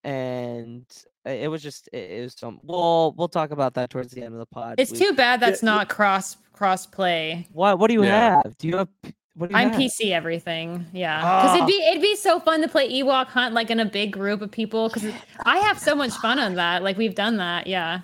and 0.05 0.85
it 1.25 1.49
was 1.51 1.63
just 1.63 1.89
it, 1.93 2.11
it 2.11 2.23
was 2.23 2.35
some 2.37 2.61
we'll 2.63 3.15
we'll 3.17 3.29
talk 3.29 3.51
about 3.51 3.75
that 3.75 3.91
towards 3.91 4.13
the 4.13 4.23
end 4.23 4.33
of 4.35 4.39
the 4.41 4.47
pod. 4.47 4.77
It's 4.79 4.91
We- 4.93 4.99
too 4.99 5.13
bad 5.15 5.41
that's 5.41 5.63
not 5.63 5.89
cross 5.89 6.37
cross 6.53 6.87
play. 6.87 7.47
What 7.53 7.79
what 7.79 7.89
do 7.89 7.95
you 7.95 8.05
Yeah. 8.05 8.41
have? 8.45 8.57
Do 8.59 8.69
you 8.69 8.77
have 8.79 8.89
what 9.35 9.49
do 9.49 9.55
you 9.55 9.61
I'm 9.63 9.71
have? 9.71 9.81
PC 9.81 10.13
everything, 10.13 10.85
yeah. 10.93 11.19
Because 11.21 11.51
Ah. 11.53 11.55
it'd 11.57 11.67
be 11.67 11.83
it'd 11.89 12.03
be 12.03 12.17
so 12.17 12.39
fun 12.41 12.61
to 12.63 12.69
play 12.69 12.91
Ewok 12.93 13.29
Hunt 13.29 13.55
like 13.55 13.71
in 13.71 13.81
a 13.81 13.85
big 13.87 14.13
group 14.13 14.43
of 14.43 14.51
people. 14.51 14.89
Because 14.91 15.11
I 15.47 15.59
have 15.59 15.79
so 15.79 15.95
much 15.95 16.13
fun 16.15 16.39
on 16.39 16.55
that. 16.57 16.83
Like 16.83 16.99
we've 16.99 17.15
done 17.15 17.37
that, 17.39 17.67
yeah. 17.67 18.01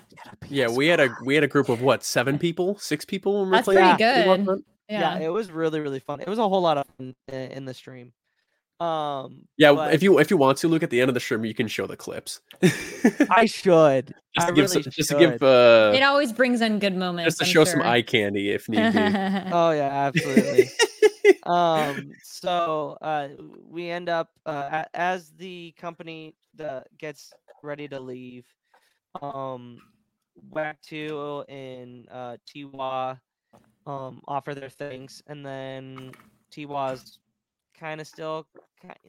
Yeah, 0.48 0.68
we 0.70 0.86
had 0.86 1.00
a 1.00 1.10
we 1.24 1.34
had 1.34 1.44
a 1.44 1.48
group 1.48 1.68
of 1.68 1.82
what, 1.82 2.02
seven 2.04 2.38
people, 2.38 2.78
six 2.78 3.04
people 3.04 3.40
when 3.40 3.50
we 3.50 3.56
That's 3.56 3.64
played 3.64 3.78
pretty 3.78 3.92
Ewok 4.04 4.36
good. 4.36 4.46
Hunt? 4.46 4.64
Yeah. 4.88 5.18
Yeah, 5.18 5.26
it 5.26 5.28
was 5.28 5.50
really 5.50 5.80
really 5.80 6.00
fun. 6.00 6.20
It 6.20 6.28
was 6.28 6.38
a 6.38 6.48
whole 6.48 6.62
lot 6.62 6.78
of 6.78 6.86
fun 6.96 7.14
in 7.28 7.64
the 7.66 7.74
stream. 7.74 8.12
Um 8.80 9.48
Yeah, 9.56 9.72
but 9.72 9.92
if 9.92 10.02
you 10.02 10.18
if 10.18 10.30
you 10.30 10.36
want 10.36 10.58
to 10.58 10.68
look 10.68 10.82
at 10.82 10.90
the 10.90 11.00
end 11.00 11.08
of 11.08 11.14
the 11.14 11.20
stream, 11.20 11.44
you 11.44 11.54
can 11.54 11.66
show 11.66 11.86
the 11.86 11.96
clips. 11.96 12.40
I 13.30 13.46
should. 13.46 14.14
just 14.34 14.46
I 14.46 14.50
to 14.50 14.54
give 14.54 14.70
really 14.70 14.82
some, 14.82 14.92
just 14.92 15.10
to 15.10 15.18
give 15.18 15.42
uh 15.42 15.92
it 15.94 16.02
always 16.02 16.32
brings 16.32 16.60
in 16.60 16.78
good 16.78 16.96
moments. 16.96 17.26
just 17.26 17.38
to 17.38 17.44
I'm 17.44 17.50
show 17.50 17.64
some 17.64 17.82
eye 17.82 18.02
candy 18.02 18.50
if 18.50 18.68
need 18.68 18.92
be. 18.92 18.98
Oh 19.52 19.72
yeah, 19.72 19.90
absolutely. 20.06 20.70
um, 21.44 22.12
so 22.22 22.96
uh, 23.02 23.28
we 23.68 23.90
end 23.90 24.08
up 24.08 24.30
uh, 24.46 24.84
as 24.94 25.30
the 25.38 25.74
company 25.78 26.34
the 26.54 26.84
gets 26.98 27.32
ready 27.62 27.88
to 27.88 27.98
leave. 27.98 28.46
Um, 29.20 29.78
Wag 30.50 30.76
Too 30.82 31.44
and 31.48 32.08
uh, 32.10 32.36
Tee 32.46 32.64
Watt 32.64 33.18
um 33.86 34.20
offer 34.28 34.54
their 34.54 34.70
things, 34.70 35.22
and 35.26 35.44
then 35.44 36.12
Tee 36.50 36.66
Watt's 36.66 37.18
kind 37.78 38.00
of 38.00 38.06
still 38.06 38.46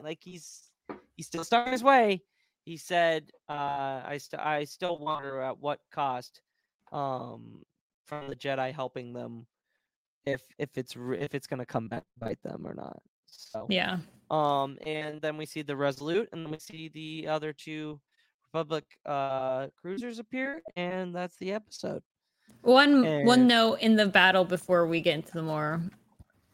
like 0.02 0.20
he's 0.22 0.70
he's 1.16 1.28
still 1.28 1.44
starting 1.44 1.72
his 1.74 1.84
way. 1.84 2.24
He 2.66 2.78
said, 2.78 3.32
uh, 3.50 4.02
"I 4.06 4.18
st- 4.20 4.41
I 4.41 4.64
still 4.66 4.98
wonder 5.00 5.41
at 5.41 5.58
what 5.60 5.80
cost." 5.91 6.41
Um, 6.91 7.64
from 8.06 8.28
the 8.30 8.36
Jedi 8.36 8.74
helping 8.74 9.14
them 9.14 9.46
if 10.26 10.41
if 10.58 10.70
it's 10.78 10.96
re- 10.96 11.20
if 11.20 11.36
it's 11.36 11.46
gonna 11.48 11.66
come 11.66 11.88
back 11.88 12.02
to 12.02 12.20
bite 12.20 12.41
them 12.41 12.66
or 12.66 12.74
not. 12.74 13.00
So 13.28 13.68
Yeah. 13.70 14.00
um, 14.32 14.78
and 14.86 15.22
then 15.22 15.38
we 15.38 15.46
see 15.46 15.62
the 15.62 15.76
Resolute, 15.76 16.30
and 16.32 16.44
then 16.46 16.52
we 16.52 16.58
see 16.60 16.90
the 16.90 17.28
other 17.28 17.54
two 17.54 18.02
Republic 18.52 18.86
uh 19.06 19.68
cruisers 19.80 20.18
appear, 20.18 20.62
and 20.76 21.14
that's 21.16 21.38
the 21.38 21.52
episode. 21.52 22.02
One 22.62 23.26
one 23.26 23.46
note 23.48 23.76
in 23.82 23.96
the 23.96 24.08
battle 24.08 24.44
before 24.44 24.88
we 24.88 25.02
get 25.02 25.16
into 25.16 25.34
the 25.34 25.44
more 25.44 25.82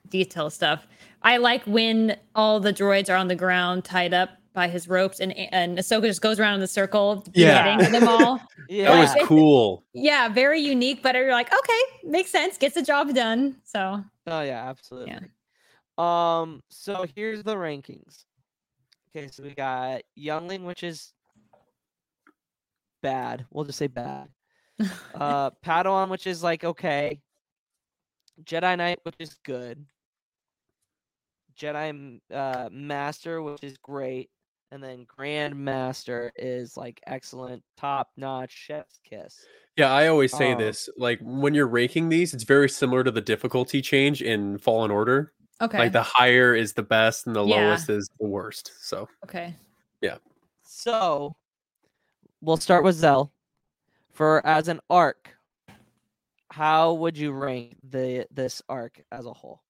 detailed 0.10 0.54
stuff. 0.54 0.88
I 1.22 1.38
like 1.38 1.64
when 1.66 2.18
all 2.36 2.60
the 2.60 2.72
droids 2.74 3.10
are 3.10 3.16
on 3.16 3.28
the 3.28 3.36
ground 3.36 3.84
tied 3.84 4.14
up 4.14 4.30
by 4.54 4.68
his 4.70 4.88
ropes, 4.88 5.20
and 5.20 5.34
and 5.54 5.78
Ahsoka 5.78 6.04
just 6.04 6.22
goes 6.22 6.40
around 6.40 6.54
in 6.56 6.60
the 6.62 6.68
circle, 6.68 7.26
Yeah. 7.34 7.78
getting 7.78 7.92
them 7.92 8.08
all. 8.08 8.40
Yeah. 8.70 8.92
That 8.92 9.18
was 9.18 9.28
cool. 9.28 9.84
Yeah, 9.94 10.30
very 10.30 10.62
unique, 10.62 11.04
but 11.04 11.16
you're 11.16 11.32
like, 11.32 11.52
okay, 11.54 11.80
makes 12.10 12.30
sense, 12.32 12.58
gets 12.58 12.76
the 12.76 12.82
job 12.82 13.14
done. 13.14 13.58
So 13.64 14.04
Oh 14.28 14.42
yeah, 14.42 14.70
absolutely. 14.70 15.12
Yeah. 15.14 15.20
Um, 15.98 16.62
so 16.70 17.06
here's 17.16 17.44
the 17.44 17.56
rankings. 17.56 18.26
Okay, 19.16 19.28
so 19.30 19.44
we 19.44 19.54
got 19.54 20.02
Youngling, 20.18 20.64
which 20.66 20.84
is 20.84 21.14
bad. 23.02 23.46
We'll 23.52 23.66
just 23.66 23.78
say 23.78 23.88
bad. 23.88 24.28
uh 25.16 25.52
Padawan, 25.66 26.10
which 26.10 26.28
is 26.28 26.44
like 26.44 26.64
okay. 26.64 27.20
Jedi 28.44 28.78
Knight, 28.78 29.00
which 29.04 29.16
is 29.20 29.36
good. 29.46 29.86
Jedi 31.60 32.20
uh, 32.34 32.70
Master, 32.72 33.42
which 33.42 33.64
is 33.64 33.78
great, 33.78 34.30
and 34.72 34.84
then 34.84 35.06
Grand 35.08 35.56
Master 35.56 36.32
is 36.36 36.76
like 36.78 37.00
excellent, 37.08 37.64
top 37.78 38.12
notch, 38.18 38.52
chef's 38.52 39.00
kiss. 39.04 39.46
Yeah, 39.78 39.92
I 39.92 40.08
always 40.08 40.32
say 40.32 40.54
Um, 40.54 40.60
this. 40.60 40.88
Like 40.98 41.20
when 41.22 41.54
you're 41.54 41.68
ranking 41.68 42.10
these, 42.10 42.34
it's 42.34 42.44
very 42.44 42.70
similar 42.70 43.04
to 43.04 43.12
the 43.12 43.22
difficulty 43.22 43.82
change 43.82 44.22
in 44.22 44.58
Fallen 44.58 44.90
Order. 44.92 45.34
okay, 45.62 45.78
Like 45.80 45.92
the 45.92 46.04
higher 46.04 46.56
is 46.56 46.74
the 46.74 46.84
best 46.84 47.28
and 47.28 47.36
the 47.36 47.44
Yeah. 47.46 47.56
lowest 47.68 47.90
is 47.90 48.10
the 48.20 48.28
worst. 48.28 48.72
So 48.82 49.08
okay. 49.26 49.54
Yeah. 50.02 50.18
So 50.64 51.36
we'll 52.42 52.58
start 52.58 52.84
with 52.84 52.96
Xelle. 53.02 53.32
For 54.12 54.46
as 54.48 54.70
an 54.70 54.80
arc, 54.90 55.36
how 56.52 56.94
would 56.94 57.18
you 57.18 57.32
rank 57.34 57.76
the 57.84 58.28
this 58.32 58.62
arc 58.70 59.04
as 59.12 59.26
a 59.26 59.34
whole? 59.34 59.62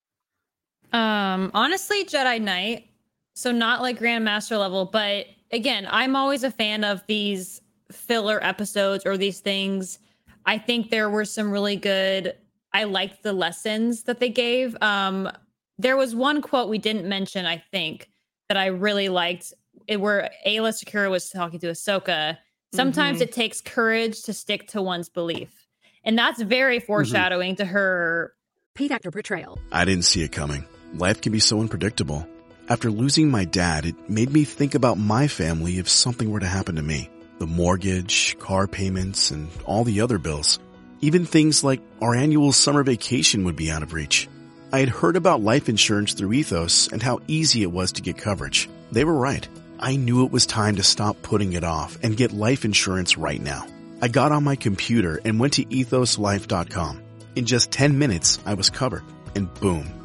Um, 0.93 1.51
honestly, 1.53 2.05
Jedi 2.05 2.41
Knight. 2.41 2.87
So 3.33 3.51
not 3.51 3.81
like 3.81 3.99
Grandmaster 3.99 4.57
level, 4.57 4.85
but 4.85 5.25
again, 5.51 5.87
I'm 5.89 6.15
always 6.15 6.43
a 6.45 6.51
fan 6.51 6.85
of 6.85 7.03
these 7.05 7.59
filler 7.91 8.41
episodes 8.41 9.05
or 9.05 9.17
these 9.17 9.41
things. 9.41 9.99
I 10.45 10.57
think 10.57 10.89
there 10.89 11.09
were 11.09 11.25
some 11.25 11.51
really 11.51 11.75
good. 11.75 12.33
I 12.73 12.85
liked 12.85 13.23
the 13.23 13.33
lessons 13.33 14.03
that 14.03 14.19
they 14.19 14.29
gave. 14.29 14.77
Um, 14.81 15.29
there 15.77 15.97
was 15.97 16.15
one 16.15 16.41
quote 16.41 16.69
we 16.69 16.77
didn't 16.77 17.07
mention, 17.09 17.45
I 17.45 17.57
think, 17.71 18.09
that 18.47 18.57
I 18.57 18.67
really 18.67 19.09
liked. 19.09 19.53
It 19.87 19.99
where 19.99 20.29
Aayla 20.47 20.71
Secura 20.71 21.09
was 21.11 21.29
talking 21.29 21.59
to 21.59 21.67
Ahsoka. 21.67 22.37
Sometimes 22.73 23.19
Mhm. 23.19 23.23
it 23.23 23.31
takes 23.33 23.59
courage 23.59 24.23
to 24.23 24.33
stick 24.33 24.67
to 24.69 24.81
one's 24.81 25.09
belief, 25.09 25.67
and 26.05 26.17
that's 26.17 26.41
very 26.41 26.79
foreshadowing 26.79 27.57
to 27.57 27.65
her 27.65 28.33
Paid 28.75 28.91
actor 28.91 29.11
portrayal. 29.11 29.57
I 29.71 29.85
didn't 29.85 30.03
see 30.03 30.21
it 30.23 30.31
coming. 30.33 30.65
Life 30.97 31.19
can 31.19 31.33
be 31.33 31.39
so 31.39 31.59
unpredictable. 31.59 32.25
After 32.69 32.89
losing 32.89 33.29
my 33.29 33.43
dad, 33.43 33.85
it 33.85 34.09
made 34.09 34.31
me 34.31 34.45
think 34.45 34.75
about 34.75 34.97
my 34.97 35.27
family 35.27 35.77
if 35.77 35.89
something 35.89 36.31
were 36.31 36.39
to 36.39 36.45
happen 36.45 36.75
to 36.75 36.81
me. 36.81 37.09
The 37.37 37.45
mortgage, 37.45 38.39
car 38.39 38.65
payments, 38.65 39.29
and 39.29 39.49
all 39.65 39.83
the 39.83 39.99
other 39.99 40.17
bills. 40.17 40.57
Even 41.01 41.25
things 41.25 41.65
like 41.65 41.81
our 42.01 42.15
annual 42.15 42.53
summer 42.53 42.81
vacation 42.81 43.43
would 43.43 43.57
be 43.57 43.69
out 43.69 43.83
of 43.83 43.91
reach. 43.91 44.29
I 44.71 44.79
had 44.79 44.87
heard 44.87 45.17
about 45.17 45.41
life 45.41 45.67
insurance 45.67 46.13
through 46.13 46.31
Ethos 46.31 46.87
and 46.87 47.03
how 47.03 47.19
easy 47.27 47.61
it 47.61 47.71
was 47.71 47.91
to 47.93 48.01
get 48.01 48.17
coverage. 48.17 48.69
They 48.93 49.03
were 49.03 49.13
right. 49.13 49.45
I 49.77 49.97
knew 49.97 50.25
it 50.25 50.31
was 50.31 50.45
time 50.45 50.77
to 50.77 50.83
stop 50.83 51.21
putting 51.21 51.53
it 51.53 51.65
off 51.65 51.97
and 52.03 52.15
get 52.15 52.31
life 52.31 52.63
insurance 52.63 53.17
right 53.17 53.41
now. 53.41 53.67
I 54.01 54.07
got 54.07 54.31
on 54.31 54.45
my 54.45 54.55
computer 54.55 55.19
and 55.25 55.41
went 55.41 55.53
to 55.53 55.65
ethoslife.com. 55.65 57.01
In 57.35 57.45
just 57.45 57.71
10 57.71 57.99
minutes, 57.99 58.39
I 58.45 58.53
was 58.53 58.69
covered. 58.69 59.03
And 59.35 59.53
boom, 59.55 60.04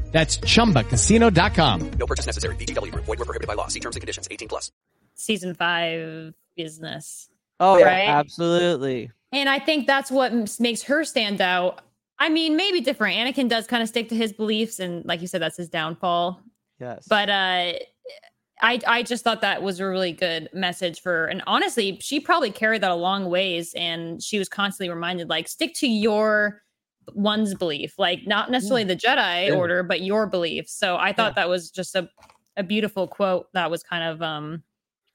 That's 0.11 0.37
chumbacasino.com. 0.39 1.91
No 1.97 2.05
purchase 2.05 2.25
necessary. 2.25 2.55
VGW 2.57 2.91
Group. 2.91 3.05
Void 3.05 3.19
were 3.19 3.25
prohibited 3.25 3.47
by 3.47 3.53
law. 3.53 3.67
See 3.67 3.79
terms 3.79 3.95
and 3.95 4.01
conditions. 4.01 4.27
18 4.29 4.47
plus. 4.49 4.71
season 5.15 5.53
five 5.53 6.33
business. 6.57 7.29
Oh 7.59 7.77
yeah, 7.77 7.85
Right? 7.85 8.07
absolutely. 8.09 9.11
And 9.31 9.47
I 9.47 9.59
think 9.59 9.87
that's 9.87 10.11
what 10.11 10.33
makes 10.59 10.83
her 10.83 11.03
stand 11.05 11.39
out. 11.39 11.81
I 12.19 12.29
mean, 12.29 12.55
maybe 12.57 12.81
different. 12.81 13.17
Anakin 13.17 13.47
does 13.49 13.65
kind 13.67 13.81
of 13.81 13.87
stick 13.89 14.09
to 14.09 14.15
his 14.15 14.33
beliefs, 14.33 14.79
and 14.79 15.05
like 15.05 15.21
you 15.21 15.27
said, 15.27 15.41
that's 15.41 15.57
his 15.57 15.69
downfall. 15.69 16.41
Yes. 16.79 17.05
But 17.07 17.29
uh, 17.29 17.73
I 18.61 18.79
I 18.85 19.03
just 19.03 19.23
thought 19.23 19.41
that 19.41 19.63
was 19.63 19.79
a 19.79 19.85
really 19.87 20.11
good 20.11 20.49
message 20.53 21.01
for, 21.01 21.25
and 21.27 21.41
honestly, 21.47 21.97
she 22.01 22.19
probably 22.19 22.51
carried 22.51 22.81
that 22.83 22.91
a 22.91 22.95
long 22.95 23.29
ways, 23.29 23.73
and 23.75 24.21
she 24.21 24.37
was 24.37 24.49
constantly 24.49 24.93
reminded 24.93 25.29
like 25.29 25.47
stick 25.47 25.73
to 25.75 25.87
your 25.87 26.61
one's 27.13 27.53
belief, 27.55 27.95
like 27.97 28.25
not 28.27 28.51
necessarily 28.51 28.83
the 28.83 28.95
Jedi 28.95 29.47
Yeah. 29.47 29.53
order, 29.53 29.83
but 29.83 30.01
your 30.01 30.27
belief. 30.27 30.67
So 30.69 30.97
I 30.97 31.13
thought 31.13 31.35
that 31.35 31.49
was 31.49 31.69
just 31.71 31.95
a 31.95 32.09
a 32.57 32.63
beautiful 32.63 33.07
quote 33.07 33.47
that 33.53 33.71
was 33.71 33.81
kind 33.83 34.03
of 34.03 34.21
um 34.21 34.63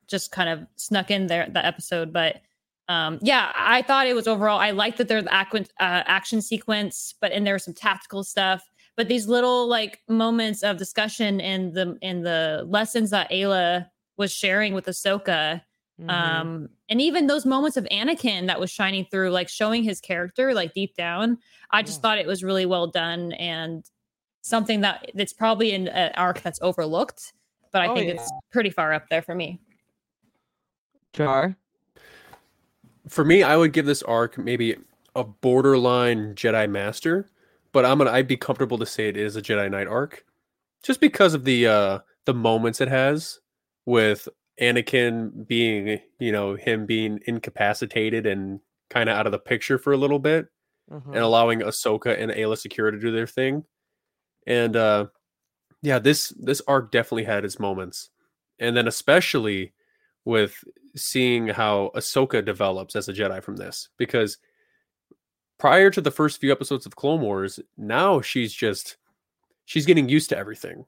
just 0.09 0.33
kind 0.33 0.49
of 0.49 0.67
snuck 0.77 1.11
in 1.11 1.27
there 1.27 1.47
that 1.51 1.65
episode, 1.65 2.13
but. 2.13 2.41
Um, 2.89 3.19
yeah, 3.21 3.51
I 3.57 3.83
thought 3.83 4.07
it 4.07 4.15
was 4.15 4.29
overall. 4.29 4.61
I 4.61 4.71
liked 4.71 4.99
that 4.99 5.09
there's 5.09 5.25
the 5.25 5.35
action, 5.35 5.67
uh, 5.81 6.05
action 6.07 6.41
sequence, 6.41 7.15
but 7.21 7.33
and 7.33 7.45
there 7.45 7.55
was 7.55 7.65
some 7.65 7.75
tactical 7.75 8.23
stuff. 8.23 8.63
But 8.97 9.09
these 9.09 9.27
little 9.27 9.67
like 9.67 10.03
moments 10.09 10.63
of 10.63 10.77
discussion 10.77 11.41
and 11.41 11.75
the 11.75 11.99
and 12.01 12.25
the 12.25 12.65
lessons 12.69 13.11
that 13.11 13.29
Aayla 13.33 13.89
was 14.19 14.33
sharing 14.33 14.73
with 14.73 14.87
Ahsoka, 14.87 15.63
Mm-hmm. 16.01 16.11
um, 16.11 16.69
and 16.91 17.01
even 17.01 17.27
those 17.27 17.47
moments 17.47 17.79
of 17.79 17.85
Anakin 17.91 18.49
that 18.49 18.61
was 18.61 18.71
shining 18.71 19.07
through, 19.11 19.31
like 19.31 19.49
showing 19.49 19.83
his 19.83 19.99
character, 20.01 20.53
like 20.53 20.75
deep 20.75 20.95
down. 20.95 21.39
I 21.71 21.83
just 21.83 22.03
thought 22.03 22.19
it 22.19 22.27
was 22.27 22.45
really 22.45 22.67
well 22.67 22.87
done 22.87 23.33
and 23.33 23.83
something 24.43 24.83
that 24.83 25.11
that's 25.15 25.33
probably 25.33 25.73
an 25.73 25.89
uh, 25.89 26.13
arc 26.17 26.43
that's 26.43 26.61
overlooked, 26.61 27.33
but 27.73 27.81
I 27.83 27.89
Oh, 27.89 27.95
think 27.95 28.09
yeah. 28.09 28.15
it's 28.21 28.31
pretty 28.53 28.69
far 28.71 28.93
up 28.93 29.09
there 29.09 29.23
for 29.23 29.35
me. 29.35 29.59
Jar. 31.13 31.57
for 33.09 33.25
me, 33.25 33.43
I 33.43 33.57
would 33.57 33.73
give 33.73 33.87
this 33.87 34.03
arc 34.03 34.37
maybe 34.37 34.77
a 35.15 35.25
borderline 35.25 36.35
Jedi 36.35 36.69
Master, 36.71 37.31
but 37.73 37.87
I'm 37.87 37.99
gonna 37.99 38.11
I'd 38.11 38.29
be 38.29 38.37
comfortable 38.37 38.77
to 38.79 38.87
say 38.87 39.09
it 39.09 39.17
is 39.17 39.35
a 39.37 39.43
Jedi 39.43 39.71
Knight 39.71 39.87
arc, 39.87 40.25
just 40.83 41.01
because 41.01 41.33
of 41.33 41.45
the 41.45 41.67
uh 41.67 41.99
the 42.27 42.35
moments 42.35 42.81
it 42.83 42.89
has 42.89 43.41
with 43.87 44.29
Anakin 44.61 45.47
being 45.47 46.01
you 46.19 46.33
know 46.33 46.55
him 46.57 46.87
being 46.87 47.21
incapacitated 47.27 48.27
and 48.27 48.61
kind 48.91 49.09
of 49.11 49.17
out 49.17 49.27
of 49.27 49.33
the 49.33 49.39
picture 49.39 49.79
for 49.79 49.93
a 49.93 49.97
little 49.97 50.19
bit, 50.19 50.49
Mhm. 50.91 51.07
and 51.09 51.19
allowing 51.19 51.61
Ahsoka 51.61 52.19
and 52.19 52.31
Aayla 52.33 52.57
Secura 52.57 52.93
to 52.93 52.99
do 53.01 53.13
their 53.13 53.27
thing, 53.27 53.65
and 54.47 54.77
uh 54.77 55.07
yeah, 55.83 55.99
this 56.01 56.31
this 56.41 56.63
arc 56.69 56.91
definitely 56.93 57.25
had 57.25 57.45
its 57.45 57.59
moments, 57.61 58.11
and 58.61 58.77
then 58.77 58.89
especially 58.89 59.75
with 60.27 60.65
seeing 60.97 61.49
how 61.49 61.91
Ahsoka 61.97 62.45
develops 62.45 62.97
as 62.97 63.09
a 63.09 63.13
Jedi 63.15 63.43
from 63.43 63.57
this 63.57 63.91
because 63.99 64.39
prior 65.59 65.91
to 65.91 66.01
the 66.01 66.11
first 66.11 66.41
few 66.41 66.53
episodes 66.53 66.87
of 66.87 66.97
Clone 66.97 67.21
Wars, 67.21 67.61
now 67.77 68.21
she's 68.21 68.53
just 68.53 68.97
she's 69.67 69.87
getting 69.87 70.09
used 70.09 70.29
to 70.31 70.39
everything. 70.39 70.85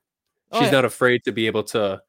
Oh, 0.53 0.61
She's 0.61 0.67
yeah. 0.69 0.73
not 0.73 0.85
afraid 0.87 1.25
to 1.25 1.33
be 1.33 1.47
able 1.47 1.65
to, 1.65 2.03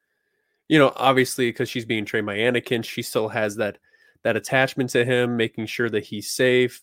you 0.70 0.78
know, 0.78 0.92
obviously 0.94 1.48
because 1.48 1.68
she's 1.68 1.84
being 1.84 2.04
trained 2.04 2.26
by 2.26 2.36
Anakin, 2.36 2.84
she 2.84 3.02
still 3.02 3.28
has 3.28 3.56
that 3.56 3.78
that 4.22 4.36
attachment 4.36 4.90
to 4.90 5.04
him, 5.04 5.36
making 5.36 5.66
sure 5.66 5.90
that 5.90 6.04
he's 6.04 6.30
safe. 6.30 6.80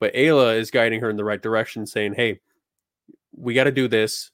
But 0.00 0.12
Aayla 0.14 0.58
is 0.58 0.72
guiding 0.72 1.00
her 1.02 1.08
in 1.08 1.16
the 1.16 1.24
right 1.24 1.40
direction, 1.40 1.86
saying, 1.86 2.14
"Hey, 2.14 2.40
we 3.30 3.54
got 3.54 3.64
to 3.64 3.70
do 3.70 3.86
this. 3.86 4.32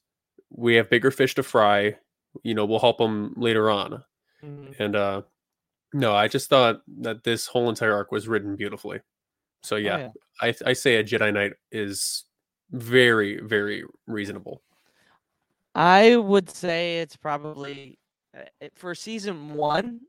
We 0.49 0.73
have 0.75 0.89
bigger 0.89 1.11
fish 1.11 1.35
to 1.35 1.43
fry. 1.43 1.97
You 2.41 2.55
know, 2.55 2.65
we'll 2.65 2.79
help 2.79 2.97
them 2.97 3.35
later 3.37 3.69
on." 3.69 4.03
Mhm. 4.43 4.79
And 4.79 4.95
uh 4.95 5.21
no, 5.93 6.15
I 6.15 6.27
just 6.27 6.49
thought 6.49 6.81
that 7.01 7.23
this 7.23 7.45
whole 7.45 7.69
entire 7.69 7.93
arc 7.93 8.11
was 8.11 8.27
written 8.27 8.55
beautifully. 8.55 9.01
So 9.61 9.75
yeah, 9.75 9.97
yeah. 9.97 10.09
I 10.41 10.55
I 10.65 10.73
say 10.73 10.95
a 10.95 11.03
Jedi 11.03 11.31
Knight 11.31 11.53
is 11.71 12.23
very 12.71 13.39
very 13.39 13.83
reasonable. 14.07 14.63
I 15.75 16.15
would 16.15 16.49
say 16.49 17.01
it's 17.01 17.15
probably 17.15 17.99
for 18.75 18.95
season 18.95 19.53
one 19.53 20.01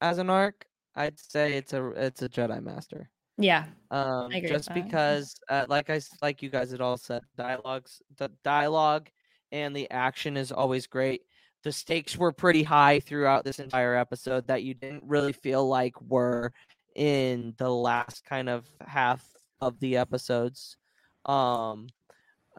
as 0.00 0.18
an 0.18 0.30
arc. 0.30 0.66
I'd 0.94 1.18
say 1.18 1.54
it's 1.54 1.72
a 1.72 1.86
it's 1.90 2.22
a 2.22 2.28
Jedi 2.28 2.62
Master. 2.62 3.10
Yeah. 3.38 3.66
Um, 3.92 4.30
I 4.32 4.38
agree 4.38 4.48
just 4.48 4.74
because, 4.74 5.36
uh, 5.48 5.64
like 5.68 5.90
I 5.90 6.00
like 6.20 6.42
you 6.42 6.50
guys 6.50 6.72
had 6.72 6.80
all 6.80 6.96
said, 6.96 7.22
dialogues, 7.36 8.02
the 8.16 8.30
dialogue 8.42 9.08
and 9.52 9.74
the 9.74 9.88
action 9.90 10.36
is 10.36 10.50
always 10.50 10.86
great. 10.86 11.22
The 11.62 11.72
stakes 11.72 12.16
were 12.16 12.32
pretty 12.32 12.64
high 12.64 13.00
throughout 13.00 13.44
this 13.44 13.60
entire 13.60 13.94
episode 13.94 14.46
that 14.48 14.64
you 14.64 14.74
didn't 14.74 15.04
really 15.06 15.32
feel 15.32 15.66
like 15.66 16.00
were 16.02 16.52
in 16.96 17.54
the 17.58 17.70
last 17.70 18.24
kind 18.24 18.48
of 18.48 18.68
half 18.86 19.24
of 19.60 19.78
the 19.78 19.96
episodes. 19.96 20.76
Um, 21.24 21.88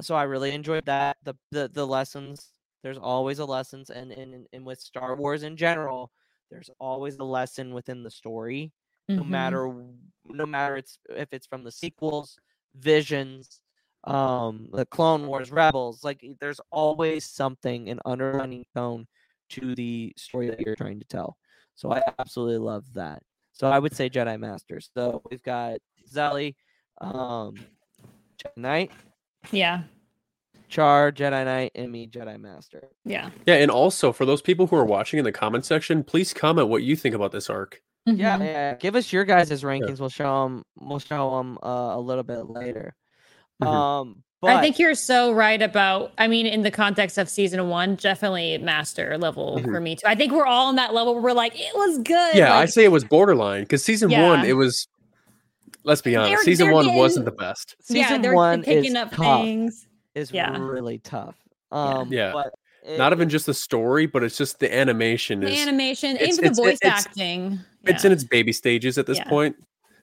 so 0.02 0.16
I 0.16 0.24
really 0.24 0.52
enjoyed 0.52 0.86
that. 0.86 1.18
The 1.24 1.36
the 1.52 1.70
the 1.74 1.86
lessons. 1.86 2.52
There's 2.84 2.98
always 2.98 3.40
a 3.40 3.46
lessons, 3.46 3.90
and 3.90 4.12
and 4.12 4.48
and 4.54 4.66
with 4.66 4.80
Star 4.80 5.16
Wars 5.16 5.44
in 5.44 5.58
general, 5.58 6.12
there's 6.52 6.70
always 6.80 7.18
a 7.18 7.24
lesson 7.24 7.74
within 7.74 8.04
the 8.04 8.12
story 8.12 8.74
no 9.16 9.24
Mhm. 9.24 9.28
matter 9.30 9.68
no 10.26 10.46
matter 10.46 10.78
it's 10.78 11.00
if 11.10 11.30
it's 11.34 11.48
from 11.48 11.64
the 11.64 11.72
sequels 11.72 12.38
visions 12.76 13.62
um 14.06 14.70
the 14.72 14.86
clone 14.86 15.28
wars 15.28 15.52
rebels 15.52 16.04
like 16.04 16.24
there's 16.40 16.60
always 16.72 17.26
something 17.26 17.90
an 17.90 18.00
underlying 18.06 18.64
tone 18.76 19.08
to 19.50 19.74
the 19.76 20.14
story 20.18 20.48
that 20.50 20.60
you're 20.60 20.76
trying 20.76 21.00
to 21.00 21.06
tell 21.08 21.38
so 21.76 21.92
i 21.92 22.02
absolutely 22.20 22.58
love 22.60 22.94
that 22.94 23.24
so 23.52 23.68
i 23.70 23.80
would 23.80 23.96
say 23.96 24.10
jedi 24.10 24.40
masters 24.40 24.90
so 24.96 25.22
we've 25.32 25.44
got 25.44 25.80
zelly 26.08 26.56
um 27.02 27.56
knight 28.58 28.92
Yeah. 29.52 29.84
Char 30.70 31.12
jedi 31.12 31.44
knight 31.46 31.72
and 31.76 31.92
me 31.92 32.08
jedi 32.08 32.40
master 32.40 32.88
Yeah. 33.04 33.30
Yeah, 33.46 33.56
and 33.56 33.70
also 33.72 34.12
for 34.14 34.26
those 34.26 34.42
people 34.42 34.68
who 34.68 34.76
are 34.76 34.86
watching 34.86 35.20
in 35.20 35.26
the 35.26 35.32
comment 35.32 35.66
section, 35.66 36.04
please 36.04 36.34
comment 36.34 36.68
what 36.70 36.84
you 36.84 36.96
think 36.96 37.16
about 37.16 37.32
this 37.32 37.50
arc. 37.50 37.82
yeah, 38.06 38.38
Mhm. 38.38 38.46
yeah 38.46 38.76
give 38.76 38.96
us 38.96 39.12
your 39.12 39.26
guys' 39.26 39.62
rankings 39.64 40.00
we'll 40.00 40.10
show 40.10 40.44
them 40.44 40.64
we'll 40.80 41.00
show 41.00 41.38
them 41.38 41.58
uh, 41.62 41.96
a 41.96 42.00
little 42.00 42.24
bit 42.24 42.50
later 42.50 42.96
Mhm. 43.62 43.68
um 43.68 44.24
but 44.42 44.52
I 44.52 44.62
think 44.62 44.80
you're 44.80 44.96
so 44.96 45.34
right 45.34 45.62
about. 45.62 46.14
I 46.18 46.30
mean, 46.30 46.46
in 46.48 46.62
the 46.62 46.72
context 46.72 47.18
of 47.18 47.28
season 47.28 47.68
one, 47.68 47.96
definitely 47.96 48.58
master 48.58 49.18
level 49.18 49.58
Mhm. 49.60 49.66
for 49.66 49.82
me 49.82 49.98
too. 49.98 50.08
I 50.08 50.16
think 50.16 50.32
we're 50.32 50.46
all 50.46 50.68
on 50.70 50.76
that 50.78 50.94
level 50.94 51.14
where 51.14 51.22
we're 51.22 51.34
like, 51.34 51.60
it 51.60 51.76
was 51.76 51.98
good. 51.98 52.36
Yeah, 52.36 52.56
I 52.58 52.64
say 52.64 52.86
it 52.86 52.92
was 52.94 53.04
borderline 53.04 53.64
because 53.64 53.84
season 53.84 54.10
one, 54.12 54.46
it 54.46 54.54
was. 54.54 54.88
Let's 55.84 56.02
be 56.02 56.16
honest, 56.16 56.30
They're- 56.32 56.44
season 56.46 56.68
they're 56.68 56.74
one 56.74 56.96
wasn't 56.96 57.26
the 57.26 57.32
getting- 57.32 57.48
best. 57.50 57.76
yeah, 57.90 58.04
season 58.08 58.22
they're 58.22 58.34
one 58.34 58.64
picking 58.64 58.92
is 58.92 58.96
up 58.96 59.12
tough. 59.12 59.42
things. 59.42 59.86
Is 60.16 60.32
Yeah. 60.32 60.58
really 60.58 61.00
tough. 61.00 61.36
Um, 61.72 62.12
Yeah. 62.12 62.32
but 62.32 62.54
Not 62.98 63.12
even 63.12 63.28
just 63.30 63.46
the 63.46 63.54
story, 63.54 64.06
but 64.06 64.24
it's 64.24 64.38
just 64.38 64.60
the 64.60 64.74
animation 64.74 65.42
The 65.42 65.50
is. 65.52 65.60
animation, 65.62 66.12
it's- 66.16 66.30
even 66.30 66.46
the 66.46 66.52
it's- 66.52 66.58
voice 66.58 66.78
it's- 66.82 67.06
acting. 67.08 67.60
It's 67.84 68.04
yeah. 68.04 68.08
in 68.08 68.14
its 68.14 68.24
baby 68.24 68.54
stages 68.54 68.98
at 68.98 69.06
this 69.06 69.18
Yeah. 69.18 69.28
point. 69.30 69.56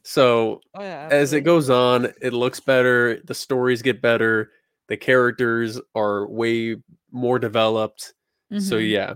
So 0.05 0.61
Oh 0.75 0.83
yeah, 0.83 1.09
as 1.11 1.33
it 1.33 1.41
goes 1.41 1.69
on, 1.71 2.13
it 2.21 2.33
looks 2.33 2.61
better. 2.61 3.21
The 3.25 3.35
stories 3.35 3.83
get 3.83 4.01
better. 4.03 4.53
The 4.89 4.97
characters 4.97 5.81
are 5.97 6.29
way 6.29 6.77
more 7.11 7.39
developed. 7.39 8.13
So 8.59 8.77
Mhm. 8.79 8.91
yeah. 8.91 9.15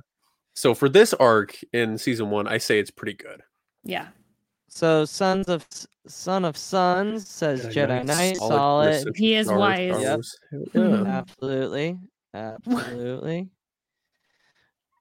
So 0.54 0.74
for 0.74 0.88
this 0.88 1.14
arc 1.14 1.56
in 1.72 1.96
season 1.98 2.30
one, 2.30 2.48
I 2.48 2.58
say 2.58 2.80
it's 2.80 2.90
pretty 2.90 3.14
good. 3.14 3.42
Yeah. 3.84 4.08
So 4.72 5.04
Sons 5.04 5.48
of 5.48 5.66
S- 5.72 5.86
Son 6.06 6.44
of 6.44 6.56
Sons 6.56 7.28
says 7.28 7.66
Jedi, 7.66 8.04
Knight, 8.06 8.36
solid. 8.36 8.86
listen, 8.86 9.12
He 9.16 9.34
is 9.34 9.46
Star 9.48 9.58
wise. 9.58 10.00
Yep. 10.00 10.14
Wars. 10.14 10.38
Yeah. 10.74 11.02
Absolutely, 11.06 11.98
absolutely. 12.32 13.48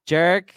Jarek, 0.08 0.50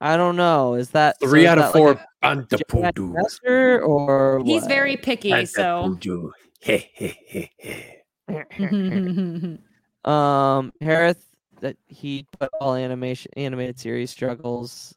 I 0.00 0.16
don't 0.16 0.34
know. 0.36 0.74
Is 0.74 0.90
that 0.90 1.16
so 1.20 1.28
Three 1.28 1.44
is 1.44 1.50
out 1.50 1.58
of 1.60 1.72
four. 1.72 1.94
like 1.94 2.00
a 2.22 2.36
Jedi 2.36 3.12
Master 3.14 3.80
or 3.82 4.42
He's 4.44 4.62
what? 4.62 4.68
very 4.68 4.96
picky, 4.96 5.46
so. 5.46 5.62
Bandapudu. 6.00 6.30
He, 6.60 6.76
he, 6.92 7.16
he, 7.26 7.50
he. 7.58 7.94
um 10.04 10.72
Harith 10.80 11.24
that 11.60 11.76
he 11.86 12.26
put 12.38 12.50
all 12.60 12.74
animation 12.74 13.30
animated 13.36 13.78
series 13.78 14.10
struggles 14.10 14.94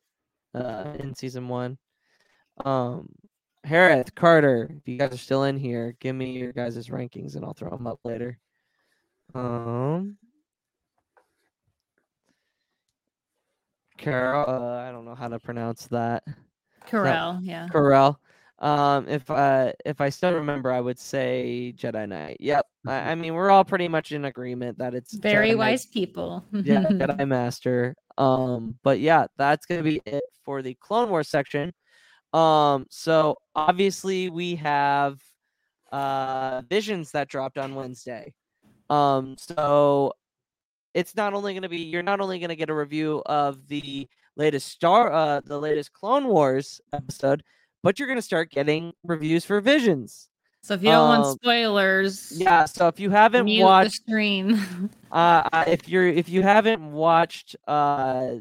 uh 0.55 0.95
in 0.99 1.13
season 1.15 1.47
one. 1.47 1.77
Um 2.65 3.07
Harith, 3.63 4.15
Carter, 4.15 4.71
if 4.77 4.87
you 4.87 4.97
guys 4.97 5.13
are 5.13 5.17
still 5.17 5.43
in 5.43 5.57
here, 5.57 5.95
give 5.99 6.15
me 6.15 6.31
your 6.31 6.51
guys' 6.51 6.87
rankings 6.87 7.35
and 7.35 7.45
I'll 7.45 7.53
throw 7.53 7.69
them 7.69 7.87
up 7.87 7.99
later. 8.03 8.37
Um 9.33 10.17
Carol, 13.97 14.49
uh, 14.49 14.79
I 14.79 14.91
don't 14.91 15.05
know 15.05 15.15
how 15.15 15.27
to 15.27 15.39
pronounce 15.39 15.87
that. 15.87 16.23
Corel, 16.87 17.39
yeah. 17.43 17.67
Corel. 17.71 18.17
Um, 18.57 19.07
if 19.07 19.29
uh 19.29 19.71
if 19.85 20.01
I 20.01 20.09
still 20.09 20.33
remember, 20.33 20.71
I 20.71 20.81
would 20.81 20.99
say 20.99 21.73
Jedi 21.77 22.07
Knight. 22.07 22.37
Yep. 22.39 22.65
I, 22.87 23.11
I 23.11 23.15
mean, 23.15 23.33
we're 23.33 23.49
all 23.49 23.63
pretty 23.63 23.87
much 23.87 24.11
in 24.11 24.25
agreement 24.25 24.77
that 24.79 24.93
it's 24.93 25.13
Very 25.13 25.49
Jedi 25.49 25.51
Knight 25.51 25.57
wise 25.57 25.85
people. 25.85 26.45
yeah, 26.51 26.83
Jedi 26.83 27.27
Master. 27.27 27.95
Um, 28.17 28.75
but 28.83 28.99
yeah, 28.99 29.27
that's 29.37 29.65
gonna 29.65 29.83
be 29.83 30.01
it 30.05 30.23
for 30.45 30.61
the 30.61 30.75
Clone 30.75 31.09
Wars 31.09 31.29
section. 31.29 31.73
Um, 32.33 32.85
so 32.89 33.37
obviously 33.55 34.29
we 34.29 34.55
have 34.55 35.21
uh 35.91 36.61
visions 36.69 37.11
that 37.11 37.27
dropped 37.27 37.57
on 37.57 37.75
Wednesday. 37.75 38.33
Um, 38.89 39.35
so 39.37 40.13
it's 40.93 41.15
not 41.15 41.33
only 41.33 41.53
gonna 41.53 41.69
be 41.69 41.79
you're 41.79 42.03
not 42.03 42.21
only 42.21 42.39
gonna 42.39 42.55
get 42.55 42.69
a 42.69 42.73
review 42.73 43.21
of 43.25 43.67
the 43.67 44.07
latest 44.37 44.67
Star 44.69 45.11
uh 45.11 45.41
the 45.43 45.59
latest 45.59 45.91
Clone 45.93 46.27
Wars 46.27 46.79
episode, 46.93 47.43
but 47.83 47.99
you're 47.99 48.07
gonna 48.07 48.21
start 48.21 48.49
getting 48.49 48.93
reviews 49.03 49.43
for 49.45 49.59
visions. 49.59 50.29
So 50.63 50.75
if 50.75 50.83
you 50.83 50.89
don't 50.91 51.09
Um, 51.11 51.21
want 51.21 51.41
spoilers, 51.41 52.31
Yeah, 52.39 52.65
so 52.65 52.87
if 52.87 52.99
you 52.99 53.09
haven't 53.09 53.47
watched 53.59 54.05
the 54.05 54.11
stream. 54.11 54.89
uh, 55.11 55.49
uh, 55.51 55.63
if 55.67 55.89
you're 55.89 56.07
if 56.07 56.29
you 56.29 56.41
haven't 56.43 56.91
watched 56.91 57.55
uh 57.67 58.35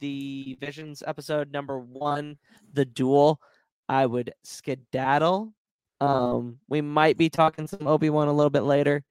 the 0.00 0.56
Visions 0.60 1.02
episode 1.06 1.52
number 1.52 1.78
one, 1.78 2.36
the 2.72 2.84
duel, 2.84 3.40
I 3.88 4.06
would 4.06 4.32
skedaddle. 4.44 5.52
Um, 6.00 6.58
we 6.68 6.80
might 6.80 7.16
be 7.16 7.30
talking 7.30 7.66
some 7.66 7.86
Obi 7.86 8.10
Wan 8.10 8.28
a 8.28 8.32
little 8.32 8.50
bit 8.50 8.62
later. 8.62 9.02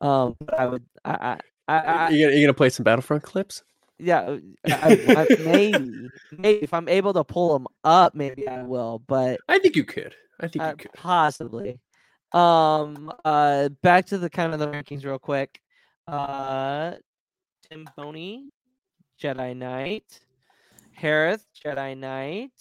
Um, 0.00 0.36
but 0.40 0.58
I 0.58 0.66
would 0.66 0.84
I 1.04 1.38
I, 1.68 1.78
I, 1.78 2.08
you, 2.10 2.26
gonna, 2.26 2.36
you 2.36 2.46
gonna 2.46 2.54
play 2.54 2.70
some 2.70 2.84
Battlefront 2.84 3.22
clips? 3.22 3.62
yeah 3.98 4.20
uh, 4.20 4.38
I, 4.66 5.26
I, 5.30 5.36
maybe 5.42 6.08
maybe 6.32 6.58
if 6.62 6.74
I'm 6.74 6.88
able 6.88 7.14
to 7.14 7.24
pull 7.24 7.54
them 7.54 7.66
up, 7.84 8.14
maybe 8.14 8.46
I 8.46 8.62
will. 8.62 9.02
But 9.06 9.40
I 9.48 9.58
think 9.58 9.76
you 9.76 9.84
could. 9.84 10.14
I 10.40 10.48
think 10.48 10.62
uh, 10.62 10.68
you 10.70 10.76
could. 10.76 10.92
possibly. 10.92 11.80
Um, 12.32 13.12
uh, 13.24 13.70
back 13.82 14.06
to 14.06 14.18
the 14.18 14.28
kind 14.28 14.52
of 14.52 14.58
the 14.58 14.68
rankings 14.68 15.04
real 15.04 15.18
quick. 15.18 15.60
Uh, 16.06 16.92
Tim 17.68 17.88
Boney, 17.96 18.50
Jedi 19.20 19.56
Knight, 19.56 20.20
Harith, 20.96 21.46
Jedi 21.64 21.96
Knight. 21.96 22.52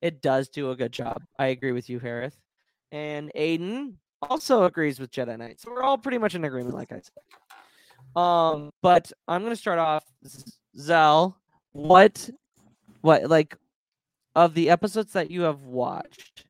It 0.00 0.22
does 0.22 0.48
do 0.48 0.70
a 0.70 0.76
good 0.76 0.92
job. 0.92 1.22
I 1.38 1.48
agree 1.48 1.72
with 1.72 1.90
you, 1.90 1.98
Harith. 1.98 2.36
And 2.90 3.30
Aiden 3.36 3.94
also 4.22 4.64
agrees 4.64 4.98
with 4.98 5.10
Jedi 5.10 5.38
Knight. 5.38 5.60
So 5.60 5.70
we're 5.70 5.82
all 5.82 5.98
pretty 5.98 6.18
much 6.18 6.34
in 6.34 6.44
agreement, 6.44 6.74
like 6.74 6.90
I 6.90 7.00
said. 7.00 8.20
Um, 8.20 8.70
but 8.82 9.12
I'm 9.28 9.42
gonna 9.42 9.56
start 9.56 9.78
off. 9.78 10.04
Xelle, 10.76 11.34
what, 11.72 12.30
what 13.02 13.28
like, 13.28 13.56
of 14.34 14.54
the 14.54 14.70
episodes 14.70 15.12
that 15.12 15.30
you 15.30 15.42
have 15.42 15.62
watched, 15.62 16.44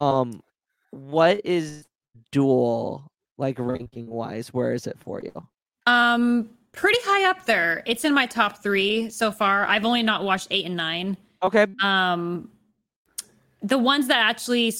um, 0.00 0.42
what 0.90 1.40
is 1.44 1.86
dual 2.32 3.10
like 3.38 3.58
ranking 3.58 4.08
wise? 4.08 4.52
Where 4.52 4.74
is 4.74 4.86
it 4.86 4.98
for 5.00 5.22
you? 5.22 5.32
Um, 5.86 6.50
pretty 6.72 6.98
high 7.02 7.28
up 7.28 7.44
there. 7.46 7.82
It's 7.86 8.04
in 8.04 8.14
my 8.14 8.26
top 8.26 8.62
three 8.62 9.10
so 9.10 9.30
far. 9.32 9.66
I've 9.66 9.84
only 9.84 10.02
not 10.02 10.24
watched 10.24 10.48
eight 10.50 10.66
and 10.66 10.76
nine. 10.76 11.16
Okay. 11.42 11.66
Um, 11.82 12.50
the 13.62 13.78
ones 13.78 14.08
that 14.08 14.18
actually 14.18 14.72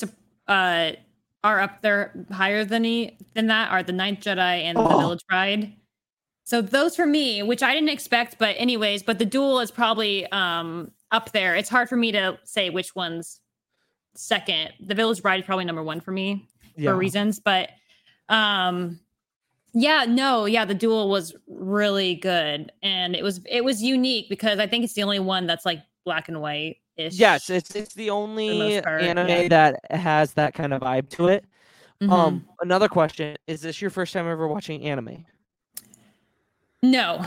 uh 0.48 0.92
are 1.42 1.60
up 1.60 1.80
there 1.80 2.12
higher 2.30 2.64
than 2.66 2.84
he, 2.84 3.16
than 3.34 3.46
that 3.46 3.70
are 3.70 3.82
the 3.82 3.92
Ninth 3.92 4.20
Jedi 4.20 4.62
and 4.62 4.76
the 4.76 4.82
Oh. 4.82 4.98
Village 4.98 5.24
Bride. 5.28 5.72
So 6.44 6.60
those 6.60 6.94
for 6.96 7.06
me, 7.06 7.42
which 7.42 7.62
I 7.62 7.72
didn't 7.72 7.88
expect, 7.90 8.36
but 8.38 8.56
anyways, 8.58 9.02
but 9.02 9.18
the 9.18 9.24
duel 9.24 9.60
is 9.60 9.70
probably 9.70 10.26
um 10.32 10.90
up 11.12 11.32
there. 11.32 11.56
It's 11.56 11.68
hard 11.68 11.88
for 11.88 11.96
me 11.96 12.12
to 12.12 12.38
say 12.44 12.70
which 12.70 12.94
one's 12.94 13.40
second. 14.14 14.70
The 14.80 14.94
Village 14.94 15.22
Bride 15.22 15.40
is 15.40 15.46
probably 15.46 15.64
number 15.64 15.82
one 15.82 16.00
for 16.00 16.10
me 16.12 16.46
Yeah. 16.76 16.90
for 16.90 16.96
reasons, 16.96 17.40
but 17.40 17.70
um 18.28 19.00
yeah, 19.72 20.04
no, 20.08 20.44
yeah, 20.46 20.64
the 20.64 20.74
duel 20.74 21.08
was 21.08 21.34
really 21.48 22.14
good 22.16 22.72
and 22.82 23.14
it 23.14 23.22
was 23.22 23.40
it 23.48 23.64
was 23.64 23.82
unique 23.82 24.28
because 24.28 24.58
I 24.58 24.66
think 24.66 24.84
it's 24.84 24.94
the 24.94 25.02
only 25.02 25.18
one 25.20 25.46
that's 25.46 25.64
like 25.66 25.80
black 26.04 26.28
and 26.28 26.40
white 26.40 26.78
ish. 26.96 27.14
Yes, 27.14 27.50
it's 27.50 27.74
it's 27.74 27.94
the 27.94 28.10
only 28.10 28.80
part, 28.82 29.02
anime 29.02 29.28
yeah. 29.28 29.48
that 29.48 29.80
has 29.90 30.32
that 30.34 30.54
kind 30.54 30.72
of 30.72 30.82
vibe 30.82 31.08
to 31.10 31.28
it. 31.28 31.44
Mhm. 32.02 32.10
Um, 32.10 32.44
another 32.60 32.88
question: 32.88 33.36
Is 33.46 33.60
this 33.60 33.80
your 33.80 33.90
first 33.90 34.12
time 34.12 34.26
ever 34.26 34.48
watching 34.48 34.82
anime? 34.82 35.24
No. 36.82 37.24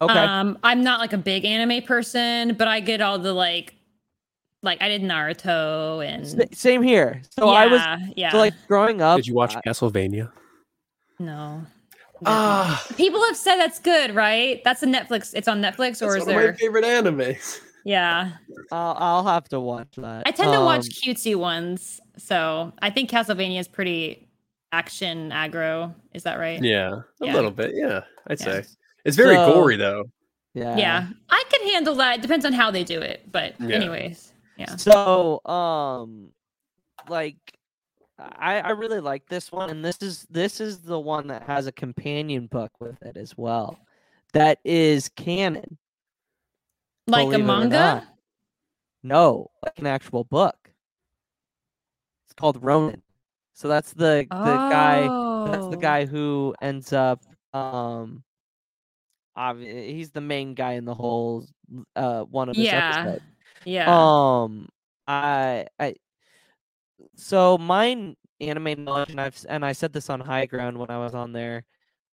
Okay. 0.00 0.18
Um, 0.18 0.58
I'm 0.62 0.82
not 0.82 1.00
like 1.00 1.12
a 1.12 1.18
big 1.18 1.44
anime 1.44 1.82
person, 1.84 2.54
but 2.54 2.68
I 2.68 2.80
get 2.80 3.00
all 3.00 3.18
the 3.18 3.32
like, 3.32 3.74
like 4.62 4.82
I 4.82 4.88
did 4.88 5.02
Naruto 5.02 6.04
and 6.04 6.24
S- 6.24 6.58
Same 6.58 6.82
here. 6.82 7.22
So 7.30 7.48
I 7.48 7.66
was 7.66 7.80
Yeah, 7.80 7.98
yeah. 8.16 8.32
So 8.32 8.38
like 8.38 8.54
growing 8.66 9.00
up. 9.00 9.16
Did 9.16 9.28
you 9.28 9.34
watch 9.34 9.56
I- 9.56 9.60
Castlevania? 9.60 10.30
No. 11.22 11.62
Ah, 12.24 12.84
People 12.96 13.20
have 13.26 13.36
said 13.36 13.56
that's 13.56 13.80
good, 13.80 14.14
right? 14.14 14.62
That's 14.64 14.82
a 14.82 14.86
Netflix. 14.86 15.32
It's 15.34 15.48
on 15.48 15.60
Netflix, 15.60 16.06
or 16.06 16.16
is 16.16 16.24
one 16.24 16.36
of 16.36 16.44
my 16.50 16.52
favorite 16.52 16.84
animes. 16.84 17.60
Yeah, 17.84 18.32
I'll, 18.70 18.96
I'll 18.98 19.24
have 19.24 19.48
to 19.48 19.58
watch 19.58 19.88
that. 19.96 20.22
I 20.24 20.30
tend 20.30 20.52
to 20.52 20.60
watch 20.60 20.84
Um, 20.84 20.90
cutesy 21.14 21.34
ones, 21.34 22.00
so 22.16 22.72
I 22.80 22.90
think 22.90 23.10
Castlevania 23.10 23.58
is 23.58 23.66
pretty 23.66 24.28
action 24.70 25.30
aggro. 25.30 25.92
Is 26.14 26.22
that 26.22 26.38
right? 26.38 26.62
Yeah, 26.62 26.92
a 27.20 27.26
Yeah. 27.26 27.34
little 27.34 27.50
bit. 27.50 27.72
Yeah, 27.74 28.02
I'd 28.28 28.38
Yeah. 28.38 28.44
say 28.62 28.64
it's 29.04 29.16
very 29.16 29.34
So- 29.34 29.52
gory 29.52 29.76
though. 29.76 30.04
Yeah. 30.54 30.76
Yeah, 30.76 31.06
I 31.28 31.42
can 31.50 31.68
handle 31.72 31.96
that. 31.96 32.18
It 32.18 32.22
depends 32.22 32.44
on 32.46 32.52
how 32.52 32.70
they 32.70 32.84
do 32.84 33.00
it, 33.00 33.22
but 33.32 33.54
Yeah. 33.58 33.74
anyways, 33.74 34.32
yeah. 34.58 34.76
So, 34.76 35.44
um, 35.46 36.28
like, 37.08 37.36
I 38.38 38.60
I 38.60 38.70
really 38.70 39.00
like 39.00 39.26
this 39.28 39.50
one, 39.52 39.70
and 39.70 39.84
this 39.84 40.00
is 40.02 40.26
this 40.30 40.60
is 40.60 40.78
the 40.80 40.98
one 40.98 41.26
that 41.28 41.42
has 41.44 41.66
a 41.66 41.72
companion 41.72 42.46
book 42.46 42.72
with 42.80 43.00
it 43.02 43.16
as 43.16 43.36
well, 43.36 43.78
that 44.32 44.58
is 44.64 45.08
canon. 45.10 45.78
Like 47.06 47.26
a 47.26 47.30
believe 47.30 47.40
it 47.40 47.42
or 47.42 47.46
manga. 47.46 48.08
No, 49.02 49.50
like 49.64 49.78
an 49.78 49.86
actual 49.86 50.24
book. 50.24 50.56
It's 52.26 52.34
called 52.34 52.62
Ronin. 52.62 53.02
So 53.54 53.68
that's 53.68 53.92
the 53.92 54.26
the 54.30 54.56
guy. 54.70 55.00
That's 55.50 55.66
the 55.68 55.76
Oh. 55.76 55.80
guy 55.80 56.06
who 56.06 56.54
ends 56.62 56.92
up. 56.92 57.20
Um, 57.52 58.22
obvi- 59.36 59.90
he's 59.94 60.10
the 60.10 60.20
main 60.20 60.54
guy 60.54 60.72
in 60.74 60.84
the 60.84 60.94
whole 60.94 61.46
uh 61.96 62.22
one 62.22 62.48
of 62.48 62.56
this 62.56 62.66
Yeah. 62.66 63.02
episode. 63.04 63.22
Yeah. 63.64 63.86
Um, 63.88 64.68
I, 65.06 65.66
I, 65.78 65.96
so 67.16 67.58
my 67.58 68.14
anime 68.40 68.84
knowledge, 68.84 69.10
and 69.10 69.20
I've 69.20 69.44
and 69.48 69.64
I 69.64 69.72
said 69.72 69.92
this 69.92 70.10
on 70.10 70.20
High 70.20 70.46
Ground 70.46 70.78
when 70.78 70.90
I 70.90 70.98
was 70.98 71.14
on 71.14 71.32
there. 71.32 71.64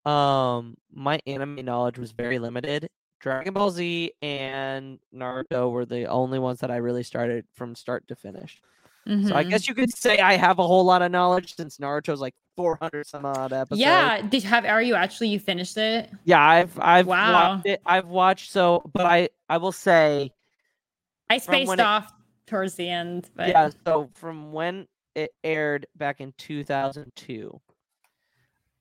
Um, 0.06 0.78
my 0.94 1.20
anime 1.28 1.64
knowledge 1.66 1.98
was 1.98 2.12
very 2.12 2.40
limited. 2.40 2.90
Dragon 3.20 3.54
Ball 3.54 3.70
Z 3.70 4.14
and 4.22 4.98
Naruto 5.14 5.72
were 5.72 5.86
the 5.86 6.06
only 6.06 6.40
ones 6.40 6.60
that 6.62 6.72
I 6.72 6.78
really 6.78 7.04
started 7.04 7.46
from 7.54 7.76
start 7.76 8.08
to 8.08 8.16
finish. 8.16 8.62
So 9.06 9.36
I 9.36 9.44
Mhm. 9.44 9.50
guess 9.50 9.68
you 9.68 9.74
could 9.74 9.92
say 9.98 10.20
I 10.20 10.34
have 10.38 10.60
a 10.60 10.68
whole 10.68 10.84
lot 10.86 11.02
of 11.02 11.12
knowledge 11.12 11.56
since 11.56 11.78
Naruto's 11.80 12.22
like 12.22 12.36
400 12.56 13.08
some 13.08 13.26
odd 13.26 13.52
episodes. 13.52 13.82
Yeah. 13.82 14.22
Did 14.22 14.44
have 14.44 14.66
are 14.66 14.82
you 14.82 14.96
actually 14.96 15.30
you 15.30 15.40
finished 15.40 15.78
it? 15.78 16.10
Yeah, 16.26 16.42
I've 16.42 16.80
I've 16.80 17.08
Wow. 17.08 17.56
watched 17.56 17.66
it. 17.66 17.82
I've 17.86 18.08
watched 18.08 18.52
so, 18.52 18.82
but 18.94 19.06
I 19.06 19.30
I 19.50 19.58
will 19.58 19.72
say 19.72 20.32
I 21.30 21.38
spaced 21.40 21.80
off 21.80 22.14
towards 22.50 22.76
the 22.76 22.90
end, 22.90 23.30
but 23.36 23.50
Yeah, 23.50 23.70
so 23.86 24.10
from 24.16 24.52
when 24.52 24.88
it 25.16 25.32
aired 25.44 25.88
back 25.96 26.22
in 26.22 26.34
2002, 26.38 27.62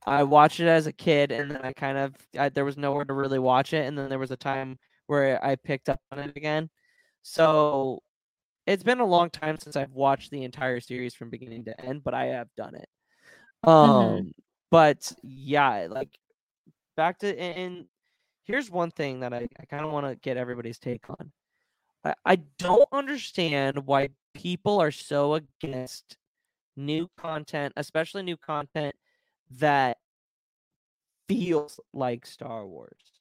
I 0.06 0.22
watched 0.22 0.60
it 0.60 0.68
as 0.68 0.86
a 0.86 0.92
kid, 0.92 1.32
and 1.32 1.50
then 1.50 1.62
I 1.62 1.72
kind 1.72 1.98
of 1.98 2.14
I, 2.38 2.48
there 2.48 2.64
was 2.64 2.76
nowhere 2.78 3.04
to 3.04 3.12
really 3.14 3.38
watch 3.38 3.72
it, 3.74 3.86
and 3.86 3.98
then 3.98 4.08
there 4.08 4.18
was 4.18 4.30
a 4.30 4.36
time 4.36 4.78
where 5.06 5.44
I 5.44 5.56
picked 5.56 5.88
up 5.88 6.00
on 6.12 6.18
it 6.20 6.36
again. 6.36 6.70
So 7.22 8.02
it's 8.66 8.84
been 8.84 9.00
a 9.00 9.06
long 9.06 9.30
time 9.30 9.58
since 9.58 9.76
I've 9.76 9.92
watched 9.92 10.30
the 10.30 10.44
entire 10.44 10.80
series 10.80 11.14
from 11.14 11.30
beginning 11.30 11.64
to 11.66 11.80
end, 11.80 12.04
but 12.04 12.14
I 12.14 12.26
have 12.26 12.48
done 12.56 12.76
it. 12.76 12.88
Um, 13.68 14.32
but 14.70 15.12
yeah, 15.22 15.88
like 15.90 16.10
back 16.96 17.18
to 17.20 17.38
and 17.38 17.86
here's 18.44 18.70
one 18.70 18.90
thing 18.92 19.20
that 19.20 19.34
I, 19.34 19.48
I 19.60 19.66
kind 19.66 19.84
of 19.84 19.92
want 19.92 20.06
to 20.06 20.16
get 20.16 20.36
everybody's 20.38 20.78
take 20.78 21.08
on. 21.10 21.32
I, 22.04 22.14
I 22.24 22.36
don't 22.58 22.88
understand 22.92 23.86
why 23.86 24.10
people 24.34 24.80
are 24.80 24.90
so 24.90 25.34
against 25.34 26.16
new 26.76 27.08
content, 27.16 27.72
especially 27.76 28.22
new 28.22 28.36
content 28.36 28.94
that 29.58 29.98
feels 31.28 31.80
like 31.92 32.24
Star 32.26 32.66
Wars 32.66 33.20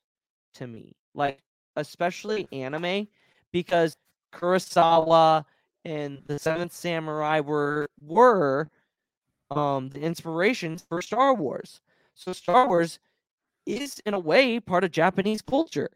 to 0.56 0.68
me. 0.68 0.96
Like 1.14 1.40
especially 1.76 2.48
anime 2.52 3.08
because 3.52 3.98
Kurosawa 4.34 5.46
and 5.86 6.22
the 6.28 6.40
Seventh 6.40 6.74
Samurai 6.74 7.40
were 7.40 7.88
were 8.02 8.70
um 9.52 9.90
the 9.90 10.02
inspirations 10.02 10.86
for 10.88 11.02
Star 11.02 11.34
Wars. 11.34 11.82
So 12.14 12.34
Star 12.34 12.68
Wars 12.68 13.00
is 13.66 14.02
in 14.06 14.14
a 14.14 14.20
way 14.20 14.60
part 14.60 14.84
of 14.84 14.92
Japanese 14.92 15.42
culture. 15.42 15.90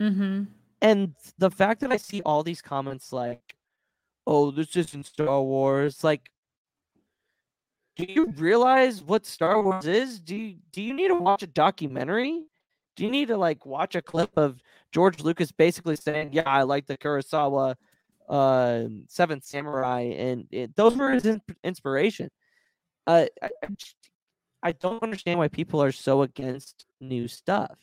Mm-hmm. 0.00 0.44
And 0.82 1.14
the 1.38 1.50
fact 1.50 1.80
that 1.80 1.92
I 1.92 1.96
see 1.96 2.22
all 2.22 2.42
these 2.42 2.62
comments 2.62 3.12
like, 3.12 3.56
"Oh, 4.26 4.50
this 4.50 4.76
isn't 4.76 5.06
Star 5.06 5.42
Wars," 5.42 6.04
like, 6.04 6.30
do 7.96 8.04
you 8.08 8.26
realize 8.36 9.02
what 9.02 9.24
Star 9.24 9.62
Wars 9.62 9.86
is? 9.86 10.20
Do 10.20 10.36
you 10.36 10.56
do 10.72 10.82
you 10.82 10.92
need 10.92 11.08
to 11.08 11.14
watch 11.14 11.42
a 11.42 11.46
documentary? 11.46 12.44
Do 12.94 13.04
you 13.04 13.10
need 13.10 13.28
to 13.28 13.36
like 13.36 13.64
watch 13.64 13.94
a 13.94 14.02
clip 14.02 14.36
of 14.36 14.60
George 14.92 15.20
Lucas 15.22 15.50
basically 15.50 15.96
saying, 15.96 16.30
"Yeah, 16.32 16.42
I 16.46 16.62
like 16.62 16.86
the 16.86 16.98
Kurosawa 16.98 17.76
uh, 18.28 18.84
Seventh 19.08 19.44
Samurai," 19.44 20.00
and 20.00 20.46
it, 20.50 20.76
those 20.76 20.96
were 20.96 21.10
his 21.10 21.26
in- 21.26 21.42
inspiration. 21.64 22.30
Uh, 23.06 23.26
I, 23.42 23.50
I 23.62 23.68
I 24.62 24.72
don't 24.72 25.02
understand 25.02 25.38
why 25.38 25.48
people 25.48 25.82
are 25.82 25.92
so 25.92 26.22
against 26.22 26.86
new 27.00 27.28
stuff. 27.28 27.78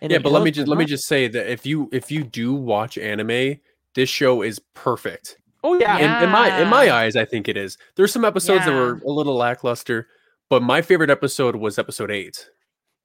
And 0.00 0.10
yeah, 0.10 0.18
but 0.18 0.32
let 0.32 0.42
me 0.42 0.50
just 0.50 0.68
let 0.68 0.78
me 0.78 0.84
just 0.84 1.06
say 1.06 1.28
that 1.28 1.50
if 1.50 1.66
you 1.66 1.88
if 1.92 2.10
you 2.10 2.24
do 2.24 2.54
watch 2.54 2.98
anime, 2.98 3.60
this 3.94 4.08
show 4.08 4.42
is 4.42 4.60
perfect. 4.74 5.38
Oh 5.64 5.78
yeah. 5.78 5.98
In, 5.98 6.24
in 6.24 6.30
my 6.30 6.60
in 6.60 6.68
my 6.68 6.90
eyes, 6.90 7.14
I 7.16 7.24
think 7.24 7.48
it 7.48 7.56
is. 7.56 7.78
There's 7.96 8.12
some 8.12 8.24
episodes 8.24 8.64
that 8.64 8.72
were 8.72 9.00
a 9.04 9.10
little 9.10 9.36
lackluster, 9.36 10.08
but 10.48 10.62
my 10.62 10.82
favorite 10.82 11.10
episode 11.10 11.56
was 11.56 11.78
episode 11.78 12.10
eight, 12.10 12.48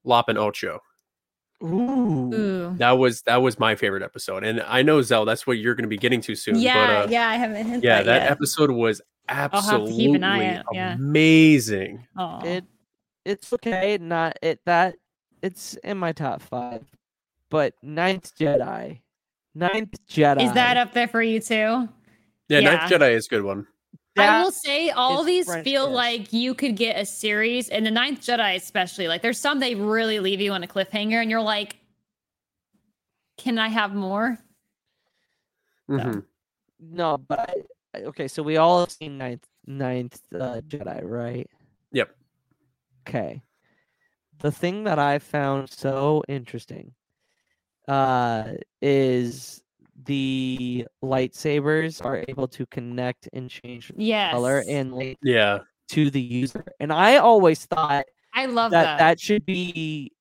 Lop 0.04 0.30
and 0.30 0.38
Ocho. 0.38 0.80
Ooh. 1.64 2.34
Ooh. 2.34 2.76
That 2.78 2.92
was 2.92 3.22
that 3.24 3.42
was 3.42 3.60
my 3.60 3.76
favorite 3.76 4.04
episode, 4.04 4.44
and 4.44 4.62
I 4.62 4.82
know 4.82 5.00
Xelle, 5.00 5.26
that's 5.26 5.46
what 5.46 5.58
you're 5.58 5.76
going 5.76 5.84
to 5.84 5.90
be 5.90 5.98
getting 5.98 6.22
to 6.22 6.36
soon. 6.36 6.60
Yeah, 6.60 7.02
but, 7.02 7.08
uh, 7.08 7.12
yeah, 7.12 7.30
I 7.30 7.36
haven't 7.36 7.66
hit 7.66 7.84
yeah, 7.84 7.98
that, 7.98 8.06
that 8.06 8.22
yet. 8.24 8.32
episode 8.32 8.72
was 8.72 9.02
have 9.28 9.52
to 9.52 9.58
absolutely 9.58 9.96
keep 9.96 10.16
an 10.16 10.24
eye 10.24 10.58
out, 10.58 10.66
yeah. 10.72 10.94
amazing. 10.94 12.08
Aw. 12.18 12.44
It 12.44 12.66
it's 13.26 13.52
okay, 13.54 13.98
not 14.00 14.38
it 14.42 14.60
that 14.66 14.96
it's 15.42 15.76
in 15.84 15.98
my 15.98 16.12
top 16.12 16.42
five. 16.42 16.84
But 17.50 17.74
Ninth 17.82 18.34
Jedi. 18.38 19.00
Ninth 19.56 19.96
Jedi. 20.10 20.44
Is 20.46 20.54
that 20.54 20.78
up 20.78 20.94
there 20.94 21.08
for 21.08 21.22
you 21.22 21.40
too? 21.40 21.54
Yeah, 22.50 22.60
Yeah. 22.60 22.60
Ninth 22.62 22.92
Jedi 22.92 23.12
is 23.12 23.26
a 23.28 23.30
good 23.30 23.44
one. 23.44 23.68
I 24.20 24.42
will 24.44 24.52
say 24.52 24.90
all 24.90 25.24
these 25.24 25.46
French 25.46 25.64
feel 25.64 25.86
kiss. 25.86 25.94
like 25.96 26.34
you 26.34 26.56
could 26.56 26.76
get 26.76 27.00
a 27.00 27.06
series, 27.06 27.70
and 27.70 27.86
the 27.86 27.92
Ninth 27.92 28.22
Jedi 28.22 28.56
especially. 28.56 29.08
Like, 29.08 29.22
there's 29.22 29.40
some 29.40 29.60
they 29.60 29.76
really 29.76 30.20
leave 30.20 30.42
you 30.42 30.52
on 30.54 30.64
a 30.64 30.68
cliffhanger, 30.68 31.22
and 31.22 31.30
you're 31.30 31.40
like, 31.42 31.76
"Can 33.38 33.60
I 33.60 33.68
have 33.68 33.94
more?" 33.94 34.40
Mhm. 35.88 36.26
No, 36.80 37.18
but 37.20 37.40
I, 37.40 37.54
I- 38.00 38.04
okay, 38.06 38.28
so 38.28 38.42
we 38.44 38.58
all 38.58 38.80
have 38.80 38.92
seen 38.92 39.18
Ninth 39.20 39.46
Ninth 39.68 40.20
uh, 40.34 40.62
Jedi, 40.68 41.02
right? 41.04 41.48
Yep. 41.92 42.16
Okay. 43.08 43.42
The 44.40 44.52
thing 44.52 44.84
that 44.84 45.00
I 45.00 45.20
found 45.20 45.70
so 45.70 46.24
interesting 46.28 46.94
uh 47.88 48.54
is 48.82 49.62
the 50.06 50.86
lightsabers 51.04 52.04
are 52.06 52.24
able 52.28 52.48
to 52.50 52.66
connect 52.68 53.30
and 53.34 53.50
change 53.50 53.92
color 54.30 54.64
and 54.68 54.94
light 54.94 55.18
Yeah. 55.24 55.60
to 55.90 56.10
the 56.12 56.22
user. 56.22 56.64
And 56.80 56.92
I 56.92 57.18
always 57.18 57.66
thought 57.66 58.06
I 58.34 58.46
love 58.46 58.72
that 58.72 58.84
that. 58.84 58.98
that 59.00 59.20
should 59.20 59.46
be 59.46 60.12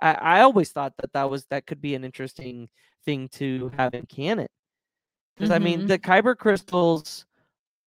I, 0.00 0.14
I 0.14 0.40
always 0.40 0.72
thought 0.72 0.94
that 0.98 1.12
that 1.12 1.30
was 1.30 1.46
that 1.50 1.66
could 1.66 1.80
be 1.80 1.94
an 1.94 2.04
interesting 2.04 2.68
thing 3.04 3.28
to 3.28 3.70
have 3.76 3.94
in 3.94 4.06
canon 4.06 4.48
because 5.36 5.50
i 5.50 5.58
mean 5.58 5.82
Mhm. 5.82 5.88
the 5.88 5.98
kyber 5.98 6.34
crystals 6.36 7.26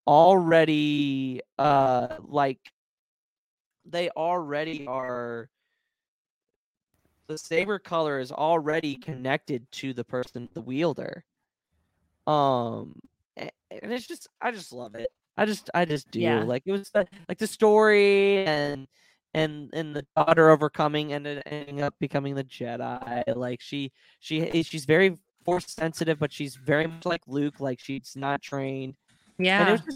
already 0.05 1.41
uh 1.57 2.17
like 2.21 2.59
they 3.89 4.09
already 4.09 4.85
are 4.87 5.49
the 7.27 7.37
saber 7.37 7.79
color 7.79 8.19
is 8.19 8.31
already 8.31 8.95
connected 8.95 9.69
to 9.71 9.93
the 9.93 10.03
person 10.03 10.47
the 10.53 10.61
wielder 10.61 11.23
um 12.25 12.93
and 13.35 13.51
it's 13.69 14.07
just 14.07 14.27
i 14.41 14.51
just 14.51 14.71
love 14.71 14.95
it 14.95 15.09
i 15.37 15.45
just 15.45 15.69
i 15.73 15.85
just 15.85 16.09
do 16.11 16.19
Yeah. 16.19 16.43
like 16.43 16.63
it 16.65 16.71
was 16.71 16.89
the, 16.89 17.05
like 17.27 17.37
the 17.37 17.47
story 17.47 18.45
and 18.45 18.87
and 19.33 19.69
and 19.73 19.95
the 19.95 20.05
daughter 20.15 20.49
overcoming 20.49 21.13
and 21.13 21.41
ending 21.45 21.81
up 21.81 21.93
becoming 21.99 22.35
the 22.35 22.43
jedi 22.43 23.35
like 23.35 23.61
she 23.61 23.91
she 24.19 24.63
she's 24.63 24.85
very 24.85 25.17
force 25.45 25.65
sensitive 25.67 26.19
but 26.19 26.31
she's 26.31 26.55
very 26.55 26.87
much 26.87 27.05
like 27.05 27.21
luke 27.27 27.59
like 27.59 27.79
she's 27.79 28.13
not 28.15 28.41
trained 28.41 28.95
and 29.39 29.69
it 29.69 29.81
yeah. 29.87 29.95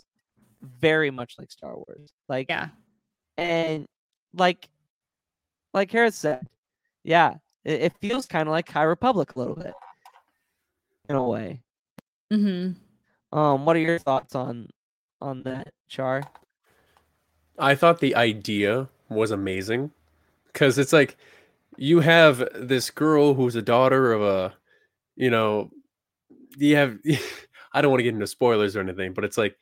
very 0.61 1.11
much 1.11 1.35
like 1.39 1.51
Star 1.51 1.75
Wars. 1.75 2.13
Like 2.29 2.47
yeah, 2.49 2.69
and 3.37 3.85
like 4.33 4.69
like 5.73 5.91
Harris 5.91 6.15
said, 6.15 6.47
yeah, 7.03 7.35
it, 7.63 7.81
it 7.81 7.93
feels 7.99 8.25
kind 8.25 8.47
of 8.47 8.51
like 8.51 8.69
High 8.69 8.83
Republic 8.83 9.35
a 9.35 9.39
little 9.39 9.55
bit 9.55 9.73
in 11.09 11.15
a 11.15 11.23
way. 11.23 11.61
Mm-hmm. 12.31 13.37
Um, 13.37 13.65
what 13.65 13.75
are 13.75 13.79
your 13.79 13.99
thoughts 13.99 14.35
on 14.35 14.69
on 15.21 15.43
that, 15.43 15.73
Char? 15.87 16.23
I 17.57 17.75
thought 17.75 17.99
the 17.99 18.15
idea 18.15 18.89
was 19.09 19.31
amazing 19.31 19.91
because 20.47 20.77
it's 20.77 20.93
like 20.93 21.17
you 21.77 21.99
have 21.99 22.47
this 22.55 22.89
girl 22.89 23.33
who's 23.33 23.55
a 23.55 23.61
daughter 23.61 24.11
of 24.13 24.21
a, 24.21 24.53
you 25.15 25.29
know, 25.29 25.71
you 26.57 26.75
have. 26.75 26.97
I 27.73 27.81
don't 27.81 27.89
want 27.89 27.99
to 27.99 28.03
get 28.03 28.13
into 28.13 28.27
spoilers 28.27 28.75
or 28.75 28.81
anything, 28.81 29.13
but 29.13 29.23
it's 29.23 29.37
like 29.37 29.55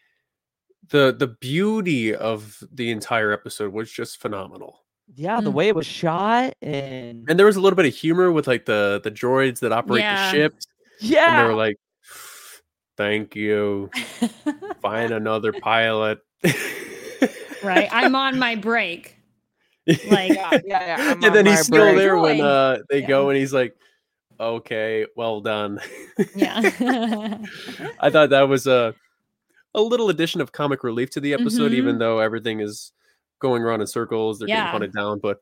the 0.90 1.16
the 1.18 1.28
beauty 1.28 2.14
of 2.16 2.64
the 2.72 2.91
entire 2.91 3.32
episode 3.32 3.74
was 3.74 3.91
just 3.91 4.20
phenomenal. 4.22 4.82
Yeah, 5.16 5.41
the 5.41 5.49
Mm. 5.52 5.53
way 5.56 5.68
it 5.70 5.76
was 5.76 5.88
shot 5.88 6.53
and 6.61 7.28
And 7.30 7.40
there 7.40 7.45
was 7.48 7.56
a 7.56 7.61
little 7.61 7.78
bit 7.78 7.86
of 7.88 7.95
humor 7.95 8.32
with 8.32 8.48
like 8.48 8.66
the 8.66 9.02
the 9.03 9.10
droids 9.11 9.60
that 9.61 9.72
operate 9.72 10.02
Yeah. 10.02 10.32
the 10.32 10.38
ships. 10.38 10.68
Yeah, 11.02 11.30
and 11.30 11.38
they 11.38 11.41
yeah, 11.41 11.48
were 11.48 11.56
like, 11.56 11.76
"Thank 12.98 13.36
you. 13.36 13.90
Find 14.82 15.11
another 15.11 15.53
pilot." 15.53 16.20
right. 17.64 17.90
I'm 17.91 18.16
on 18.16 18.38
my 18.40 18.56
break. 18.56 19.16
Like, 19.88 19.99
yeah, 20.34 20.52
yeah, 20.52 20.61
yeah. 20.66 21.16
And 21.24 21.34
then 21.36 21.45
he's 21.45 21.66
still 21.66 21.86
break. 21.86 21.98
there 21.98 22.18
when 22.18 22.41
uh 22.41 22.80
they 22.90 23.02
Yeah. 23.02 23.07
go 23.07 23.30
and 23.30 23.38
he's 23.38 23.53
like, 23.53 23.76
"Okay, 24.40 25.06
well 25.16 25.41
done." 25.41 25.80
yeah. 26.36 26.60
I 27.99 28.10
thought 28.10 28.30
that 28.32 28.48
was 28.48 28.68
a 28.68 28.94
a 29.75 29.81
little 29.81 30.09
addition 30.09 30.41
of 30.41 30.51
comic 30.51 30.83
relief 30.83 31.09
to 31.11 31.19
the 31.19 31.33
episode, 31.33 31.73
even 31.73 31.95
Mhm. 31.95 31.99
though 31.99 32.19
everything 32.19 32.59
is 32.59 32.91
going 33.39 33.61
around 33.63 33.81
in 33.81 33.87
circles. 33.87 34.39
They're 34.39 34.47
Yeah. 34.47 34.55
getting 34.57 34.71
hunted 34.71 34.93
down, 34.93 35.19
but 35.19 35.39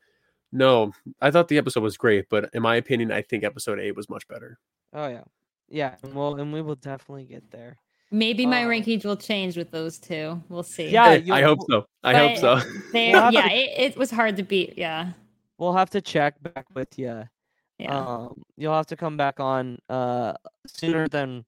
no, 0.52 0.92
I 1.20 1.30
thought 1.30 1.48
the 1.48 1.58
episode 1.58 1.82
was 1.82 1.96
great. 1.96 2.28
But 2.28 2.50
in 2.54 2.62
my 2.62 2.76
opinion, 2.76 3.10
I 3.12 3.22
think 3.22 3.44
episode 3.44 3.78
eight 3.80 3.96
was 3.96 4.08
much 4.08 4.26
better. 4.28 4.58
Oh 4.92 5.08
yeah, 5.08 5.24
yeah, 5.68 5.96
Well, 6.14 6.36
and 6.40 6.52
we 6.52 6.62
will 6.62 6.74
definitely 6.76 7.24
get 7.24 7.50
there. 7.50 7.78
Maybe 8.10 8.46
my 8.46 8.64
Uh, 8.64 8.68
rankings 8.68 9.04
will 9.04 9.16
change 9.18 9.56
with 9.58 9.70
those 9.70 9.98
two. 9.98 10.42
We'll 10.48 10.62
see. 10.62 10.88
Yeah, 10.88 11.12
you- 11.14 11.34
I 11.34 11.42
hope 11.42 11.58
so. 11.68 11.86
I 12.02 12.14
hope 12.16 12.38
so. 12.38 12.56
They, 12.92 13.12
We'll 13.12 13.32
yeah, 13.32 13.48
to- 13.48 13.54
it, 13.54 13.92
it 13.92 13.96
was 13.98 14.10
hard 14.10 14.36
to 14.38 14.42
beat. 14.42 14.78
Yeah. 14.78 15.12
We'll 15.58 15.74
have 15.74 15.90
to 15.90 16.00
check 16.00 16.40
back 16.42 16.66
with 16.74 16.98
you. 16.98 17.24
Yeah. 17.78 17.96
Um, 17.98 18.42
you'll 18.56 18.74
have 18.74 18.86
to 18.86 18.96
come 18.96 19.16
back 19.16 19.40
on 19.40 19.78
uh 19.90 20.32
sooner 20.66 21.06
than 21.08 21.44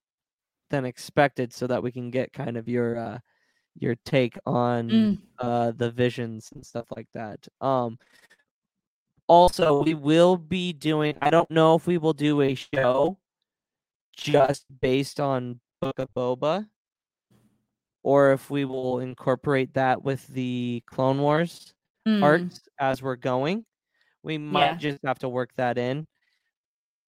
than 0.71 0.85
expected, 0.85 1.53
so 1.53 1.67
that 1.67 1.83
we 1.83 1.91
can 1.91 2.09
get 2.09 2.33
kind 2.33 2.57
of 2.57 2.67
your 2.67 2.97
uh 2.97 3.19
your 3.75 3.95
take 4.05 4.37
on 4.45 4.89
Mm. 4.89 5.17
uh 5.37 5.71
the 5.71 5.91
visions 5.91 6.49
and 6.55 6.65
stuff 6.65 6.87
like 6.95 7.07
that. 7.13 7.47
Um, 7.61 7.99
also 9.27 9.83
we 9.83 9.93
will 9.93 10.35
be 10.37 10.73
doing. 10.73 11.15
I 11.21 11.29
don't 11.29 11.51
know 11.51 11.75
if 11.75 11.85
we 11.85 11.97
will 11.99 12.13
do 12.13 12.41
a 12.41 12.55
show 12.55 13.17
just 14.15 14.65
based 14.81 15.19
on 15.19 15.59
Book 15.79 15.99
of 15.99 16.09
Boba, 16.13 16.67
or 18.03 18.33
if 18.33 18.49
we 18.49 18.65
will 18.65 18.99
incorporate 18.99 19.73
that 19.75 20.01
with 20.03 20.25
the 20.27 20.81
Clone 20.87 21.19
Wars 21.21 21.73
Mm. 22.07 22.19
parts 22.19 22.67
as 22.79 23.01
we're 23.03 23.15
going. 23.15 23.63
We 24.23 24.37
might 24.37 24.71
Yeah. 24.71 24.75
just 24.75 24.99
have 25.05 25.19
to 25.19 25.29
work 25.29 25.51
that 25.55 25.77
in. 25.77 26.07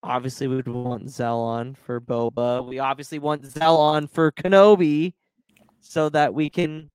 Obviously, 0.04 0.48
we 0.48 0.58
would 0.58 0.68
want 0.68 1.06
Xelle 1.06 1.38
on 1.38 1.76
for 1.76 2.02
Boba. 2.02 2.68
We 2.68 2.80
obviously 2.80 3.20
want 3.20 3.44
Xelle 3.44 3.78
on 3.78 4.08
for 4.08 4.32
Kenobi, 4.32 5.14
so 5.80 6.10
that 6.10 6.34
we 6.34 6.50
can, 6.50 6.92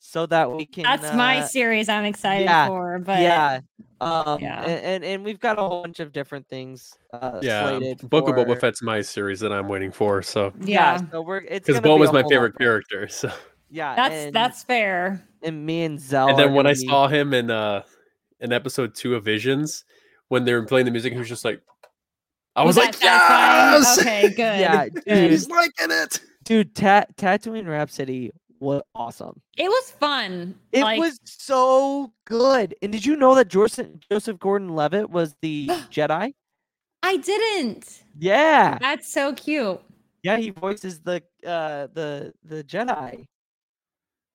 so 0.00 0.26
that 0.26 0.50
we 0.50 0.66
can. 0.66 0.82
That's 0.82 1.14
my 1.14 1.38
uh, 1.38 1.46
series 1.46 1.88
I'm 1.88 2.04
excited 2.04 2.44
yeah, 2.44 2.66
for. 2.66 2.98
But 2.98 3.20
yeah. 3.20 3.60
Um, 4.00 4.40
yeah. 4.40 4.62
And, 4.62 4.84
and 4.84 5.04
and 5.04 5.24
we've 5.24 5.40
got 5.40 5.58
a 5.58 5.62
whole 5.62 5.82
bunch 5.82 6.00
of 6.00 6.12
different 6.12 6.48
things. 6.48 6.94
Uh, 7.12 7.40
Yeah, 7.42 7.68
slated 7.68 8.08
Book 8.08 8.28
of 8.28 8.36
Boba 8.36 8.60
Fett's 8.60 8.82
my 8.82 9.00
series 9.00 9.40
that 9.40 9.52
I'm 9.52 9.68
waiting 9.68 9.90
for. 9.90 10.22
So 10.22 10.52
Yeah. 10.60 11.00
So 11.10 11.22
we're 11.22 11.38
it's 11.38 11.66
because 11.66 11.80
gonna 11.80 11.94
be 11.96 11.98
my 12.00 12.06
whole 12.06 12.14
lot 12.22 12.30
favorite 12.30 12.58
character. 12.58 13.08
So 13.08 13.32
Yeah, 13.70 13.96
that's 13.96 14.14
and, 14.14 14.34
that's 14.34 14.62
fair. 14.62 15.26
and 15.42 15.66
me 15.66 15.82
and 15.82 15.98
Xelle. 15.98 16.30
and 16.30 16.38
then 16.38 16.54
when 16.54 16.66
I 16.66 16.74
be- 16.74 16.86
saw 16.86 17.08
him 17.08 17.34
in 17.34 17.50
uh 17.50 17.82
in 18.40 18.52
episode 18.52 18.94
two 18.94 19.16
of 19.16 19.24
Visions, 19.24 19.84
when 20.28 20.44
they 20.44 20.54
were 20.54 20.64
playing 20.64 20.84
the 20.84 20.92
music, 20.92 21.12
he 21.12 21.18
was 21.18 21.28
just 21.28 21.44
like, 21.44 21.60
I 22.58 22.64
was, 22.64 22.76
Was 22.76 22.84
like, 22.84 23.00
yes. 23.00 23.98
Okay, 24.00 24.28
good. 24.30 24.36
Yeah, 24.38 24.88
good. 24.88 25.04
dude. 25.04 25.30
he's 25.30 25.48
liking 25.48 25.90
it. 25.90 26.20
dude, 26.44 26.74
Ta- 26.74 27.04
Tatooine 27.16 27.66
Rhapsody 27.68 28.32
was 28.60 28.82
awesome. 28.94 29.40
It 29.56 29.68
was 29.68 29.90
fun. 29.92 30.56
It 30.72 30.82
like, 30.82 30.98
was 30.98 31.20
so 31.24 32.12
good. 32.24 32.74
And 32.82 32.90
did 32.90 33.06
you 33.06 33.14
know 33.16 33.34
that 33.36 33.48
Joseph 33.48 33.86
Joseph 34.10 34.38
Gordon-Levitt 34.40 35.08
was 35.10 35.36
the 35.40 35.66
Jedi? 35.90 36.34
I 37.04 37.16
didn't. 37.16 38.02
Yeah, 38.18 38.76
That's 38.80 39.12
so 39.12 39.32
cute. 39.34 39.80
yeah, 40.24 40.36
he 40.36 40.50
voices 40.50 40.98
the 41.00 41.22
uh 41.46 41.86
the 41.94 42.34
the 42.44 42.64
Jedi. 42.64 43.24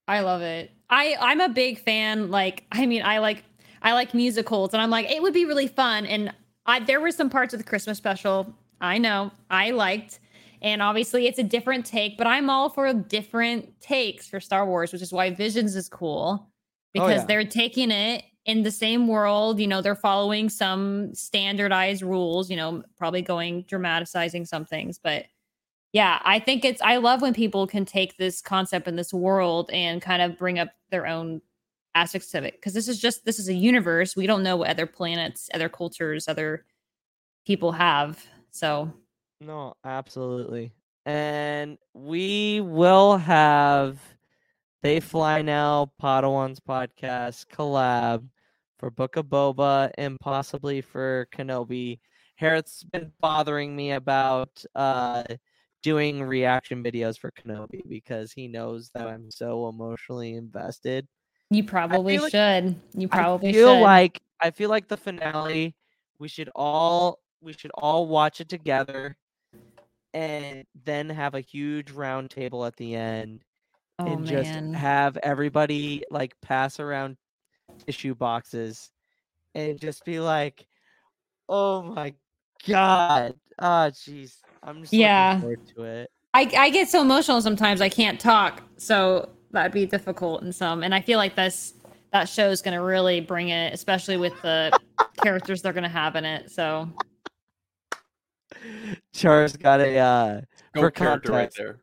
I 0.08 0.20
love 0.22 0.42
it. 0.42 0.72
I 0.90 1.16
I'm 1.20 1.42
a 1.42 1.50
big 1.50 1.80
fan. 1.80 2.32
Like, 2.32 2.64
I 2.72 2.86
mean, 2.86 3.04
I 3.04 3.18
like 3.20 3.44
I 3.82 3.92
like 3.92 4.14
musicals, 4.14 4.72
and 4.74 4.82
I'm 4.82 4.90
like, 4.90 5.12
it 5.12 5.22
would 5.22 5.34
be 5.34 5.44
really 5.44 5.68
fun. 5.68 6.06
And 6.06 6.34
I 6.66 6.80
there 6.80 7.02
were 7.02 7.12
some 7.12 7.30
parts 7.30 7.54
of 7.54 7.60
the 7.60 7.64
Christmas 7.64 7.98
special 7.98 8.54
I 8.82 8.98
know 8.98 9.32
I 9.50 9.72
liked, 9.72 10.20
and 10.62 10.82
obviously 10.82 11.28
it's 11.28 11.40
a 11.40 11.44
different 11.44 11.86
take. 11.86 12.18
But 12.18 12.28
I'm 12.28 12.50
all 12.50 12.70
for 12.70 12.92
different 12.94 13.80
takes 13.82 14.28
for 14.28 14.40
Star 14.40 14.66
Wars, 14.66 14.92
which 14.92 15.02
is 15.02 15.14
why 15.14 15.32
Visions 15.32 15.76
is 15.76 15.90
cool 15.90 16.42
oh, 16.42 16.48
because 16.94 17.22
yeah. 17.22 17.26
they're 17.26 17.46
taking 17.46 17.92
it 17.92 18.24
in 18.46 18.64
the 18.64 18.72
same 18.72 19.08
world. 19.08 19.60
You 19.60 19.68
know, 19.68 19.82
they're 19.82 19.96
following 19.96 20.50
some 20.50 21.14
standardized 21.16 22.02
rules. 22.02 22.50
You 22.50 22.58
know, 22.58 22.84
probably 22.98 23.22
going 23.22 23.64
dramatizing 23.64 24.46
some 24.46 24.66
things, 24.66 25.00
but 25.02 25.26
yeah, 25.94 26.20
I 26.26 26.40
think 26.40 26.66
it's 26.66 26.82
I 26.82 26.98
love 26.98 27.22
when 27.22 27.34
people 27.34 27.68
can 27.68 27.86
take 27.86 28.18
this 28.18 28.42
concept 28.42 28.88
in 28.88 28.96
this 28.96 29.14
world 29.14 29.70
and 29.72 30.02
kind 30.02 30.22
of 30.22 30.38
bring 30.38 30.58
up 30.60 30.70
their 30.90 31.06
own 31.06 31.42
aspects 31.96 32.34
of 32.34 32.44
it 32.44 32.54
because 32.54 32.74
this 32.74 32.88
is 32.88 33.00
just 33.00 33.26
this 33.26 33.40
is 33.40 33.50
a 33.50 33.54
universe. 33.54 34.16
We 34.16 34.28
don't 34.28 34.44
know 34.44 34.58
what 34.58 34.70
other 34.70 34.86
planets, 34.88 35.50
other 35.54 35.70
cultures, 35.70 36.28
other 36.28 36.66
people 37.46 37.72
have. 37.72 38.24
So 38.52 38.92
No, 39.42 39.74
absolutely. 39.84 40.74
And 41.06 41.78
we 41.94 42.62
will 42.62 43.18
have 43.18 44.00
They 44.82 45.00
Fly 45.00 45.42
Now 45.42 45.92
Podwans 46.02 46.60
podcast 46.68 47.48
collab 47.48 48.28
for 48.80 48.90
Book 48.90 49.18
of 49.18 49.26
Boba 49.26 49.92
and 49.98 50.20
possibly 50.20 50.82
for 50.82 51.28
Kenobi. 51.34 52.00
Harriet's 52.36 52.84
been 52.84 53.12
bothering 53.22 53.76
me 53.76 53.92
about 53.92 54.64
uh 54.76 55.24
doing 55.84 56.24
reaction 56.24 56.82
videos 56.82 57.20
for 57.20 57.32
Kenobi 57.32 57.82
because 57.88 58.32
he 58.32 58.48
knows 58.48 58.90
that 58.96 59.08
I'm 59.08 59.30
so 59.30 59.68
emotionally 59.68 60.34
invested. 60.36 61.08
You 61.54 61.64
probably 61.64 62.18
like- 62.20 62.32
should. 62.32 62.76
You 62.96 63.08
probably 63.08 63.50
I 63.50 63.54
feel 63.54 63.76
should. 63.76 63.82
like 63.82 64.22
I 64.42 64.52
feel 64.52 64.70
like 64.70 64.88
the 64.88 64.98
finale. 64.98 65.76
We 66.20 66.28
should 66.28 66.50
all 66.56 67.20
we 67.42 67.54
should 67.54 67.72
all 67.76 68.08
watch 68.08 68.40
it 68.42 68.50
together, 68.50 69.18
and 70.14 70.64
then 70.86 71.10
have 71.10 71.36
a 71.36 71.42
huge 71.42 71.92
round 71.92 72.30
table 72.30 72.66
at 72.66 72.76
the 72.78 72.96
end, 72.96 73.44
oh 74.00 74.06
and 74.06 74.26
just 74.26 74.52
have 74.76 75.18
everybody 75.18 76.04
like 76.12 76.34
pass 76.42 76.80
around 76.80 77.18
tissue 77.86 78.16
boxes, 78.16 78.92
and 79.56 79.80
just 79.80 80.06
be 80.06 80.20
like, 80.20 80.66
"Oh 81.50 81.82
my 81.82 82.14
god, 82.68 83.34
ah, 83.60 83.90
jeez." 83.90 84.38
I'm 84.62 84.82
just 84.82 84.94
Yeah. 84.94 85.34
looking 85.34 85.42
forward 85.42 85.68
to 85.76 85.84
it. 85.84 86.12
I, 86.34 86.50
I 86.58 86.70
get 86.70 86.88
so 86.90 87.02
emotional 87.02 87.42
sometimes 87.42 87.82
I 87.82 87.90
can't 87.90 88.20
talk. 88.20 88.64
So 88.78 89.30
that'd 89.54 89.72
be 89.72 89.86
difficult 89.86 90.44
in 90.44 90.52
some. 90.52 90.84
And 90.84 90.94
I 90.94 91.02
feel 91.02 91.18
like 91.18 91.36
this 91.36 91.74
that 92.12 92.30
show 92.30 92.50
is 92.50 92.62
going 92.62 92.76
to 92.78 92.84
really 92.84 93.22
bring 93.22 93.50
it, 93.50 93.74
especially 93.74 94.18
with 94.18 94.40
the 94.42 94.78
characters 95.24 95.62
they're 95.62 95.74
going 95.74 95.84
to 95.84 95.90
have 95.90 96.16
in 96.16 96.26
it. 96.26 96.52
So 96.52 96.90
Char's 99.14 99.56
got 99.56 99.80
a 99.80 99.98
uh, 99.98 100.42
Go 100.76 100.82
for 100.82 100.92
character 100.92 101.32
right 101.32 101.52
context. 101.54 101.58
there. 101.58 101.80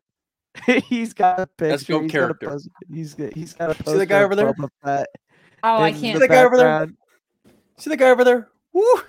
he's 0.87 1.13
got 1.13 1.39
a 1.39 1.47
picture. 1.47 1.71
Let's 1.71 1.83
go 1.83 2.01
he's 2.01 2.11
got 2.11 2.17
a 2.17 2.19
character. 2.19 2.49
post- 2.49 2.69
he's 2.93 3.13
got 3.13 3.33
he's 3.33 3.53
got 3.53 3.69
a 3.71 3.73
See 3.73 3.77
the 3.77 3.83
poster 3.83 4.05
guy 4.05 4.19
of 4.19 4.25
over 4.25 4.35
there? 4.35 4.53
Boba 4.53 5.05
oh, 5.63 5.81
I 5.81 5.91
can't. 5.91 6.13
the 6.13 6.19
the 6.19 6.27
guy 6.27 6.43
over 6.43 6.57
there? 6.57 6.87
See 7.77 7.89
the 7.89 7.97
guy 7.97 8.09
over 8.09 8.23
there? 8.23 8.49
Woo! 8.73 9.01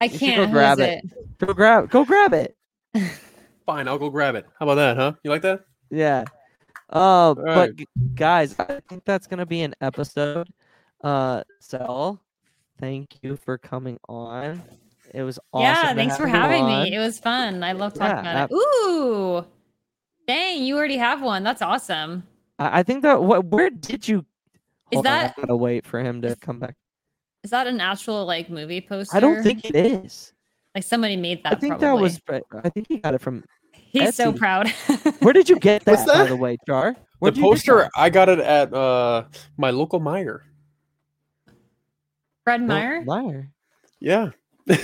I 0.00 0.08
can't. 0.08 0.46
go 0.46 0.52
grab 0.52 0.78
is 0.78 0.86
it. 0.86 1.38
Go 1.38 1.52
grab 1.52 1.90
go 1.90 2.04
grab 2.04 2.32
it. 2.32 2.56
Fine, 3.66 3.86
I'll 3.86 3.98
go 3.98 4.10
grab 4.10 4.34
it. 4.34 4.46
How 4.58 4.66
about 4.66 4.76
that, 4.76 4.96
huh? 4.96 5.12
You 5.22 5.30
like 5.30 5.42
that? 5.42 5.60
Yeah. 5.90 6.24
Uh, 6.90 7.34
but 7.34 7.44
right. 7.44 7.76
g- 7.76 7.86
guys, 8.14 8.58
I 8.58 8.80
think 8.88 9.04
that's 9.04 9.26
gonna 9.26 9.46
be 9.46 9.62
an 9.62 9.74
episode. 9.80 10.48
Uh, 11.02 11.42
so 11.60 12.18
thank 12.78 13.16
you 13.22 13.36
for 13.36 13.56
coming 13.58 13.98
on. 14.08 14.62
It 15.14 15.22
was 15.22 15.38
awesome. 15.52 15.62
yeah, 15.64 15.94
thanks 15.94 16.16
for 16.16 16.26
having 16.26 16.66
me. 16.66 16.94
It 16.94 16.98
was 16.98 17.18
fun. 17.18 17.62
I 17.64 17.72
love 17.72 17.94
talking 17.94 18.24
Yeah, 18.24 18.44
about 18.44 18.50
it. 18.50 18.54
Ooh, 18.54 19.44
dang, 20.26 20.62
you 20.64 20.76
already 20.76 20.96
have 20.98 21.22
one. 21.22 21.42
That's 21.42 21.62
awesome. 21.62 22.24
I, 22.58 22.80
I 22.80 22.82
think 22.82 23.02
that 23.02 23.22
what 23.22 23.44
where 23.46 23.70
did 23.70 24.06
you? 24.06 24.24
Is 24.90 24.96
Hold 24.96 25.06
on, 25.06 25.12
that- 25.12 25.34
I 25.36 25.40
gotta 25.42 25.56
wait 25.56 25.86
for 25.86 26.00
him 26.00 26.20
to 26.22 26.36
come 26.36 26.58
back? 26.58 26.74
Is 27.42 27.50
that 27.50 27.66
an 27.66 27.80
actual 27.80 28.26
like 28.26 28.50
movie 28.50 28.80
poster? 28.80 29.16
I 29.16 29.20
don't 29.20 29.42
think 29.42 29.64
it 29.64 29.74
is. 29.74 30.32
Like 30.74 30.84
somebody 30.84 31.16
made 31.16 31.42
that. 31.44 31.54
I 31.54 31.56
think 31.56 31.78
probably. 31.78 32.10
that 32.10 32.44
was. 32.52 32.62
I 32.64 32.68
think 32.68 32.86
he 32.88 32.98
got 32.98 33.14
it 33.14 33.20
from. 33.20 33.44
He's 33.90 34.14
so 34.14 34.32
proud. 34.32 34.68
Where 35.20 35.32
did 35.32 35.48
you 35.48 35.58
get 35.58 35.84
that, 35.84 35.92
What's 35.98 36.04
by 36.12 36.24
the 36.26 36.36
way, 36.36 36.56
Jar? 36.66 36.92
The 36.92 36.98
Where'd 37.18 37.36
you 37.36 37.42
get 37.42 37.48
poster. 37.50 37.90
I 37.96 38.08
got 38.10 38.28
it 38.28 38.38
at 38.38 38.72
uh 38.72 39.24
my 39.56 39.70
local 39.70 40.00
Meyer. 40.00 40.44
Fred 42.44 42.62
Oh, 42.62 42.66
Meyer. 42.66 43.02
Meyer. 43.04 43.50
Yeah. 44.00 44.30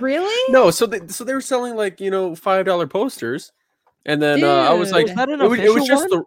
Really? 0.00 0.52
No, 0.52 0.70
so 0.70 0.84
they 0.84 1.06
so 1.08 1.24
they 1.24 1.32
were 1.32 1.40
selling 1.40 1.74
like 1.74 2.00
you 2.00 2.10
know 2.10 2.34
five 2.34 2.66
dollar 2.66 2.86
posters, 2.86 3.52
and 4.04 4.20
then 4.20 4.44
uh, 4.44 4.48
I 4.48 4.74
was 4.74 4.92
like, 4.92 5.06
Was 5.06 5.14
that 5.16 5.30
an 5.30 5.40
it 5.40 5.48
was, 5.48 5.58
it 5.58 5.72
was 5.72 5.86
just 5.86 6.10
one? 6.10 6.20
the 6.20 6.24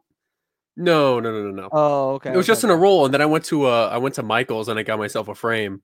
no 0.83 1.19
no 1.19 1.31
no 1.31 1.51
no 1.51 1.51
no. 1.51 1.69
Oh, 1.71 2.09
okay. 2.13 2.31
it 2.33 2.35
was 2.37 2.45
okay, 2.45 2.53
just 2.53 2.63
in 2.63 2.71
a 2.71 2.75
roll, 2.75 3.05
and 3.05 3.13
then 3.13 3.21
I 3.21 3.27
went 3.27 3.45
to 3.45 3.65
uh 3.67 3.89
I 3.91 3.97
went 3.99 4.15
to 4.15 4.23
Michael's 4.23 4.69
and 4.69 4.79
I 4.79 4.83
got 4.83 4.97
myself 4.97 5.27
a 5.27 5.35
frame. 5.35 5.83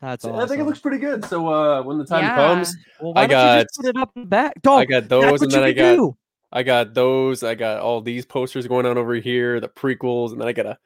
That's 0.00 0.22
So 0.22 0.30
awesome. 0.30 0.44
I 0.44 0.46
think 0.46 0.60
it 0.60 0.64
looks 0.64 0.78
pretty 0.80 0.98
good. 0.98 1.24
So 1.24 1.48
uh 1.48 1.82
when 1.82 1.98
the 1.98 2.04
time 2.04 2.22
Yeah. 2.24 2.36
comes, 2.36 2.76
Well, 3.00 3.14
why 3.14 3.22
I 3.22 3.26
don't 3.26 3.38
you 3.38 3.44
got- 3.46 3.62
just 3.64 3.76
put 3.80 3.86
it 3.86 3.96
up 3.96 4.10
in 4.16 4.22
the 4.22 4.28
back? 4.28 4.62
Dog, 4.62 4.80
I 4.80 4.84
got 4.84 5.08
those, 5.08 5.42
and 5.42 5.50
then 5.50 5.62
I 5.64 5.72
got 5.72 5.94
do. 5.94 6.16
I 6.52 6.62
got 6.62 6.94
those. 6.94 7.42
I 7.42 7.54
got 7.54 7.80
all 7.80 8.00
these 8.00 8.24
posters 8.24 8.66
going 8.66 8.86
on 8.86 8.96
over 8.96 9.14
here, 9.14 9.60
the 9.60 9.68
prequels, 9.68 10.32
and 10.32 10.40
then 10.40 10.48
I 10.48 10.52
gotta 10.52 10.78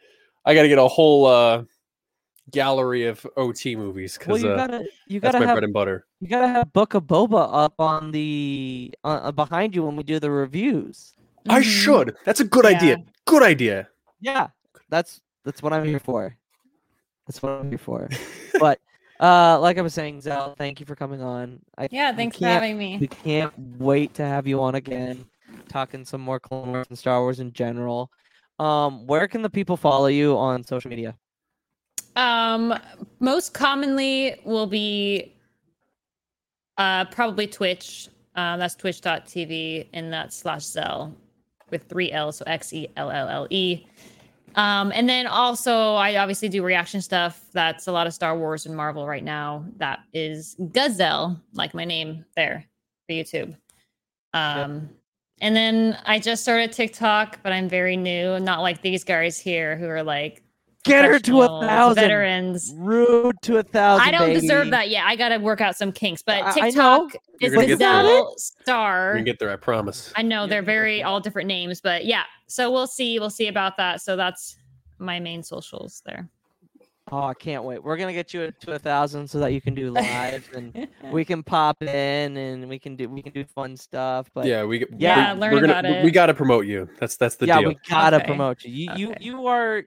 I 0.44 0.54
gotta 0.54 0.68
get 0.68 0.78
a 0.78 0.88
whole 0.88 1.26
uh 1.26 1.64
gallery 2.50 3.06
of 3.06 3.24
OT 3.36 3.76
movies 3.76 4.18
Well, 4.26 4.36
you 4.36 4.48
uh, 4.50 4.56
gotta 4.56 4.84
you 5.06 5.20
gotta 5.20 5.38
have 5.38 5.54
bread 5.54 5.64
and 5.64 5.72
butter. 5.72 6.06
you 6.20 6.26
gotta 6.28 6.48
have 6.48 6.72
Book 6.72 6.94
of 6.94 7.04
Boba 7.04 7.48
up 7.52 7.74
on 7.78 8.10
the 8.10 8.92
uh, 9.04 9.20
uh, 9.24 9.32
behind 9.32 9.74
you 9.76 9.84
when 9.84 9.94
we 9.94 10.02
do 10.02 10.18
the 10.18 10.30
reviews. 10.30 11.14
I 11.48 11.60
Mhm. 11.60 11.64
should. 11.64 12.16
That's 12.24 12.40
a 12.40 12.44
good 12.44 12.66
idea. 12.66 12.96
Good 13.26 13.42
idea. 13.42 13.88
Yeah, 14.20 14.48
that's 14.88 15.20
that's 15.44 15.62
what 15.62 15.72
I'm 15.72 15.84
here 15.84 16.00
for. 16.00 16.36
That's 17.26 17.40
what 17.42 17.52
I'm 17.52 17.68
here 17.68 17.78
for. 17.78 18.08
but 18.60 18.80
uh, 19.22 19.58
like 19.60 19.78
I 19.78 19.82
was 19.82 19.94
saying, 19.94 20.20
Xelle, 20.20 20.56
thank 20.56 20.80
you 20.80 20.86
for 20.86 20.96
coming 20.96 21.22
on. 21.22 21.60
I, 21.78 21.88
Yeah, 21.90 22.12
thanks 22.12 22.38
for 22.38 22.46
having 22.46 22.76
me. 22.76 22.98
We 22.98 23.06
can't 23.06 23.52
wait 23.78 24.14
to 24.14 24.24
have 24.24 24.48
you 24.48 24.60
on 24.60 24.74
again, 24.74 25.24
talking 25.68 26.04
some 26.04 26.20
more 26.20 26.40
Clone 26.40 26.72
Wars 26.72 26.86
and 26.88 26.98
Star 26.98 27.20
Wars 27.20 27.38
in 27.38 27.52
general. 27.52 28.10
Um, 28.58 29.06
where 29.06 29.28
can 29.28 29.40
the 29.40 29.50
people 29.50 29.76
follow 29.76 30.08
you 30.08 30.36
on 30.36 30.64
social 30.64 30.90
media? 30.90 31.16
Um, 32.16 32.74
most 33.20 33.54
commonly 33.54 34.40
will 34.44 34.66
be 34.66 35.34
uh 36.78 37.04
probably 37.06 37.46
Twitch. 37.46 38.08
Um, 38.34 38.58
that's 38.58 38.74
twitch.tv 38.74 39.88
and 39.92 40.12
that's 40.12 40.36
slash 40.36 40.62
Xelle 40.62 41.14
with 41.70 41.84
three 41.84 42.12
L, 42.12 42.32
so 42.32 42.44
X 42.46 42.72
E 42.72 42.88
L 42.96 43.10
L 43.10 43.28
L 43.28 43.46
E. 43.50 43.86
Um, 44.54 44.92
and 44.94 45.08
then 45.08 45.26
also 45.26 45.94
I 45.94 46.16
obviously 46.16 46.48
do 46.48 46.62
reaction 46.62 47.00
stuff. 47.00 47.42
That's 47.52 47.86
a 47.86 47.92
lot 47.92 48.06
of 48.06 48.14
Star 48.14 48.36
Wars 48.36 48.66
and 48.66 48.76
Marvel 48.76 49.06
right 49.06 49.24
now. 49.24 49.64
That 49.76 50.00
is 50.12 50.56
Gaxelle, 50.60 51.40
like 51.54 51.74
my 51.74 51.84
name 51.84 52.24
there 52.36 52.64
for 53.06 53.14
YouTube. 53.14 53.56
Um, 54.34 54.90
and 55.40 55.56
then 55.56 55.98
I 56.06 56.18
just 56.18 56.42
started 56.42 56.72
TikTok, 56.72 57.40
but 57.42 57.52
I'm 57.52 57.68
very 57.68 57.96
new, 57.96 58.38
not 58.38 58.60
like 58.60 58.82
these 58.82 59.04
guys 59.04 59.38
here 59.38 59.76
who 59.76 59.88
are 59.88 60.02
like 60.02 60.41
Get 60.84 61.04
her 61.04 61.18
to 61.20 61.42
a 61.42 61.60
thousand. 61.60 62.02
veterans. 62.02 62.72
Rude 62.76 63.36
to 63.42 63.58
a 63.58 63.62
thousand. 63.62 64.06
I 64.06 64.10
don't 64.10 64.28
baby. 64.28 64.40
deserve 64.40 64.70
that 64.70 64.88
yet. 64.90 65.04
I 65.06 65.14
got 65.14 65.28
to 65.28 65.38
work 65.38 65.60
out 65.60 65.76
some 65.76 65.92
kinks, 65.92 66.22
but 66.22 66.42
I- 66.42 66.48
I. 66.50 66.52
TikTok 66.52 67.14
is 67.40 67.52
You're 67.52 67.54
gonna 67.54 67.66
get 67.68 67.78
there. 67.78 67.88
Gaxelle 67.88 68.24
We're 68.30 68.36
Star. 68.38 69.12
gonna 69.14 69.24
get 69.24 69.38
there, 69.38 69.50
I 69.52 69.56
promise. 69.56 70.12
I 70.16 70.22
know 70.22 70.46
they're 70.46 70.62
very 70.62 71.02
all 71.02 71.20
different 71.20 71.46
names, 71.46 71.80
but 71.80 72.04
yeah. 72.04 72.24
So 72.48 72.70
we'll 72.72 72.86
see. 72.88 73.18
We'll 73.20 73.30
see 73.30 73.48
about 73.48 73.76
that. 73.76 74.00
So 74.00 74.16
that's 74.16 74.56
my 74.98 75.20
main 75.20 75.42
socials 75.42 76.02
there. 76.04 76.28
Oh, 77.10 77.24
I 77.24 77.34
can't 77.34 77.64
wait. 77.64 77.82
We're 77.82 77.96
gonna 77.96 78.12
get 78.12 78.32
you 78.32 78.52
to 78.60 78.72
a 78.72 78.78
thousand 78.78 79.28
so 79.28 79.38
that 79.40 79.52
you 79.52 79.60
can 79.60 79.74
do 79.74 79.90
live 79.92 80.48
and 80.54 80.88
we 81.10 81.24
can 81.24 81.42
pop 81.42 81.82
in 81.82 82.36
and 82.36 82.68
we 82.68 82.78
can 82.78 82.96
do 82.96 83.08
we 83.08 83.22
can 83.22 83.32
do 83.32 83.44
fun 83.44 83.76
stuff. 83.76 84.30
But 84.34 84.46
yeah, 84.46 84.64
we 84.64 84.86
Yeah, 84.96 85.34
we, 85.34 85.40
learn 85.40 85.52
we're 85.54 85.60
gonna, 85.60 85.72
about 85.72 85.84
it. 85.84 86.04
We 86.04 86.10
got 86.10 86.26
to 86.26 86.34
promote 86.34 86.66
you. 86.66 86.88
That's 86.98 87.16
that's 87.16 87.34
the 87.36 87.46
yeah, 87.46 87.58
deal. 87.60 87.68
we 87.70 87.78
gotta 87.88 88.16
Okay. 88.16 88.26
promote 88.26 88.64
you. 88.64 88.70
You 88.96 88.96
you 88.96 89.14
you 89.20 89.46
are 89.46 89.82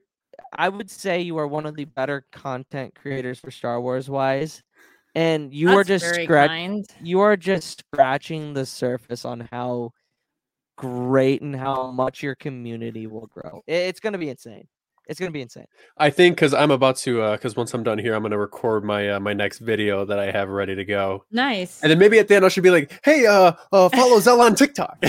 I 0.57 0.69
would 0.69 0.89
say 0.89 1.21
you 1.21 1.37
are 1.37 1.47
one 1.47 1.65
of 1.65 1.75
the 1.75 1.85
better 1.85 2.25
content 2.31 2.95
creators 2.95 3.39
for 3.39 3.51
Star 3.51 3.79
Wars 3.81 4.09
wise. 4.09 4.63
And 5.15 5.53
you 5.53 5.69
are 5.69 5.83
just 5.83 6.03
very 6.05 6.25
scratch 6.25 6.49
kind. 6.49 6.85
you 7.01 7.21
are 7.21 7.37
just 7.37 7.79
scratching 7.79 8.53
the 8.53 8.65
surface 8.65 9.23
on 9.23 9.47
how 9.51 9.91
great 10.77 11.41
and 11.41 11.55
how 11.55 11.91
much 11.91 12.21
your 12.21 12.35
community 12.35 13.07
will 13.07 13.27
grow. 13.27 13.61
It's 13.65 14.01
gonna 14.01 14.17
be 14.17 14.29
insane. 14.29 14.67
It's 15.07 15.19
gonna 15.19 15.31
be 15.31 15.41
insane. 15.41 15.67
I 15.97 16.09
think 16.09 16.35
because 16.35 16.53
I'm 16.53 16.71
about 16.71 16.97
to 16.97 17.31
because 17.31 17.55
once 17.55 17.73
I'm 17.73 17.83
done 17.83 17.97
here, 17.97 18.13
I'm 18.13 18.23
gonna 18.23 18.37
record 18.37 18.83
my 18.83 19.11
uh, 19.11 19.19
my 19.19 19.33
next 19.33 19.59
video 19.59 20.05
that 20.05 20.19
I 20.19 20.31
have 20.31 20.49
ready 20.49 20.75
to 20.75 20.85
go, 20.85 21.25
Nice. 21.31 21.81
and 21.81 21.91
then 21.91 21.99
maybe 21.99 22.19
at 22.19 22.27
the 22.27 22.35
end 22.35 22.45
I 22.45 22.49
should 22.49 22.63
be 22.63 22.71
like, 22.71 22.99
"Hey, 23.03 23.25
uh, 23.25 23.53
uh 23.71 23.89
follow 23.89 24.17
Xelle 24.17 24.39
on 24.39 24.55
TikTok." 24.55 25.03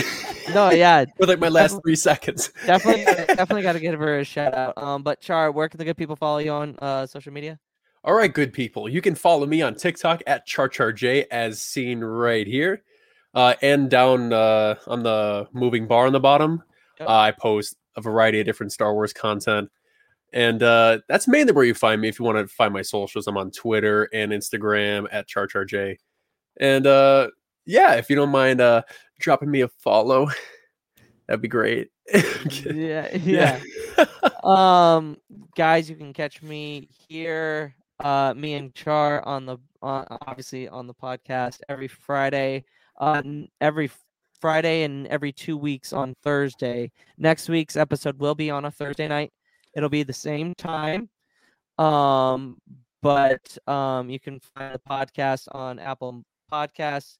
No, 0.52 0.70
yeah, 0.70 1.04
with 1.18 1.28
like 1.28 1.38
my 1.38 1.48
last 1.48 1.80
three 1.82 1.96
seconds. 1.96 2.50
definitely 2.66 3.04
definitely 3.34 3.62
gotta 3.62 3.80
give 3.80 3.98
her 3.98 4.18
a 4.18 4.24
shout 4.24 4.54
out. 4.54 4.74
Um 4.76 5.02
but 5.02 5.20
Char, 5.20 5.50
where 5.50 5.68
can 5.68 5.78
the 5.78 5.84
good 5.84 5.96
people 5.96 6.16
follow 6.16 6.38
you 6.38 6.52
on 6.52 6.76
uh 6.80 7.06
social 7.06 7.32
media? 7.32 7.58
All 8.04 8.14
right, 8.14 8.32
good 8.32 8.52
people. 8.52 8.88
You 8.88 9.00
can 9.00 9.16
follow 9.16 9.46
me 9.46 9.62
on 9.62 9.74
TikTok 9.74 10.22
at 10.28 10.46
CharCharJay 10.46 11.26
as 11.30 11.60
seen 11.60 12.04
right 12.04 12.46
here. 12.46 12.84
Uh, 13.34 13.54
and 13.60 13.90
down 13.90 14.32
uh, 14.32 14.76
on 14.86 15.02
the 15.02 15.48
moving 15.52 15.88
bar 15.88 16.06
on 16.06 16.12
the 16.12 16.20
bottom, 16.20 16.62
uh, 17.00 17.06
I 17.06 17.32
post 17.32 17.76
a 17.96 18.00
variety 18.00 18.38
of 18.38 18.46
different 18.46 18.72
Star 18.72 18.94
Wars 18.94 19.12
content. 19.12 19.70
And 20.36 20.62
uh, 20.62 20.98
that's 21.08 21.26
mainly 21.26 21.54
where 21.54 21.64
you 21.64 21.72
find 21.72 21.98
me 21.98 22.08
if 22.08 22.18
you 22.18 22.24
want 22.26 22.36
to 22.36 22.46
find 22.46 22.70
my 22.70 22.82
socials. 22.82 23.26
I'm 23.26 23.38
on 23.38 23.50
Twitter 23.50 24.06
and 24.12 24.32
Instagram 24.32 25.06
at 25.10 25.26
CharCharJay. 25.26 25.96
And 26.60 26.86
uh, 26.86 27.28
yeah, 27.64 27.94
if 27.94 28.10
you 28.10 28.16
don't 28.16 28.28
mind 28.28 28.60
uh, 28.60 28.82
dropping 29.18 29.50
me 29.50 29.62
a 29.62 29.68
follow, 29.68 30.28
that'd 31.26 31.40
be 31.40 31.48
great. 31.48 31.88
yeah, 32.66 33.16
yeah. 33.16 33.60
um 34.44 35.16
guys, 35.56 35.88
you 35.88 35.96
can 35.96 36.12
catch 36.12 36.42
me 36.42 36.88
here 37.08 37.74
uh 38.00 38.34
me 38.36 38.54
and 38.54 38.74
Char 38.74 39.26
on 39.26 39.46
the 39.46 39.56
on 39.80 40.06
obviously 40.26 40.68
on 40.68 40.86
the 40.86 40.94
podcast 40.94 41.60
every 41.70 41.88
Friday. 41.88 42.64
Uh 43.00 43.22
every 43.62 43.90
Friday 44.38 44.82
and 44.82 45.06
every 45.06 45.32
2 45.32 45.56
weeks 45.56 45.94
on 45.94 46.14
Thursday. 46.22 46.92
Next 47.16 47.48
week's 47.48 47.74
episode 47.74 48.18
will 48.20 48.34
be 48.34 48.50
on 48.50 48.66
a 48.66 48.70
Thursday 48.70 49.08
night. 49.08 49.32
It'll 49.76 49.88
be 49.88 50.02
the 50.02 50.12
same 50.12 50.54
time. 50.54 51.08
Um 51.78 52.58
but 53.02 53.56
um 53.68 54.10
you 54.10 54.18
can 54.18 54.40
find 54.40 54.74
the 54.74 54.80
podcast 54.90 55.46
on 55.52 55.78
Apple 55.78 56.24
Podcasts, 56.50 57.18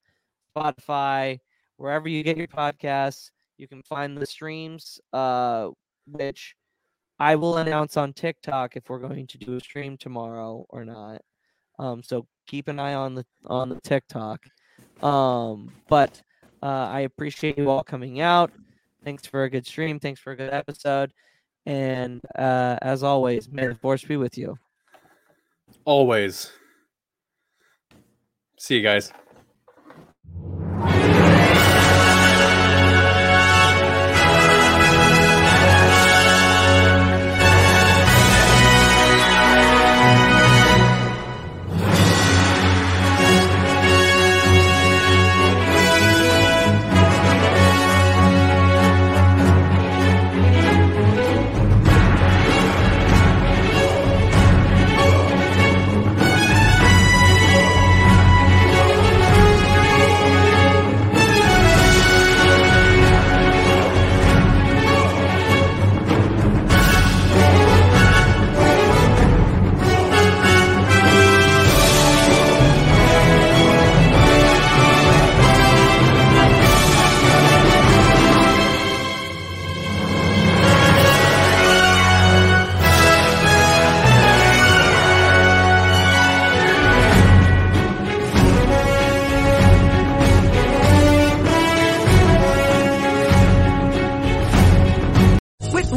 Spotify, 0.56 1.38
wherever 1.76 2.08
you 2.08 2.22
get 2.22 2.36
your 2.36 2.48
podcasts. 2.48 3.30
You 3.58 3.68
can 3.68 3.82
find 3.82 4.16
the 4.16 4.26
streams, 4.26 5.00
uh, 5.12 5.70
which 6.06 6.54
I 7.18 7.36
will 7.36 7.56
announce 7.56 7.96
on 7.96 8.12
TikTok 8.12 8.76
if 8.76 8.88
we're 8.88 8.98
going 8.98 9.26
to 9.28 9.38
do 9.38 9.56
a 9.56 9.60
stream 9.60 9.96
tomorrow 9.96 10.66
or 10.68 10.84
not. 10.84 11.22
Um, 11.78 12.02
so 12.02 12.26
keep 12.46 12.68
an 12.68 12.78
eye 12.78 12.94
on 12.94 13.14
the 13.14 13.24
on 13.46 13.68
the 13.70 13.80
TikTok. 13.80 14.44
Um, 15.02 15.72
but 15.88 16.22
uh, 16.62 16.88
I 16.90 17.00
appreciate 17.00 17.58
you 17.58 17.70
all 17.70 17.82
coming 17.82 18.20
out. 18.20 18.52
Thanks 19.04 19.26
for 19.26 19.44
a 19.44 19.50
good 19.50 19.66
stream. 19.66 19.98
Thanks 19.98 20.20
for 20.20 20.32
a 20.32 20.36
good 20.36 20.52
episode. 20.52 21.12
And 21.66 22.20
uh, 22.38 22.78
as 22.80 23.02
always, 23.02 23.48
may 23.50 23.66
the 23.66 23.74
force 23.74 24.04
be 24.04 24.16
with 24.16 24.38
you. 24.38 24.56
Always. 25.84 26.52
See 28.58 28.76
you 28.76 28.82
guys. 28.82 29.12